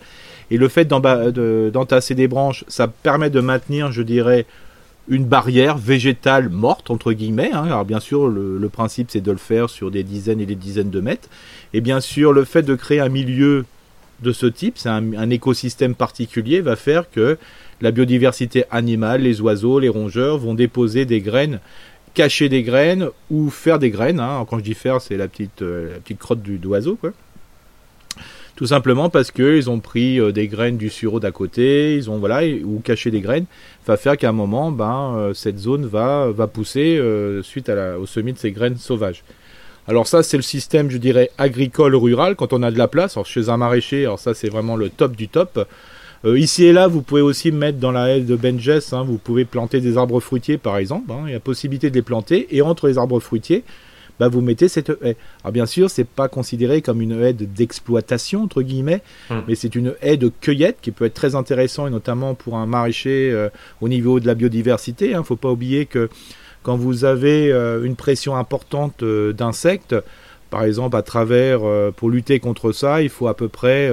Et 0.50 0.58
le 0.58 0.68
fait 0.68 0.86
d'entasser 0.86 2.14
des 2.14 2.28
branches, 2.28 2.66
ça 2.68 2.88
permet 2.88 3.30
de 3.30 3.40
maintenir, 3.40 3.92
je 3.94 4.02
dirais, 4.02 4.46
une 5.08 5.24
barrière 5.26 5.78
végétale 5.78 6.50
morte, 6.50 6.92
entre 6.92 7.14
guillemets. 7.14 7.52
hein. 7.54 7.64
Alors 7.64 7.86
bien 7.86 8.02
sûr, 8.02 8.28
le, 8.28 8.70
principe, 8.70 9.12
c'est 9.12 9.22
de 9.22 9.32
le 9.32 9.38
faire 9.38 9.70
sur 9.70 9.92
des 9.92 10.04
dizaines 10.04 10.42
et 10.42 10.46
des 10.46 10.56
dizaines 10.56 10.90
de 10.90 11.00
mètres. 11.00 11.30
Et 11.74 11.80
bien 11.80 12.02
sûr, 12.02 12.34
le 12.34 12.44
fait 12.44 12.64
de 12.64 12.76
créer 12.76 13.00
un 13.00 13.10
milieu 13.10 13.66
de 14.22 14.34
ce 14.34 14.46
type, 14.46 14.78
c'est 14.78 14.90
un 14.90 15.30
écosystème 15.30 15.96
particulier, 15.96 16.62
va 16.62 16.76
faire 16.76 17.10
que 17.10 17.38
la 17.82 17.92
biodiversité 17.92 18.66
animale, 18.70 19.24
les 19.24 19.42
oiseaux, 19.42 19.80
les 19.80 19.90
rongeurs 19.90 20.38
vont 20.38 20.54
déposer 20.54 21.06
des 21.06 21.20
graines 21.20 21.60
cacher 22.14 22.50
des 22.50 22.64
graines 22.64 23.10
ou 23.30 23.50
faire 23.50 23.80
des 23.80 23.90
graines. 23.90 24.20
hein. 24.20 24.46
Quand 24.50 24.58
je 24.58 24.64
dis 24.64 24.74
faire, 24.74 25.02
c'est 25.02 25.18
la 25.18 25.28
petite, 25.28 25.62
euh, 25.62 25.98
crotte 26.20 26.42
du 26.42 26.58
d'oiseau, 26.58 26.96
quoi. 26.96 27.12
Tout 28.56 28.68
simplement 28.68 29.10
parce 29.10 29.32
qu'ils 29.32 29.70
ont 29.70 29.80
pris 29.80 30.20
euh, 30.20 30.32
des 30.32 30.48
graines 30.48 30.78
du 30.78 30.90
sureau 30.90 31.20
d'à 31.20 31.32
côté, 31.32 31.96
ils 31.96 32.10
ont 32.10 32.22
ou 32.64 32.82
caché 32.84 33.10
des 33.10 33.22
graines, 33.22 33.46
va 33.88 33.98
faire 33.98 34.18
qu'à 34.18 34.30
un 34.30 34.34
moment, 34.34 34.72
ben, 34.72 35.16
euh, 35.16 35.34
cette 35.34 35.58
zone 35.58 35.86
va, 35.86 36.32
pousser 36.54 37.02
suite 37.44 37.70
à 37.70 37.98
au 37.98 38.06
semis 38.06 38.34
de 38.34 38.38
ces 38.38 38.52
graines 38.52 38.78
sauvages. 38.78 39.24
Alors 39.88 40.08
ça, 40.08 40.22
c'est 40.22 40.38
le 40.38 40.44
système, 40.44 40.92
je 40.92 40.98
dirais, 40.98 41.32
agricole 41.38 41.96
rural 41.96 42.36
quand 42.36 42.54
on 42.54 42.62
a 42.62 42.70
de 42.70 42.78
la 42.78 42.88
place. 42.88 43.18
Chez 43.26 43.50
un 43.50 43.58
maraîcher, 43.58 44.06
alors 44.06 44.20
ça, 44.20 44.34
c'est 44.34 44.50
vraiment 44.50 44.76
le 44.76 44.90
top 44.90 45.16
du 45.16 45.28
top. 45.28 45.68
Euh, 46.26 46.38
ici 46.38 46.66
et 46.66 46.74
là, 46.74 46.88
vous 46.88 47.02
pouvez 47.02 47.22
aussi 47.22 47.52
mettre 47.52 47.80
dans 47.80 47.92
la 47.92 48.10
haie 48.16 48.22
de 48.22 48.36
Benjes, 48.36 48.94
hein, 48.94 49.04
vous 49.04 49.18
pouvez 49.18 49.44
planter 49.46 49.82
des 49.82 49.98
arbres 49.98 50.20
fruitiers 50.20 50.58
par 50.58 50.78
exemple. 50.78 51.12
Hein, 51.12 51.24
il 51.28 51.32
y 51.32 51.36
a 51.36 51.40
possibilité 51.40 51.90
de 51.90 51.96
les 51.96 52.02
planter. 52.04 52.48
Et 52.56 52.62
entre 52.62 52.88
les 52.88 52.98
arbres 52.98 53.20
fruitiers, 53.20 53.64
bah, 54.20 54.28
vous 54.28 54.42
mettez 54.42 54.68
cette 54.68 54.92
haie. 55.02 55.18
Alors 55.44 55.52
bien 55.52 55.66
sûr, 55.66 55.90
c'est 55.90 56.08
pas 56.08 56.28
considéré 56.28 56.84
comme 56.84 57.02
une 57.02 57.20
haie 57.24 57.34
d'exploitation 57.34 58.44
entre 58.44 58.62
guillemets, 58.62 59.02
Hmm. 59.30 59.40
mais 59.48 59.56
c'est 59.56 59.74
une 59.74 59.96
haie 60.02 60.18
de 60.18 60.32
cueillette 60.42 60.78
qui 60.82 60.92
peut 60.92 61.06
être 61.06 61.16
très 61.16 61.34
intéressant 61.34 61.88
et 61.88 61.90
notamment 61.90 62.36
pour 62.36 62.58
un 62.58 62.68
maraîcher 62.68 63.32
euh, 63.32 63.50
au 63.82 63.90
niveau 63.90 64.20
de 64.20 64.28
la 64.28 64.36
biodiversité. 64.36 65.10
Il 65.10 65.18
ne 65.18 65.24
faut 65.24 65.36
pas 65.38 65.50
oublier 65.50 65.88
que 65.88 66.08
quand 66.62 66.76
vous 66.78 67.04
avez 67.04 67.52
euh, 67.52 67.84
une 67.84 67.96
pression 67.96 68.36
importante 68.36 69.04
d'insectes, 69.04 69.96
par 70.52 70.64
exemple 70.66 70.98
à 70.98 71.02
travers, 71.02 71.62
pour 71.96 72.12
lutter 72.12 72.40
contre 72.40 72.74
ça, 72.74 73.02
il 73.02 73.10
faut 73.10 73.28
à 73.28 73.34
peu 73.36 73.48
près 73.48 73.90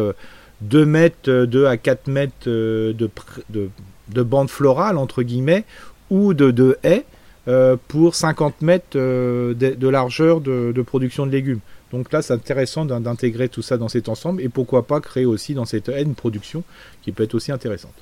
2 0.61 0.85
mètres, 0.85 1.29
euh, 1.29 1.47
2 1.47 1.67
à 1.67 1.77
4 1.77 2.07
mètres 2.09 2.33
euh, 2.47 2.93
de, 2.93 3.09
de, 3.51 3.69
de 4.09 4.23
bande 4.23 4.51
florale, 4.51 4.97
entre 4.99 5.23
guillemets, 5.23 5.65
ou 6.11 6.35
de, 6.35 6.51
de 6.51 6.79
haies 6.83 7.05
euh, 7.47 7.77
pour 7.89 8.15
50 8.15 8.63
mètres 8.63 8.97
euh, 8.97 9.55
de, 9.55 9.89
largeur 9.89 10.41
de, 10.41 10.73
de 10.75 10.83
production 10.83 11.27
de 11.27 11.31
légumes. 11.33 11.61
Donc 11.93 12.13
là, 12.13 12.21
c'est 12.21 12.35
intéressant 12.35 12.85
d'in- 12.85 13.01
d'intégrer 13.01 13.49
tout 13.49 13.63
ça 13.63 13.77
dans 13.79 13.89
cet 13.89 14.09
ensemble 14.09 14.43
et 14.43 14.49
pourquoi 14.49 14.87
pas 14.87 15.01
créer 15.01 15.25
aussi 15.25 15.55
dans 15.55 15.65
cette 15.65 15.89
haie 15.89 16.03
une 16.03 16.15
production 16.15 16.63
qui 17.03 17.13
peut 17.13 17.23
être 17.23 17.35
aussi 17.35 17.53
intéressante. 17.53 17.95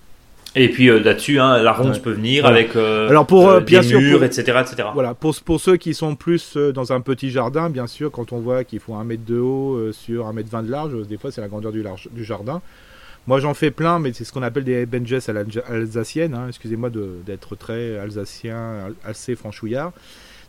Et 0.59 0.71
puis 0.71 0.89
euh, 0.89 0.99
là-dessus, 0.99 1.39
hein, 1.39 1.63
la 1.63 1.79
Ouais. 1.81 1.99
peut 2.01 2.13
venir 2.13 2.43
Voilà. 2.43 2.57
avec 2.59 2.75
euh, 2.77 3.09
Alors 3.11 3.27
pour, 3.27 3.49
euh, 3.49 3.59
des 3.61 3.67
bien 3.67 3.83
sûr, 3.83 4.01
murs, 4.01 4.19
pour- 4.19 4.25
etc., 4.25 4.59
etc. 4.63 4.89
Voilà, 4.95 5.13
pour, 5.15 5.35
pour 5.45 5.61
ceux 5.61 5.77
qui 5.77 5.93
sont 5.93 6.17
plus 6.17 6.57
euh, 6.57 6.73
dans 6.73 6.93
un 6.93 7.01
petit 7.03 7.31
jardin, 7.31 7.69
bien 7.69 7.87
sûr, 7.87 8.11
quand 8.11 8.33
on 8.33 8.39
voit 8.41 8.65
qu'ils 8.65 8.81
font 8.81 8.97
un 8.99 9.05
mètre 9.05 9.25
de 9.27 9.39
haut 9.39 9.75
euh, 9.77 9.93
sur 9.93 10.27
un 10.27 10.33
mètre 10.33 10.49
vingt 10.49 10.63
de 10.63 10.71
large, 10.71 10.95
euh, 10.95 11.05
des 11.05 11.19
fois 11.19 11.31
c'est 11.31 11.43
la 11.43 11.49
grandeur 11.49 11.73
du, 11.73 11.83
large, 11.83 12.09
du 12.11 12.25
jardin. 12.25 12.63
Moi 13.27 13.39
j'en 13.41 13.55
fais 13.55 13.71
plein, 13.71 13.99
mais 13.99 14.13
c'est 14.15 14.25
ce 14.25 14.33
qu'on 14.33 14.43
appelle 14.43 14.65
des 14.65 14.87
benjes 14.87 15.29
à 15.29 15.33
l'alge- 15.35 15.63
alsacienne. 15.69 16.33
hein. 16.35 16.47
Excusez-moi 16.49 16.91
d'être 17.27 17.55
très 17.57 17.99
alsacien, 17.99 18.87
al- 18.87 18.95
alsé, 19.05 19.35
franchouillard. 19.37 19.93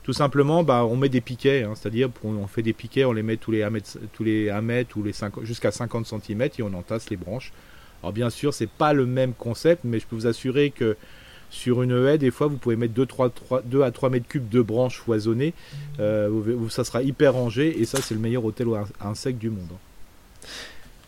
Tout 0.03 0.13
simplement, 0.13 0.63
bah, 0.63 0.85
on 0.85 0.95
met 0.95 1.09
des 1.09 1.19
piquets, 1.19 1.63
hein, 1.63 1.73
c'est-à-dire 1.75 2.07
on 2.23 2.47
fait 2.47 2.61
des 2.61 2.71
piquets, 2.71 3.03
on 3.03 3.11
les 3.11 3.23
met 3.23 3.35
tous 3.35 3.51
les 3.51 3.63
1 3.63 3.69
mètre, 3.71 3.97
tous 4.13 4.23
les 4.23 4.49
1 4.49 4.61
mètre 4.61 4.95
ou 4.95 5.03
les 5.03 5.11
50 5.11 5.43
jusqu'à 5.43 5.71
50 5.71 6.05
cm 6.05 6.43
et 6.43 6.61
on 6.63 6.73
entasse 6.73 7.09
les 7.09 7.17
branches. 7.17 7.51
Alors 8.03 8.13
bien 8.13 8.29
sûr, 8.29 8.53
c'est 8.53 8.69
pas 8.69 8.93
le 8.93 9.05
même 9.05 9.33
concept, 9.33 9.81
mais 9.83 9.99
je 9.99 10.05
peux 10.05 10.15
vous 10.15 10.27
assurer 10.27 10.69
que 10.69 10.95
sur 11.49 11.81
une 11.81 12.05
haie, 12.07 12.17
des 12.17 12.29
fois, 12.31 12.47
vous 12.47 12.57
pouvez 12.57 12.75
mettre 12.75 12.93
2, 12.93 13.05
3, 13.05 13.29
3, 13.29 13.61
2 13.63 13.81
à 13.81 13.91
3 13.91 14.09
mètres 14.09 14.27
cubes 14.27 14.49
de 14.49 14.61
branches 14.61 14.97
foisonnées. 14.99 15.53
Euh, 15.99 16.29
ça 16.69 16.83
sera 16.83 17.01
hyper 17.01 17.33
rangé 17.33 17.79
et 17.81 17.85
ça, 17.85 17.99
c'est 18.01 18.13
le 18.13 18.19
meilleur 18.19 18.43
hôtel 18.43 18.67
à 19.01 19.07
insectes 19.07 19.39
du 19.39 19.49
monde. 19.49 19.67
hein. 19.71 20.47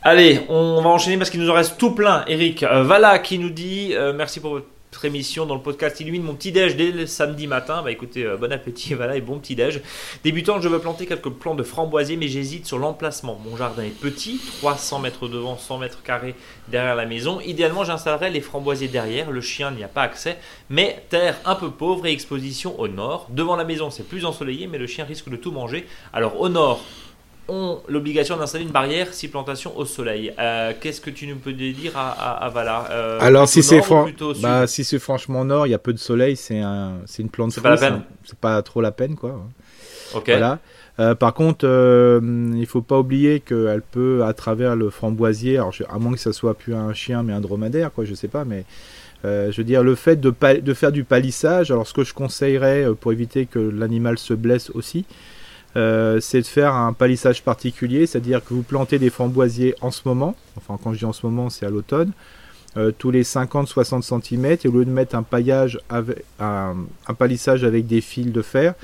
Allez, 0.02 0.40
on 0.48 0.82
va 0.82 0.90
enchaîner 0.90 1.18
parce 1.18 1.30
qu'il 1.30 1.42
nous 1.42 1.50
en 1.50 1.54
reste 1.54 1.78
tout 1.78 1.92
plein. 1.92 2.24
Eric, 2.28 2.64
euh, 2.64 2.84
Vala 2.84 3.20
qui 3.20 3.38
nous 3.38 3.50
dit 3.50 3.90
euh, 3.94 4.14
merci 4.14 4.40
pour 4.40 4.52
votre 4.52 4.66
émission 5.06 5.46
dans 5.46 5.56
le 5.56 5.62
podcast 5.62 6.00
Illumine 6.02 6.24
mon 6.24 6.34
petit 6.34 6.52
déj 6.52 6.76
dès 6.76 6.92
le 6.92 7.06
samedi 7.06 7.48
matin. 7.48 7.82
Bah 7.84 7.92
écoutez, 7.92 8.26
euh, 8.26 8.36
bon 8.36 8.52
appétit, 8.52 8.94
voilà 8.96 9.16
et 9.16 9.22
bon 9.22 9.40
petit 9.40 9.56
déj. 9.56 9.82
Débutant, 10.24 10.60
je 10.60 10.68
veux 10.68 10.80
planter 10.80 11.06
quelques 11.06 11.30
plants 11.30 11.56
de 11.56 11.64
framboisiers, 11.64 12.18
mais 12.18 12.28
j'hésite 12.28 12.66
sur 12.66 12.78
l'emplacement. 12.78 13.40
Mon 13.46 13.56
jardin 13.56 13.84
est 13.84 13.98
petit, 13.98 14.42
300 14.60 15.00
mètres 15.00 15.28
devant, 15.28 15.58
100 15.58 15.78
mètres 15.78 16.04
carrés 16.04 16.36
derrière 16.68 16.96
la 16.96 17.06
maison. 17.06 17.40
Idéalement, 17.40 17.84
j'installerai 17.84 18.30
les 18.30 18.42
framboisiers 18.42 18.90
derrière. 18.90 19.32
Le 19.32 19.42
chien 19.42 19.72
n'y 19.72 19.84
a 19.84 19.88
pas 19.88 20.04
accès, 20.04 20.38
mais 20.70 21.04
terre 21.10 21.38
un 21.46 21.56
peu 21.56 21.72
pauvre 21.72 22.06
et 22.06 22.12
exposition 22.12 22.78
au 22.80 22.88
nord. 22.88 23.28
Devant 23.30 23.56
la 23.56 23.64
maison, 23.64 23.90
c'est 23.92 24.08
plus 24.08 24.26
ensoleillé, 24.26 24.68
mais 24.68 24.78
le 24.78 24.88
chien 24.88 25.06
risque 25.06 25.30
de 25.30 25.38
tout 25.38 25.52
manger. 25.52 25.88
Alors 26.12 26.42
au 26.42 26.50
nord, 26.50 26.84
ont 27.50 27.80
l'obligation 27.88 28.38
d'installer 28.38 28.64
une 28.64 28.72
barrière 28.72 29.14
si 29.14 29.28
plantation 29.28 29.78
au 29.78 29.86
soleil. 29.86 30.32
Euh, 30.40 30.74
Qu'est-ce 30.80 31.02
que 31.02 31.10
tu 31.10 31.28
nous 31.28 31.36
peux 31.36 31.54
dire 31.54 31.98
à, 31.98 32.12
à, 32.12 32.46
à 32.46 32.50
Vala 32.50 32.88
Euh, 32.92 33.18
Alors, 33.22 33.48
si 33.50 33.62
c'est 33.64 33.82
fran- 33.82 34.08
bah, 34.42 34.68
si 34.68 34.84
c'est 34.84 35.00
franchement 35.00 35.44
nord, 35.46 35.68
il 35.68 35.72
y 35.72 35.74
a 35.74 35.80
peu 35.80 35.94
de 35.94 35.98
soleil, 36.00 36.36
c'est 36.36 36.60
un, 36.60 37.00
c'est 37.06 37.22
une 37.24 37.30
plante 37.30 37.52
C'est 37.52 37.62
pas 37.62 37.72
la 37.72 37.78
peine. 37.78 38.02
c'est- 38.24 38.30
C'est 38.32 38.40
pas 38.40 38.62
trop 38.62 38.82
la 38.82 38.92
peine, 38.92 39.16
quoi. 39.16 39.40
Ok. 40.16 40.24
Voilà. 40.28 40.60
Euh, 41.00 41.16
par 41.16 41.34
contre, 41.34 41.66
il 42.56 42.66
faut 42.66 42.82
pas 42.82 43.00
oublier 43.00 43.40
qu'elle 43.40 43.82
peut, 43.90 44.24
à 44.26 44.34
travers 44.34 44.76
le 44.76 44.90
framboisier, 44.90 45.58
alors 45.58 45.72
je- 45.72 45.84
à 45.90 45.98
moins 45.98 46.14
que 46.14 46.20
ça 46.20 46.34
soit 46.34 46.54
plus 46.56 46.76
un 46.76 46.94
chien 46.94 47.24
mais 47.24 47.34
un 47.34 47.40
dromadaire, 47.42 47.92
quoi, 47.94 48.06
je 48.06 48.14
sais 48.14 48.28
pas, 48.28 48.44
mais 48.46 48.66
euh, 49.26 49.52
je 49.52 49.58
veux 49.58 49.64
dire 49.64 49.84
le 49.84 49.96
fait 49.96 50.18
de, 50.20 50.34
de 50.62 50.74
faire 50.74 50.92
du 50.92 51.04
palissage. 51.04 51.72
Alors, 51.72 51.88
ce 51.88 51.94
que 51.94 52.04
je 52.04 52.14
conseillerais 52.14 52.86
pour 53.00 53.12
éviter 53.14 53.46
que 53.46 53.60
l'animal 53.60 54.18
se 54.18 54.34
blesse 54.34 54.70
aussi, 54.72 55.06
euh, 55.76 56.20
c'est 56.20 56.42
de 56.42 56.48
faire 56.48 56.74
un 56.74 56.94
palissage 56.94 57.44
particulier, 57.44 58.08
c'est-à-dire 58.08 58.44
que 58.44 58.54
vous 58.54 58.64
plantez 58.64 58.98
des 58.98 59.10
framboisiers 59.10 59.76
en 59.82 59.92
ce 59.92 60.02
moment. 60.06 60.36
Enfin, 60.58 60.80
quand 60.84 60.94
je 60.94 61.00
dis 61.00 61.06
en 61.06 61.14
ce 61.14 61.26
moment, 61.26 61.50
c'est 61.50 61.66
à 61.66 61.70
l'automne. 61.70 62.12
euh, 62.78 62.92
tous 62.96 63.10
les 63.12 63.24
50-60 63.24 64.22
cm 64.22 64.46
et 64.64 64.68
au 64.68 64.72
lieu 64.72 64.86
de 64.86 64.92
mettre 64.92 65.16
un 65.16 65.24
paillage 65.24 65.80
un, 65.90 66.76
palissage 67.18 67.64
avec 67.64 67.88
des 67.88 68.02
fils 68.02 68.32
de 68.32 68.42
fer, 68.44 68.76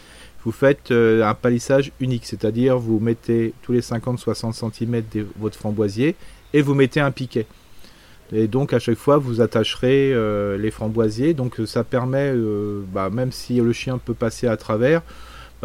vous 0.44 0.52
faites 0.52 0.90
euh, 0.92 1.24
un 1.24 1.36
palissage 1.36 1.92
unique, 2.00 2.26
c'est-à-dire 2.26 2.80
vous 2.80 3.00
mettez 3.00 3.54
tous 3.62 3.74
les 3.74 3.82
50-60 3.82 4.54
cm 4.54 5.04
de 5.14 5.28
votre 5.38 5.58
framboisier 5.58 6.16
et 6.54 6.62
vous 6.64 6.74
mettez 6.74 7.00
un 7.00 7.12
piquet. 7.12 7.46
Et 8.34 8.48
donc 8.48 8.74
à 8.74 8.80
chaque 8.80 8.98
fois 8.98 9.18
vous 9.18 9.40
attacherez 9.40 10.16
les 10.58 10.72
framboisiers, 10.72 11.36
donc 11.36 11.62
ça 11.66 11.84
permet, 11.84 12.34
bah, 12.92 13.12
même 13.12 13.32
si 13.32 13.58
le 13.58 13.72
chien 13.72 14.00
peut 14.00 14.16
passer 14.16 14.48
à 14.48 14.58
travers, 14.58 15.04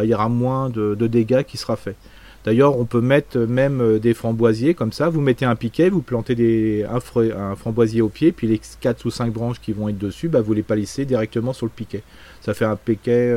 il 0.05 0.11
y 0.11 0.15
aura 0.15 0.29
moins 0.29 0.69
de, 0.71 0.95
dégâts 1.07 1.43
qui 1.43 1.57
sera 1.57 1.77
fait. 1.77 1.97
D'ailleurs, 2.45 2.79
on 2.79 2.87
peut 2.87 3.03
mettre 3.03 3.37
même 3.39 3.83
euh, 3.83 3.99
des 3.99 4.15
framboisiers 4.15 4.73
comme 4.73 4.93
ça. 4.93 5.11
Vous 5.11 5.21
mettez 5.21 5.45
un 5.45 5.57
piquet, 5.57 5.91
vous 5.91 6.01
plantez 6.01 6.87
un, 6.91 6.99
fra- 6.99 7.21
un 7.23 7.55
framboisier 7.55 8.01
au 8.01 8.09
pied, 8.09 8.33
puis 8.33 8.47
les 8.47 8.59
4 8.81 9.05
ou 9.05 9.11
5 9.11 9.31
branches 9.31 9.61
qui 9.61 9.73
vont 9.73 9.91
être 9.91 9.99
dessus, 9.99 10.29
bah, 10.29 10.41
vous 10.41 10.55
les 10.55 10.63
palissez 10.63 11.05
directement 11.05 11.53
sur 11.53 11.67
le 11.67 11.71
piquet. 11.71 12.03
Ça 12.41 12.55
fait 12.55 12.65
un 12.65 12.77
piquet, 12.77 13.37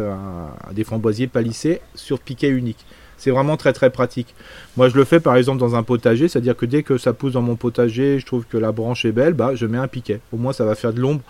des 0.72 0.86
framboisiers 0.86 1.28
palissés 1.28 1.82
sur 1.96 2.20
piquet 2.22 2.48
unique. 2.48 2.86
C'est 3.18 3.32
vraiment 3.32 3.58
très 3.58 3.74
très 3.74 3.90
pratique. 3.90 4.34
Moi, 4.78 4.88
je 4.88 4.96
le 4.96 5.04
fais 5.04 5.20
par 5.20 5.36
exemple 5.36 5.60
dans 5.60 5.76
un 5.76 5.84
potager, 5.84 6.30
c'est-à-dire 6.30 6.56
que 6.56 6.66
dès 6.66 6.84
que 6.84 6.98
ça 6.98 7.12
pousse 7.12 7.34
dans 7.34 7.42
mon 7.42 7.56
potager, 7.58 8.20
je 8.20 8.26
trouve 8.26 8.46
que 8.46 8.58
la 8.58 8.72
branche 8.72 9.04
est 9.04 9.12
belle, 9.12 9.34
bah, 9.34 9.52
je 9.56 9.66
mets 9.66 9.78
un 9.78 9.88
piquet. 9.90 10.22
Au 10.32 10.38
moins, 10.38 10.54
ça 10.54 10.64
va 10.64 10.76
faire 10.76 10.94
de 10.94 11.02
l'ombre 11.02 11.22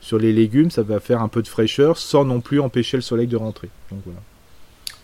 sur 0.00 0.18
les 0.18 0.32
légumes, 0.32 0.70
ça 0.72 0.82
va 0.82 0.98
faire 0.98 1.22
un 1.22 1.28
peu 1.28 1.42
de 1.42 1.48
fraîcheur 1.48 1.96
sans 1.96 2.24
non 2.24 2.40
plus 2.40 2.58
empêcher 2.60 2.96
le 2.96 3.02
soleil 3.02 3.26
de 3.28 3.36
rentrer. 3.36 3.68
Donc 3.92 4.00
voilà. 4.04 4.20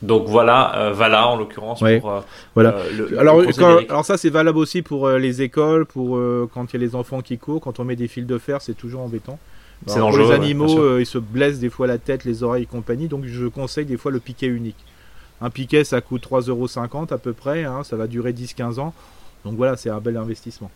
Donc 0.03 0.27
voilà, 0.27 0.77
euh, 0.77 0.93
Vala 0.93 1.27
en 1.29 1.37
l'occurrence 1.37 1.81
Ouais. 1.81 2.03
euh, 2.05 2.21
Voilà. 2.55 2.75
euh, 2.77 2.91
le- 3.11 3.19
Alors, 3.19 3.43
quand- 3.59 3.79
alors 3.89 4.05
ça 4.05 4.17
c'est 4.19 4.29
valable 4.31 4.59
aussi 4.59 4.83
pour 4.83 5.07
euh, 5.07 5.19
les 5.19 5.41
écoles, 5.43 5.87
pour 5.87 6.21
quand 6.53 6.73
il 6.73 6.81
y 6.81 6.85
a 6.85 6.87
les 6.87 6.95
enfants 6.95 7.23
qui 7.23 7.39
courent, 7.39 7.61
quand 7.63 7.81
on 7.81 7.85
met 7.85 7.97
des 7.97 8.09
fils 8.09 8.27
de 8.27 8.39
fer, 8.39 8.61
c'est 8.61 8.75
toujours 8.75 9.01
embêtant. 9.03 9.39
C'est 9.87 9.95
Alors, 9.97 10.09
pour 10.11 10.19
dangereux, 10.19 10.35
les 10.35 10.41
animaux, 10.45 10.99
ils 10.99 11.07
se 11.07 11.19
blessent 11.19 11.59
des 11.61 11.71
fois 11.71 11.87
la 11.87 11.99
tête, 11.99 12.25
les 12.25 12.43
oreilles 12.43 12.65
et 12.65 12.67
compagnie, 12.67 13.09
donc 13.09 13.25
je 13.27 13.47
conseille 13.47 13.85
des 13.87 13.97
fois 13.97 14.11
le 14.11 14.21
piquet 14.21 14.47
unique. 14.47 14.77
Un 15.41 15.51
piquet 15.51 15.85
ça 15.85 16.01
coûte 16.01 16.23
3,50€ 16.23 17.13
à 17.13 17.19
peu 17.19 17.33
près, 17.35 17.65
hein, 17.65 17.83
ça 17.85 17.97
va 17.97 18.07
durer 18.07 18.33
10-15 18.33 18.79
ans, 18.79 18.95
donc 19.45 19.57
voilà, 19.57 19.77
c'est 19.77 19.91
un 19.91 20.01
bel 20.01 20.17
investissement. 20.17 20.71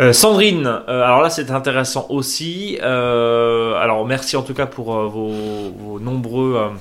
Euh, 0.00 0.12
Sandrine, 0.12 0.66
euh, 0.66 1.04
alors 1.04 1.20
là 1.20 1.30
c'est 1.30 1.52
intéressant 1.52 2.06
aussi. 2.08 2.78
Euh, 2.82 3.76
alors 3.76 4.04
merci 4.04 4.36
en 4.36 4.42
tout 4.42 4.52
cas 4.52 4.66
pour 4.66 4.92
vos, 4.92 6.00
nombreux, 6.00 6.72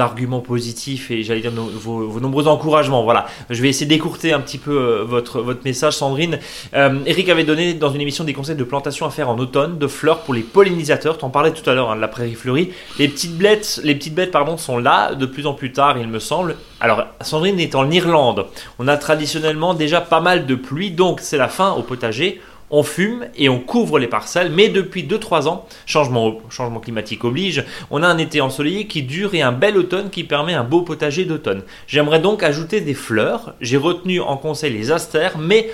arguments 0.00 0.40
positifs 0.40 1.12
et 1.12 1.22
j'allais 1.22 1.40
dire 1.40 1.52
vos, 1.52 2.18
nombreux 2.18 2.48
encouragements. 2.48 3.04
Voilà, 3.04 3.26
je 3.50 3.62
vais 3.62 3.68
essayer 3.68 3.86
d'écourter 3.86 4.32
un 4.32 4.40
petit 4.40 4.58
peu 4.58 5.04
votre 5.06 5.44
message, 5.64 5.96
Sandrine. 5.96 6.40
Eric 6.72 7.28
avait 7.28 7.44
donné 7.44 7.74
dans 7.74 7.90
une 7.90 8.00
émission 8.00 8.24
des 8.24 8.32
conseils 8.32 8.56
de 8.56 8.64
plantation 8.64 9.06
à 9.06 9.10
faire 9.10 9.28
en 9.28 9.38
automne 9.38 9.78
de 9.78 9.86
fleurs 9.86 10.22
pour 10.22 10.34
les 10.34 10.42
pollinisateurs. 10.42 11.18
T'en 11.18 11.30
parlais 11.30 11.52
tout 11.52 11.68
à 11.70 11.74
l'heure 11.74 11.92
hein, 11.92 11.96
de 11.96 12.00
la 12.00 12.08
prairie 12.08 12.34
fleurie. 12.34 12.72
Les 12.98 13.06
petites 13.06 13.38
bêtes, 13.38 13.80
les 13.84 13.94
petites 13.94 14.16
bêtes 14.16 14.32
pardon, 14.32 14.56
sont 14.56 14.76
là 14.76 15.14
de 15.14 15.26
plus 15.26 15.46
en 15.46 15.54
plus 15.54 15.70
tard, 15.70 15.98
il 15.98 16.08
me 16.08 16.18
semble. 16.18 16.56
Alors 16.82 17.06
Sandrine 17.20 17.60
est 17.60 17.76
en 17.76 17.88
Irlande. 17.92 18.46
On 18.80 18.88
a 18.88 18.96
traditionnellement 18.96 19.72
déjà 19.72 20.00
pas 20.00 20.20
mal 20.20 20.46
de 20.46 20.56
pluie, 20.56 20.90
donc 20.90 21.20
c'est 21.20 21.36
la 21.36 21.46
fin 21.46 21.74
au 21.74 21.82
potager. 21.82 22.40
On 22.72 22.82
fume 22.82 23.26
et 23.36 23.48
on 23.48 23.60
couvre 23.60 24.00
les 24.00 24.08
parcelles, 24.08 24.50
mais 24.50 24.68
depuis 24.68 25.04
2-3 25.04 25.46
ans, 25.46 25.64
changement, 25.86 26.40
climatique 26.82 27.22
oblige, 27.22 27.64
on 27.92 28.02
a 28.02 28.08
un 28.08 28.18
été 28.18 28.40
ensoleillé 28.40 28.88
qui 28.88 29.04
dure 29.04 29.36
et 29.36 29.42
un 29.42 29.52
bel 29.52 29.78
automne 29.78 30.10
qui 30.10 30.24
permet 30.24 30.54
un 30.54 30.64
beau 30.64 30.82
potager 30.82 31.24
d'automne. 31.24 31.62
J'aimerais 31.86 32.18
donc 32.18 32.42
ajouter 32.42 32.80
des 32.80 32.94
fleurs. 32.94 33.54
J'ai 33.60 33.76
retenu 33.76 34.20
en 34.20 34.36
conseil 34.36 34.72
les 34.72 34.90
astères, 34.90 35.38
mais 35.38 35.70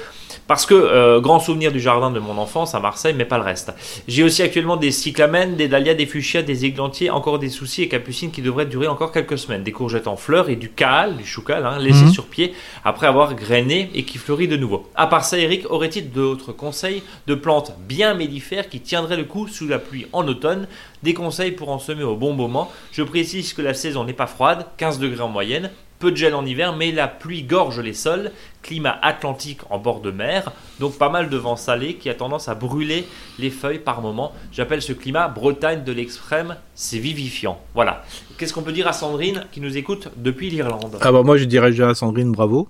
Parce 0.47 0.67
que, 0.67 0.75
euh, 0.75 1.21
grand 1.21 1.41
souvenir 1.41 1.73
du 1.73 1.81
jardin 1.81 2.11
de 2.11 2.19
mon 2.19 2.39
enfance 2.39 2.75
à 2.75 2.81
Marseille, 2.81 3.15
mais 3.17 3.25
pas 3.25 3.39
le 3.39 3.45
reste. 3.45 3.73
J'ai 4.09 4.23
aussi 4.23 4.43
actuellement 4.43 4.77
des 4.77 4.91
cyclamènes, 4.91 5.57
des 5.57 5.69
dahlias, 5.69 5.95
des 5.95 6.07
fuchsias, 6.07 6.43
des 6.43 6.65
églantiers, 6.65 7.11
encore 7.11 7.39
des 7.39 7.49
soucis 7.49 7.83
et 7.83 7.89
capucines 7.89 8.31
qui 8.31 8.43
devraient 8.43 8.67
durer 8.67 8.87
encore 8.89 9.13
quelques 9.13 9.39
semaines. 9.39 9.63
Des 9.63 9.73
courgettes 9.73 10.07
en 10.09 10.17
fleurs 10.17 10.49
et 10.51 10.57
du 10.57 10.71
cal, 10.71 11.17
du 11.17 11.27
choucal, 11.27 11.65
hein, 11.67 11.79
laissé 11.79 12.05
Mhm. 12.05 12.13
sur 12.13 12.27
pied 12.27 12.55
après 12.85 13.07
avoir 13.07 13.35
grainé 13.35 13.91
et 13.95 14.05
qui 14.05 14.19
fleurit 14.19 14.49
de 14.49 14.57
nouveau. 14.57 14.89
À 14.95 15.07
part 15.07 15.25
ça, 15.25 15.39
Eric, 15.39 15.65
aurait-il 15.71 16.11
d'autres 16.11 16.53
conseils 16.53 17.03
de 17.27 17.35
plantes 17.35 17.73
bien 17.89 18.15
mellifères 18.15 18.69
qui 18.69 18.81
tiendraient 18.81 19.17
le 19.17 19.25
coup 19.25 19.49
sous 19.49 19.67
la 19.69 19.79
pluie 19.79 20.07
en 20.13 20.27
automne? 20.29 20.67
Des 21.03 21.15
conseils 21.15 21.53
pour 21.53 21.69
en 21.71 21.79
semer 21.79 22.03
au 22.03 22.17
bon 22.17 22.33
moment 22.33 22.71
Je 22.93 23.03
précise 23.03 23.53
que 23.53 23.63
la 23.63 23.75
saison 23.75 24.05
n'est 24.05 24.13
pas 24.13 24.27
froide, 24.27 24.67
15 24.79 24.99
degrés 24.99 25.21
en 25.23 25.29
moyenne, 25.29 25.71
peu 25.99 26.11
de 26.13 26.17
gel 26.17 26.35
en 26.35 26.47
hiver, 26.47 26.77
mais 26.77 26.93
la 26.93 27.09
pluie 27.09 27.43
gorge 27.43 27.81
les 27.81 27.93
sols, 27.95 28.31
climat 28.63 28.99
atlantique 29.03 29.61
en 29.71 29.79
bord 29.79 30.01
de 30.01 30.11
mer, 30.11 30.53
donc 30.79 30.97
pas 30.97 31.09
mal 31.09 31.29
de 31.29 31.37
vent 31.37 31.57
salé 31.57 31.95
qui 31.95 32.09
a 32.09 32.15
tendance 32.15 32.49
à 32.49 32.55
brûler 32.55 33.07
les 33.39 33.51
feuilles 33.51 33.81
par 33.81 34.01
moment. 34.01 34.33
J'appelle 34.53 34.83
ce 34.83 34.93
climat 34.93 35.29
Bretagne 35.29 35.83
de 35.85 35.93
l'extrême, 35.93 36.57
c'est 36.75 36.99
vivifiant. 36.99 37.61
Voilà. 37.75 38.05
Qu'est-ce 38.37 38.53
qu'on 38.53 38.63
peut 38.63 38.73
dire 38.73 38.87
à 38.87 38.93
Sandrine 38.93 39.45
qui 39.51 39.61
nous 39.61 39.77
écoute 39.77 40.09
depuis 40.17 40.51
l'Irlande? 40.51 40.99
Ah 41.01 41.11
bah 41.11 41.23
moi 41.23 41.37
je 41.37 41.45
dirais 41.45 41.71
déjà 41.71 41.89
à 41.89 41.95
Sandrine 41.95 42.31
bravo, 42.33 42.69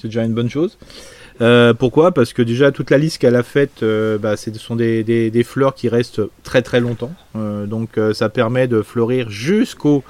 c'est 0.00 0.08
déjà 0.08 0.24
une 0.24 0.34
bonne 0.34 0.48
chose. 0.50 0.78
Euh, 1.42 1.72
pourquoi? 1.74 2.12
Parce 2.12 2.32
que 2.34 2.42
déjà 2.42 2.70
toute 2.70 2.90
la 2.90 2.98
liste 2.98 3.16
qu'elle 3.18 3.36
a 3.36 3.42
faite, 3.42 3.82
euh, 3.82 4.18
bah, 4.18 4.36
ce 4.36 4.52
sont 4.54 4.76
des, 4.76 5.02
des- 5.04 5.42
fleurs 5.44 5.74
qui 5.74 5.88
restent 5.88 6.20
très 6.42 6.60
très 6.60 6.80
longtemps. 6.80 7.12
Euh, 7.34 7.64
donc 7.66 7.98
ça 8.12 8.28
permet 8.28 8.68
de 8.68 8.82
fleurir 8.82 9.30
jusqu'au 9.30 10.02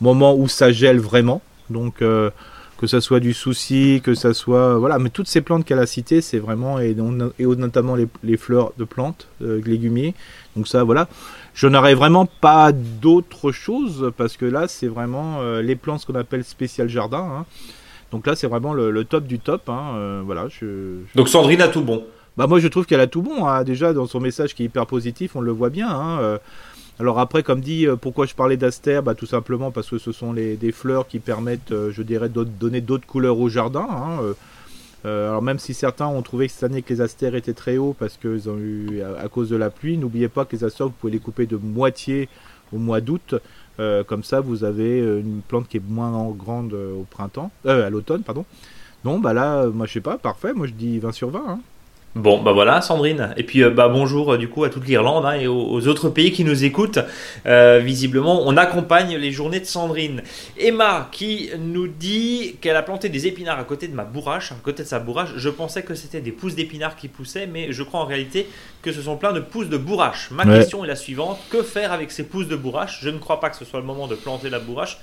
moment 0.00 0.34
où 0.36 0.46
ça 0.48 0.70
gèle 0.72 0.98
vraiment. 1.00 1.42
Donc 1.70 2.02
euh, 2.02 2.30
que 2.78 2.86
ça 2.86 3.00
soit 3.00 3.20
du 3.20 3.32
souci, 3.32 4.02
que 4.04 4.14
ça 4.14 4.34
soit 4.34 4.76
voilà, 4.78 4.98
mais 4.98 5.08
toutes 5.08 5.28
ces 5.28 5.40
plantes 5.40 5.64
qu'elle 5.64 5.78
a 5.78 5.86
citées, 5.86 6.20
c'est 6.20 6.38
vraiment 6.38 6.78
et, 6.78 6.94
et 7.38 7.46
notamment 7.46 7.94
les, 7.94 8.06
les 8.22 8.36
fleurs 8.36 8.72
de 8.76 8.84
plantes, 8.84 9.28
euh, 9.42 9.60
légumiers. 9.64 10.14
Donc 10.56 10.68
ça 10.68 10.84
voilà. 10.84 11.08
Je 11.54 11.66
n'aurais 11.68 11.94
vraiment 11.94 12.26
pas 12.26 12.72
d'autre 12.72 13.50
chose 13.50 14.12
parce 14.18 14.36
que 14.36 14.44
là 14.44 14.68
c'est 14.68 14.88
vraiment 14.88 15.38
euh, 15.40 15.62
les 15.62 15.74
plantes 15.74 16.04
qu'on 16.04 16.14
appelle 16.16 16.44
spécial 16.44 16.88
jardin. 16.88 17.26
hein. 17.40 17.44
Donc 18.12 18.26
là 18.26 18.36
c'est 18.36 18.46
vraiment 18.46 18.74
le, 18.74 18.90
le 18.90 19.04
top 19.04 19.24
du 19.26 19.38
top. 19.38 19.68
hein. 19.70 19.92
Euh, 19.96 20.22
voilà, 20.24 20.48
je, 20.48 20.98
je- 21.10 21.16
Donc 21.16 21.28
Sandrine 21.30 21.62
a 21.62 21.68
tout 21.68 21.82
bon. 21.82 22.04
bah 22.36 22.46
moi 22.46 22.60
je 22.60 22.68
trouve 22.68 22.84
qu'elle 22.84 23.00
a 23.00 23.06
tout 23.06 23.22
bon. 23.22 23.46
hein. 23.46 23.64
Déjà 23.64 23.94
dans 23.94 24.06
son 24.06 24.20
message 24.20 24.54
qui 24.54 24.64
est 24.64 24.66
hyper 24.66 24.86
positif, 24.86 25.34
on 25.34 25.40
le 25.40 25.50
voit 25.50 25.70
bien. 25.70 25.98
Alors 26.98 27.18
après, 27.18 27.42
comme 27.42 27.60
dit, 27.60 27.86
euh, 27.86 27.96
pourquoi 27.96 28.24
je 28.26 28.34
parlais 28.34 28.56
d'astère 28.56 29.02
bah, 29.02 29.14
Tout 29.14 29.26
simplement 29.26 29.70
parce 29.70 29.90
que 29.90 29.98
ce 29.98 30.12
sont 30.12 30.32
les, 30.32 30.56
des 30.56 30.72
fleurs 30.72 31.06
qui 31.06 31.18
permettent, 31.18 31.72
euh, 31.72 31.90
je 31.92 32.02
dirais, 32.02 32.28
de 32.30 32.44
donner 32.44 32.80
d'autres 32.80 33.06
couleurs 33.06 33.38
au 33.38 33.48
jardin. 33.48 33.86
hein. 33.90 34.20
Euh, 35.04 35.28
alors 35.28 35.42
même 35.42 35.58
si 35.58 35.72
certains 35.74 36.06
ont 36.06 36.22
trouvé 36.22 36.46
que 36.48 36.52
cette 36.52 36.64
année 36.64 36.82
que 36.82 36.92
les 36.92 37.00
astères 37.00 37.34
étaient 37.36 37.52
très 37.52 37.76
hauts 37.76 37.94
parce 37.96 38.16
qu'ils 38.16 38.48
ont 38.48 38.58
eu 38.58 39.02
à, 39.02 39.28
cause 39.28 39.48
de 39.50 39.56
la 39.56 39.70
pluie, 39.70 39.98
n'oubliez 39.98 40.28
pas 40.28 40.44
que 40.44 40.56
les 40.56 40.64
astères 40.64 40.86
vous 40.86 40.94
pouvez 40.98 41.12
les 41.12 41.18
couper 41.20 41.46
de 41.46 41.56
moitié 41.56 42.28
au 42.72 42.78
mois 42.78 43.00
d'août. 43.00 43.36
Comme 44.06 44.24
ça, 44.24 44.40
vous 44.40 44.64
avez 44.64 44.98
une 44.98 45.42
plante 45.46 45.68
qui 45.68 45.76
est 45.76 45.82
moins 45.86 46.28
grande 46.36 46.72
au 46.72 47.04
printemps, 47.08 47.52
euh, 47.66 47.86
à 47.86 47.90
l'automne, 47.90 48.22
pardon. 48.22 48.44
Non, 49.04 49.20
bah 49.20 49.32
là, 49.34 49.66
moi 49.66 49.86
je 49.86 49.92
sais 49.92 50.00
pas, 50.00 50.18
parfait. 50.18 50.52
Moi 50.54 50.66
je 50.66 50.72
dis 50.72 50.98
20 50.98 51.12
sur 51.12 51.30
20. 51.30 51.44
hein. 51.46 51.60
Bon, 52.16 52.40
bah 52.42 52.52
voilà, 52.52 52.80
Sandrine. 52.80 53.34
Et 53.36 53.42
puis, 53.42 53.62
euh, 53.62 53.68
bah 53.68 53.88
bonjour 53.90 54.32
euh, 54.32 54.38
du 54.38 54.48
coup 54.48 54.64
à 54.64 54.70
toute 54.70 54.86
l'Irlande 54.86 55.26
hein, 55.26 55.34
et 55.34 55.46
aux, 55.46 55.68
aux 55.70 55.86
autres 55.86 56.08
pays 56.08 56.32
qui 56.32 56.44
nous 56.44 56.64
écoutent. 56.64 56.98
Euh, 57.44 57.78
visiblement, 57.84 58.40
on 58.46 58.56
accompagne 58.56 59.14
les 59.16 59.30
journées 59.32 59.60
de 59.60 59.66
Sandrine. 59.66 60.22
Emma 60.58 61.10
qui 61.12 61.50
nous 61.58 61.88
dit 61.88 62.56
qu'elle 62.62 62.76
a 62.76 62.82
planté 62.82 63.10
des 63.10 63.26
épinards 63.26 63.58
à 63.58 63.64
côté 63.64 63.86
de 63.86 63.94
ma 63.94 64.04
bourrache, 64.04 64.50
à 64.50 64.54
côté 64.62 64.82
de 64.82 64.88
sa 64.88 64.98
bourrache. 64.98 65.28
Je 65.36 65.50
pensais 65.50 65.82
que 65.82 65.94
c'était 65.94 66.22
des 66.22 66.32
pousses 66.32 66.54
d'épinards 66.54 66.96
qui 66.96 67.08
poussaient, 67.08 67.46
mais 67.46 67.70
je 67.72 67.82
crois 67.82 68.00
en 68.00 68.06
réalité 68.06 68.46
que 68.80 68.92
ce 68.92 69.02
sont 69.02 69.18
plein 69.18 69.34
de 69.34 69.40
pousses 69.40 69.68
de 69.68 69.76
bourrache. 69.76 70.30
Ma 70.30 70.46
Ouais. 70.46 70.56
question 70.56 70.84
est 70.84 70.88
la 70.88 70.96
suivante 70.96 71.38
que 71.50 71.62
faire 71.62 71.92
avec 71.92 72.10
ces 72.10 72.22
pousses 72.22 72.48
de 72.48 72.56
bourrache? 72.56 73.00
Je 73.02 73.10
ne 73.10 73.18
crois 73.18 73.40
pas 73.40 73.50
que 73.50 73.56
ce 73.56 73.66
soit 73.66 73.80
le 73.80 73.84
moment 73.86 74.06
de 74.06 74.14
planter 74.14 74.48
la 74.48 74.58
bourrache. 74.58 74.96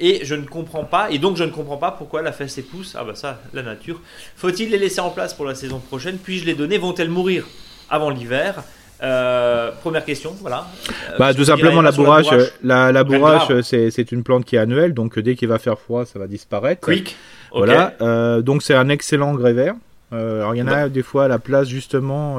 Et 0.00 0.24
je 0.24 0.34
ne 0.34 0.44
comprends 0.44 0.84
pas, 0.84 1.10
et 1.10 1.18
donc 1.18 1.36
je 1.36 1.44
ne 1.44 1.50
comprends 1.50 1.76
pas 1.76 1.92
pourquoi 1.92 2.20
elle 2.20 2.26
a 2.26 2.32
fait 2.32 2.48
ses 2.48 2.62
pousses. 2.62 2.96
Ah 2.98 3.04
bah 3.04 3.14
ça, 3.14 3.40
la 3.52 3.62
nature. 3.62 4.00
Faut-il 4.34 4.70
les 4.70 4.78
laisser 4.78 5.00
en 5.00 5.10
place 5.10 5.34
pour 5.34 5.44
la 5.46 5.54
saison 5.54 5.78
prochaine? 5.78 6.18
Puis-je 6.18 6.44
les 6.46 6.54
donner? 6.54 6.78
Vont-elles 6.78 7.08
mourir 7.08 7.46
avant 7.88 8.10
l'hiver? 8.10 8.64
Euh, 9.02 9.70
Première 9.82 10.04
question, 10.04 10.34
voilà. 10.40 10.66
Euh, 11.12 11.18
Bah, 11.18 11.32
tout 11.32 11.44
simplement, 11.44 11.80
la 11.80 11.92
bourrache, 11.92 12.26
la, 12.62 12.90
la 12.90 13.04
bourrache, 13.04 13.60
c'est 13.62 14.10
une 14.10 14.24
plante 14.24 14.44
qui 14.44 14.56
est 14.56 14.58
annuelle, 14.58 14.94
donc 14.94 15.16
euh, 15.16 15.22
dès 15.22 15.36
qu'il 15.36 15.48
va 15.48 15.60
faire 15.60 15.78
froid, 15.78 16.04
ça 16.04 16.18
va 16.18 16.26
disparaître. 16.26 16.80
Quick. 16.80 17.16
Voilà, 17.52 17.94
euh, 18.00 18.42
donc 18.42 18.62
c'est 18.64 18.74
un 18.74 18.88
excellent 18.88 19.30
engrais 19.30 19.52
vert. 19.52 19.74
Alors 20.10 20.54
il 20.54 20.58
y 20.58 20.62
en 20.62 20.68
a 20.68 20.88
des 20.88 21.02
fois 21.02 21.24
à 21.24 21.28
la 21.28 21.38
place 21.38 21.68
justement 21.68 22.38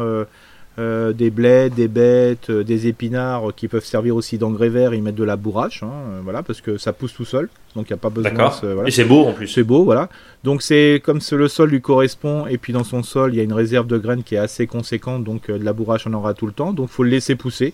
euh, 0.78 1.13
des 1.13 1.30
blés, 1.30 1.69
des 1.69 1.88
bêtes, 1.88 2.49
euh, 2.49 2.63
des 2.63 2.88
épinards 2.88 3.49
euh, 3.49 3.53
qui 3.55 3.67
peuvent 3.67 3.86
servir 3.86 4.15
aussi 4.15 4.38
d'engrais 4.38 4.69
vert. 4.69 4.93
Ils 4.93 5.01
mettent 5.01 5.15
de 5.15 5.23
la 5.23 5.36
bourrache, 5.36 5.84
hein, 5.84 5.91
euh, 5.91 6.19
voilà, 6.23 6.43
parce 6.43 6.61
que 6.61 6.78
ça 6.78 6.93
pousse 6.93 7.13
tout 7.13 7.26
seul, 7.26 7.49
donc 7.76 7.89
il 7.89 7.93
n'y 7.93 7.95
a 7.95 7.97
pas 7.97 8.09
besoin. 8.09 8.32
D'accord. 8.32 8.59
voilà. 8.61 8.88
Et 8.88 8.91
c'est 8.91 9.05
beau 9.05 9.26
en 9.26 9.34
plus. 9.34 9.47
C'est 9.47 9.63
beau, 9.63 9.84
voilà. 9.84 10.09
Donc 10.43 10.61
c'est 10.61 11.01
comme 11.03 11.19
le 11.32 11.47
sol 11.47 11.69
lui 11.69 11.82
correspond, 11.82 12.45
et 12.47 12.57
puis 12.57 12.73
dans 12.73 12.84
son 12.84 13.03
sol, 13.03 13.34
il 13.34 13.38
y 13.38 13.39
a 13.39 13.43
une 13.43 13.53
réserve 13.53 13.88
de 13.88 13.97
graines 13.97 14.23
qui 14.23 14.36
est 14.36 14.39
assez 14.39 14.67
conséquente, 14.67 15.23
donc 15.23 15.49
de 15.49 15.63
la 15.63 15.73
bourrache 15.73 16.07
on 16.07 16.13
en 16.13 16.17
aura 16.17 16.34
tout 16.34 16.47
le 16.47 16.53
temps, 16.53 16.73
donc 16.73 16.89
faut 16.89 17.03
le 17.03 17.09
laisser 17.09 17.36
pousser. 17.36 17.73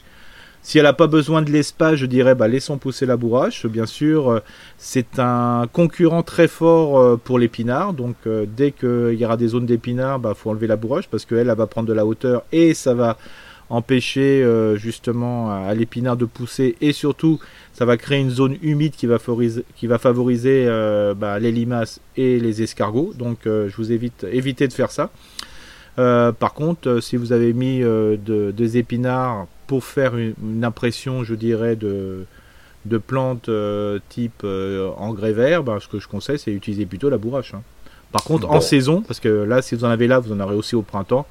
Si 0.64 0.78
elle 0.78 0.84
n'a 0.84 0.94
pas 0.94 1.08
besoin 1.08 1.42
de 1.42 1.52
l'espace, 1.52 1.96
je 1.96 2.06
dirais, 2.06 2.36
bah, 2.36 2.48
laissons 2.48 2.78
pousser 2.78 3.08
la 3.08 3.18
bourrache. 3.18 3.66
Bien 3.66 3.88
sûr, 3.88 4.30
euh, 4.30 4.40
c'est 4.78 5.18
un 5.18 5.68
concurrent 5.72 6.22
très 6.22 6.48
fort 6.48 7.00
euh, 7.00 7.18
pour 7.22 7.40
l'épinard, 7.40 7.94
donc 7.94 8.16
euh, 8.28 8.46
dès 8.48 8.72
qu'il 8.72 9.16
y 9.20 9.26
aura 9.26 9.38
des 9.38 9.48
zones 9.48 9.66
d'épinard, 9.66 10.20
bah, 10.20 10.34
faut 10.36 10.52
enlever 10.52 10.68
la 10.68 10.76
bourrache 10.76 11.08
parce 11.08 11.26
qu'elle, 11.26 11.50
elle 11.50 11.58
va 11.58 11.66
prendre 11.66 11.88
de 11.88 11.94
la 11.94 12.06
hauteur 12.06 12.44
et 12.52 12.74
ça 12.76 12.94
va 12.94 13.18
empêcher 13.72 14.46
justement 14.76 15.50
à, 15.50 15.74
l'épinard 15.74 16.18
de 16.18 16.26
pousser 16.26 16.76
et 16.82 16.92
surtout 16.92 17.40
ça 17.72 17.86
va 17.86 17.96
créer 17.96 18.20
une 18.20 18.30
zone 18.30 18.58
humide 18.62 18.92
qui 18.98 19.08
va 19.08 19.18
favoriser, 19.18 20.66
bah, 21.16 21.40
les 21.40 21.54
limaces 21.54 22.02
et 22.18 22.38
les 22.42 22.62
escargots. 22.64 23.14
Donc 23.18 23.38
je 23.46 23.74
vous 23.78 23.94
évite 23.94 24.26
évitez 24.30 24.68
de 24.68 24.74
faire 24.74 24.92
ça. 24.92 25.10
Par 25.96 26.54
contre, 26.54 27.00
si 27.00 27.16
vous 27.16 27.32
avez 27.32 27.54
mis 27.54 27.80
de- 27.80 28.52
des 28.52 28.78
épinards 28.78 29.48
pour 29.72 29.86
faire 29.86 30.18
une, 30.18 30.34
une 30.44 30.66
impression, 30.66 31.24
je 31.24 31.34
dirais, 31.34 31.78
de, 31.78 32.26
de 32.84 32.98
plantes 32.98 33.48
euh, 33.48 34.00
type 34.10 34.42
euh, 34.44 34.90
engrais 34.98 35.32
vert, 35.32 35.64
bah, 35.64 35.78
ce 35.80 35.88
que 35.88 35.98
je 35.98 36.10
conseille, 36.10 36.38
c'est 36.38 36.52
utiliser 36.52 36.86
plutôt 36.86 37.10
la 37.10 37.18
bourrache. 37.18 37.54
hein. 37.54 37.62
Par 38.12 38.26
contre, 38.26 38.50
en 38.50 38.60
saison, 38.60 39.02
parce 39.02 39.22
que 39.22 39.30
là, 39.30 39.62
si 39.62 39.74
vous 39.76 39.86
en 39.86 39.90
avez 39.90 40.08
là, 40.08 40.20
vous 40.20 40.34
en 40.34 40.42
aurez 40.42 40.56
aussi 40.56 40.76
au 40.76 40.82
printemps, 40.82 41.26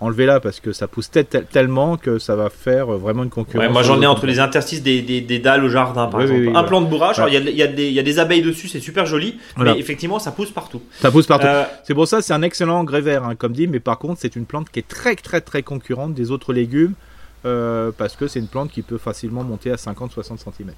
enlevez-la 0.00 0.38
parce 0.38 0.60
que 0.60 0.72
ça 0.72 0.86
pousse 0.86 1.10
tel- 1.10 1.24
tel- 1.24 1.46
tellement 1.46 1.96
que 1.96 2.18
ça 2.18 2.36
va 2.36 2.50
faire 2.50 2.92
euh, 2.92 2.98
vraiment 2.98 3.22
une 3.24 3.30
concurrence. 3.30 3.66
Ouais, 3.66 3.72
moi 3.72 3.82
j'en 3.82 4.02
ai 4.02 4.06
entre 4.06 4.26
le 4.26 4.32
les 4.32 4.38
interstices 4.38 4.82
des, 4.82 5.00
des, 5.00 5.22
des 5.22 5.38
dalles 5.38 5.64
au 5.64 5.70
jardin 5.70 6.08
par 6.08 6.20
Oui, 6.20 6.24
exemple. 6.24 6.40
oui, 6.40 6.46
oui, 6.48 6.48
un 6.50 6.52
voilà. 6.52 6.68
plant 6.68 6.80
de 6.82 6.94
alors 6.94 7.28
il 7.30 7.48
y 7.48 7.52
y, 7.56 7.62
a 7.62 7.66
des- 7.66 7.88
il 7.88 7.94
y 7.94 7.98
a 7.98 8.02
des 8.02 8.18
abeilles 8.18 8.42
dessus, 8.42 8.68
c'est 8.68 8.80
super 8.80 9.06
joli, 9.06 9.38
Voilà. 9.56 9.72
mais 9.72 9.78
effectivement 9.80 10.18
ça 10.18 10.30
pousse 10.30 10.50
partout. 10.50 10.82
Ça 11.00 11.10
pousse 11.10 11.26
partout. 11.26 11.46
Euh, 11.46 11.64
C'est 11.84 11.94
pour 11.94 12.06
ça, 12.06 12.20
c'est 12.20 12.34
un 12.34 12.42
excellent 12.42 12.78
engrais 12.80 13.00
vert, 13.00 13.24
hein, 13.24 13.34
comme 13.34 13.52
dit, 13.54 13.66
mais 13.66 13.80
par 13.80 13.98
contre, 13.98 14.20
c'est 14.20 14.36
une 14.36 14.44
plante 14.44 14.68
qui 14.70 14.78
est 14.78 14.86
très, 14.86 15.16
très, 15.16 15.40
très 15.40 15.62
concurrente 15.62 16.12
des 16.12 16.30
autres 16.30 16.52
légumes 16.52 16.92
euh, 17.44 17.90
parce 17.96 18.16
que 18.16 18.26
c'est 18.26 18.38
une 18.40 18.48
plante 18.48 18.70
qui 18.70 18.82
peut 18.82 18.98
facilement 18.98 19.44
monter 19.44 19.70
à 19.70 19.76
50-60 19.76 20.38
cm. 20.38 20.70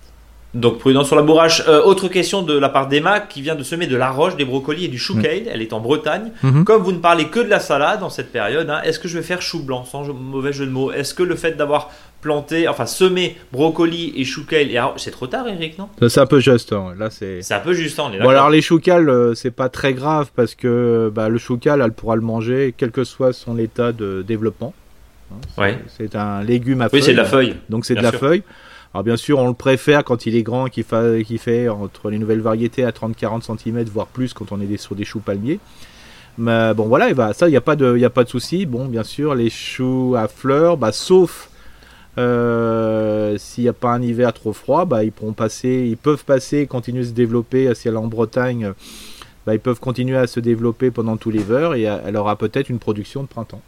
Donc 0.53 0.79
prudent 0.79 1.05
sur 1.05 1.15
la 1.15 1.23
bourrache. 1.23 1.63
Euh, 1.69 1.81
autre 1.85 2.09
question 2.09 2.43
de 2.43 2.59
la 2.59 2.69
part 2.69 2.89
d'Emma 2.89 3.21
qui 3.21 3.41
vient 3.41 3.55
de 3.55 3.63
semer 3.63 3.87
de 3.87 3.95
la 3.97 4.11
roche, 4.11 4.35
des 4.37 4.45
brocolis 4.45 4.87
et 4.87 4.89
du 4.89 4.99
chou 4.99 5.17
kale. 5.21 5.45
Elle 5.49 5.63
est 5.63 5.73
en 5.73 5.79
Bretagne. 5.79 6.33
Mhm. 6.43 6.65
Comme 6.65 6.83
vous 6.83 6.91
ne 6.91 6.99
parlez 6.99 7.29
que 7.29 7.39
de 7.39 7.49
la 7.49 7.61
salade 7.61 8.03
en 8.03 8.11
cette 8.11 8.33
période, 8.33 8.69
hein, 8.69 8.81
est-ce 8.83 8.99
que 8.99 9.07
je 9.07 9.17
vais 9.17 9.23
faire 9.23 9.43
chou 9.43 9.63
blanc 9.63 9.85
sans 9.85 10.13
mauvais 10.13 10.53
jeu 10.53 10.67
de 10.67 10.73
mots? 10.73 10.91
Est-ce 10.91 11.15
que 11.15 11.23
le 11.23 11.37
fait 11.37 11.53
d'avoir 11.53 11.91
planté, 12.21 12.67
enfin 12.67 12.85
semé 12.85 13.37
brocoli 13.53 14.13
et 14.17 14.25
chou 14.25 14.45
kale, 14.45 14.73
et 14.73 14.81
c'est 14.97 15.13
trop 15.13 15.29
tard 15.29 15.47
Eric 15.47 15.79
non? 15.79 15.89
C'est 16.09 16.21
un 16.21 16.27
peu 16.27 16.41
juste. 16.41 16.73
hein, 16.73 16.95
Là, 16.99 17.11
c'est. 17.11 17.43
C'est 17.43 17.55
un 17.55 17.61
peu 17.61 17.73
juste, 17.73 18.01
hein, 18.01 18.07
on 18.11 18.13
est 18.13 18.19
Bon, 18.19 18.29
alors 18.31 18.51
les 18.51 18.61
choucals, 18.61 19.09
euh, 19.09 19.35
c'est 19.37 19.53
pas 19.53 19.69
très 19.69 19.95
grave 19.95 20.31
parce 20.35 20.57
que 20.57 21.13
bah, 21.15 21.29
le 21.29 21.39
choucal, 21.39 21.81
elle 21.81 21.93
pourra 21.93 22.17
le 22.17 22.23
manger 22.23 22.75
quel 22.77 22.91
que 22.91 23.05
soit 23.05 23.33
son 23.33 23.57
état 23.57 23.93
de 23.93 24.23
développement. 24.27 24.75
Hein, 25.31 25.37
c'est- 25.55 25.61
Ouais. 25.61 25.79
C'est 25.99 26.17
un 26.17 26.43
légume 26.43 26.81
à 26.83 26.85
Oui, 26.87 26.91
feuilles. 26.91 27.03
c'est 27.03 27.13
de 27.13 27.17
la 27.17 27.25
feuille. 27.25 27.57
Donc 27.69 27.85
c'est 27.87 27.95
de 27.95 28.01
la 28.03 28.11
sûr. 28.11 28.21
feuille. 28.21 28.43
Alors 28.93 29.05
bien 29.05 29.17
sûr, 29.17 29.39
on 29.39 29.47
le 29.49 29.55
préfère 29.55 30.03
quand 30.05 30.27
il 30.27 30.35
est 30.35 30.43
grand, 30.43 30.67
qu'il 30.69 30.83
fait 30.85 31.69
entre 31.69 32.11
les 32.11 32.19
nouvelles 32.19 32.41
variétés 32.41 32.85
à 32.85 32.91
30-40 32.91 33.43
cm, 33.45 33.85
voire 33.85 34.09
plus 34.09 34.33
quand 34.35 34.51
on 34.53 34.61
est 34.61 34.77
sur 34.77 34.95
des 34.97 35.05
choux 35.05 35.21
palmiers. 35.21 35.61
Mais 36.39 36.75
bon 36.75 36.87
voilà, 36.87 37.11
et 37.11 37.15
bah, 37.15 37.33
ça, 37.33 37.47
il 37.49 37.51
n'y 37.53 37.57
a 37.57 37.61
pas 37.61 37.77
de, 37.77 37.97
y 37.99 38.05
a 38.05 38.11
pas 38.11 38.25
de 38.25 38.29
souci. 38.29 38.67
Bon, 38.67 38.87
bien 38.87 39.05
sûr, 39.05 39.35
les 39.35 39.51
choux 39.51 40.15
à 40.17 40.27
fleurs, 40.27 40.77
bah, 40.77 40.91
sauf 40.91 41.51
euh, 42.19 43.37
s'il 43.39 43.65
n'y 43.65 43.69
a 43.69 43.73
pas 43.73 43.91
un 43.93 44.03
hiver 44.03 44.33
trop 44.33 44.53
froid, 44.53 44.85
bah, 44.85 45.05
ils 45.05 45.13
pourront 45.13 45.33
passer, 45.33 45.87
ils 45.89 45.97
peuvent 45.97 46.25
passer, 46.25 46.67
continuer 46.67 47.01
de 47.03 47.07
se 47.09 47.13
développer. 47.13 47.73
Si 47.75 47.89
elle 47.89 47.95
est 47.95 47.99
en 47.99 48.07
Bretagne, 48.09 48.73
bah, 49.47 49.55
ils 49.55 49.61
peuvent 49.61 49.81
continuer 49.81 50.17
à 50.17 50.27
se 50.27 50.41
développer 50.41 50.91
pendant 50.91 51.17
tout 51.17 51.31
l'hiver 51.31 51.75
et 51.75 51.89
euh, 51.89 51.97
elle 52.07 52.17
aura 52.17 52.37
peut-être 52.37 52.69
une 52.69 52.79
production 52.79 53.23
de 53.23 53.29
printemps. 53.29 53.63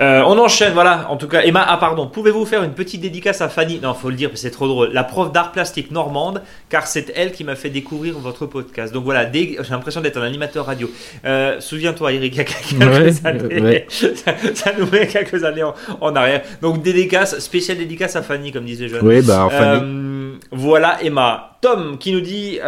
Euh, 0.00 0.22
on 0.26 0.38
enchaîne, 0.38 0.72
voilà. 0.72 1.06
En 1.10 1.16
tout 1.16 1.28
cas, 1.28 1.42
Emma, 1.42 1.64
ah 1.66 1.76
pardon, 1.76 2.06
pouvez-vous 2.06 2.44
faire 2.44 2.62
une 2.62 2.72
petite 2.72 3.00
dédicace 3.00 3.40
à 3.40 3.48
Fanny? 3.48 3.80
Non, 3.80 3.94
faut 3.94 4.10
le 4.10 4.16
dire, 4.16 4.30
c'est 4.34 4.50
trop 4.50 4.68
drôle. 4.68 4.90
La 4.92 5.04
prof 5.04 5.32
d'art 5.32 5.52
plastique 5.52 5.90
normande, 5.90 6.42
car 6.68 6.86
c'est 6.86 7.12
elle 7.16 7.32
qui 7.32 7.44
m'a 7.44 7.56
fait 7.56 7.70
découvrir 7.70 8.18
votre 8.18 8.46
podcast. 8.46 8.92
Donc 8.92 9.04
voilà, 9.04 9.30
j'ai 9.32 9.56
l'impression 9.70 10.00
d'être 10.00 10.18
un 10.18 10.22
animateur 10.22 10.66
radio. 10.66 10.90
Euh, 11.24 11.60
souviens-toi, 11.60 12.12
Eric, 12.12 12.34
il 12.34 12.38
y 12.38 12.40
a 12.40 12.44
quelques 12.44 13.24
années, 13.24 13.86
ça, 14.54 14.72
nous 14.78 14.86
met 14.90 15.06
quelques 15.06 15.44
années 15.44 15.64
en, 16.00 16.16
arrière. 16.16 16.42
Donc 16.62 16.82
dédicace, 16.82 17.38
spéciale 17.38 17.78
dédicace 17.78 18.16
à 18.16 18.22
Fanny, 18.22 18.52
comme 18.52 18.64
disait 18.64 18.88
Jean. 18.88 18.98
Oui, 19.02 19.22
bah 19.22 19.48
Fanny. 19.50 19.80
Euh, 19.82 20.17
voilà, 20.50 21.02
Emma. 21.02 21.56
Tom 21.60 21.98
qui 21.98 22.12
nous 22.12 22.20
dit 22.20 22.58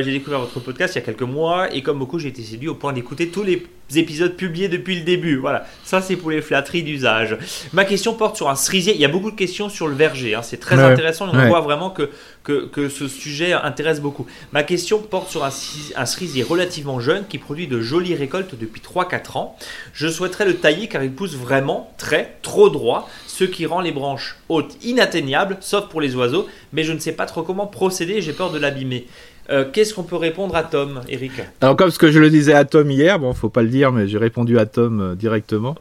J'ai 0.00 0.12
découvert 0.12 0.40
votre 0.40 0.58
podcast 0.60 0.94
il 0.94 0.98
y 0.98 1.02
a 1.02 1.04
quelques 1.04 1.22
mois 1.22 1.72
et 1.72 1.82
comme 1.82 1.98
beaucoup, 1.98 2.18
j'ai 2.18 2.28
été 2.28 2.42
séduit 2.42 2.68
au 2.68 2.74
point 2.74 2.92
d'écouter 2.92 3.28
tous 3.28 3.44
les 3.44 3.62
épisodes 3.96 4.34
publiés 4.36 4.68
depuis 4.68 4.96
le 4.96 5.02
début. 5.02 5.36
Voilà, 5.36 5.66
ça 5.84 6.00
c'est 6.00 6.16
pour 6.16 6.30
les 6.30 6.40
flatteries 6.40 6.82
d'usage. 6.82 7.36
Ma 7.72 7.84
question 7.84 8.14
porte 8.14 8.36
sur 8.36 8.48
un 8.48 8.54
cerisier. 8.54 8.94
Il 8.94 9.00
y 9.00 9.04
a 9.04 9.08
beaucoup 9.08 9.30
de 9.30 9.36
questions 9.36 9.68
sur 9.68 9.88
le 9.88 9.94
verger. 9.94 10.34
Hein. 10.34 10.42
C'est 10.42 10.58
très 10.58 10.78
intéressant. 10.78 11.28
on 11.32 11.48
voit 11.48 11.60
vraiment 11.60 11.90
que, 11.90 12.10
que, 12.42 12.88
ce 12.88 13.08
sujet 13.08 13.52
intéresse 13.52 14.00
beaucoup. 14.00 14.26
Ma 14.52 14.62
question 14.62 14.98
porte 14.98 15.30
sur 15.30 15.44
un, 15.44 15.50
un 15.96 16.06
cerisier 16.06 16.42
relativement 16.42 17.00
jeune 17.00 17.26
qui 17.28 17.38
produit 17.38 17.66
de 17.66 17.80
jolies 17.80 18.14
récoltes 18.14 18.54
depuis 18.58 18.80
3-4 18.80 19.38
ans. 19.38 19.56
Je 19.92 20.08
souhaiterais 20.08 20.44
le 20.44 20.56
tailler 20.56 20.88
car 20.88 21.02
il 21.02 21.12
pousse 21.12 21.36
vraiment 21.36 21.92
très, 21.98 22.36
trop 22.42 22.70
droit, 22.70 23.08
ce 23.32 23.44
qui 23.44 23.64
rend 23.64 23.80
les 23.80 23.92
branches 23.92 24.36
hautes 24.50 24.76
inatteignables, 24.84 25.56
sauf 25.60 25.88
pour 25.88 26.02
les 26.02 26.14
oiseaux. 26.14 26.46
Mais 26.74 26.84
je 26.84 26.92
ne 26.92 26.98
sais 26.98 27.12
pas 27.12 27.24
trop 27.24 27.42
comment 27.42 27.66
procéder. 27.66 28.20
J'ai 28.20 28.34
peur 28.34 28.52
de 28.52 28.58
l'abîmer. 28.58 29.06
Euh, 29.48 29.64
qu'est-ce 29.72 29.94
qu'on 29.94 30.02
peut 30.02 30.16
répondre 30.16 30.54
à 30.54 30.62
Tom, 30.62 31.00
Eric 31.08 31.32
Alors 31.62 31.74
comme 31.76 31.90
ce 31.90 31.98
que 31.98 32.10
je 32.10 32.18
le 32.18 32.28
disais 32.28 32.52
à 32.52 32.66
Tom 32.66 32.90
hier, 32.90 33.18
bon, 33.18 33.32
faut 33.32 33.48
pas 33.48 33.62
le 33.62 33.70
dire, 33.70 33.90
mais 33.90 34.06
j'ai 34.06 34.18
répondu 34.18 34.58
à 34.58 34.66
Tom 34.66 35.00
euh, 35.00 35.14
directement. 35.14 35.76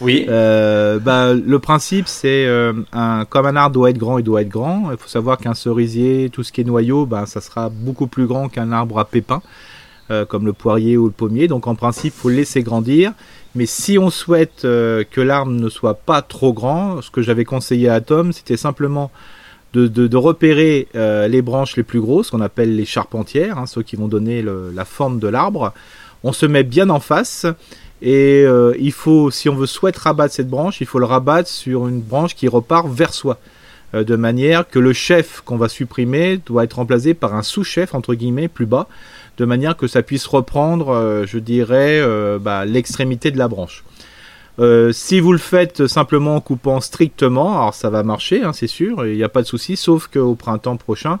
Oui. 0.00 0.26
Euh, 0.28 0.98
bah, 0.98 1.32
le 1.32 1.58
principe, 1.60 2.08
c'est 2.08 2.46
un, 2.92 3.24
comme 3.24 3.46
un 3.46 3.56
arbre 3.56 3.74
doit 3.74 3.90
être 3.90 3.98
grand, 3.98 4.18
il 4.18 4.24
doit 4.24 4.42
être 4.42 4.48
grand. 4.48 4.90
Il 4.90 4.98
faut 4.98 5.08
savoir 5.08 5.38
qu'un 5.38 5.54
cerisier, 5.54 6.28
tout 6.30 6.42
ce 6.42 6.50
qui 6.50 6.62
est 6.62 6.64
noyau, 6.64 7.06
bah, 7.06 7.24
ça 7.26 7.40
sera 7.40 7.70
beaucoup 7.70 8.08
plus 8.08 8.26
grand 8.26 8.48
qu'un 8.48 8.72
arbre 8.72 8.98
à 8.98 9.04
pépins, 9.06 9.42
comme 10.28 10.44
le 10.44 10.52
poirier 10.52 10.96
ou 10.98 11.06
le 11.06 11.12
pommier. 11.12 11.48
Donc 11.48 11.66
en 11.66 11.76
principe, 11.76 12.12
faut 12.12 12.28
le 12.28 12.34
laisser 12.34 12.62
grandir. 12.62 13.12
Mais 13.56 13.66
si 13.66 13.98
on 13.98 14.10
souhaite 14.10 14.62
que 14.62 15.20
l'arbre 15.20 15.50
ne 15.50 15.68
soit 15.68 15.94
pas 15.94 16.22
trop 16.22 16.52
grand, 16.52 17.02
ce 17.02 17.10
que 17.10 17.22
j'avais 17.22 17.44
conseillé 17.44 17.88
à 17.88 18.00
Tom, 18.00 18.32
c'était 18.32 18.56
simplement 18.56 19.10
de, 19.84 20.16
repérer 20.16 20.88
euh, 20.94 21.28
les 21.28 21.42
branches 21.42 21.76
les 21.76 21.82
plus 21.82 22.00
grosses, 22.00 22.30
qu'on 22.30 22.40
appelle 22.40 22.76
les 22.76 22.84
charpentières, 22.84 23.58
hein, 23.58 23.66
ceux 23.66 23.82
qui 23.82 23.96
vont 23.96 24.08
donner 24.08 24.42
la 24.42 24.84
forme 24.84 25.18
de 25.18 25.28
l'arbre. 25.28 25.72
On 26.24 26.32
se 26.32 26.46
met 26.46 26.62
bien 26.62 26.88
en 26.90 27.00
face 27.00 27.46
et 28.02 28.42
euh, 28.44 28.74
il 28.78 28.92
faut, 28.92 29.30
si 29.30 29.48
on 29.48 29.54
veut 29.54 29.66
souhaiter 29.66 29.98
rabattre 30.00 30.34
cette 30.34 30.48
branche, 30.48 30.80
il 30.80 30.86
faut 30.86 30.98
le 30.98 31.04
rabattre 31.04 31.48
sur 31.48 31.88
une 31.88 32.00
branche 32.00 32.34
qui 32.34 32.48
repart 32.48 32.88
vers 32.88 33.12
soi. 33.12 33.38
Euh, 33.94 34.02
de 34.02 34.16
manière 34.16 34.68
que 34.68 34.78
le 34.78 34.92
chef 34.92 35.42
qu'on 35.44 35.56
va 35.56 35.68
supprimer 35.68 36.38
doit 36.44 36.64
être 36.64 36.74
remplacé 36.74 37.14
par 37.14 37.34
un 37.34 37.42
sous-chef, 37.42 37.94
entre 37.94 38.14
guillemets, 38.14 38.48
plus 38.48 38.66
bas, 38.66 38.88
de 39.36 39.44
manière 39.44 39.76
que 39.76 39.86
ça 39.86 40.02
puisse 40.02 40.26
reprendre, 40.26 41.24
je 41.26 41.38
dirais, 41.38 42.02
bah, 42.40 42.64
l'extrémité 42.64 43.30
de 43.30 43.38
la 43.38 43.48
branche. 43.48 43.84
Euh, 44.58 44.90
si 44.92 45.20
vous 45.20 45.32
le 45.32 45.38
faites 45.38 45.86
simplement 45.86 46.36
en 46.36 46.40
coupant 46.40 46.80
strictement, 46.80 47.60
alors 47.60 47.74
ça 47.74 47.90
va 47.90 48.02
marcher, 48.02 48.42
hein, 48.42 48.52
c'est 48.54 48.66
sûr, 48.66 49.06
il 49.06 49.14
n'y 49.16 49.22
a 49.22 49.28
pas 49.28 49.42
de 49.42 49.46
souci, 49.46 49.76
sauf 49.76 50.06
qu'au 50.06 50.34
printemps 50.34 50.76
prochain, 50.76 51.18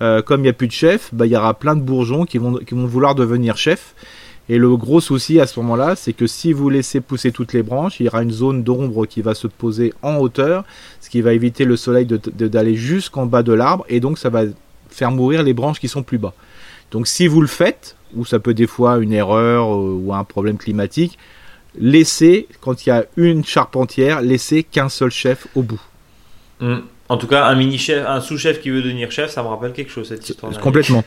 euh, 0.00 0.22
comme 0.22 0.40
il 0.40 0.44
n'y 0.44 0.48
a 0.48 0.54
plus 0.54 0.66
de 0.66 0.72
chef, 0.72 1.10
bah, 1.12 1.26
il 1.26 1.32
y 1.32 1.36
aura 1.36 1.52
plein 1.54 1.76
de 1.76 1.82
bourgeons 1.82 2.24
qui 2.24 2.38
vont, 2.38 2.54
qui 2.54 2.74
vont 2.74 2.86
vouloir 2.86 3.14
devenir 3.14 3.56
chef. 3.58 3.94
Et 4.48 4.58
le 4.58 4.74
gros 4.76 5.00
souci 5.00 5.38
à 5.40 5.46
ce 5.46 5.60
moment-là, 5.60 5.94
c'est 5.94 6.12
que 6.14 6.26
si 6.26 6.52
vous 6.52 6.70
laissez 6.70 7.00
pousser 7.00 7.30
toutes 7.30 7.52
les 7.52 7.62
branches, 7.62 8.00
il 8.00 8.06
y 8.06 8.08
aura 8.08 8.22
une 8.22 8.32
zone 8.32 8.64
d'ombre 8.64 9.06
qui 9.06 9.20
va 9.20 9.34
se 9.34 9.46
poser 9.46 9.92
en 10.02 10.16
hauteur, 10.16 10.64
ce 11.00 11.10
qui 11.10 11.20
va 11.20 11.34
éviter 11.34 11.64
le 11.64 11.76
soleil 11.76 12.06
d'aller 12.06 12.74
jusqu'en 12.74 13.26
bas 13.26 13.42
de 13.42 13.52
l'arbre, 13.52 13.84
et 13.88 14.00
donc 14.00 14.18
ça 14.18 14.30
va 14.30 14.44
faire 14.88 15.12
mourir 15.12 15.42
les 15.42 15.52
branches 15.52 15.78
qui 15.78 15.86
sont 15.86 16.02
plus 16.02 16.18
bas. 16.18 16.34
Donc 16.90 17.06
si 17.06 17.26
vous 17.26 17.40
le 17.40 17.46
faites, 17.46 17.96
ou 18.14 18.24
ça 18.24 18.38
peut 18.38 18.54
des 18.54 18.66
fois 18.66 18.98
une 18.98 19.12
erreur 19.12 19.74
euh, 19.74 20.00
ou 20.02 20.12
un 20.14 20.24
problème 20.24 20.58
climatique, 20.58 21.18
laissez, 21.78 22.48
quand 22.60 22.84
il 22.84 22.88
y 22.88 22.92
a 22.92 23.04
une 23.16 23.44
charpentière, 23.44 24.20
laissez 24.20 24.62
qu'un 24.62 24.88
seul 24.88 25.10
chef 25.10 25.46
au 25.54 25.62
bout. 25.62 25.80
Hmm. 26.60 26.80
En 27.08 27.16
tout 27.16 27.26
cas, 27.26 27.46
un 27.46 27.54
mini 27.56 27.78
chef, 27.78 28.06
un 28.06 28.20
sous-chef 28.20 28.60
qui 28.60 28.70
veut 28.70 28.82
devenir 28.82 29.10
chef, 29.10 29.30
ça 29.30 29.42
me 29.42 29.48
rappelle 29.48 29.72
quelque 29.72 29.90
chose 29.90 30.08
cette 30.08 30.28
histoire. 30.28 30.56
Complètement. 30.60 31.04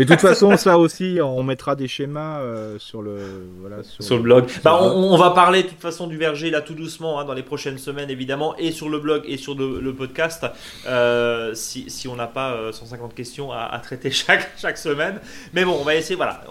Mais 0.00 0.06
de 0.06 0.12
toute 0.12 0.22
façon, 0.22 0.56
ça 0.56 0.78
aussi, 0.78 1.18
on 1.22 1.42
mettra 1.42 1.76
des 1.76 1.86
schémas 1.86 2.40
euh, 2.40 2.78
sur 2.78 3.02
le 3.02 3.18
voilà, 3.60 3.82
sur, 3.82 4.16
le 4.16 4.22
blog. 4.22 4.46
Bah, 4.64 4.82
on, 4.82 5.14
va 5.18 5.32
parler 5.32 5.62
de 5.62 5.68
toute 5.68 5.82
façon 5.82 6.06
du 6.06 6.16
verger 6.16 6.48
là 6.48 6.62
tout 6.62 6.72
doucement 6.72 7.20
hein, 7.20 7.26
dans 7.26 7.34
les 7.34 7.42
prochaines 7.42 7.76
semaines 7.76 8.08
évidemment 8.08 8.56
et 8.56 8.72
sur 8.72 8.88
le 8.88 8.98
blog 8.98 9.24
et 9.26 9.36
sur 9.36 9.54
le, 9.54 9.92
podcast 9.92 10.46
euh, 10.86 11.52
si, 11.52 11.90
si, 11.90 12.08
on 12.08 12.16
n'a 12.16 12.28
pas 12.28 12.72
150 12.72 13.10
euh, 13.10 13.14
questions 13.14 13.52
à, 13.52 13.78
traiter 13.82 14.10
chaque 14.10 14.52
chaque 14.56 14.78
semaine. 14.78 15.20
Mais 15.52 15.66
bon, 15.66 15.76
on 15.78 15.84
va 15.84 15.94
essayer. 15.94 16.16
Voilà, 16.16 16.44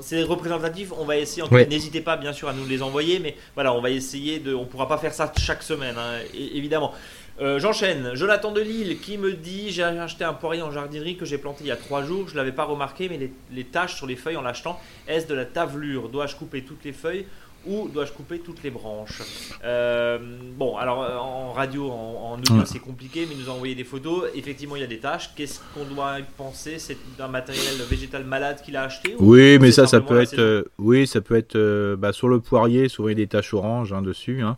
c'est 0.00 0.24
représentatif. 0.24 0.90
On 0.98 1.04
va 1.04 1.16
essayer. 1.16 1.46
N'hésitez 1.68 2.00
pas 2.00 2.16
bien 2.16 2.32
sûr 2.32 2.48
à 2.48 2.54
nous 2.54 2.66
les 2.66 2.82
envoyer, 2.82 3.20
mais 3.20 3.36
voilà, 3.54 3.72
on 3.72 3.80
va 3.80 3.90
essayer 3.90 4.40
de. 4.40 4.52
On 4.52 4.64
pourra 4.64 4.88
pas 4.88 4.98
faire 4.98 5.14
ça 5.14 5.30
chaque 5.38 5.62
semaine, 5.62 5.94
hein, 5.96 6.18
évidemment. 6.34 6.92
Euh, 7.40 7.58
j'enchaîne. 7.58 8.14
Jonathan 8.14 8.50
de 8.52 8.60
Lille 8.60 8.98
qui 8.98 9.18
me 9.18 9.32
dit 9.32 9.70
J'ai 9.70 9.82
acheté 9.82 10.24
un 10.24 10.32
poirier 10.32 10.62
en 10.62 10.70
jardinerie 10.70 11.16
que 11.16 11.26
j'ai 11.26 11.38
planté 11.38 11.64
il 11.64 11.66
y 11.66 11.70
a 11.72 11.76
trois 11.76 12.02
jours. 12.02 12.28
Je 12.28 12.32
ne 12.32 12.38
l'avais 12.38 12.52
pas 12.52 12.64
remarqué, 12.64 13.08
mais 13.08 13.30
les, 13.52 13.64
taches 13.64 13.94
sur 13.94 14.06
les 14.06 14.16
feuilles 14.16 14.36
en 14.36 14.42
l'achetant, 14.42 14.80
est-ce 15.06 15.26
de 15.26 15.34
la 15.34 15.44
tavelure? 15.44 16.08
Dois-je 16.08 16.36
couper 16.36 16.62
toutes 16.62 16.84
les 16.84 16.92
feuilles 16.92 17.26
ou 17.66 17.88
dois-je 17.88 18.12
couper 18.12 18.38
toutes 18.38 18.62
les 18.62 18.70
branches? 18.70 19.22
Euh, 19.64 20.18
Bon, 20.56 20.76
alors 20.76 21.02
euh, 21.02 21.16
en 21.16 21.52
radio, 21.52 21.90
en, 21.90 22.38
audio, 22.38 22.64
c'est 22.64 22.78
compliqué, 22.78 23.26
mais 23.28 23.34
nous 23.34 23.50
a 23.50 23.52
envoyé 23.52 23.74
des 23.74 23.84
photos. 23.84 24.30
Effectivement, 24.34 24.76
il 24.76 24.80
y 24.80 24.84
a 24.84 24.88
des 24.88 24.98
taches. 25.00 25.30
Qu'est-ce 25.34 25.60
qu'on 25.74 25.84
doit 25.84 26.14
penser? 26.38 26.78
C'est 26.78 26.96
un 27.18 27.28
matériel 27.28 27.74
végétal 27.90 28.24
malade 28.24 28.62
qu'il 28.64 28.76
a 28.76 28.84
acheté 28.84 29.14
Oui, 29.18 29.58
mais 29.58 29.72
ça, 29.72 29.86
ça 29.86 30.00
peut 30.00 30.22
être. 30.22 30.64
oui, 30.78 31.06
ça 31.06 31.20
peut 31.20 31.36
être 31.36 31.96
bah, 31.96 32.12
sur 32.12 32.28
le 32.28 32.40
poirier. 32.40 32.88
Souvent, 32.88 33.08
il 33.08 33.18
y 33.18 33.22
a 33.22 33.24
des 33.24 33.26
taches 33.26 33.52
oranges 33.52 33.92
hein, 33.92 34.00
dessus. 34.00 34.40
Hein. 34.42 34.56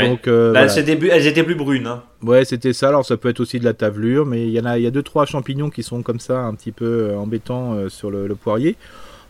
Donc, 0.00 0.26
euh, 0.26 0.54
elles 0.54 1.26
étaient 1.26 1.44
plus 1.44 1.54
brunes. 1.54 1.86
Hein. 1.86 2.02
Ouais, 2.22 2.44
c'était 2.44 2.72
ça. 2.72 2.88
Alors 2.88 3.04
ça 3.04 3.16
peut 3.16 3.28
être 3.28 3.40
aussi 3.40 3.58
de 3.58 3.64
la 3.64 3.74
tavelure, 3.74 4.24
mais 4.24 4.46
il 4.46 4.50
y 4.50 4.60
en 4.60 4.64
a, 4.64 4.78
il 4.78 4.84
y 4.84 4.86
a 4.86 4.90
deux 4.90 5.02
trois 5.02 5.26
champignons 5.26 5.70
qui 5.70 5.82
sont 5.82 6.02
comme 6.02 6.20
ça, 6.20 6.40
un 6.40 6.54
petit 6.54 6.72
peu 6.72 7.10
euh, 7.10 7.16
embêtants 7.16 7.74
euh, 7.74 7.88
sur 7.88 8.10
le, 8.10 8.34
poirier. 8.34 8.76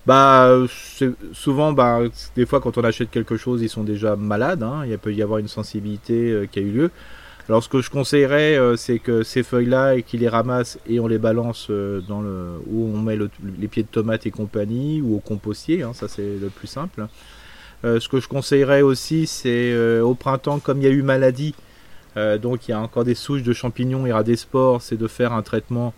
Bah, 0.07 0.51
souvent, 1.33 1.73
bah, 1.73 2.01
des 2.37 2.47
fois 2.47 2.61
quand 2.61 2.77
on 2.79 2.85
achète 2.85 3.11
quelque 3.11 3.37
chose, 3.37 3.63
ils 3.63 3.69
sont 3.69 3.85
déjà 3.85 4.17
malades. 4.17 4.63
Hein. 4.63 4.85
Il 4.89 4.97
peut 4.99 5.13
y 5.13 5.23
avoir 5.23 5.39
une 5.39 5.49
sensibilité 5.49 6.49
qui 6.51 6.59
a 6.59 6.63
eu 6.63 6.71
lieu. 6.71 6.91
Alors 7.49 7.63
ce 7.63 7.69
que 7.69 7.83
je 7.83 7.91
conseillerais, 7.91 8.57
c'est 8.77 9.01
que 9.01 9.25
ces 9.25 9.43
feuilles-là, 9.43 9.97
et 9.97 10.03
qu'ils 10.03 10.21
les 10.21 10.29
ramassent 10.29 10.79
et 10.89 11.01
on 11.01 11.09
les 11.09 11.19
balance 11.19 11.71
dans 12.09 12.21
le 12.21 12.61
où 12.69 12.93
on 12.95 12.99
met 12.99 13.19
les 13.59 13.69
pieds 13.69 13.83
de 13.83 13.89
tomates 13.89 14.27
et 14.27 14.31
compagnie 14.31 15.01
ou 15.01 15.17
au 15.17 15.21
compostier. 15.21 15.83
Hein, 15.83 15.93
ça 15.93 16.09
c'est 16.09 16.37
le 16.41 16.49
plus 16.49 16.69
simple. 16.69 17.07
Euh, 17.85 18.01
ce 18.01 18.09
que 18.09 18.21
je 18.21 18.29
conseillerais 18.29 18.83
aussi, 18.83 19.27
c'est 19.27 19.73
euh, 19.73 20.03
au 20.03 20.15
printemps, 20.15 20.61
comme 20.61 20.79
il 20.79 20.85
y 20.85 20.87
a 20.87 20.91
eu 20.91 21.03
maladie, 21.03 21.55
euh, 22.17 22.39
donc 22.39 22.69
il 22.69 22.71
y 22.71 22.75
a 22.75 22.81
encore 22.81 23.05
des 23.05 23.15
souches 23.15 23.43
de 23.43 23.53
champignons 23.53 24.07
et 24.07 24.25
des 24.25 24.37
spores, 24.37 24.83
c'est 24.83 24.97
de 24.97 25.09
faire 25.09 25.33
un 25.33 25.43
traitement 25.43 25.93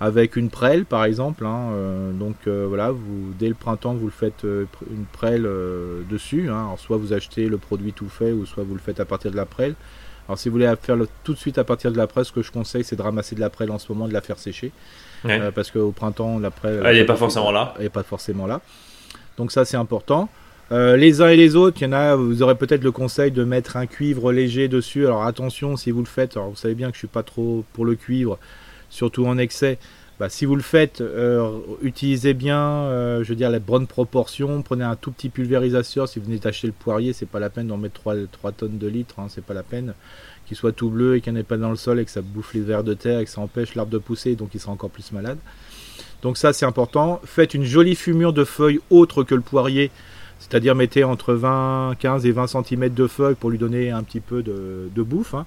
avec 0.00 0.36
une 0.36 0.50
prêle 0.50 0.84
par 0.84 1.04
exemple. 1.04 1.44
Hein, 1.44 1.70
donc 2.14 2.36
voilà, 2.46 2.92
vous, 2.92 3.32
dès 3.38 3.48
le 3.48 3.54
printemps, 3.54 3.94
vous 3.94 4.06
le 4.06 4.12
faites 4.12 4.44
une 4.44 5.04
prêle 5.12 5.48
dessus. 6.08 6.48
Hein. 6.48 6.66
alors 6.66 6.78
soit 6.78 6.96
vous 6.96 7.12
achetez 7.12 7.48
le 7.48 7.58
produit 7.58 7.92
tout 7.92 8.08
fait, 8.08 8.30
ou 8.30 8.46
soit 8.46 8.62
vous 8.62 8.74
le 8.74 8.80
faites 8.80 9.00
à 9.00 9.04
partir 9.04 9.32
de 9.32 9.36
la 9.36 9.44
prêle. 9.44 9.74
Alors 10.28 10.38
si 10.38 10.48
vous 10.48 10.52
voulez 10.52 10.72
faire 10.80 10.96
tout 11.24 11.32
de 11.32 11.38
suite 11.38 11.58
à 11.58 11.64
partir 11.64 11.90
de 11.90 11.96
la 11.96 12.06
prêle, 12.06 12.24
ce 12.24 12.30
que 12.30 12.42
je 12.42 12.52
conseille, 12.52 12.84
c'est 12.84 12.94
de 12.94 13.02
ramasser 13.02 13.34
de 13.34 13.40
la 13.40 13.50
prêle 13.50 13.72
en 13.72 13.78
ce 13.78 13.90
moment, 13.92 14.06
de 14.06 14.12
la 14.12 14.20
faire 14.20 14.38
sécher. 14.38 14.70
parce 15.52 15.72
qu'au 15.72 15.90
printemps, 15.90 16.38
la 16.38 16.52
prêle... 16.52 16.80
Elle 16.84 16.96
n'est 16.96 17.04
pas 17.04 17.16
forcément 17.16 17.50
là. 17.50 17.74
Elle 17.76 17.84
n'est 17.84 17.88
pas 17.88 18.04
forcément 18.04 18.46
là. 18.46 18.60
Donc 19.36 19.50
ça, 19.50 19.64
c'est 19.64 19.76
important. 19.76 20.28
Euh, 20.70 20.96
les 20.96 21.22
uns 21.22 21.28
et 21.28 21.36
les 21.36 21.56
autres, 21.56 21.78
il 21.80 21.84
y 21.84 21.86
en 21.86 21.92
a, 21.92 22.14
vous 22.14 22.42
aurez 22.42 22.54
peut-être 22.54 22.84
le 22.84 22.92
conseil 22.92 23.30
de 23.30 23.42
mettre 23.42 23.76
un 23.76 23.86
cuivre 23.86 24.32
léger 24.32 24.68
dessus. 24.68 25.06
Alors 25.06 25.24
attention, 25.24 25.76
si 25.76 25.90
vous 25.90 26.00
le 26.00 26.06
faites, 26.06 26.36
vous 26.36 26.56
savez 26.56 26.74
bien 26.74 26.88
que 26.88 26.94
je 26.94 26.98
suis 26.98 27.08
pas 27.08 27.22
trop 27.22 27.64
pour 27.72 27.86
le 27.86 27.94
cuivre, 27.94 28.38
surtout 28.90 29.26
en 29.26 29.38
excès. 29.38 29.78
Bah, 30.20 30.28
si 30.28 30.46
vous 30.46 30.56
le 30.56 30.62
faites, 30.62 31.00
euh, 31.00 31.58
utilisez 31.80 32.34
bien, 32.34 32.60
euh, 32.60 33.22
je 33.22 33.28
veux 33.28 33.36
dire, 33.36 33.50
les 33.50 33.60
bonnes 33.60 33.86
proportions. 33.86 34.62
Prenez 34.62 34.82
un 34.84 34.96
tout 34.96 35.12
petit 35.12 35.28
pulvérisateur. 35.28 36.08
Si 36.08 36.18
vous 36.18 36.26
venez 36.26 36.38
d'acheter 36.38 36.66
le 36.66 36.72
poirier, 36.72 37.12
c'est 37.12 37.28
pas 37.28 37.38
la 37.38 37.50
peine 37.50 37.68
d'en 37.68 37.76
mettre 37.76 38.00
3, 38.00 38.14
3 38.32 38.52
tonnes 38.52 38.78
de 38.78 38.88
litres. 38.88 39.20
Hein, 39.20 39.26
c'est 39.28 39.44
pas 39.44 39.54
la 39.54 39.62
peine 39.62 39.94
qu'il 40.48 40.56
soit 40.56 40.72
tout 40.72 40.88
bleu 40.90 41.16
et 41.16 41.20
qu'il 41.20 41.32
n'y 41.34 41.38
en 41.38 41.40
ait 41.42 41.44
pas 41.44 41.58
dans 41.58 41.70
le 41.70 41.76
sol 41.76 42.00
et 42.00 42.04
que 42.04 42.10
ça 42.10 42.22
bouffe 42.22 42.54
les 42.54 42.60
vers 42.60 42.82
de 42.82 42.94
terre 42.94 43.20
et 43.20 43.24
que 43.26 43.30
ça 43.30 43.40
empêche 43.40 43.74
l'arbre 43.74 43.92
de 43.92 43.98
pousser, 43.98 44.34
donc 44.34 44.54
il 44.54 44.60
sera 44.60 44.72
encore 44.72 44.88
plus 44.88 45.12
malade. 45.12 45.38
Donc 46.22 46.38
ça, 46.38 46.52
c'est 46.52 46.64
important. 46.64 47.20
Faites 47.24 47.54
une 47.54 47.64
jolie 47.64 47.94
fumure 47.94 48.32
de 48.32 48.44
feuilles 48.44 48.80
autres 48.90 49.22
que 49.22 49.34
le 49.34 49.42
poirier 49.42 49.90
c'est-à-dire 50.38 50.74
mettez 50.74 51.04
entre 51.04 51.34
20, 51.34 51.94
15 51.98 52.26
et 52.26 52.32
20 52.32 52.46
cm 52.46 52.88
de 52.90 53.06
feuilles 53.06 53.34
pour 53.34 53.50
lui 53.50 53.58
donner 53.58 53.90
un 53.90 54.02
petit 54.02 54.20
peu 54.20 54.42
de, 54.42 55.02
bouffe. 55.02 55.34
Hein. 55.34 55.46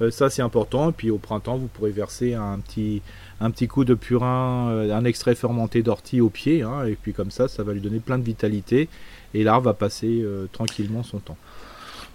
Euh, 0.00 0.10
ça 0.10 0.30
c'est 0.30 0.42
important. 0.42 0.90
Et 0.90 0.92
puis 0.92 1.10
au 1.10 1.18
printemps, 1.18 1.56
vous 1.56 1.66
pourrez 1.66 1.90
verser 1.90 2.34
un 2.34 2.58
petit, 2.58 3.02
un 3.40 3.50
petit 3.50 3.68
coup 3.68 3.84
de 3.84 3.94
purin, 3.94 4.70
euh, 4.70 4.96
un 4.96 5.04
extrait 5.04 5.34
fermenté 5.34 5.82
d'ortie 5.82 6.20
au 6.20 6.30
pied. 6.30 6.62
Hein. 6.62 6.86
et 6.86 6.96
puis 7.00 7.12
comme 7.12 7.30
ça, 7.30 7.48
ça 7.48 7.62
va 7.62 7.72
lui 7.72 7.80
donner 7.80 8.00
plein 8.00 8.18
de 8.18 8.24
vitalité. 8.24 8.88
Et 9.34 9.44
l'arbre 9.44 9.66
va 9.66 9.74
passer 9.74 10.20
euh, 10.22 10.46
tranquillement 10.52 11.02
son 11.02 11.18
temps. 11.18 11.36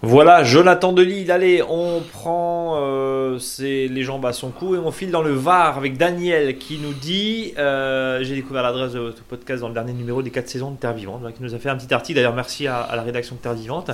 Voilà, 0.06 0.44
Jonathan 0.44 0.92
Delisle, 0.92 1.30
allez, 1.30 1.62
on 1.62 2.02
prend 2.12 2.76
euh, 2.78 3.38
les 3.58 4.02
jambes 4.02 4.26
à 4.26 4.34
son 4.34 4.50
cou 4.50 4.74
et 4.74 4.78
on 4.78 4.92
file 4.92 5.10
dans 5.10 5.22
le 5.22 5.32
Var 5.32 5.78
avec 5.78 5.96
Daniel 5.96 6.58
qui 6.58 6.76
nous 6.76 6.92
dit 6.92 7.54
euh, 7.56 8.22
J'ai 8.22 8.34
découvert 8.34 8.62
l'adresse 8.62 8.92
de 8.92 8.98
votre 8.98 9.22
podcast 9.22 9.62
dans 9.62 9.68
le 9.68 9.74
dernier 9.74 9.94
numéro 9.94 10.20
des 10.20 10.28
4 10.28 10.46
saisons 10.46 10.72
de 10.72 10.76
Terre 10.76 10.92
Vivante, 10.92 11.22
qui 11.34 11.42
nous 11.42 11.54
a 11.54 11.58
fait 11.58 11.70
un 11.70 11.76
petit 11.76 11.92
article. 11.94 12.16
D'ailleurs, 12.16 12.34
merci 12.34 12.66
à, 12.66 12.90
la 12.94 13.00
rédaction 13.00 13.36
de 13.36 13.40
Terre 13.40 13.54
Vivante. 13.54 13.92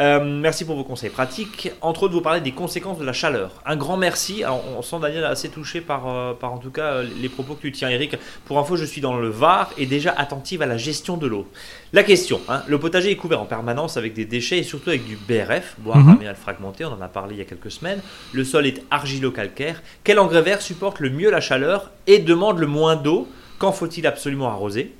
Euh, 0.00 0.18
merci 0.24 0.64
pour 0.64 0.74
vos 0.74 0.82
conseils 0.82 1.10
pratiques. 1.10 1.70
Entre 1.80 2.02
autres, 2.02 2.14
vous 2.14 2.22
parlez 2.22 2.40
des 2.40 2.52
conséquences 2.52 2.98
de 2.98 3.04
la 3.04 3.12
chaleur. 3.12 3.62
Un 3.64 3.76
grand 3.76 3.96
merci. 3.96 4.42
on 4.76 4.82
sent 4.82 4.96
Daniel 5.00 5.24
assez 5.24 5.48
touché 5.48 5.80
par, 5.80 6.36
par 6.38 6.54
en 6.54 6.58
tout 6.58 6.72
cas 6.72 7.02
les 7.02 7.28
propos 7.28 7.54
que 7.54 7.60
tu 7.60 7.70
tiens, 7.70 7.88
Eric. 7.88 8.16
Pour 8.46 8.58
info, 8.58 8.74
je 8.74 8.84
suis 8.84 9.00
dans 9.00 9.16
le 9.16 9.28
Var 9.28 9.70
et 9.78 9.86
déjà 9.86 10.12
attentive 10.16 10.60
à 10.60 10.66
la 10.66 10.76
gestion 10.76 11.16
de 11.16 11.28
l'eau. 11.28 11.46
La 11.92 12.02
question 12.02 12.40
hein, 12.48 12.62
le 12.66 12.78
potager 12.80 13.10
est 13.10 13.16
couvert 13.16 13.40
en 13.40 13.44
permanence 13.44 13.96
avec 13.96 14.14
des 14.14 14.24
déchets 14.24 14.58
et 14.58 14.62
surtout 14.62 14.90
avec 14.90 15.06
du 15.06 15.16
BRF 15.60 15.76
bois 15.78 15.96
mhm. 15.96 16.34
fragmenté, 16.34 16.84
on 16.84 16.92
en 16.92 17.00
a 17.00 17.08
parlé 17.08 17.34
il 17.34 17.38
y 17.38 17.42
a 17.42 17.44
quelques 17.44 17.70
semaines. 17.70 18.00
Le 18.32 18.44
sol 18.44 18.66
est 18.66 18.82
argilo-calcaire. 18.90 19.82
Quel 20.04 20.18
engrais 20.18 20.42
vert 20.42 20.62
supporte 20.62 21.00
le 21.00 21.10
mieux 21.10 21.30
la 21.30 21.40
chaleur 21.40 21.90
et 22.06 22.18
demande 22.18 22.58
le 22.58 22.66
moins 22.66 22.96
d'eau? 22.96 23.28
Quand 23.58 23.72
faut-il 23.72 24.06
absolument 24.06 24.48
arroser? 24.48 24.92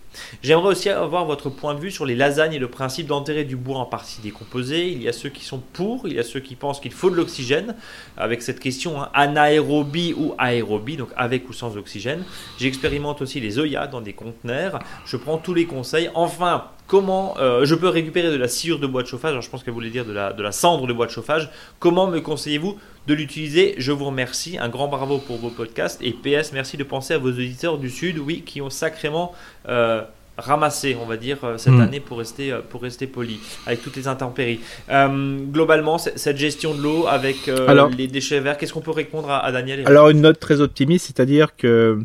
J'aimerais 0.43 0.69
aussi 0.69 0.89
avoir 0.89 1.25
votre 1.25 1.49
point 1.49 1.75
de 1.75 1.81
vue 1.81 1.91
sur 1.91 2.05
les 2.05 2.15
lasagnes 2.15 2.55
et 2.55 2.59
le 2.59 2.69
principe 2.69 3.07
d'enterrer 3.07 3.45
du 3.45 3.57
bois 3.57 3.79
en 3.79 3.87
partie 3.87 4.21
décomposée. 4.21 4.89
Il 4.89 5.03
y 5.03 5.09
a 5.09 5.13
ceux 5.13 5.31
qui 5.31 5.45
sont 5.45 5.61
pour, 5.73 6.07
il 6.07 6.15
y 6.15 6.19
a 6.19 6.23
ceux 6.23 6.41
qui 6.41 6.55
pensent 6.55 6.81
qu'il 6.81 6.93
faut 6.93 7.11
de 7.11 7.17
l'oxygène, 7.17 7.75
avec 8.17 8.43
cette 8.43 8.61
question 8.61 9.03
hein, 9.03 9.09
anaérobie 9.15 10.15
ou 10.17 10.35
aérobie, 10.39 10.97
donc 10.97 11.09
avec 11.17 11.49
ou 11.49 11.53
sans 11.53 11.77
oxygène. 11.77 12.25
J'expérimente 12.59 13.23
aussi 13.23 13.41
les 13.41 13.59
Oya 13.59 13.87
dans 13.87 14.01
des 14.01 14.13
conteneurs. 14.13 14.79
Je 15.07 15.17
prends 15.17 15.39
tous 15.39 15.55
les 15.55 15.67
conseils. 15.67 16.11
Enfin, 16.15 16.67
comment 16.87 17.35
euh, 17.39 17.64
je 17.64 17.74
peux 17.74 17.89
récupérer 17.89 18.30
de 18.30 18.37
la 18.37 18.49
sciure 18.49 18.78
de 18.78 18.87
bois 18.87 19.03
de 19.03 19.09
chauffage, 19.09 19.43
je 19.43 19.51
pense 19.51 19.62
qu'elle 19.62 19.74
voulait 19.74 19.91
dire 19.91 20.05
de 20.05 20.12
la, 20.12 20.33
de 20.33 20.43
la 20.43 20.53
cendre 20.53 20.87
de 20.87 20.93
bois 20.93 21.07
de 21.07 21.11
chauffage, 21.11 21.51
comment 21.78 22.07
me 22.07 22.20
conseillez-vous 22.20 22.78
de 23.07 23.14
l'utiliser? 23.14 23.74
Je 23.78 23.93
vous 23.93 24.05
remercie, 24.05 24.59
un 24.59 24.68
grand 24.68 24.89
bravo 24.89 25.18
pour 25.18 25.39
vos 25.39 25.51
podcasts 25.51 26.01
et 26.03 26.12
PS, 26.12 26.53
merci 26.53 26.76
de 26.76 26.85
penser 26.85 27.14
à 27.14 27.18
vos 27.18 27.30
auditeurs 27.30 27.78
du 27.78 27.91
Sud, 27.91 28.18
oui, 28.18 28.43
qui 28.45 28.61
ont 28.61 28.70
sacrément... 28.70 29.33
Euh, 29.68 30.03
ramassé, 30.39 30.97
on 31.01 31.05
va 31.05 31.18
dire, 31.18 31.37
euh, 31.45 31.59
cette 31.59 31.74
hmm. 31.74 31.80
année 31.83 32.01
pour 32.01 32.16
rester, 32.16 32.57
pour 32.70 32.80
rester 32.80 33.07
poli, 33.07 33.39
avec 33.66 33.83
toutes 33.83 33.97
les 33.97 34.09
intempéries. 34.09 34.61
globalement, 34.89 35.99
cette 35.99 36.39
gestion 36.39 36.74
de 36.74 36.80
l'eau 36.80 37.07
avec 37.07 37.51
les 37.99 38.07
déchets 38.09 38.41
verts, 38.41 38.57
qu'est-ce 38.57 38.72
qu'on 38.72 38.80
peut 38.80 38.93
répondre 38.93 39.30
à, 39.30 39.45
à 39.45 39.53
Daniel 39.53 39.83
Alors, 39.85 40.09
une 40.09 40.22
note 40.22 40.41
très 40.41 40.62
optimiste, 40.62 41.07
c'est-à-dire 41.07 41.55
que 41.55 41.99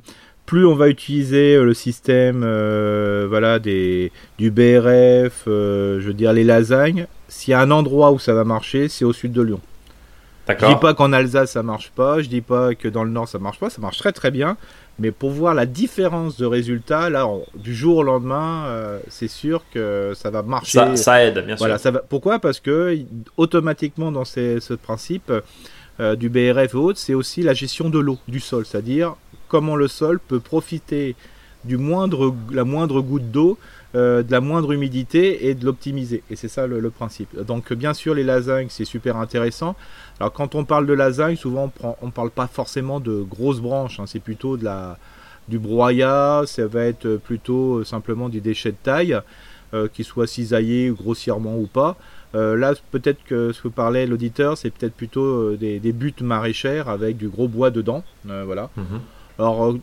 plus 0.47 0.65
on 0.65 0.73
va 0.73 0.87
utiliser 0.87 1.55
euh, 1.55 1.63
le 1.63 1.75
système 1.75 2.41
euh, 2.43 3.27
voilà, 3.29 3.59
des, 3.59 4.11
du 4.39 4.49
BRF, 4.49 5.43
euh, 5.47 5.99
je 5.99 6.07
veux 6.07 6.13
dire 6.13 6.33
les 6.33 6.45
lasagnes, 6.45 7.05
s'il 7.27 7.51
y 7.51 7.53
a 7.53 7.59
un 7.59 7.69
endroit 7.69 8.11
où 8.11 8.17
ça 8.17 8.33
va 8.33 8.45
marcher, 8.45 8.87
c'est 8.87 9.05
au 9.05 9.13
sud 9.13 9.33
de 9.33 9.41
Lyon. 9.43 9.59
Je 10.47 10.65
dis 10.65 10.75
pas 10.79 10.93
qu'en 10.93 11.11
Alsace 11.11 11.51
ça 11.51 11.63
marche 11.63 11.91
pas, 11.91 12.21
je 12.21 12.29
dis 12.29 12.39
pas 12.39 12.73
que 12.73 12.87
dans 12.87 13.03
le 13.03 13.09
nord 13.09 13.27
ça 13.27 13.37
marche 13.37 13.59
pas, 13.59 13.69
ça 13.69 13.81
marche 13.81 13.97
très 13.97 14.13
très 14.13 14.31
bien, 14.31 14.55
mais 14.97 15.11
pour 15.11 15.31
voir 15.31 15.53
la 15.53 15.65
différence 15.65 16.37
de 16.37 16.45
résultats, 16.45 17.09
là, 17.09 17.27
du 17.55 17.75
jour 17.75 17.97
au 17.97 18.03
lendemain, 18.03 18.63
c'est 19.09 19.27
sûr 19.27 19.65
que 19.73 20.13
ça 20.15 20.29
va 20.29 20.43
marcher. 20.43 20.95
Ça, 20.95 21.25
aide, 21.25 21.45
bien 21.45 21.55
voilà, 21.55 21.77
sûr. 21.77 21.83
Ça 21.83 21.91
va, 21.91 21.99
pourquoi? 21.99 22.39
Parce 22.39 22.61
que 22.61 22.97
automatiquement 23.35 24.13
dans 24.13 24.23
ce 24.23 24.73
principe 24.75 25.33
du 25.99 26.29
BRF 26.29 26.73
et 26.73 26.77
autres, 26.77 26.99
c'est 26.99 27.13
aussi 27.13 27.43
la 27.43 27.53
gestion 27.53 27.89
de 27.89 27.99
l'eau, 27.99 28.17
du 28.29 28.39
sol, 28.39 28.65
c'est-à-dire 28.65 29.15
comment 29.47 29.75
le 29.75 29.87
sol 29.87 30.19
peut 30.19 30.39
profiter 30.39 31.15
du 31.63 31.77
moindre, 31.77 32.33
la 32.51 32.63
moindre 32.63 33.01
goutte 33.01 33.29
d'eau, 33.31 33.57
euh, 33.95 34.21
de 34.23 34.31
la 34.31 34.41
moindre 34.41 34.71
humidité 34.71 35.47
et 35.47 35.55
de 35.55 35.65
l'optimiser. 35.65 36.23
Et 36.29 36.35
c'est 36.35 36.47
ça 36.47 36.67
le, 36.67 36.89
principe. 36.89 37.39
Donc 37.41 37.71
bien 37.73 37.93
sûr 37.93 38.13
les 38.13 38.23
lasagnes 38.23 38.67
c'est 38.69 38.85
super 38.85 39.17
intéressant. 39.17 39.75
Alors 40.19 40.33
quand 40.33 40.55
on 40.55 40.65
parle 40.65 40.85
de 40.85 40.93
lasagne, 40.93 41.35
souvent 41.35 41.71
on 42.01 42.05
ne 42.05 42.11
parle 42.11 42.31
pas 42.31 42.47
forcément 42.47 42.99
de 42.99 43.21
grosses 43.21 43.59
branches, 43.59 43.99
hein. 43.99 44.05
c'est 44.07 44.19
plutôt 44.19 44.57
du 45.47 45.59
broyat, 45.59 46.43
ça 46.45 46.67
va 46.67 46.83
être 46.83 47.15
plutôt 47.17 47.83
simplement 47.83 48.29
du 48.29 48.41
déchet 48.41 48.71
de 48.71 48.77
taille, 48.81 49.19
euh, 49.73 49.87
qui 49.91 50.03
soit 50.03 50.27
cisaillé 50.27 50.89
grossièrement 50.89 51.57
ou 51.57 51.67
pas. 51.67 51.97
Euh, 52.35 52.57
là, 52.57 52.73
peut-être 52.91 53.23
que 53.23 53.53
ce 53.53 53.61
que 53.61 53.67
parlait 53.69 54.05
l'auditeur, 54.05 54.57
c'est 54.57 54.69
peut-être 54.69 54.93
plutôt 54.93 55.55
des, 55.55 55.79
buttes 55.93 56.21
maraîchères 56.21 56.89
avec 56.89 57.15
du 57.15 57.29
gros 57.29 57.47
bois 57.47 57.71
dedans. 57.71 58.03
voilà. 58.25 58.69
Mhm. 58.75 58.99
Alors, 59.39 59.65
euh, 59.65 59.79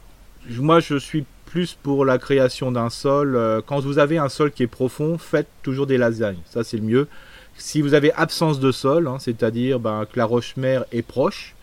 moi, 0.58 0.80
je 0.80 0.96
suis 0.96 1.24
plus 1.46 1.74
pour 1.80 2.04
la 2.04 2.18
création 2.18 2.72
d'un 2.72 2.90
sol. 2.90 3.36
Euh, 3.36 3.60
quand 3.64 3.80
vous 3.80 3.98
avez 3.98 4.18
un 4.18 4.28
sol 4.28 4.50
qui 4.50 4.64
est 4.64 4.68
profond, 4.68 5.16
faites 5.16 5.46
toujours 5.62 5.86
des 5.86 5.96
lasagnes. 5.96 6.40
Ça, 6.44 6.64
c'est 6.64 6.76
le 6.76 6.82
mieux. 6.82 7.08
Si 7.56 7.80
vous 7.80 7.94
avez 7.94 8.12
absence 8.14 8.58
de 8.58 8.72
sol, 8.72 9.06
hein, 9.06 9.18
c'est-à-dire 9.20 9.78
ben, 9.78 10.06
que 10.12 10.18
la 10.18 10.24
roche-mère 10.24 10.84
est 10.90 11.02
proche, 11.02 11.54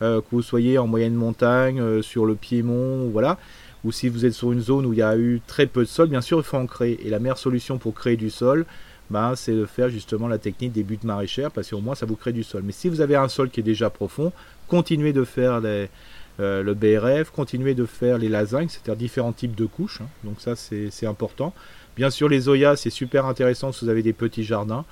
euh, 0.00 0.22
que 0.22 0.26
vous 0.32 0.40
soyez 0.40 0.78
en 0.78 0.86
moyenne 0.86 1.14
montagne, 1.14 2.00
sur 2.00 2.24
le 2.24 2.34
Piémont, 2.36 3.08
voilà, 3.10 3.36
ou 3.84 3.92
si 3.92 4.08
vous 4.08 4.24
êtes 4.24 4.32
sur 4.32 4.52
une 4.52 4.62
zone 4.62 4.86
où 4.86 4.94
il 4.94 4.98
y 4.98 5.02
a 5.02 5.16
eu 5.18 5.42
très 5.46 5.66
peu 5.66 5.82
de 5.82 5.88
sol, 5.88 6.08
bien 6.08 6.22
sûr, 6.22 6.38
il 6.38 6.44
faut 6.44 6.56
en 6.56 6.66
créer. 6.66 7.06
Et 7.06 7.10
la 7.10 7.18
meilleure 7.18 7.36
solution 7.36 7.76
pour 7.76 7.94
créer 7.94 8.16
du 8.16 8.30
sol, 8.30 8.64
ben, 9.10 9.36
c'est 9.36 9.52
de 9.52 9.66
faire 9.66 9.90
justement 9.90 10.26
la 10.26 10.38
technique 10.38 10.72
des 10.72 10.82
buttes 10.82 11.04
maraîchères, 11.04 11.50
parce 11.50 11.68
qu'au 11.68 11.80
moins 11.80 11.94
ça 11.94 12.06
vous 12.06 12.16
crée 12.16 12.32
du 12.32 12.42
sol. 12.42 12.62
Mais 12.64 12.72
si 12.72 12.88
vous 12.88 13.02
avez 13.02 13.16
un 13.16 13.28
sol 13.28 13.50
qui 13.50 13.60
est 13.60 13.62
déjà 13.62 13.90
profond, 13.90 14.32
continuez 14.68 15.12
de 15.12 15.24
faire 15.24 15.60
les, 15.60 15.90
euh, 16.38 16.62
le 16.62 16.74
BRF, 16.74 17.30
continuer 17.30 17.74
de 17.74 17.86
faire 17.86 18.18
les 18.18 18.28
lasagnes, 18.28 18.68
c'est-à-dire 18.68 18.96
différents 18.96 19.32
types 19.32 19.54
de 19.54 19.66
couches. 19.66 20.00
Hein. 20.02 20.08
donc 20.24 20.40
ça, 20.40 20.54
c'est 20.56 21.06
important. 21.06 21.54
Bien 21.96 22.10
sûr, 22.10 22.28
les 22.28 22.48
Oya, 22.48 22.76
c'est 22.76 22.90
super 22.90 23.24
intéressant 23.26 23.72
si 23.72 23.84
vous 23.84 23.90
avez 23.90 24.02
des 24.02 24.12
petits 24.12 24.44
jardins. 24.44 24.84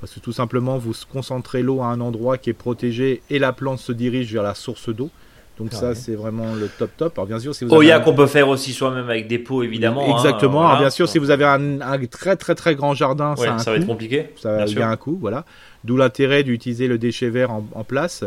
Parce 0.00 0.12
que 0.12 0.20
tout 0.20 0.32
simplement, 0.32 0.76
vous 0.76 0.92
concentrez 1.10 1.62
l'eau 1.62 1.80
à 1.80 1.86
un 1.86 2.00
endroit 2.00 2.36
qui 2.38 2.50
est 2.50 2.54
protégé 2.54 3.22
et 3.30 3.38
la 3.38 3.52
plante 3.52 3.78
se 3.78 3.92
dirige 3.92 4.32
vers 4.32 4.42
la 4.42 4.54
source 4.54 4.90
d'eau. 4.90 5.10
Donc 5.58 5.72
ça, 5.72 5.94
c'est 5.94 6.14
vraiment 6.14 6.54
le 6.54 6.68
top 6.68 6.90
top. 6.98 7.18
Alors 7.18 7.26
bien 7.26 7.38
sûr, 7.38 7.54
si 7.54 7.64
vous 7.64 7.74
Oya 7.74 8.00
qu'on 8.00 8.14
peut 8.14 8.26
faire 8.26 8.48
aussi 8.48 8.72
soi-même 8.72 9.08
avec 9.08 9.26
des 9.26 9.38
pots, 9.38 9.62
évidemment. 9.62 10.04
Hein, 10.04 10.16
Exactement. 10.16 10.66
Alors 10.66 10.80
bien 10.80 10.90
sûr, 10.90 11.08
si 11.08 11.18
vous 11.18 11.30
avez 11.30 11.46
un, 11.46 11.78
très 12.10 12.36
très 12.36 12.54
très 12.54 12.74
grand 12.74 12.92
jardin, 12.92 13.34
ça, 13.36 13.56
va 13.70 13.76
être 13.76 13.86
compliqué. 13.86 14.28
Ça 14.36 14.64
a 14.64 14.86
un 14.86 14.96
coût, 14.96 15.16
voilà. 15.18 15.46
D'où 15.84 15.96
l'intérêt 15.96 16.42
d'utiliser 16.42 16.88
le 16.88 16.98
déchet 16.98 17.30
vert 17.30 17.52
en, 17.52 17.66
en 17.74 17.84
place. 17.84 18.24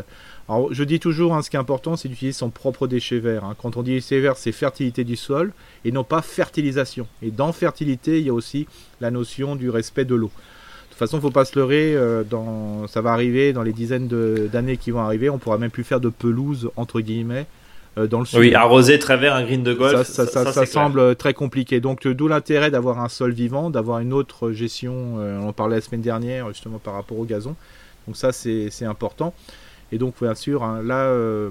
Alors, 0.50 0.74
je 0.74 0.84
dis 0.84 1.00
toujours, 1.00 1.36
hein, 1.36 1.44
ce 1.44 1.52
qui 1.52 1.58
est 1.58 1.60
important, 1.60 1.96
c'est 1.96 2.10
d'utiliser 2.10 2.36
son 2.36 2.50
propre 2.50 2.88
déchet 2.88 3.20
vert. 3.20 3.46
Hein. 3.46 3.56
Quand 3.62 3.78
on 3.78 3.84
dit 3.84 3.94
déchet 3.94 4.20
vert, 4.20 4.36
c'est 4.36 4.52
fertilité 4.52 5.04
du 5.04 5.16
sol 5.16 5.54
et 5.86 5.92
non 5.92 6.04
pas 6.04 6.24
fertilisation. 6.24 7.06
Et 7.22 7.30
dans 7.30 7.54
fertilité, 7.54 8.20
il 8.20 8.26
y 8.26 8.30
a 8.30 8.34
aussi 8.34 8.66
la 9.00 9.12
notion 9.12 9.56
du 9.56 9.70
respect 9.70 10.06
de 10.06 10.16
l'eau. 10.16 10.32
De 10.32 10.90
toute 10.90 10.98
façon, 10.98 11.18
il 11.18 11.20
ne 11.20 11.22
faut 11.22 11.32
pas 11.32 11.46
se 11.46 11.58
leurrer, 11.58 11.96
euh, 11.96 12.24
dans, 12.24 12.88
ça 12.88 13.02
va 13.02 13.14
arriver 13.14 13.54
dans 13.54 13.62
les 13.62 13.74
dizaines 13.74 14.08
d'années 14.08 14.78
qui 14.78 14.90
vont 14.90 15.02
arriver, 15.02 15.30
on 15.30 15.38
pourra 15.38 15.60
même 15.60 15.70
plus 15.70 15.84
faire 15.84 16.00
de 16.00 16.10
pelouse, 16.10 16.72
entre 16.76 17.00
guillemets, 17.00 17.46
euh, 18.00 18.08
dans 18.08 18.20
le 18.20 18.26
sud. 18.26 18.40
Oui, 18.40 18.56
arroser 18.56 18.98
travers 18.98 19.36
un 19.36 19.44
green 19.44 19.62
de 19.62 19.74
golf, 19.74 20.02
ça, 20.08 20.26
ça, 20.26 20.66
semble 20.66 21.16
très 21.16 21.36
compliqué. 21.36 21.80
Donc, 21.80 22.08
euh, 22.08 22.16
d'où 22.16 22.28
l'intérêt 22.28 22.72
d'avoir 22.72 23.02
un 23.02 23.08
sol 23.08 23.34
vivant, 23.34 23.70
d'avoir 23.70 24.00
une 24.00 24.14
autre 24.14 24.52
gestion. 24.52 25.18
on 25.18 25.48
en 25.48 25.54
parlait 25.54 25.76
la 25.76 25.82
semaine 25.82 26.02
dernière, 26.02 26.48
justement, 26.48 26.80
par 26.80 26.96
rapport 26.96 27.20
au 27.20 27.26
gazon. 27.26 27.56
Donc, 28.08 28.18
ça, 28.18 28.32
c'est 28.32 28.86
important. 28.86 29.36
Et 29.92 29.98
donc, 29.98 30.16
bien 30.22 30.36
sûr, 30.36 30.64
hein, 30.64 30.82
là, 30.84 31.06
euh, 31.06 31.50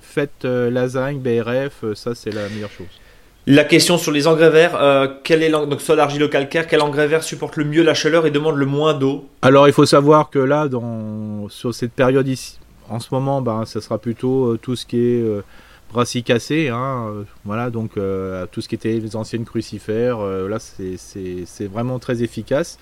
faites 0.00 0.44
euh, 0.44 0.70
lasagne, 0.70 1.18
BRF, 1.18 1.84
euh, 1.84 1.94
ça, 1.94 2.14
c'est 2.14 2.32
la 2.32 2.48
meilleure 2.48 2.70
chose. 2.70 2.86
La 3.48 3.64
question 3.64 3.96
sur 3.96 4.10
les 4.10 4.26
engrais 4.26 4.50
verts, 4.50 4.76
quel 5.22 5.44
est 5.44 5.50
donc 5.50 5.80
sol 5.80 6.00
argilo-calcaire, 6.00 6.66
quel 6.66 6.82
engrais 6.82 7.06
vert 7.06 7.22
supporte 7.22 7.54
le 7.54 7.64
mieux 7.64 7.84
la 7.84 7.94
chaleur 7.94 8.26
et 8.26 8.32
demande 8.32 8.56
le 8.56 8.66
moins 8.66 8.92
d'eau? 8.92 9.28
Alors 9.42 9.68
il 9.68 9.72
faut 9.72 9.86
savoir 9.86 10.30
que 10.30 10.40
là, 10.40 10.66
dans, 10.66 11.48
sur 11.48 11.72
cette 11.72 11.92
période 11.92 12.26
ici, 12.26 12.58
en 12.88 12.98
ce 12.98 13.06
moment, 13.12 13.42
ben, 13.42 13.64
ça 13.64 13.80
sera 13.80 13.98
plutôt 13.98 14.56
tout 14.56 14.74
ce 14.74 14.84
qui 14.84 14.98
est 14.98 15.24
brassicacé, 15.92 16.70
hein, 16.70 17.24
voilà, 17.44 17.70
donc 17.70 17.92
tout 18.50 18.60
ce 18.60 18.68
qui 18.68 18.74
était 18.74 18.98
les 18.98 19.14
anciennes 19.14 19.44
crucifères, 19.44 20.18
là 20.18 20.58
c'est 20.58 21.66
vraiment 21.70 22.00
très 22.00 22.24
efficace. 22.24 22.80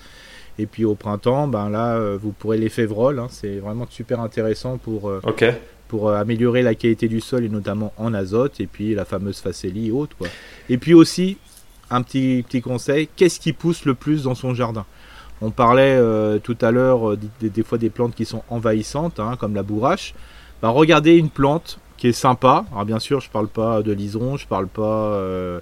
Et 0.57 0.65
puis 0.65 0.85
au 0.85 0.95
printemps, 0.95 1.47
ben 1.47 1.69
là, 1.69 1.95
euh, 1.95 2.17
vous 2.21 2.31
pourrez 2.31 2.57
les 2.57 2.69
févroles. 2.69 3.19
Hein, 3.19 3.27
c'est 3.29 3.57
vraiment 3.57 3.85
super 3.89 4.19
intéressant 4.21 4.77
pour, 4.77 5.09
euh, 5.09 5.21
pour 5.87 6.09
euh, 6.09 6.19
améliorer 6.19 6.61
la 6.61 6.75
qualité 6.75 7.07
du 7.07 7.21
sol 7.21 7.43
et 7.43 7.49
notamment 7.49 7.93
en 7.97 8.13
azote. 8.13 8.59
Et 8.59 8.67
puis 8.67 8.95
la 8.95 9.05
fameuse 9.05 9.39
facélie 9.39 9.87
et 9.87 9.91
autres. 9.91 10.15
Quoi. 10.17 10.27
Et 10.69 10.77
puis 10.77 10.93
aussi, 10.93 11.37
un 11.89 12.01
petit, 12.01 12.43
petit 12.47 12.61
conseil 12.61 13.07
qu'est-ce 13.15 13.39
qui 13.39 13.53
pousse 13.53 13.85
le 13.85 13.93
plus 13.93 14.23
dans 14.23 14.35
son 14.35 14.53
jardin? 14.53 14.85
On 15.41 15.51
parlait 15.51 15.99
tout 16.39 16.57
à 16.61 16.71
l'heure 16.71 17.17
des, 17.17 17.63
fois 17.63 17.77
des 17.77 17.89
plantes 17.89 18.15
qui 18.15 18.23
sont 18.23 18.43
envahissantes, 18.49 19.19
hein, 19.19 19.35
comme 19.37 19.53
la 19.53 19.63
bourrache. 19.63 20.13
Ben, 20.61 20.69
regardez 20.69 21.17
une 21.17 21.29
plante 21.29 21.77
qui 21.97 22.07
est 22.07 22.13
sympa. 22.13 22.65
Alors 22.71 22.85
bien 22.85 22.99
sûr, 22.99 23.19
je 23.19 23.29
parle 23.29 23.47
pas 23.47 23.81
de 23.81 23.91
lison, 23.91 24.37
je 24.37 24.47
parle 24.47 24.67
pas 24.67 24.81
euh, 24.81 25.59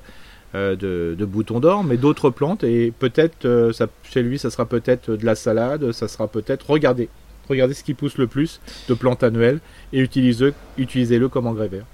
de, 0.54 1.26
boutons 1.26 1.60
d'or, 1.60 1.84
mais 1.84 1.98
d'autres 1.98 2.30
plantes. 2.30 2.64
Et 2.64 2.92
peut-être, 2.98 3.46
euh, 3.46 3.72
chez 4.04 4.22
lui, 4.22 4.38
ça 4.40 4.50
sera 4.50 4.66
peut-être 4.66 5.12
de 5.12 5.26
la 5.26 5.36
salade, 5.36 5.92
ça 5.92 6.08
sera 6.08 6.28
peut-être. 6.28 6.70
Regardez, 6.70 7.10
regardez 7.50 7.74
ce 7.74 7.84
qui 7.84 7.94
pousse 7.94 8.18
le 8.18 8.28
plus 8.28 8.62
de 8.88 8.94
plantes 8.94 9.24
annuelles 9.24 9.60
et 9.92 10.00
utilisez-le 10.00 11.30
comme 11.30 11.48
engrais 11.48 11.68
vert. 11.68 11.86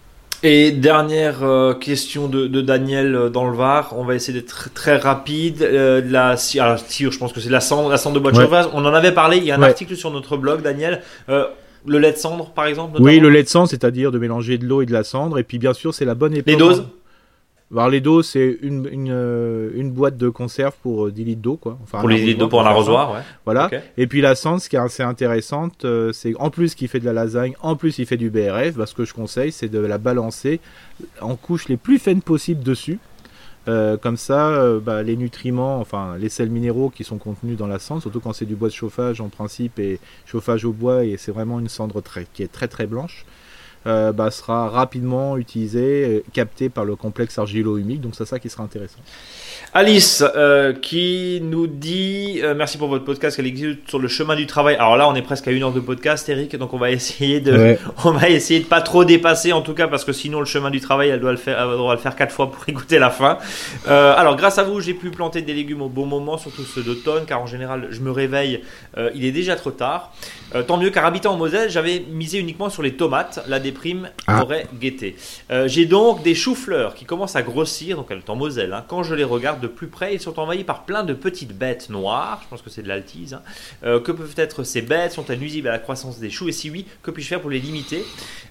Et 0.41 0.72
dernière 0.72 1.43
euh, 1.43 1.74
question 1.74 2.30
de, 2.30 2.47
de 2.47 2.62
Daniel 2.62 3.14
euh, 3.14 3.30
dans 3.30 3.49
le 3.49 3.57
Var. 3.57 3.93
On 3.97 4.05
va 4.05 4.16
essayer 4.16 4.39
d'être 4.39 4.70
très 4.74 4.95
rapide. 4.95 5.62
Euh, 5.62 6.01
la 6.05 6.38
si, 6.38 6.62
alors, 6.62 6.80
si, 6.80 7.12
je 7.12 7.18
pense 7.18 7.34
que 7.34 7.41
c'est 7.41 7.49
la 7.49 7.60
cendre, 7.60 7.89
la 7.89 7.97
cendre 7.97 8.16
de 8.16 8.22
bois 8.22 8.32
de 8.32 8.38
Ouais. 8.38 8.45
chauffage. 8.45 8.68
On 8.74 8.86
en 8.86 8.93
avait 8.93 9.12
parlé. 9.12 9.36
Il 9.38 9.43
y 9.43 9.51
a 9.51 9.55
un 9.57 9.62
Ouais. 9.62 9.68
article 9.68 9.97
sur 9.97 10.12
notre 10.12 10.38
blog, 10.38 10.62
Daniel. 10.62 11.01
Euh, 11.28 11.45
le 11.86 11.99
lait 11.99 12.14
de 12.14 12.18
cendre, 12.18 12.51
par 12.51 12.68
exemple. 12.68 13.01
Oui, 13.01 13.20
le 13.20 13.30
lait 13.30 13.43
de 13.43 13.49
cendre, 13.49 13.68
c'est-à-dire 13.68 14.12
de 14.14 14.18
mélanger 14.20 14.57
de 14.57 14.66
l'eau 14.66 14.82
et 14.82 14.86
de 14.86 14.93
la 14.93 15.03
cendre. 15.03 15.39
Et 15.39 15.43
puis 15.43 15.57
bien 15.60 15.74
sûr, 15.74 15.93
c'est 15.93 16.05
la 16.05 16.16
bonne 16.16 16.34
époque. 16.34 16.47
Les 16.47 16.55
doses 16.55 16.86
Alors, 17.72 17.89
les 17.89 18.01
doses, 18.01 18.30
c'est 18.30 18.57
une, 18.61 18.89
une, 18.91 19.11
euh, 19.11 19.70
une 19.76 19.91
boîte 19.91 20.17
de 20.17 20.30
conserve 20.30 20.74
pour 20.82 21.05
euh, 21.05 21.11
10 21.11 21.24
litres 21.24 21.41
d'eau. 21.41 21.55
quoi. 21.55 21.78
Enfin, 21.84 21.99
pour 21.99 22.09
les 22.09 22.34
deux 22.34 22.45
arrosoir, 22.45 22.49
pour 22.49 22.61
un 22.61 22.65
arrosoir. 22.65 23.13
Ouais. 23.13 23.20
Voilà. 23.45 23.70
Et 23.97 24.07
puis 24.07 24.22
la 24.22 24.36
cendre, 24.36 24.59
ce 24.59 24.70
qui 24.70 24.76
est 24.76 24.80
assez 24.80 25.03
intéressante, 25.03 25.86
euh, 25.86 26.11
c'est 26.11 26.34
en 26.39 26.49
plus 26.49 26.74
qu'il 26.74 26.88
fait 26.88 26.99
de 26.99 27.05
la 27.05 27.13
lasagne, 27.13 27.53
en 27.61 27.76
plus 27.76 27.99
il 27.99 28.05
fait 28.05 28.17
du 28.17 28.30
BRF, 28.32 28.76
bah, 28.76 28.86
ce 28.86 28.95
que 28.95 29.05
je 29.05 29.13
conseille, 29.13 29.51
c'est 29.51 29.70
de 29.70 29.80
la 29.80 29.97
balancer 29.99 30.59
en 31.22 31.36
couches 31.36 31.67
les 31.70 31.78
plus 31.78 31.99
fines 31.99 32.22
possibles 32.22 32.63
dessus. 32.63 32.99
Euh, 33.67 33.97
comme 33.97 34.17
ça, 34.17 34.47
euh, 34.49 34.80
bah, 34.80 35.03
les 35.03 35.15
nutriments, 35.15 35.80
enfin 35.80 36.15
les 36.17 36.30
sels 36.30 36.49
minéraux 36.49 36.89
qui 36.89 37.03
sont 37.03 37.17
contenus 37.17 37.55
dans 37.57 37.67
la 37.67 37.78
cendre, 37.78 38.01
surtout 38.01 38.20
quand 38.20 38.34
c'est 38.34 38.45
du 38.45 38.55
bois 38.55 38.70
de 38.70 38.74
chauffage 38.74 39.22
en 39.22 39.28
principe 39.30 39.78
et 39.80 39.99
chauffage 40.26 40.65
au 40.65 40.72
bois 40.72 41.03
et 41.03 41.17
c'est 41.17 41.32
vraiment 41.32 41.59
une 41.59 41.70
cendre 41.70 42.01
très, 42.01 42.26
qui 42.34 42.41
est 42.41 42.51
très 42.51 42.67
très 42.67 42.88
blanche, 42.88 43.26
euh, 43.88 44.11
bah, 44.11 44.32
sera 44.32 44.69
rapidement 44.69 45.38
utilisé, 45.38 46.05
euh, 46.05 46.23
capté 46.34 46.69
par 46.69 46.86
le 46.86 46.95
complexe 46.95 47.38
argilo-humique. 47.38 48.01
Donc 48.01 48.13
c'est 48.15 48.25
ça 48.25 48.39
qui 48.39 48.49
sera 48.49 48.63
intéressant. 48.63 48.99
Alice 49.73 50.23
euh, 50.36 50.73
qui 50.73 51.39
nous 51.43 51.67
dit 51.67 52.39
euh, 52.41 52.55
merci 52.55 52.80
pour 52.80 52.88
votre 52.88 53.05
podcast 53.05 53.36
qu'elle 53.38 53.45
existe 53.45 53.88
sur 53.88 53.99
le 53.99 54.07
chemin 54.07 54.36
du 54.36 54.47
travail. 54.47 54.75
Alors 54.75 54.97
là, 54.97 55.07
on 55.07 55.13
est 55.13 55.21
presque 55.21 55.47
à 55.47 55.51
une 55.51 55.61
heure 55.61 55.71
de 55.71 55.80
podcast, 55.80 56.27
Eric, 56.27 56.55
donc 56.55 56.73
on 56.73 56.77
va 56.77 56.89
essayer 56.99 57.39
de, 57.39 57.51
Ouais. 57.59 57.80
on 58.05 58.11
va 58.11 58.30
essayer 58.30 58.59
de 58.61 58.65
pas 58.65 58.82
trop 58.82 59.05
dépasser 59.05 59.53
en 59.53 59.61
tout 59.61 59.73
cas 59.73 59.88
parce 59.88 60.05
que 60.05 60.11
sinon 60.13 60.39
le 60.39 60.45
chemin 60.45 60.71
du 60.71 60.80
travail, 60.82 61.09
elle 61.09 61.19
doit 61.19 61.32
le 61.32 61.38
faire, 61.38 61.59
elle 61.61 61.77
doit 61.77 61.93
le 61.93 61.99
faire 61.99 62.15
quatre 62.15 62.32
fois 62.34 62.51
pour 62.51 62.63
écouter 62.67 62.97
la 62.99 63.09
fin. 63.11 63.38
Euh, 63.88 64.13
alors 64.17 64.36
grâce 64.36 64.57
à 64.57 64.63
vous, 64.63 64.80
j'ai 64.82 64.93
pu 64.95 65.11
planter 65.11 65.41
des 65.43 65.53
légumes 65.53 65.82
au 65.84 65.89
bon 65.89 66.05
moment, 66.07 66.38
surtout 66.38 66.63
ceux 66.63 66.82
d'automne, 66.82 67.25
car 67.25 67.41
en 67.41 67.47
général, 67.47 67.88
je 67.91 67.99
me 68.01 68.11
réveille, 68.11 68.61
euh, 68.97 69.11
il 69.13 69.23
est 69.23 69.32
déjà 69.32 69.55
trop 69.55 69.71
tard. 69.71 70.13
Euh, 70.55 70.63
tant 70.63 70.77
mieux, 70.77 70.89
car 70.89 71.05
habitant 71.05 71.34
en 71.34 71.38
Moselle, 71.38 71.69
j'avais 71.69 72.03
misé 72.11 72.39
uniquement 72.39 72.69
sur 72.69 72.82
les 72.82 72.93
tomates. 72.93 73.43
La 73.47 73.59
déprime 73.70 74.09
Ah. 74.28 74.43
aurait 74.43 74.67
guetté. 74.80 75.15
Euh, 75.51 75.67
j'ai 75.67 75.86
donc 75.86 76.24
des 76.24 76.36
choux-fleurs 76.36 76.93
qui 76.95 77.05
commencent 77.05 77.36
à 77.36 77.41
grossir, 77.41 77.97
donc 77.97 78.07
elles 78.09 78.22
sont 78.26 78.32
en 78.34 78.36
Moselle. 78.36 78.74
hein. 78.74 78.84
Quand 78.88 79.03
je 79.03 79.15
les 79.15 79.24
regarde 79.24 79.59
de 79.61 79.67
plus 79.67 79.88
près, 79.88 80.13
ils 80.15 80.20
sont 80.22 80.39
envahis 80.39 80.63
par 80.63 80.84
plein 80.84 81.03
de 81.03 81.13
petites 81.13 81.53
bêtes 81.57 81.89
noires. 81.89 82.39
Je 82.43 82.47
pense 82.49 82.61
que 82.61 82.70
c'est 82.70 82.82
de 82.84 82.88
l'altise. 82.88 83.34
hein. 83.34 83.41
Euh, 83.84 83.99
que 83.99 84.11
peuvent 84.11 84.34
être 84.38 84.63
ces 84.63 84.82
bêtes? 84.82 85.11
Sont-elles 85.13 85.39
nuisibles 85.39 85.67
à 85.67 85.72
la 85.72 85.80
croissance 85.80 86.20
des 86.20 86.30
choux? 86.30 86.49
Et 86.49 86.51
si 86.51 86.70
oui, 86.70 86.86
que 87.03 87.11
puis-je 87.11 87.28
faire 87.30 87.41
pour 87.41 87.49
les 87.49 87.59
limiter? 87.59 88.03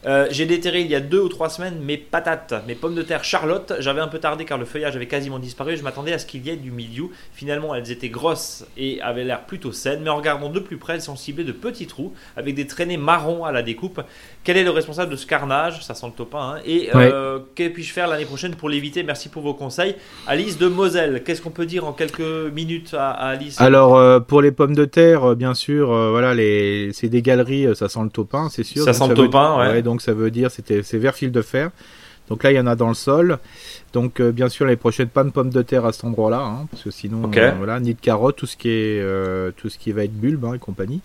Euh, 0.06 0.26
J'ai 0.30 0.46
déterré 0.46 0.80
il 0.82 0.86
y 0.90 0.94
a 0.94 1.00
deux 1.00 1.20
ou 1.20 1.28
trois 1.28 1.48
semaines 1.50 1.78
mes 1.80 1.96
patates, 1.96 2.54
mes 2.66 2.74
pommes 2.74 2.94
de 2.94 3.02
terre 3.02 3.24
Charlotte. 3.24 3.72
J'avais 3.80 4.00
un 4.00 4.08
peu 4.08 4.18
tardé 4.18 4.44
car 4.44 4.58
le 4.58 4.64
feuillage 4.64 4.94
avait 4.96 5.06
quasiment 5.06 5.38
disparu. 5.38 5.76
Je 5.76 5.82
m'attendais 5.82 6.12
à 6.12 6.18
ce 6.18 6.26
qu'il 6.26 6.46
y 6.46 6.50
ait 6.50 6.56
du 6.56 6.70
milieu. 6.70 7.06
Finalement, 7.32 7.74
elles 7.74 7.90
étaient 7.90 8.08
grosses 8.08 8.64
et 8.76 9.00
avaient 9.02 9.24
l'air 9.24 9.42
plutôt 9.46 9.72
saines. 9.72 10.00
Mais 10.02 10.10
en 10.10 10.16
regardant 10.16 10.48
de 10.50 10.60
plus 10.60 10.76
près, 10.76 10.94
elles 10.94 11.02
sont 11.02 11.16
ciblées 11.16 11.44
de 11.44 11.52
petits 11.52 11.86
trous 11.86 12.12
avec 12.36 12.54
des 12.54 12.66
traînées 12.66 12.96
marron 12.96 13.44
à 13.44 13.52
la 13.52 13.62
découpe. 13.62 14.00
Quel 14.44 14.56
est 14.56 14.64
le 14.64 14.70
responsable 14.70 15.07
de 15.08 15.16
ce 15.16 15.26
carnage 15.26 15.82
Ça 15.84 15.94
sent 15.94 16.06
le 16.06 16.12
topin. 16.12 16.54
hein. 16.56 16.60
Et 16.66 16.90
euh, 16.94 17.38
que 17.54 17.68
puis-je 17.68 17.92
faire 17.92 18.06
l'année 18.08 18.24
prochaine 18.24 18.54
pour 18.54 18.68
l'éviter? 18.68 19.02
Merci 19.02 19.28
pour 19.28 19.42
vos 19.42 19.54
conseils. 19.54 19.96
Alice 20.26 20.58
de 20.58 20.68
Moselle, 20.68 21.22
qu'est-ce 21.24 21.42
qu'on 21.42 21.50
peut 21.50 21.66
dire 21.66 21.84
en 21.86 21.92
quelques 21.92 22.20
minutes 22.52 22.94
à, 22.94 23.10
à 23.10 23.28
Alice? 23.30 23.60
Alors 23.60 23.96
euh, 23.96 24.20
pour 24.20 24.42
les 24.42 24.52
pommes 24.52 24.74
de 24.74 24.84
terre, 24.84 25.30
euh, 25.30 25.34
bien 25.34 25.54
sûr, 25.54 25.90
euh, 25.92 26.10
voilà, 26.10 26.34
les 26.34 26.90
c'est 26.92 27.08
des 27.08 27.22
galeries, 27.22 27.66
euh, 27.66 27.74
ça 27.74 27.88
sent 27.88 28.00
le 28.02 28.10
topin, 28.10 28.48
c'est 28.50 28.62
sûr. 28.64 28.84
Ça 28.84 28.92
sent 28.92 29.04
le 29.08 29.10
veut- 29.10 29.24
topin, 29.24 29.58
ouais. 29.58 29.82
Donc 29.82 30.02
ça 30.02 30.12
veut 30.12 30.30
dire 30.30 30.50
c'était 30.50 30.82
c'est 30.82 30.98
vert 30.98 31.14
fil 31.14 31.32
de 31.32 31.42
fer. 31.42 31.70
Donc 32.28 32.44
là 32.44 32.52
il 32.52 32.56
y 32.56 32.60
en 32.60 32.66
a 32.66 32.76
dans 32.76 32.88
le 32.88 32.94
sol. 32.94 33.38
Donc 33.94 34.20
euh, 34.20 34.32
bien 34.32 34.48
sûr 34.50 34.66
les 34.66 34.76
prochaines 34.76 35.08
pas 35.08 35.24
de 35.24 35.30
pommes 35.30 35.48
de 35.50 35.62
terre 35.62 35.86
à 35.86 35.92
cet 35.92 36.04
endroit-là, 36.04 36.40
hein, 36.40 36.66
parce 36.70 36.82
que 36.82 36.90
sinon 36.90 37.22
euh, 37.34 37.52
voilà 37.56 37.80
ni 37.80 37.94
de 37.94 38.00
carottes, 38.00 38.36
tout 38.36 38.44
ce 38.46 38.56
qui 38.56 38.68
est 38.68 39.00
euh, 39.00 39.50
tout 39.56 39.70
ce 39.70 39.78
qui 39.78 39.92
va 39.92 40.04
être 40.04 40.12
bulbe 40.12 40.44
hein, 40.44 40.52
et 40.54 40.58
compagnie. 40.58 41.00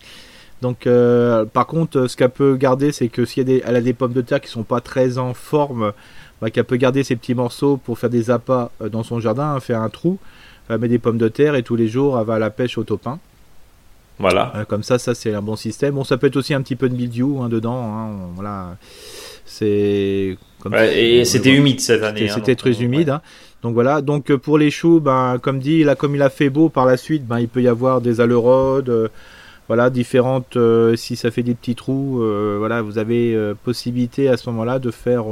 Donc 0.63 0.87
euh, 0.87 1.45
par 1.45 1.67
contre 1.67 2.07
ce 2.07 2.15
qu'elle 2.17 2.29
peut 2.41 2.55
garder 2.55 2.91
c'est 2.91 3.09
que 3.09 3.23
si 3.25 3.41
elle 3.41 3.75
a 3.75 3.81
des 3.81 3.93
pommes 3.93 4.13
de 4.13 4.21
terre 4.21 4.41
qui 4.41 4.49
sont 4.49 4.63
pas 4.63 4.79
très 4.81 5.17
en 5.17 5.33
forme, 5.33 5.91
bah, 6.41 6.49
qu'elle 6.51 6.63
peut 6.71 6.77
garder 6.77 7.03
ces 7.03 7.15
petits 7.15 7.35
morceaux 7.35 7.75
pour 7.77 7.99
faire 7.99 8.09
des 8.09 8.31
appâts 8.31 8.71
euh, 8.81 8.89
dans 8.89 9.03
son 9.03 9.19
jardin, 9.19 9.47
hein, 9.55 9.59
faire 9.59 9.81
un 9.81 9.89
trou, 9.89 10.17
elle 10.69 10.79
met 10.79 10.87
des 10.87 10.99
pommes 10.99 11.17
de 11.17 11.27
terre 11.27 11.53
et 11.55 11.63
tous 11.63 11.75
les 11.75 11.87
jours 11.95 12.17
elle 12.19 12.25
va 12.25 12.35
à 12.35 12.39
la 12.39 12.49
pêche 12.49 12.77
au 12.77 12.83
topin. 12.83 13.19
Voilà. 14.19 14.53
Euh, 14.55 14.63
comme 14.65 14.83
ça, 14.83 14.99
ça 14.99 15.13
c'est 15.15 15.33
un 15.33 15.41
bon 15.41 15.55
système. 15.57 15.95
Bon, 15.95 16.03
ça 16.03 16.17
peut 16.17 16.27
être 16.27 16.37
aussi 16.37 16.53
un 16.53 16.61
petit 16.61 16.75
peu 16.77 16.87
de 16.87 16.95
mildiou 16.95 17.41
hein, 17.41 17.49
dedans. 17.49 17.79
hein, 17.83 18.05
on- 18.13 18.33
voilà, 18.35 18.77
c'est 19.45 20.37
Ouais, 20.65 20.97
et 21.03 21.25
c'était 21.25 21.53
humide 21.53 21.81
cette 21.81 22.03
année. 22.03 22.29
C'était 22.29 22.55
très 22.55 22.81
humide. 22.81 23.09
hein. 23.09 23.21
Donc 23.63 23.73
voilà. 23.73 24.01
Donc 24.01 24.33
pour 24.35 24.57
les 24.57 24.71
choux, 24.71 24.99
ben 25.01 25.37
comme 25.41 25.59
dit, 25.59 25.83
là 25.83 25.95
comme 25.95 26.15
il 26.15 26.21
a 26.21 26.29
fait 26.29 26.49
beau 26.49 26.69
par 26.69 26.85
la 26.85 26.95
suite, 26.95 27.25
ben 27.25 27.39
il 27.39 27.49
peut 27.49 27.61
y 27.61 27.67
avoir 27.67 27.99
des 28.01 28.21
alerodes. 28.21 28.89
euh, 28.89 29.07
voilà, 29.73 29.89
différentes. 29.89 30.55
euh, 30.55 30.95
si 30.95 31.15
ça 31.15 31.31
fait 31.31 31.41
des 31.41 31.55
petits 31.55 31.73
trous, 31.73 32.21
euh, 32.21 32.57
voilà, 32.59 32.83
vous 32.83 32.99
avez 32.99 33.33
euh, 33.33 33.55
possibilité 33.55 34.29
à 34.29 34.37
ce 34.37 34.47
moment-là 34.51 34.77
de 34.77 34.91
faire 34.91 35.25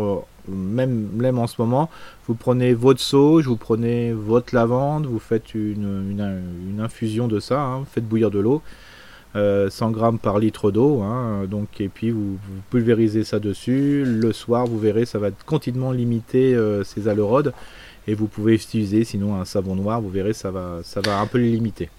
même 0.48 1.10
même 1.14 1.38
en 1.38 1.46
ce 1.46 1.62
moment. 1.62 1.92
Vous 2.28 2.34
prenez 2.34 2.74
votre 2.74 3.02
sauge, 3.02 3.46
vous 3.46 3.56
prenez 3.56 4.14
votre 4.14 4.56
lavande, 4.56 5.06
vous 5.06 5.20
faites 5.20 5.54
une, 5.54 6.80
infusion 6.80 7.28
de 7.28 7.40
ça, 7.40 7.62
hein, 7.62 7.78
vous 7.80 7.86
faites 7.86 8.08
bouillir 8.08 8.32
de 8.32 8.40
l'eau. 8.40 8.64
euh, 9.36 9.70
100 9.70 9.92
grammes 9.92 10.18
par 10.18 10.40
litre 10.40 10.72
d'eau, 10.72 11.02
hein, 11.04 11.46
donc 11.48 11.80
et 11.80 11.88
puis 11.88 12.10
vous, 12.10 12.34
vous 12.34 12.62
pulvérisez 12.72 13.24
ça 13.24 13.40
dessus. 13.40 14.04
Le 14.06 14.34
soir, 14.34 14.66
vous 14.66 14.80
verrez, 14.80 15.06
ça 15.06 15.20
va 15.20 15.30
continuellement 15.46 15.92
limiter 15.92 16.58
ces 16.84 17.08
alerodes 17.08 17.54
et 18.08 18.16
vous 18.16 18.28
pouvez 18.28 18.56
utiliser 18.56 19.04
sinon 19.04 19.36
un 19.40 19.46
savon 19.46 19.76
noir. 19.76 20.02
Vous 20.02 20.10
verrez, 20.10 20.34
ça 20.34 20.50
va, 20.50 20.80
ça 20.84 21.00
va 21.02 21.20
un 21.20 21.28
peu 21.28 21.38
les 21.38 21.52
limiter. 21.52 21.90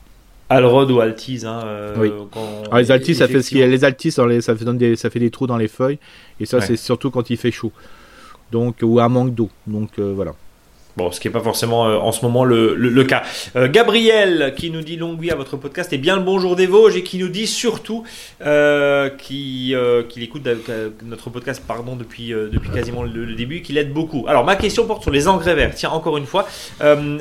Alrod 0.49 0.91
ou 0.91 1.01
Altis. 1.01 1.43
Hein, 1.47 1.61
euh, 1.65 1.95
Oui. 1.99 2.13
quand- 2.31 2.63
Alors, 2.67 2.79
les 2.79 2.91
altis, 2.91 3.15
ça 3.15 3.27
fait 3.29 3.43
ce 3.43 3.49
qui 3.49 3.57
les 3.67 3.85
altis, 3.85 4.13
dans 4.17 4.27
les- 4.27 4.41
ça 4.41 4.55
fait 4.55 4.65
des, 4.75 4.97
ça 4.97 5.09
fait 5.11 5.19
des 5.19 5.31
trous 5.31 5.47
dans 5.47 5.57
les 5.57 5.69
feuilles 5.69 5.99
et 6.41 6.47
ça 6.47 6.59
Ouais. 6.59 6.67
c'est 6.67 6.77
surtout 6.77 7.11
quand 7.11 7.31
il 7.31 7.37
fait 7.37 7.51
chaud. 7.51 7.73
Donc 8.51 8.77
ou 8.83 9.01
un 9.01 9.09
manque 9.09 9.35
d'eau. 9.35 9.49
Donc 9.67 9.99
euh, 9.99 10.13
voilà. 10.15 10.35
Bon, 10.97 11.11
ce 11.11 11.21
qui 11.21 11.29
n'est 11.29 11.33
pas 11.33 11.41
forcément 11.41 11.89
euh, 11.89 11.97
en 11.97 12.13
ce 12.13 12.23
moment 12.25 12.45
le, 12.45 12.75
le- 12.75 12.91
le 12.91 13.05
cas. 13.05 13.23
Euh, 13.57 13.67
Gabriel 13.69 14.55
qui 14.57 14.71
nous 14.71 14.83
dit 14.83 14.97
longue 14.97 15.19
vie 15.21 15.31
à 15.31 15.35
votre 15.37 15.57
podcast 15.57 15.91
et 15.95 15.99
bien 15.99 16.17
le 16.17 16.23
bonjour 16.23 16.55
des 16.55 16.67
Vosges 16.67 16.97
et 16.97 17.03
qui 17.03 17.17
nous 17.19 17.29
dit 17.29 17.47
surtout 17.47 18.05
euh, 18.45 19.09
euh, 19.33 20.03
qu'il 20.03 20.23
écoute 20.23 20.43
notre 21.05 21.31
podcast 21.31 21.63
pardon 21.67 21.97
depuis 21.97 22.29
depuis 22.31 22.71
quasiment 22.71 23.03
le, 23.03 23.25
le 23.25 23.35
début, 23.35 23.63
qu'il 23.63 23.79
aide 23.79 23.93
beaucoup. 23.93 24.25
Alors 24.29 24.45
ma 24.45 24.57
question 24.57 24.87
porte 24.87 25.03
sur 25.03 25.11
les 25.11 25.29
engrais 25.29 25.55
verts. 25.55 25.75
Tiens 25.75 25.91
encore 25.91 26.19
une 26.19 26.27
fois, 26.27 26.47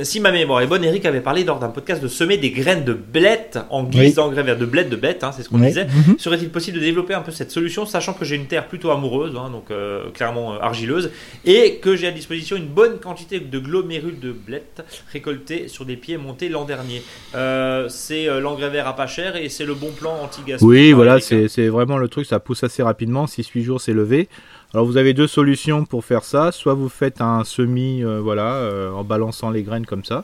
si 0.03 0.19
ma 0.19 0.31
mémoire 0.31 0.61
est 0.61 0.67
bonne, 0.67 0.83
Eric 0.83 1.05
avait 1.05 1.21
parlé 1.21 1.43
lors 1.43 1.59
d'un 1.59 1.69
podcast 1.69 2.01
de 2.03 2.07
semer 2.07 2.37
des 2.37 2.51
graines 2.51 2.83
de 2.83 2.93
blette 2.93 3.57
en 3.69 3.83
guise 3.83 4.01
Oui. 4.01 4.13
d'engrais 4.13 4.43
verts, 4.43 4.57
de 4.57 4.65
blette 4.65 4.89
de 4.89 4.95
bête, 4.95 5.23
hein, 5.23 5.31
c'est 5.35 5.43
ce 5.43 5.49
qu'on 5.49 5.59
disait. 5.59 5.85
Mhm. 5.85 6.15
Serait-il 6.19 6.49
possible 6.49 6.77
de 6.79 6.83
développer 6.83 7.13
un 7.13 7.21
peu 7.21 7.31
cette 7.31 7.51
solution, 7.51 7.85
sachant 7.85 8.13
que 8.13 8.25
j'ai 8.25 8.35
une 8.35 8.47
terre 8.47 8.67
plutôt 8.67 8.91
amoureuse, 8.91 9.33
hein, 9.37 9.49
donc 9.49 9.69
clairement 10.13 10.59
argileuse, 10.59 11.11
et 11.45 11.75
que 11.75 11.95
j'ai 11.95 12.07
à 12.07 12.11
disposition 12.11 12.57
une 12.57 12.67
bonne 12.67 12.99
quantité 12.99 13.39
de 13.39 13.60
glomérules 13.61 14.19
de 14.19 14.31
blette 14.31 14.83
récoltés 15.11 15.67
sur 15.67 15.85
des 15.85 15.95
pieds 15.95 16.17
montés 16.17 16.49
l'an 16.49 16.65
dernier 16.65 17.01
Euh, 17.35 17.87
C'est 17.89 18.27
euh, 18.27 18.39
l'engrais 18.39 18.69
vert 18.69 18.87
à 18.87 18.95
pas 18.95 19.07
cher 19.07 19.35
et 19.35 19.49
c'est 19.49 19.65
le 19.65 19.73
bon 19.75 19.91
plan 19.91 20.13
anti-gasp. 20.23 20.63
Oui, 20.63 20.91
voilà, 20.91 21.19
c'est 21.19 21.47
c'est 21.47 21.67
vraiment 21.69 21.97
le 21.97 22.07
truc, 22.07 22.25
ça 22.25 22.39
pousse 22.39 22.63
assez 22.63 22.83
rapidement, 22.83 23.25
6-8 23.25 23.61
jours 23.63 23.81
c'est 23.81 23.93
levé. 23.93 24.27
Alors 24.73 24.85
vous 24.85 24.97
avez 24.97 25.13
deux 25.13 25.27
solutions 25.27 25.85
pour 25.85 26.05
faire 26.05 26.23
ça, 26.23 26.51
soit 26.51 26.73
vous 26.73 26.89
faites 26.89 27.21
un 27.21 27.43
semis, 27.43 28.03
euh, 28.03 28.19
voilà, 28.21 28.55
euh, 28.55 28.91
en 28.91 29.03
balançant 29.03 29.49
les 29.49 29.63
graines 29.63 29.85
comme 29.85 30.05
ça. 30.05 30.23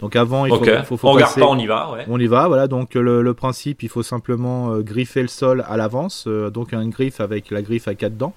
Donc 0.00 0.16
avant, 0.16 0.44
il 0.44 0.50
faut, 0.50 0.56
Ok, 0.56 0.84
faut, 0.84 0.96
faut 0.96 1.08
on 1.08 1.16
pas, 1.16 1.30
on 1.46 1.58
y 1.58 1.66
va. 1.66 1.92
Ouais. 1.92 2.04
On 2.08 2.18
y 2.18 2.26
va, 2.26 2.48
voilà. 2.48 2.66
Donc 2.66 2.94
le, 2.94 3.22
le 3.22 3.34
principe, 3.34 3.82
il 3.82 3.88
faut 3.88 4.02
simplement 4.02 4.72
euh, 4.72 4.80
griffer 4.82 5.22
le 5.22 5.28
sol 5.28 5.64
à 5.68 5.76
l'avance, 5.76 6.24
euh, 6.26 6.50
donc 6.50 6.72
une 6.72 6.90
griffe 6.90 7.20
avec 7.20 7.50
la 7.50 7.62
griffe 7.62 7.86
à 7.88 7.94
quatre 7.94 8.16
dents. 8.16 8.34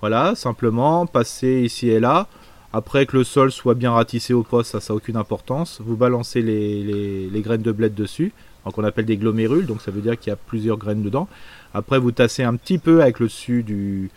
Voilà, 0.00 0.34
simplement 0.34 1.06
passer 1.06 1.62
ici 1.64 1.88
et 1.90 2.00
là. 2.00 2.26
Après 2.72 3.04
que 3.06 3.16
le 3.16 3.24
sol 3.24 3.50
soit 3.50 3.74
bien 3.74 3.90
ratissé 3.90 4.32
au 4.32 4.42
poste, 4.42 4.78
ça, 4.78 4.92
n'a 4.92 4.96
aucune 4.96 5.16
importance. 5.16 5.80
Vous 5.84 5.96
balancez 5.96 6.40
les, 6.40 7.40
graines 7.40 7.62
de 7.62 7.72
bled 7.72 7.94
dessus, 7.94 8.32
donc 8.64 8.78
on 8.78 8.84
appelle 8.84 9.06
des 9.06 9.16
glomérules, 9.16 9.66
donc 9.66 9.82
ça 9.82 9.90
veut 9.90 10.00
dire 10.00 10.18
qu'il 10.18 10.30
y 10.30 10.32
a 10.32 10.36
plusieurs 10.36 10.76
graines 10.76 11.02
dedans. 11.02 11.28
Après, 11.74 11.98
vous 11.98 12.12
tassez 12.12 12.44
un 12.44 12.54
petit 12.54 12.78
peu 12.78 13.02
avec 13.02 13.18
le 13.18 13.26
dessus 13.26 13.64
du, 13.64 14.10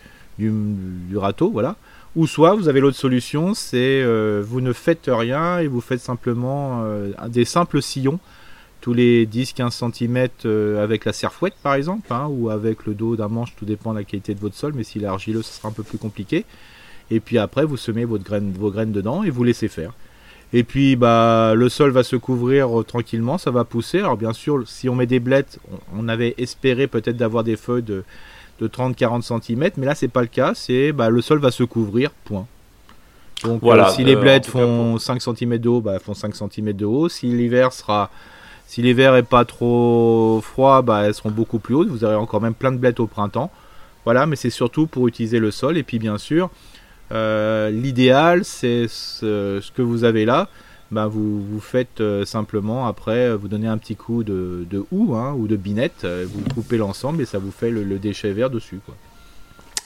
râteau, 1.16 1.50
voilà. 1.50 1.76
Ou 2.14 2.28
soit 2.28 2.54
vous 2.54 2.68
avez 2.68 2.78
l'autre 2.78 2.96
solution, 2.96 3.54
c'est 3.54 4.00
euh, 4.02 4.40
vous 4.46 4.60
ne 4.60 4.72
faites 4.72 5.10
rien 5.12 5.58
et 5.58 5.66
vous 5.66 5.80
faites 5.80 5.98
simplement 5.98 6.82
euh, 6.84 7.10
des 7.28 7.44
simples 7.44 7.82
sillons 7.82 8.20
tous 8.80 8.92
les 8.92 9.26
10-15 9.26 9.92
cm 9.92 10.78
avec 10.78 11.06
la 11.06 11.14
serfouette 11.14 11.54
par 11.62 11.72
exemple, 11.72 12.12
hein, 12.12 12.26
ou 12.28 12.50
avec 12.50 12.84
le 12.84 12.92
dos 12.92 13.16
d'un 13.16 13.28
manche, 13.28 13.56
tout 13.56 13.64
dépend 13.64 13.94
de 13.94 13.98
la 13.98 14.04
qualité 14.04 14.34
de 14.34 14.40
votre 14.40 14.56
sol, 14.56 14.74
mais 14.76 14.84
s'il 14.84 15.04
est 15.04 15.06
argileux, 15.06 15.40
ce 15.40 15.54
sera 15.54 15.68
un 15.68 15.72
peu 15.72 15.82
plus 15.82 15.96
compliqué. 15.96 16.44
Et 17.10 17.20
puis 17.20 17.38
après, 17.38 17.64
vous 17.64 17.76
semez 17.76 18.04
votre 18.04 18.24
graine, 18.24 18.52
vos 18.58 18.70
graines 18.70 18.92
dedans 18.92 19.22
et 19.22 19.30
vous 19.30 19.44
laissez 19.44 19.68
faire. 19.68 19.92
Et 20.52 20.62
puis 20.62 20.94
bah, 20.94 21.54
le 21.54 21.68
sol 21.68 21.90
va 21.90 22.04
se 22.04 22.16
couvrir 22.16 22.80
euh, 22.80 22.84
tranquillement, 22.84 23.38
ça 23.38 23.50
va 23.50 23.64
pousser. 23.64 23.98
Alors 23.98 24.16
bien 24.16 24.32
sûr, 24.32 24.62
si 24.66 24.88
on 24.88 24.94
met 24.94 25.06
des 25.06 25.18
blettes, 25.18 25.58
on, 25.96 26.08
avait 26.08 26.34
espéré 26.38 26.86
peut-être 26.86 27.16
d'avoir 27.16 27.42
des 27.42 27.56
feuilles 27.56 27.82
de, 27.82 28.04
de 28.60 28.68
30-40 28.68 29.22
cm, 29.42 29.70
mais 29.76 29.86
là 29.86 29.94
c'est 29.94 30.08
pas 30.08 30.20
le 30.20 30.28
cas, 30.28 30.52
c'est 30.54 30.92
bah, 30.92 31.10
le 31.10 31.20
sol 31.22 31.40
va 31.40 31.50
se 31.50 31.64
couvrir, 31.64 32.10
point. 32.24 32.46
Donc 33.42 33.62
Voilà, 33.62 33.88
euh, 33.88 33.92
si 33.92 34.04
les 34.04 34.14
euh, 34.14 34.22
cas, 34.22 34.42
font 34.42 34.96
5 34.98 35.20
cm 35.20 35.58
de 35.58 35.68
haut, 35.68 35.80
bah, 35.80 35.94
elles 35.94 36.00
font 36.00 36.14
5 36.14 36.34
cm 36.34 36.72
de 36.72 36.84
haut. 36.84 37.08
Si 37.08 37.26
l'hiver 37.26 37.72
sera 37.72 38.10
si 38.66 38.82
l'hiver 38.82 39.14
est 39.16 39.22
pas 39.24 39.44
trop 39.44 40.40
froid, 40.42 40.82
bah, 40.82 41.02
elles 41.04 41.14
seront 41.14 41.30
beaucoup 41.30 41.58
plus 41.58 41.74
hautes. 41.74 41.88
Vous 41.88 42.04
aurez 42.04 42.14
encore 42.14 42.40
même 42.40 42.54
plein 42.54 42.72
de 42.72 42.78
bleds 42.78 43.00
au 43.00 43.06
printemps. 43.06 43.50
Voilà, 44.04 44.26
mais 44.26 44.36
c'est 44.36 44.50
surtout 44.50 44.86
pour 44.86 45.08
utiliser 45.08 45.38
le 45.38 45.50
sol. 45.50 45.76
Et 45.76 45.82
puis 45.82 45.98
bien 45.98 46.18
sûr, 46.18 46.50
l'idéal, 47.14 48.44
c'est 48.44 48.86
ce, 48.88 49.60
que 49.72 49.82
vous 49.82 50.04
avez 50.04 50.24
là. 50.24 50.48
Bah, 50.90 51.08
vous, 51.08 51.42
vous 51.42 51.60
faites 51.60 52.00
euh, 52.00 52.24
simplement 52.24 52.86
après, 52.86 53.30
euh, 53.30 53.36
vous 53.36 53.48
donnez 53.48 53.66
un 53.66 53.78
petit 53.78 53.96
coup 53.96 54.22
de, 54.22 54.64
de 54.70 54.84
hein, 54.92 55.34
ou 55.36 55.48
de 55.48 55.56
binette, 55.56 56.04
euh, 56.04 56.24
vous 56.28 56.42
coupez 56.54 56.76
l'ensemble 56.76 57.22
et 57.22 57.24
ça 57.24 57.38
vous 57.38 57.50
fait 57.50 57.70
le, 57.70 57.98
déchet 57.98 58.32
vert 58.32 58.48
dessus. 58.50 58.78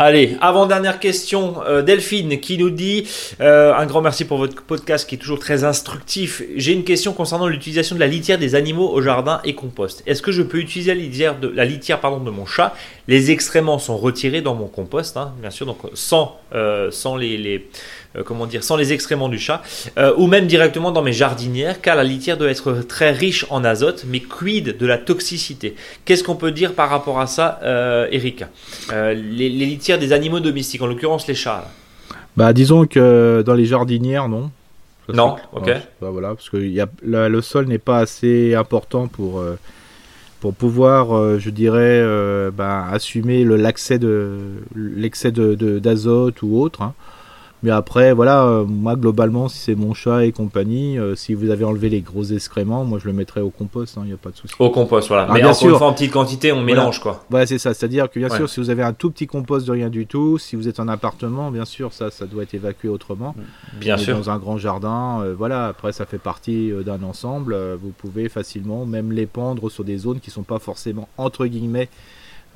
Allez, 0.00 0.36
avant-dernière 0.40 1.00
question, 1.00 1.60
euh, 1.66 1.82
Delphine 1.82 2.38
qui 2.38 2.56
nous 2.56 2.70
dit 2.70 3.08
euh, 3.40 3.74
un 3.74 3.84
grand 3.84 4.00
merci 4.00 4.24
pour 4.24 4.38
votre 4.38 4.62
podcast 4.62 5.08
qui 5.08 5.16
est 5.16 5.18
toujours 5.18 5.40
très 5.40 5.64
instructif. 5.64 6.40
J'ai 6.54 6.72
une 6.72 6.84
question 6.84 7.12
concernant 7.12 7.48
l'utilisation 7.48 7.96
de 7.96 8.00
la 8.00 8.06
litière 8.06 8.38
des 8.38 8.54
animaux 8.54 8.88
au 8.88 9.02
jardin 9.02 9.40
et 9.42 9.56
compost. 9.56 10.04
Est-ce 10.06 10.22
que 10.22 10.30
je 10.30 10.42
peux 10.42 10.58
utiliser 10.58 10.94
la 10.94 11.00
litière 11.00 11.40
de, 11.40 11.48
la 11.48 11.64
litière, 11.64 12.00
de 12.00 12.30
mon 12.30 12.46
chat 12.46 12.76
Les 13.08 13.30
excréments 13.30 13.78
sont 13.78 13.96
retirés 13.96 14.42
dans 14.42 14.54
mon 14.54 14.66
compost, 14.66 15.16
hein, 15.16 15.32
bien 15.40 15.48
sûr, 15.50 15.64
donc 15.66 15.78
sans, 15.94 16.36
euh, 16.54 16.90
sans 16.90 17.16
les, 17.16 17.38
les 17.38 17.66
euh, 18.16 18.22
comment 18.22 18.44
dire, 18.46 18.62
sans 18.62 18.76
les 18.76 18.92
excréments 18.92 19.30
du 19.30 19.38
chat, 19.38 19.62
euh, 19.96 20.12
ou 20.18 20.26
même 20.26 20.46
directement 20.46 20.92
dans 20.92 21.00
mes 21.02 21.14
jardinières, 21.14 21.80
car 21.80 21.96
la 21.96 22.04
litière 22.04 22.36
doit 22.36 22.50
être 22.50 22.72
très 22.86 23.10
riche 23.10 23.46
en 23.48 23.64
azote, 23.64 24.04
mais 24.06 24.20
quid 24.20 24.76
de 24.76 24.86
la 24.86 24.98
toxicité? 24.98 25.74
Qu'est-ce 26.04 26.22
qu'on 26.22 26.36
peut 26.36 26.52
dire 26.52 26.74
par 26.74 26.90
rapport 26.90 27.18
à 27.18 27.26
ça, 27.26 27.58
euh, 27.62 28.06
Eric? 28.12 28.44
Euh, 28.92 29.14
les, 29.14 29.48
les 29.48 29.66
litières 29.66 29.98
des 29.98 30.12
animaux 30.12 30.40
domestiques, 30.40 30.82
en 30.82 30.86
l'occurrence 30.86 31.26
les 31.26 31.34
chats. 31.34 31.64
là. 31.64 32.16
Bah, 32.36 32.52
disons 32.52 32.86
que 32.86 33.42
dans 33.44 33.54
les 33.54 33.64
jardinières, 33.64 34.28
non. 34.28 34.50
Ça, 35.06 35.14
Non, 35.14 35.36
ok. 35.54 35.64
ouais, 35.66 35.80
bah, 36.02 36.10
voilà, 36.10 36.28
parce 36.34 36.50
que 36.50 36.58
y 36.58 36.78
a, 36.80 36.86
la- 37.02 37.30
le 37.30 37.40
sol 37.40 37.64
n'est 37.66 37.78
pas 37.78 37.98
assez 38.00 38.54
important 38.54 39.08
pour, 39.08 39.40
euh, 39.40 39.58
pour 40.40 40.54
pouvoir, 40.54 41.16
euh, 41.16 41.38
je 41.38 41.50
dirais, 41.50 42.00
euh, 42.02 42.50
bah, 42.50 42.86
assumer 42.92 43.44
de 43.98 44.52
l'excès 44.76 45.32
de- 45.32 45.78
d'azote 45.78 46.42
ou 46.42 46.58
autre. 46.60 46.82
hein. 46.82 46.94
Mais 47.62 47.70
après, 47.70 48.12
voilà, 48.12 48.44
euh, 48.44 48.64
moi 48.64 48.94
globalement, 48.94 49.48
si 49.48 49.58
c'est 49.58 49.74
mon 49.74 49.92
chat 49.94 50.24
et 50.24 50.30
compagnie, 50.32 50.96
euh, 50.98 51.16
si 51.16 51.34
vous 51.34 51.50
avez 51.50 51.64
enlevé 51.64 51.88
les 51.88 52.00
gros 52.02 52.22
excréments, 52.22 52.84
moi 52.84 52.98
je 53.00 53.06
le 53.06 53.12
mettrai 53.12 53.40
au 53.40 53.50
compost, 53.50 53.96
il 54.00 54.04
n'y 54.06 54.12
a 54.12 54.16
pas 54.16 54.30
de 54.30 54.36
souci. 54.36 54.54
Au 54.60 54.70
compost, 54.70 55.08
voilà. 55.08 55.26
Ah, 55.28 55.32
Mais 55.34 55.40
bien 55.42 55.52
sûr. 55.52 55.70
une 55.70 55.76
fois, 55.76 55.88
en 55.88 55.92
petite 55.92 56.12
quantité, 56.12 56.52
on 56.52 56.56
Voilà. 56.62 56.66
mélange 56.66 57.00
quoi. 57.00 57.24
Voilà, 57.30 57.46
c'est 57.46 57.58
ça. 57.58 57.74
C'est-à-dire 57.74 58.08
que 58.10 58.18
bien 58.20 58.28
Ouais. 58.28 58.36
sûr, 58.36 58.48
si 58.48 58.60
vous 58.60 58.70
avez 58.70 58.82
un 58.84 58.92
tout 58.92 59.10
petit 59.10 59.26
compost 59.26 59.66
de 59.66 59.72
rien 59.72 59.88
du 59.90 60.06
tout, 60.06 60.38
si 60.38 60.54
vous 60.54 60.68
êtes 60.68 60.78
en 60.78 60.86
appartement, 60.88 61.50
bien 61.50 61.64
sûr, 61.64 61.92
ça, 61.92 62.10
ça 62.12 62.26
doit 62.26 62.44
être 62.44 62.54
évacué 62.54 62.88
autrement. 62.88 63.34
Bien 63.80 63.96
Mais 63.96 64.02
sûr. 64.02 64.16
Dans 64.16 64.30
un 64.30 64.38
grand 64.38 64.56
jardin, 64.58 65.20
euh, 65.22 65.34
voilà. 65.36 65.66
Après, 65.66 65.92
ça 65.92 66.06
fait 66.06 66.18
partie 66.18 66.70
d'un 66.86 67.02
ensemble. 67.02 67.56
vous 67.82 67.90
pouvez 67.90 68.28
facilement 68.28 68.86
même 68.86 69.10
l'épandre 69.12 69.70
sur 69.70 69.82
des 69.82 69.98
zones 69.98 70.20
qui 70.20 70.30
sont 70.30 70.42
pas 70.44 70.58
forcément 70.58 71.08
entre 71.18 71.46
guillemets, 71.46 71.88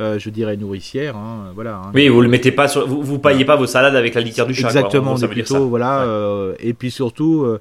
euh, 0.01 0.18
je 0.18 0.30
dirais 0.30 0.57
nourricières. 0.57 1.16
hein, 1.16 1.53
voilà. 1.55 1.76
hein. 1.76 1.90
Oui, 1.95 2.09
vous 2.09 2.20
le 2.20 2.28
mettez 2.28 2.53
pas 2.53 2.68
sur, 2.68 2.86
vous, 2.86 3.03
vous 3.03 3.18
paillez 3.18 3.45
pas 3.45 3.57
vos 3.57 3.66
salades 3.66 3.97
avec 3.97 4.14
la 4.14 4.20
litière 4.20 4.47
du 4.47 4.55
chat. 4.55 4.68
quoi. 4.68 4.80
En 4.82 4.84
Exactement. 4.86 5.14
dire 5.14 5.28
plutôt 5.28 5.55
ça. 5.55 5.61
voilà. 5.61 5.99
Ouais. 6.01 6.05
euh, 6.09 6.55
et 6.61 6.72
puis 6.74 6.90
surtout. 6.90 7.45
euh, 7.45 7.59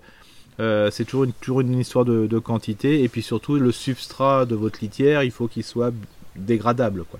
c'est 0.91 1.05
toujours 1.05 1.23
une, 1.23 1.33
toujours 1.33 1.61
une 1.61 1.79
histoire 1.79 2.05
de, 2.05 2.27
de 2.27 2.37
quantité 2.39 3.03
et 3.03 3.07
puis 3.07 3.23
surtout 3.23 3.55
le 3.55 3.71
substrat 3.71 4.45
de 4.45 4.53
votre 4.53 4.79
litière 4.81 5.23
il 5.23 5.31
faut 5.31 5.47
qu'il 5.47 5.63
soit 5.63 5.91
dégradable 6.35 7.03
quoi. 7.09 7.19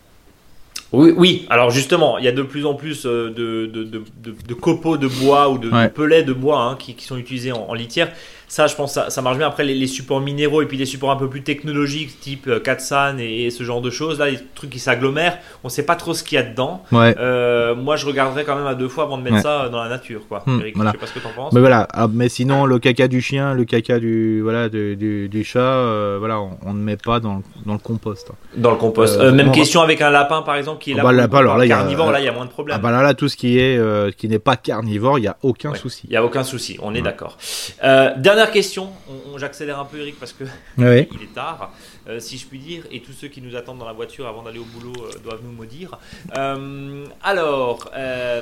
Oui, 0.93 1.14
oui. 1.16 1.45
Alors 1.49 1.70
justement, 1.72 2.18
il 2.18 2.26
y 2.26 2.28
a 2.28 2.34
de 2.34 2.41
plus 2.43 2.66
en 2.66 2.74
plus 2.74 3.03
de, 3.05 3.30
de, 3.30 3.66
de, 3.68 3.84
de- 3.86 4.03
de 4.47 4.53
copeaux 4.53 4.97
de 4.97 5.07
bois 5.07 5.49
ou 5.49 5.57
de, 5.57 5.70
Ouais. 5.70 5.88
pellets 5.88 6.24
de 6.24 6.34
bois 6.34 6.62
hein, 6.62 6.76
qui, 6.78 6.95
qui 6.95 7.05
sont 7.05 7.16
utilisés 7.16 7.53
en, 7.53 7.62
en 7.70 7.74
litière. 7.74 8.12
Ça, 8.51 8.67
je 8.67 8.75
pense, 8.75 8.91
ça, 8.93 9.09
ça 9.09 9.21
marche 9.21 9.37
bien. 9.37 9.47
Après, 9.47 9.63
les, 9.63 9.73
les 9.73 9.87
supports 9.87 10.19
minéraux 10.19 10.61
et 10.61 10.65
puis 10.65 10.75
les 10.75 10.85
supports 10.85 11.09
un 11.11 11.15
peu 11.15 11.29
plus 11.29 11.41
technologiques, 11.41 12.19
type 12.19 12.47
euh, 12.49 12.59
Katsan 12.59 13.17
et, 13.17 13.45
et 13.45 13.49
ce 13.49 13.63
genre 13.63 13.79
de 13.79 13.89
choses, 13.89 14.19
là, 14.19 14.29
les 14.29 14.39
trucs 14.55 14.69
qui 14.71 14.79
s'agglomèrent, 14.79 15.37
on 15.63 15.69
sait 15.69 15.85
pas 15.85 15.95
trop 15.95 16.13
ce 16.13 16.21
qu'il 16.21 16.35
y 16.35 16.39
a 16.39 16.43
dedans. 16.43 16.83
Ouais. 16.91 17.15
Euh, 17.17 17.75
moi, 17.75 17.95
je 17.95 18.05
regarderais 18.05 18.43
quand 18.43 18.57
même 18.57 18.67
à 18.67 18.75
deux 18.75 18.89
fois 18.89 19.05
avant 19.05 19.17
de 19.17 19.23
mettre 19.23 19.37
Ouais. 19.37 19.41
ça 19.41 19.69
dans 19.69 19.81
la 19.81 19.87
nature, 19.87 20.27
quoi. 20.27 20.43
Hmm, 20.45 20.59
Eric, 20.59 20.75
voilà. 20.75 20.91
je 20.91 20.95
sais 20.97 20.99
pas 20.99 21.07
ce 21.07 21.13
que 21.13 21.19
t'en 21.19 21.29
penses. 21.33 21.53
Mais 21.53 21.61
voilà, 21.61 21.87
ah, 21.93 22.09
mais 22.11 22.27
sinon 22.27 22.65
le 22.65 22.77
caca 22.77 23.07
du 23.07 23.21
chien, 23.21 23.53
le 23.53 23.63
caca 23.63 23.99
du 23.99 24.41
voilà 24.41 24.67
du, 24.67 24.97
du, 24.97 25.29
du 25.29 25.43
chat, 25.45 25.59
euh, 25.61 26.17
voilà, 26.19 26.41
on, 26.41 26.57
on 26.65 26.73
ne 26.73 26.83
met 26.83 26.97
pas 26.97 27.21
dans, 27.21 27.41
dans 27.65 27.71
le 27.71 27.79
compost. 27.79 28.31
Dans 28.57 28.71
le 28.71 28.75
compost. 28.77 29.17
Euh, 29.17 29.31
même 29.31 29.47
on- 29.47 29.51
question 29.53 29.79
avec 29.79 30.01
un 30.01 30.09
lapin, 30.09 30.41
par 30.41 30.55
exemple, 30.57 30.83
qui 30.83 30.91
est 30.91 30.95
Ah 30.95 30.97
là. 30.97 31.03
bah, 31.03 31.11
lapin, 31.13 31.37
alors 31.37 31.57
là, 31.57 31.65
y 31.65 31.71
a- 31.71 31.77
carnivore, 31.77 32.11
là, 32.11 32.19
il 32.19 32.25
y 32.25 32.27
a 32.27 32.33
moins 32.33 32.43
de 32.43 32.49
problèmes. 32.51 32.75
Ah 32.77 32.81
bah 32.83 32.91
là, 32.91 33.01
là 33.01 33.13
tout 33.13 33.29
ce 33.29 33.37
qui 33.37 33.57
est 33.59 33.79
qui 34.17 34.27
n'est 34.27 34.39
pas 34.39 34.57
carnivore, 34.57 35.19
il 35.19 35.23
y 35.23 35.27
a 35.29 35.37
aucun 35.41 35.71
Ouais. 35.71 35.77
souci. 35.77 36.01
Il 36.03 36.09
n'y 36.09 36.17
a 36.17 36.25
aucun 36.25 36.43
souci, 36.43 36.77
on 36.81 36.93
est 36.93 37.01
d'accord. 37.01 37.37
Euh, 37.85 38.09
dernière 38.41 38.53
question, 38.53 38.89
on, 39.09 39.33
on- 39.33 39.37
j'accélère 39.37 39.79
un 39.79 39.85
peu 39.85 39.99
Eric 39.99 40.19
parce 40.19 40.33
que 40.33 40.43
Oui. 40.77 41.07
il 41.13 41.23
est 41.23 41.33
tard, 41.33 41.71
euh, 42.07 42.19
si 42.19 42.37
je 42.37 42.45
puis 42.47 42.59
dire, 42.59 42.83
et 42.91 42.99
tous 43.01 43.11
ceux 43.13 43.27
qui 43.27 43.41
nous 43.41 43.55
attendent 43.55 43.79
dans 43.79 43.85
la 43.85 43.93
voiture 43.93 44.27
avant 44.27 44.41
d'aller 44.43 44.59
au 44.59 44.65
boulot 44.65 44.93
euh, 44.99 45.19
doivent 45.23 45.41
nous 45.43 45.51
maudire. 45.51 45.97
Euh, 46.37 47.05
alors, 47.23 47.91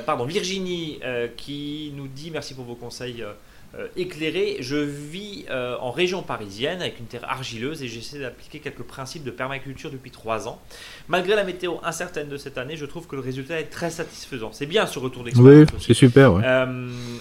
pardon, 0.06 0.24
Virginie 0.24 1.00
qui 1.36 1.92
nous 1.96 2.08
dit 2.08 2.30
merci 2.30 2.54
pour 2.54 2.64
vos 2.64 2.74
conseils. 2.74 3.24
éclairés. 3.96 4.56
Je 4.60 4.76
vis 4.76 5.44
en 5.80 5.90
région 5.92 6.22
parisienne 6.22 6.80
avec 6.80 6.98
une 6.98 7.06
terre 7.06 7.24
argileuse 7.28 7.82
et 7.84 7.88
j'essaie 7.88 8.18
d'appliquer 8.18 8.58
quelques 8.58 8.82
principes 8.82 9.22
de 9.24 9.30
permaculture 9.30 9.90
depuis 9.92 10.10
trois 10.10 10.48
ans. 10.48 10.60
Malgré 11.08 11.36
la 11.36 11.44
météo 11.44 11.74
incertaine 11.84 12.28
de 12.28 12.36
cette 12.36 12.58
année, 12.58 12.76
je 12.76 12.84
trouve 12.86 13.06
que 13.06 13.14
le 13.14 13.22
résultat 13.22 13.60
est 13.60 13.70
très 13.70 13.90
satisfaisant. 13.90 14.50
C'est 14.52 14.66
bien 14.66 14.86
ce 14.86 14.98
retour 14.98 15.22
Oui, 15.22 15.30
d'expérience. 15.30 15.68
aussi. 15.76 15.86
c'est 15.86 15.94
super. 15.94 16.32
Ouais. 16.34 16.42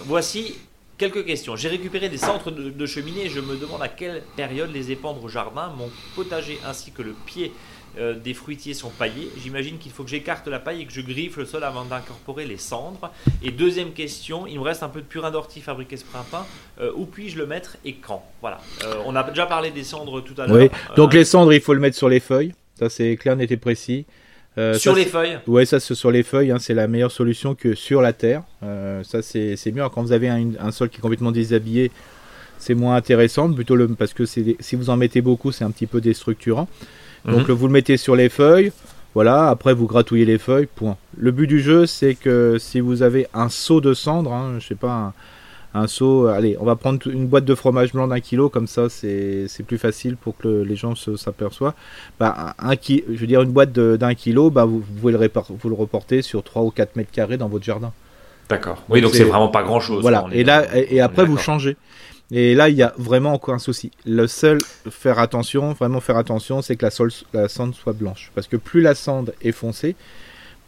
Voici 0.06 0.58
quelques 1.00 1.26
questions. 1.26 1.56
J'ai 1.56 1.70
récupéré 1.70 2.10
des 2.10 2.18
centres 2.20 2.52
de, 2.52 2.70
de 2.70 2.86
cheminée 2.86 3.26
et 3.26 3.30
je 3.30 3.40
me 3.40 3.56
demande 3.56 3.82
à 3.82 3.88
quelle 3.88 4.22
période 4.36 4.72
les 4.72 4.92
épandre 4.92 5.24
au 5.24 5.30
jardin. 5.30 5.74
Mon 5.76 5.90
potager 6.16 6.60
ainsi 6.68 6.92
que 6.92 7.02
le 7.02 7.16
pied 7.26 7.52
euh, 7.98 8.14
des 8.14 8.36
fruitiers 8.36 8.76
sont 8.76 8.90
paillés. 8.90 9.30
J'imagine 9.42 9.80
qu'il 9.80 9.92
faut 9.92 10.04
que 10.04 10.10
j'écarte 10.10 10.48
la 10.48 10.60
paille 10.60 10.82
et 10.82 10.86
que 10.86 10.94
je 10.94 11.02
griffe 11.02 11.38
le 11.38 11.46
sol 11.46 11.64
avant 11.64 11.86
d'incorporer 11.86 12.46
les 12.46 12.58
cendres. 12.58 13.12
Et 13.42 13.50
deuxième 13.50 13.94
question, 13.94 14.46
il 14.46 14.60
me 14.60 14.64
reste 14.64 14.84
un 14.84 14.90
peu 14.90 15.02
de 15.02 15.08
purin 15.08 15.32
d'ortie 15.32 15.62
fabriqué 15.62 15.98
ce 15.98 16.06
printemps. 16.06 16.46
Euh, 16.80 16.92
où 16.96 17.06
puis-je 17.06 17.38
le 17.38 17.48
mettre 17.48 17.78
et 17.86 17.94
quand? 17.94 18.24
Voilà. 18.42 18.60
Euh, 18.84 19.02
on 19.06 19.16
a 19.16 19.24
déjà 19.24 19.48
parlé 19.48 19.72
des 19.72 19.84
cendres 19.84 20.22
tout 20.22 20.40
à 20.40 20.46
l'heure. 20.46 20.58
Oui. 20.58 20.70
Donc 20.96 21.14
les 21.14 21.26
cendres, 21.26 21.54
il 21.54 21.62
faut 21.62 21.74
le 21.74 21.80
mettre 21.80 21.98
sur 21.98 22.10
les 22.10 22.20
feuilles. 22.20 22.54
Ça 22.78 22.90
c'est 22.90 23.16
clair, 23.18 23.36
net 23.36 23.52
et 23.52 23.58
précis. 23.58 24.06
Euh, 24.60 24.74
sur 24.76 24.94
ça, 24.94 25.00
les 25.00 25.06
feuilles. 25.06 25.40
Ouais, 25.48 25.66
ça 25.66 25.80
c'est 25.80 25.96
sur 25.96 26.12
les 26.12 26.24
feuilles, 26.24 26.52
hein, 26.52 26.58
c'est 26.60 26.74
la 26.74 26.88
meilleure 26.88 27.12
solution 27.12 27.56
que 27.56 27.74
sur 27.76 28.02
la 28.02 28.14
terre. 28.14 28.44
Euh, 28.64 29.02
ça 29.04 29.22
c'est 29.22 29.56
c'est 29.56 29.72
mieux. 29.72 29.80
Alors, 29.82 29.92
Quand 29.92 30.02
vous 30.04 30.12
avez 30.12 30.28
un, 30.30 30.50
un 30.60 30.72
sol 30.72 30.90
qui 30.90 30.98
est 30.98 31.02
complètement 31.02 31.32
déshabillé, 31.32 31.92
c'est 32.58 32.74
moins 32.76 32.96
intéressant, 32.96 33.52
plutôt 33.52 33.76
le 33.76 33.88
parce 33.88 34.14
que 34.14 34.26
si 34.26 34.56
vous 34.74 34.90
en 34.90 34.98
mettez 34.98 35.22
beaucoup, 35.22 35.52
c'est 35.52 35.64
un 35.64 35.72
petit 35.72 35.88
peu 35.88 36.02
déstructurant. 36.02 36.68
Donc 37.26 37.42
Mhm. 37.44 37.48
le- 37.48 37.54
vous 37.54 37.68
le 37.68 37.74
mettez 37.74 37.98
sur 37.98 38.16
les 38.16 38.30
feuilles. 38.30 38.72
Voilà, 39.16 39.50
après 39.50 39.74
vous 39.74 39.88
gratouillez 39.88 40.26
les 40.26 40.38
feuilles, 40.38 40.68
point. 40.68 40.96
Le 41.18 41.32
but 41.32 41.48
du 41.48 41.62
jeu, 41.62 41.86
c'est 41.88 42.14
que 42.16 42.58
si 42.60 42.80
vous 42.80 43.02
avez 43.02 43.28
un 43.34 43.50
seau 43.50 43.82
de 43.82 43.94
cendre, 43.96 44.32
hein, 44.34 44.58
je 44.60 44.68
sais 44.68 44.76
pas, 44.76 44.92
un, 44.92 45.14
un 45.74 45.88
seau, 45.88 46.28
euh, 46.28 46.34
allez, 46.34 46.58
on 46.60 46.66
va 46.66 46.76
prendre 46.76 47.00
une 47.08 47.28
boîte 47.28 47.46
de 47.46 47.54
fromage 47.56 47.94
blanc 47.94 48.08
d'un 48.08 48.20
kilo, 48.20 48.50
comme 48.50 48.68
ça 48.68 48.90
c'est 48.90 49.48
plus 49.68 49.78
facile 49.78 50.16
pour 50.18 50.36
que 50.38 50.48
le- 50.48 50.64
les 50.64 50.76
gens 50.76 50.96
s'aperçoivent. 50.96 51.74
Bah, 52.20 52.56
un, 52.60 52.74
je 52.74 53.02
veux 53.16 53.28
dire 53.28 53.42
une 53.42 53.52
boîte 53.52 53.72
de- 53.72 53.96
d'un 53.96 54.14
kilo, 54.16 54.50
bah, 54.50 54.66
vous, 54.66 54.80
vous 54.80 54.94
pouvez 55.00 55.14
le, 55.14 55.32
vous 55.62 55.70
le 55.70 55.76
reporter 55.76 56.22
sur 56.22 56.44
3 56.44 56.64
ou 56.64 56.72
4 56.72 56.96
mètres 56.96 57.12
carrés 57.12 57.38
dans 57.38 57.48
votre 57.50 57.64
jardin. 57.66 57.92
D'accord. 58.50 58.84
Oui, 58.90 59.00
donc 59.02 59.14
c'est- 59.14 59.24
vraiment 59.26 59.50
pas 59.50 59.62
grand-chose. 59.64 60.02
Voilà, 60.02 60.24
On 60.26 60.32
est- 60.32 60.38
et 60.40 60.44
là, 60.44 60.66
et, 60.76 61.00
après 61.02 61.24
vous 61.26 61.38
changez. 61.38 61.78
Et 62.32 62.54
là, 62.56 62.70
il 62.70 62.76
y 62.76 62.84
a 62.84 62.94
vraiment 62.98 63.34
encore 63.34 63.56
un 63.56 63.60
souci. 63.60 63.92
Le 64.06 64.28
seul 64.28 64.60
faire 64.92 65.18
attention, 65.20 65.74
vraiment 65.74 66.00
faire 66.00 66.18
attention, 66.18 66.62
c'est 66.62 66.76
que 66.76 66.86
la, 66.86 66.92
sol- 66.92 67.12
la 67.34 67.48
cendre 67.48 67.74
soit 67.74 67.94
blanche. 67.94 68.32
Parce 68.36 68.48
que 68.48 68.56
plus 68.56 68.82
la 68.82 68.94
cendre 68.96 69.32
est 69.42 69.52
foncée, 69.52 69.96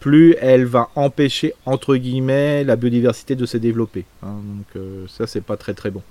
plus 0.02 0.36
elle 0.42 0.66
va 0.66 0.90
empêcher, 0.96 1.54
entre 1.66 1.96
guillemets, 1.96 2.66
la 2.66 2.76
biodiversité 2.76 3.36
de 3.36 3.46
se 3.46 3.56
développer. 3.58 4.04
hein. 4.24 4.34
donc 4.58 4.66
euh, 4.76 5.06
ça, 5.08 5.26
c'est 5.28 5.40
pas 5.42 5.56
très 5.56 5.74
très 5.74 5.92
bon. 5.92 6.02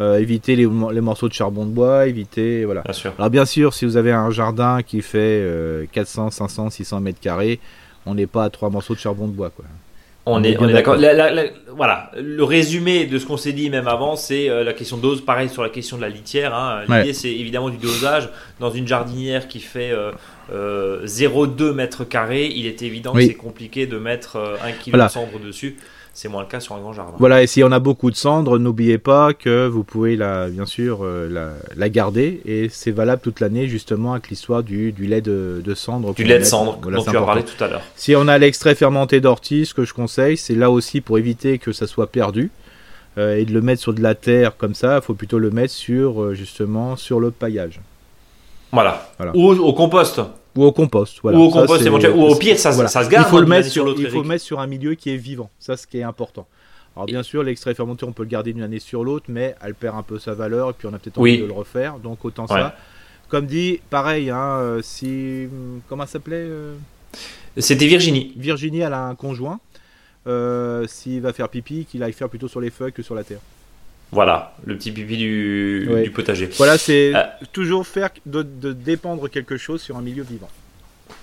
Euh, 0.00 0.18
éviter 0.18 0.56
les, 0.56 0.66
mo- 0.66 0.90
les 0.90 1.00
morceaux 1.02 1.28
de 1.28 1.34
charbon 1.34 1.66
de 1.66 1.70
bois, 1.70 2.06
éviter... 2.08 2.64
Voilà. 2.64 2.80
Bien 2.82 2.92
sûr. 2.94 3.12
Alors 3.18 3.30
bien 3.30 3.44
sûr, 3.44 3.74
si 3.74 3.84
vous 3.84 3.96
avez 3.96 4.10
un 4.12 4.30
jardin 4.30 4.82
qui 4.82 5.02
fait 5.02 5.18
euh, 5.44 5.84
400, 5.92 6.30
500, 6.30 6.70
600 6.70 7.00
mètres 7.00 7.20
carrés, 7.20 7.60
on 8.06 8.14
n'est 8.14 8.26
pas 8.26 8.44
à 8.44 8.50
trois 8.50 8.70
morceaux 8.70 8.94
de 8.94 8.98
charbon 9.00 9.28
de 9.28 9.32
bois. 9.32 9.50
Quoi. 9.50 9.64
On 10.26 10.36
On 10.40 10.42
est, 10.42 10.52
d'accord. 10.52 10.68
d'accord. 10.68 10.96
La- 10.96 11.12
la- 11.12 11.30
la- 11.30 11.44
voilà, 11.76 12.10
le 12.16 12.42
résumé 12.44 13.04
de 13.04 13.18
ce 13.18 13.26
qu'on 13.26 13.36
s'est 13.36 13.52
dit 13.52 13.68
même 13.68 13.86
avant, 13.88 14.16
c'est 14.16 14.48
euh, 14.48 14.64
la 14.64 14.72
question 14.72 14.96
dose. 14.96 15.20
Pareil 15.22 15.50
sur 15.50 15.62
la 15.62 15.68
question 15.68 15.96
de 15.98 16.02
la 16.02 16.08
litière. 16.08 16.54
hein. 16.54 16.80
L'idée, 16.88 17.08
Ouais. 17.08 17.12
c'est 17.12 17.30
évidemment 17.30 17.68
du 17.68 17.76
dosage. 17.76 18.30
Dans 18.58 18.70
une 18.70 18.86
jardinière 18.88 19.48
qui 19.48 19.60
fait 19.60 19.90
euh, 19.90 20.12
euh, 20.50 21.04
0,2 21.04 21.72
mètres 21.74 22.04
carrés, 22.04 22.46
il 22.46 22.66
est 22.66 22.80
évident 22.82 23.12
Oui. 23.14 23.26
que 23.26 23.32
c'est 23.32 23.38
compliqué 23.38 23.86
de 23.86 23.98
mettre 23.98 24.36
euh, 24.36 24.54
un 24.64 24.72
kilo 24.72 24.92
Voilà. 24.96 25.06
de 25.08 25.12
cendre 25.12 25.38
dessus. 25.44 25.76
C'est 26.16 26.28
moins 26.28 26.42
le 26.42 26.48
cas 26.48 26.60
sur 26.60 26.76
un 26.76 26.78
grand 26.78 26.92
jardin. 26.92 27.14
Voilà, 27.18 27.42
et 27.42 27.48
si 27.48 27.64
on 27.64 27.72
a 27.72 27.80
beaucoup 27.80 28.08
de 28.08 28.14
cendres, 28.16 28.60
n'oubliez 28.60 28.98
pas 28.98 29.34
que 29.34 29.66
vous 29.66 29.82
pouvez 29.82 30.14
la, 30.14 30.48
bien 30.48 30.64
sûr 30.64 31.00
euh, 31.02 31.28
la, 31.28 31.50
la 31.76 31.88
garder 31.88 32.40
et 32.46 32.68
c'est 32.68 32.92
valable 32.92 33.20
toute 33.20 33.40
l'année 33.40 33.66
justement 33.66 34.12
avec 34.12 34.28
l'histoire 34.30 34.62
du, 34.62 34.92
du 34.92 35.06
lait 35.06 35.20
de, 35.20 35.60
de 35.64 35.74
cendre. 35.74 36.14
Du 36.14 36.22
lait 36.22 36.38
de 36.38 36.44
cendre 36.44 36.78
Voilà, 36.80 36.98
dont 36.98 37.04
tu 37.04 37.16
as 37.16 37.20
parlé 37.20 37.42
tout 37.42 37.62
à 37.62 37.66
l'heure. 37.66 37.82
Si 37.96 38.14
on 38.14 38.28
a 38.28 38.38
l'extrait 38.38 38.76
fermenté 38.76 39.20
d'ortie, 39.20 39.66
ce 39.66 39.74
que 39.74 39.84
je 39.84 39.92
conseille, 39.92 40.36
c'est 40.36 40.54
là 40.54 40.70
aussi 40.70 41.00
pour 41.00 41.18
éviter 41.18 41.58
que 41.58 41.72
ça 41.72 41.88
soit 41.88 42.06
perdu 42.06 42.52
euh, 43.18 43.36
et 43.36 43.44
de 43.44 43.52
le 43.52 43.60
mettre 43.60 43.82
sur 43.82 43.92
de 43.92 44.00
la 44.00 44.14
terre 44.14 44.56
comme 44.56 44.74
ça. 44.76 44.96
Il 44.96 45.02
faut 45.02 45.14
plutôt 45.14 45.40
le 45.40 45.50
mettre 45.50 45.72
sur 45.74 46.22
euh, 46.22 46.34
justement 46.34 46.94
sur 46.94 47.18
le 47.18 47.32
paillage 47.32 47.80
Voilà. 48.70 49.10
Voilà. 49.18 49.32
Ou 49.34 49.50
au 49.50 49.72
compost. 49.72 50.20
Ou 50.56 50.64
au 50.64 50.72
compost. 50.72 51.18
Voilà. 51.22 51.38
Ou 51.38 51.42
au 51.42 51.50
Ça, 51.52 51.60
compost 51.60 51.86
éventuellement. 51.86 52.22
Ou 52.24 52.28
au 52.30 52.36
pire, 52.36 52.58
ça, 52.58 52.70
voilà. 52.70 52.88
ça 52.88 53.04
se 53.04 53.10
garde. 53.10 53.26
il 53.26 53.30
faut 53.30 53.38
hein, 53.38 53.40
le 53.42 53.46
mettre 53.46 53.68
sur, 53.68 53.88
il 53.98 54.08
faut 54.10 54.22
le 54.22 54.28
mettre 54.28 54.44
sur 54.44 54.60
un 54.60 54.66
milieu 54.66 54.94
qui 54.94 55.10
est 55.10 55.16
vivant. 55.16 55.50
Ça, 55.58 55.76
ce 55.76 55.86
qui 55.86 55.98
est 55.98 56.02
important. 56.02 56.46
Alors 56.96 57.06
bien 57.06 57.22
sûr, 57.24 57.42
l'extrait 57.42 57.74
fermenté, 57.74 58.04
on 58.04 58.12
peut 58.12 58.22
le 58.22 58.28
garder 58.28 58.52
d'une 58.52 58.62
année 58.62 58.78
sur 58.78 59.02
l'autre, 59.02 59.26
mais 59.28 59.56
elle 59.64 59.74
perd 59.74 59.96
un 59.96 60.02
peu 60.04 60.18
sa 60.20 60.32
valeur 60.34 60.70
et 60.70 60.72
puis 60.74 60.86
on 60.86 60.94
a 60.94 60.98
peut-être 60.98 61.18
envie 61.18 61.32
Oui. 61.32 61.40
de 61.40 61.46
le 61.46 61.52
refaire. 61.52 61.98
Donc 61.98 62.24
autant 62.24 62.44
Ouais. 62.44 62.60
ça. 62.60 62.76
Comme 63.28 63.46
dit, 63.46 63.80
pareil, 63.90 64.30
hein, 64.30 64.58
euh, 64.58 64.80
si 64.82 65.48
comment 65.88 66.06
ça 66.06 66.12
s'appelait 66.12 66.36
euh, 66.36 66.74
C'était 67.56 67.86
Virginie. 67.86 68.32
Virginie, 68.36 68.80
elle 68.80 68.92
a 68.92 69.06
un 69.06 69.14
conjoint. 69.16 69.58
Euh, 70.26 70.86
S'il 70.86 71.20
va 71.20 71.32
faire 71.32 71.48
pipi, 71.48 71.84
qu'il 71.84 72.02
aille 72.02 72.12
faire 72.12 72.28
plutôt 72.28 72.48
sur 72.48 72.60
les 72.60 72.70
feuilles 72.70 72.92
que 72.92 73.02
sur 73.02 73.14
la 73.14 73.24
terre. 73.24 73.40
Voilà, 74.12 74.54
le 74.64 74.76
petit 74.76 74.92
pipi 74.92 75.16
du, 75.16 76.10
potager. 76.14 76.48
Voilà, 76.56 76.78
c'est 76.78 77.12
Euh. 77.14 77.22
toujours 77.52 77.86
faire 77.86 78.10
de, 78.26 78.42
de 78.42 78.72
dépendre 78.72 79.28
quelque 79.28 79.56
chose 79.56 79.82
sur 79.82 79.96
un 79.96 80.02
milieu 80.02 80.22
vivant. 80.22 80.48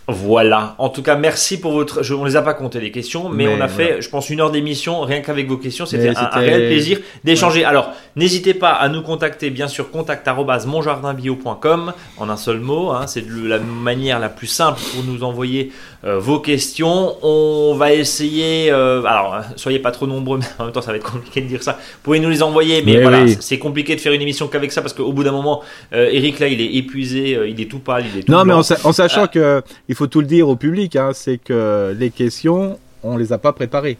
Voilà. 0.08 0.76
En 0.78 0.90
tout 0.90 1.02
cas, 1.04 1.16
merci 1.16 1.60
pour 1.60 1.72
votre. 1.72 2.04
Je, 2.04 2.14
on 2.14 2.26
les 2.26 2.36
a 2.36 2.42
pas 2.42 2.54
compté 2.54 2.82
les 2.82 2.92
questions, 2.92 3.30
mais, 3.30 3.46
Mais 3.46 3.54
on 3.56 3.62
a 3.62 3.68
fait, 3.70 4.02
je 4.02 4.10
pense, 4.10 4.30
une 4.30 4.42
heure 4.42 4.52
d'émission 4.52 5.00
rien 5.02 5.22
qu'avec 5.22 5.48
vos 5.48 5.56
questions. 5.58 5.86
C'était 5.86 6.10
un, 6.10 6.16
un 6.18 6.40
réel 6.40 6.68
plaisir 6.68 7.00
d'échanger. 7.24 7.64
Alors, 7.64 7.92
n'hésitez 8.18 8.54
pas 8.54 8.72
à 8.72 8.90
nous 8.90 9.04
contacter, 9.04 9.50
bien 9.52 9.68
sûr, 9.70 9.90
contact@monjardinbio.com 9.92 11.94
en 12.18 12.30
un 12.30 12.38
seul 12.38 12.60
mot. 12.60 12.90
hein. 12.92 13.08
c'est 13.08 13.24
la 13.30 13.60
manière 13.60 14.20
la 14.20 14.30
plus 14.30 14.48
simple 14.48 14.82
pour 14.94 15.04
nous 15.04 15.24
envoyer 15.24 15.72
vos 16.04 16.40
questions. 16.40 17.16
On 17.22 17.76
va 17.76 17.94
essayer. 17.94 18.72
euh, 18.72 19.04
alors, 19.04 19.36
euh, 19.36 19.40
soyez 19.56 19.80
pas 19.80 19.92
trop 19.92 20.08
nombreux, 20.08 20.38
mais 20.40 20.46
en 20.60 20.64
même 20.66 20.74
temps, 20.74 20.82
ça 20.82 20.92
va 20.92 20.98
être 20.98 21.12
compliqué 21.12 21.42
de 21.42 21.48
dire 21.48 21.62
ça. 21.64 21.74
Vous 21.74 22.00
pouvez 22.04 22.20
nous 22.20 22.30
les 22.30 22.42
envoyer, 22.44 22.82
mais 22.84 22.96
Mais 22.96 23.02
voilà, 23.02 23.24
oui. 23.24 23.38
c'est 23.40 23.60
compliqué 23.60 23.96
de 23.96 24.02
faire 24.02 24.14
une 24.14 24.22
émission 24.22 24.48
qu'avec 24.48 24.72
ça 24.72 24.82
parce 24.82 24.94
qu'au 24.94 25.12
bout 25.14 25.24
d'un 25.24 25.32
moment, 25.32 25.62
euh, 25.94 26.10
Eric 26.12 26.40
là, 26.40 26.48
il 26.48 26.60
est 26.62 26.74
épuisé, 26.76 27.36
euh, 27.36 27.48
il 27.48 27.60
est 27.62 27.66
tout 27.70 27.80
pâle, 27.80 28.06
il 28.14 28.20
est 28.20 28.24
tout 28.24 28.32
Non, 28.32 28.44
mais 28.46 28.54
en 28.54 28.64
sachant 28.64 29.24
Ah. 29.24 29.28
que 29.28 29.62
il 29.90 29.96
faut 29.96 30.08
tout 30.08 30.22
le 30.22 30.28
dire 30.28 30.48
au 30.50 30.56
public, 30.56 30.96
hein, 30.96 31.12
c'est 31.14 31.38
que 31.38 31.96
les 31.98 32.10
questions, 32.10 32.80
on 33.04 33.18
les 33.18 33.32
a 33.34 33.38
pas 33.38 33.54
préparées. 33.54 33.98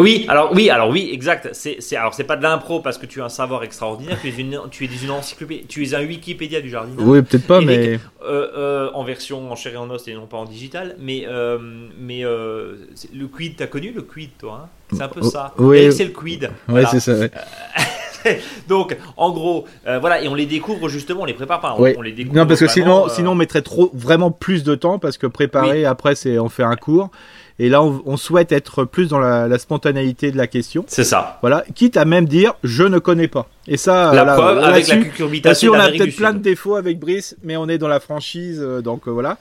Oui, 0.00 0.26
alors 0.28 0.52
oui, 0.54 0.70
alors 0.70 0.90
oui, 0.90 1.10
exact. 1.12 1.48
C'est, 1.52 1.76
c'est, 1.80 1.96
alors 1.96 2.14
c'est 2.14 2.22
pas 2.22 2.36
de 2.36 2.42
l'impro 2.42 2.78
parce 2.80 2.98
que 2.98 3.06
tu 3.06 3.20
as 3.20 3.24
un 3.24 3.28
savoir 3.28 3.64
extraordinaire. 3.64 4.16
Tu 4.22 4.28
es 4.28 4.32
une, 4.38 4.60
tu 4.70 4.84
es 4.84 4.88
une 5.02 5.10
encyclopédie, 5.10 5.66
tu 5.66 5.84
es 5.84 5.94
un 5.94 6.02
Wikipédia 6.06 6.60
du 6.60 6.70
jardin. 6.70 6.92
Oui, 6.98 7.20
peut-être 7.22 7.46
pas, 7.48 7.60
mais 7.60 7.98
Euh, 8.22 8.48
euh, 8.56 8.90
en 8.94 9.02
version 9.02 9.50
en 9.50 9.56
chair 9.56 9.72
et 9.74 9.76
en 9.76 9.90
os 9.90 10.06
et 10.06 10.14
non 10.14 10.26
pas 10.26 10.36
en 10.36 10.44
digital. 10.44 10.94
Mais 11.00 11.24
euh, 11.26 11.58
mais 11.98 12.24
euh, 12.24 12.76
le 13.12 13.26
quid, 13.26 13.56
t'as 13.56 13.66
connu 13.66 13.90
le 13.90 14.02
quid, 14.02 14.30
toi 14.38 14.66
hein? 14.66 14.68
C'est 14.92 15.02
un 15.02 15.08
peu 15.08 15.20
Oh, 15.22 15.28
ça. 15.28 15.52
oui. 15.58 15.92
C'est 15.92 16.04
le 16.04 16.10
quid. 16.10 16.44
ouais, 16.44 16.50
Voilà. 16.68 16.88
c'est 16.90 17.00
ça. 17.00 17.12
ouais. 17.14 17.30
Donc, 18.68 18.96
en 19.16 19.30
gros, 19.30 19.64
euh, 19.86 19.98
voilà, 19.98 20.20
et 20.22 20.28
on 20.28 20.34
les 20.34 20.46
découvre 20.46 20.88
justement, 20.88 21.22
on 21.22 21.24
les 21.24 21.34
prépare 21.34 21.60
pas. 21.60 21.74
On, 21.76 21.82
Ouais. 21.82 21.94
on 21.98 22.02
les 22.02 22.12
découvre. 22.12 22.36
Non, 22.36 22.46
parce 22.46 22.60
que 22.60 22.66
vraiment, 22.66 22.74
sinon, 22.84 23.06
euh, 23.06 23.08
sinon 23.14 23.30
on 23.32 23.34
mettrait 23.36 23.62
trop, 23.62 23.90
vraiment 23.94 24.30
plus 24.30 24.62
de 24.64 24.74
temps 24.74 24.98
parce 24.98 25.18
que 25.18 25.26
préparer 25.26 25.84
après, 25.84 26.14
c'est 26.14 26.38
on 26.38 26.48
fait 26.48 26.64
un 26.64 26.76
cours. 26.76 27.10
Et 27.60 27.68
là, 27.68 27.82
on, 27.82 28.02
on 28.06 28.16
souhaite 28.16 28.52
être 28.52 28.84
plus 28.84 29.08
dans 29.08 29.18
la, 29.18 29.48
la 29.48 29.58
spontanéité 29.58 30.30
de 30.30 30.36
la 30.36 30.46
question. 30.46 30.84
c'est 30.86 31.04
ça. 31.04 31.38
Voilà, 31.40 31.64
quitte 31.74 31.96
à 31.96 32.04
même 32.04 32.26
dire 32.26 32.54
je 32.62 32.84
ne 32.84 32.98
connais 32.98 33.28
pas. 33.28 33.48
Et 33.66 33.76
ça, 33.76 34.12
La 34.14 34.24
là, 34.24 34.34
preuve 34.34 34.58
avec 34.58 34.86
la 34.86 34.96
cucurbitacée 34.98 35.68
on 35.68 35.74
a 35.74 35.88
peut-être 35.88 36.16
plein 36.16 36.32
de 36.32 36.38
défauts 36.38 36.76
avec 36.76 36.98
Brice, 36.98 37.36
mais 37.42 37.56
on 37.56 37.68
est 37.68 37.78
dans 37.78 37.88
la 37.88 38.00
franchise, 38.00 38.60
euh, 38.62 38.80
donc 38.80 39.08
euh, 39.08 39.10
voilà. 39.10 39.36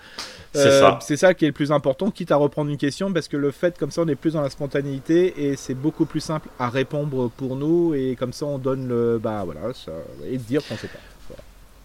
C'est 0.53 0.72
ça. 0.72 0.98
C'est 1.02 1.18
ça 1.18 1.35
qui 1.35 1.45
est 1.45 1.49
le 1.49 1.53
plus 1.53 1.72
important, 1.72 2.10
quitte 2.10 2.31
à 2.31 2.35
reprendre 2.35 2.72
une 2.72 2.77
question, 2.77 3.14
parce 3.14 3.27
que 3.27 3.38
le 3.38 3.52
fait, 3.52 3.77
comme 3.77 3.91
ça, 3.91 4.02
on 4.02 4.07
est 4.07 4.15
plus 4.15 4.34
dans 4.34 4.41
la 4.41 4.49
spontanéité 4.49 5.34
et 5.38 5.56
c'est 5.56 5.76
beaucoup 5.76 6.06
plus 6.06 6.22
simple 6.22 6.48
à 6.57 6.68
répondre 6.69 7.30
pour 7.38 7.56
nous, 7.56 7.94
et 7.94 8.15
comme 8.19 8.34
ça, 8.34 8.48
on 8.48 8.57
donne 8.57 8.88
le. 8.88 9.19
Bah 9.22 9.44
voilà, 9.45 9.73
ça, 9.76 9.91
et 10.27 10.38
dire 10.38 10.61
qu'on 10.68 10.76
sait 10.77 10.88
pas. 10.88 10.98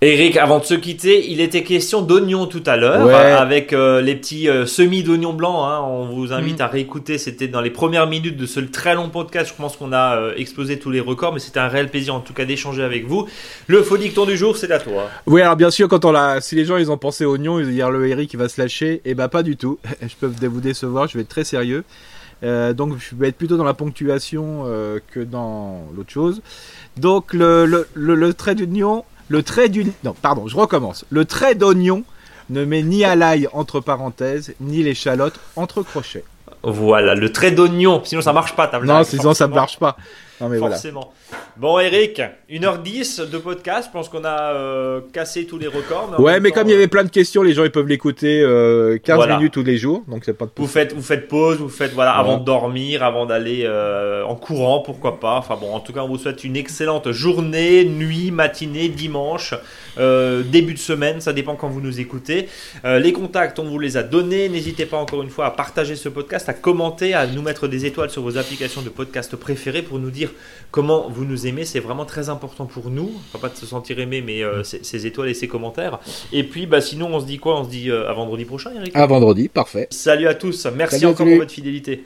Eric, 0.04 0.36
avant 0.36 0.58
de 0.58 0.64
se 0.64 0.74
quitter, 0.74 1.30
il 1.30 1.40
était 1.40 1.62
question 1.62 2.02
d'oignons 2.02 2.46
tout 2.46 2.64
à 2.66 2.76
l'heure, 2.76 3.06
Ouais. 3.06 3.14
avec 3.14 3.72
euh, 3.72 4.00
les 4.00 4.16
petits 4.16 4.48
euh, 4.48 4.66
semis 4.66 5.04
d'oignons 5.04 5.32
blancs. 5.32 5.64
hein. 5.64 5.80
On 5.86 6.06
vous 6.06 6.32
invite 6.32 6.58
Mm. 6.58 6.62
à 6.62 6.66
réécouter. 6.66 7.18
C'était 7.18 7.46
dans 7.46 7.60
les 7.60 7.70
premières 7.70 8.08
minutes 8.08 8.36
de 8.36 8.44
ce 8.44 8.58
très 8.58 8.96
long 8.96 9.10
podcast. 9.10 9.52
Je 9.52 9.54
pense 9.56 9.76
qu'on 9.76 9.92
a 9.92 10.16
euh, 10.16 10.32
explosé 10.36 10.80
tous 10.80 10.90
les 10.90 10.98
records, 10.98 11.32
mais 11.34 11.38
c'était 11.38 11.60
un 11.60 11.68
réel 11.68 11.88
plaisir 11.88 12.16
en 12.16 12.20
tout 12.20 12.32
cas 12.32 12.44
d'échanger 12.44 12.82
avec 12.82 13.06
vous. 13.06 13.28
Le 13.68 13.80
faux 13.84 13.96
dicton 13.96 14.26
du 14.26 14.36
jour, 14.36 14.56
c'est 14.56 14.72
à 14.72 14.80
toi. 14.80 15.08
Oui, 15.26 15.40
alors 15.40 15.54
bien 15.54 15.70
sûr, 15.70 15.86
quand 15.86 16.04
on 16.04 16.10
l'a, 16.10 16.40
si 16.40 16.56
les 16.56 16.64
gens 16.64 16.78
ils 16.78 16.90
ont 16.90 16.98
pensé 16.98 17.24
oignon, 17.24 17.60
ils 17.60 17.66
vont 17.66 17.70
dire 17.70 17.90
le 17.92 18.08
Eric 18.08 18.32
il 18.32 18.38
va 18.38 18.48
se 18.48 18.60
lâcher, 18.60 19.02
et 19.04 19.14
bah 19.14 19.28
pas 19.28 19.44
du 19.44 19.56
tout. 19.56 19.78
je 20.02 20.14
peux 20.20 20.26
vous 20.48 20.60
décevoir, 20.60 21.06
je 21.06 21.14
vais 21.16 21.22
être 21.22 21.28
très 21.28 21.44
sérieux. 21.44 21.84
Euh, 22.42 22.72
donc 22.72 22.94
je 22.98 23.14
vais 23.14 23.28
être 23.28 23.36
plutôt 23.36 23.56
dans 23.56 23.62
la 23.62 23.72
ponctuation 23.74 24.64
euh, 24.66 24.98
que 25.12 25.20
dans 25.20 25.82
l'autre 25.96 26.10
chose. 26.10 26.42
Donc 26.96 27.32
le, 27.34 27.66
le, 27.66 27.86
le, 27.94 28.16
le 28.16 28.34
trait 28.34 28.56
d'oignon, 28.56 29.04
le 29.28 29.42
trait 29.42 29.68
du, 29.68 29.92
non 30.04 30.14
pardon, 30.20 30.46
je 30.48 30.56
recommence. 30.56 31.04
Le 31.10 31.24
trait 31.24 31.54
d'oignon 31.54 32.04
ne 32.50 32.64
met 32.64 32.82
ni 32.82 33.04
à 33.04 33.14
l'ail 33.14 33.48
entre 33.52 33.80
parenthèses, 33.80 34.54
ni 34.60 34.82
l'échalote 34.82 35.38
entre 35.56 35.82
crochets. 35.82 36.24
Voilà, 36.62 37.14
le 37.14 37.32
trait 37.32 37.50
d'oignon. 37.50 38.02
Sinon, 38.04 38.20
ça 38.20 38.32
marche 38.32 38.54
pas. 38.54 38.68
Ta 38.68 38.78
blague, 38.78 38.96
non, 38.96 39.04
sinon 39.04 39.34
ça 39.34 39.48
ne 39.48 39.54
marche 39.54 39.78
pas. 39.78 39.96
Non 40.40 40.48
mais 40.48 40.58
voilà. 40.58 40.74
Forcément. 40.74 41.12
Bon, 41.56 41.78
Eric, 41.78 42.20
1h10 42.50 43.28
de 43.30 43.38
podcast. 43.38 43.88
Je 43.88 43.92
pense 43.92 44.08
qu'on 44.08 44.24
a 44.24 44.54
euh, 44.54 45.00
cassé 45.12 45.46
tous 45.46 45.58
les 45.58 45.66
records. 45.66 46.14
mais 46.18 46.24
Ouais, 46.24 46.40
mais 46.40 46.48
temps, 46.50 46.56
comme 46.60 46.68
il 46.68 46.72
y 46.72 46.74
avait 46.74 46.88
plein 46.88 47.04
de 47.04 47.10
questions, 47.10 47.42
les 47.42 47.52
gens 47.52 47.64
ils 47.64 47.70
peuvent 47.70 47.86
l'écouter 47.86 48.40
euh, 48.42 48.98
15 48.98 49.16
Voilà. 49.16 49.36
minutes 49.36 49.52
tous 49.52 49.62
les 49.62 49.76
jours, 49.76 50.02
donc 50.08 50.22
c'est 50.24 50.32
pas 50.36 50.46
de 50.46 50.50
Vous 50.56 50.66
faites, 50.66 50.94
vous 50.94 51.02
faites 51.02 51.28
pause, 51.28 51.58
vous 51.58 51.68
faites 51.68 51.92
voilà 51.92 52.14
Ouais. 52.14 52.20
avant 52.20 52.38
de 52.38 52.44
dormir, 52.44 53.02
avant 53.02 53.26
d'aller 53.26 53.62
euh, 53.64 54.24
en 54.24 54.34
courant, 54.34 54.80
pourquoi 54.80 55.20
pas. 55.20 55.36
Enfin 55.36 55.56
bon, 55.60 55.72
en 55.74 55.80
tout 55.80 55.92
cas, 55.92 56.00
on 56.00 56.08
vous 56.08 56.18
souhaite 56.18 56.42
une 56.44 56.56
excellente 56.56 57.12
journée, 57.12 57.84
nuit, 57.84 58.30
matinée, 58.30 58.88
dimanche, 58.88 59.54
euh, 59.98 60.42
début 60.42 60.74
de 60.74 60.78
semaine, 60.78 61.20
ça 61.20 61.32
dépend 61.32 61.56
quand 61.56 61.68
vous 61.68 61.80
nous 61.80 62.00
écoutez. 62.00 62.48
Euh, 62.84 62.98
les 62.98 63.12
contacts, 63.12 63.58
on 63.58 63.64
vous 63.64 63.78
les 63.78 63.96
a 63.96 64.02
donnés. 64.02 64.48
N'hésitez 64.48 64.86
pas 64.86 64.96
encore 64.96 65.22
une 65.22 65.30
fois 65.30 65.46
à 65.46 65.50
partager 65.50 65.96
ce 65.96 66.08
podcast, 66.08 66.48
à 66.48 66.54
commenter, 66.54 67.14
à 67.14 67.26
nous 67.26 67.42
mettre 67.42 67.68
des 67.68 67.86
étoiles 67.86 68.10
sur 68.10 68.22
vos 68.22 68.38
applications 68.38 68.82
de 68.82 68.88
podcast 68.88 69.36
préférées 69.36 69.82
pour 69.82 69.98
nous 69.98 70.10
dire 70.10 70.30
comment 70.70 71.08
vous 71.08 71.24
nous 71.24 71.46
aimez. 71.46 71.64
C'est 71.64 71.80
vraiment 71.80 72.04
très 72.04 72.28
important 72.28 72.66
pour 72.66 72.90
nous. 72.90 73.12
Enfin, 73.28 73.38
pas 73.38 73.52
de 73.52 73.58
se 73.58 73.66
sentir 73.66 73.98
aimé, 73.98 74.22
mais 74.24 74.42
euh, 74.42 74.62
ces, 74.62 74.82
ces 74.82 75.06
étoiles 75.06 75.28
et 75.28 75.34
ces 75.34 75.48
commentaires. 75.48 75.98
Et 76.32 76.44
puis, 76.44 76.66
bah 76.66 76.80
sinon, 76.80 77.08
on 77.12 77.20
se 77.20 77.26
dit 77.26 77.38
quoi? 77.38 77.60
On 77.60 77.64
se 77.64 77.70
dit 77.70 77.90
à 77.90 78.12
vendredi 78.12 78.44
prochain, 78.44 78.70
Eric? 78.76 78.94
À 78.94 79.06
vendredi, 79.06 79.48
parfait. 79.48 79.88
Salut 79.90 80.28
à 80.28 80.34
tous, 80.34 80.66
merci 80.74 81.00
Salut 81.00 81.12
encore 81.12 81.26
pour 81.26 81.36
votre 81.36 81.52
fidélité. 81.52 82.02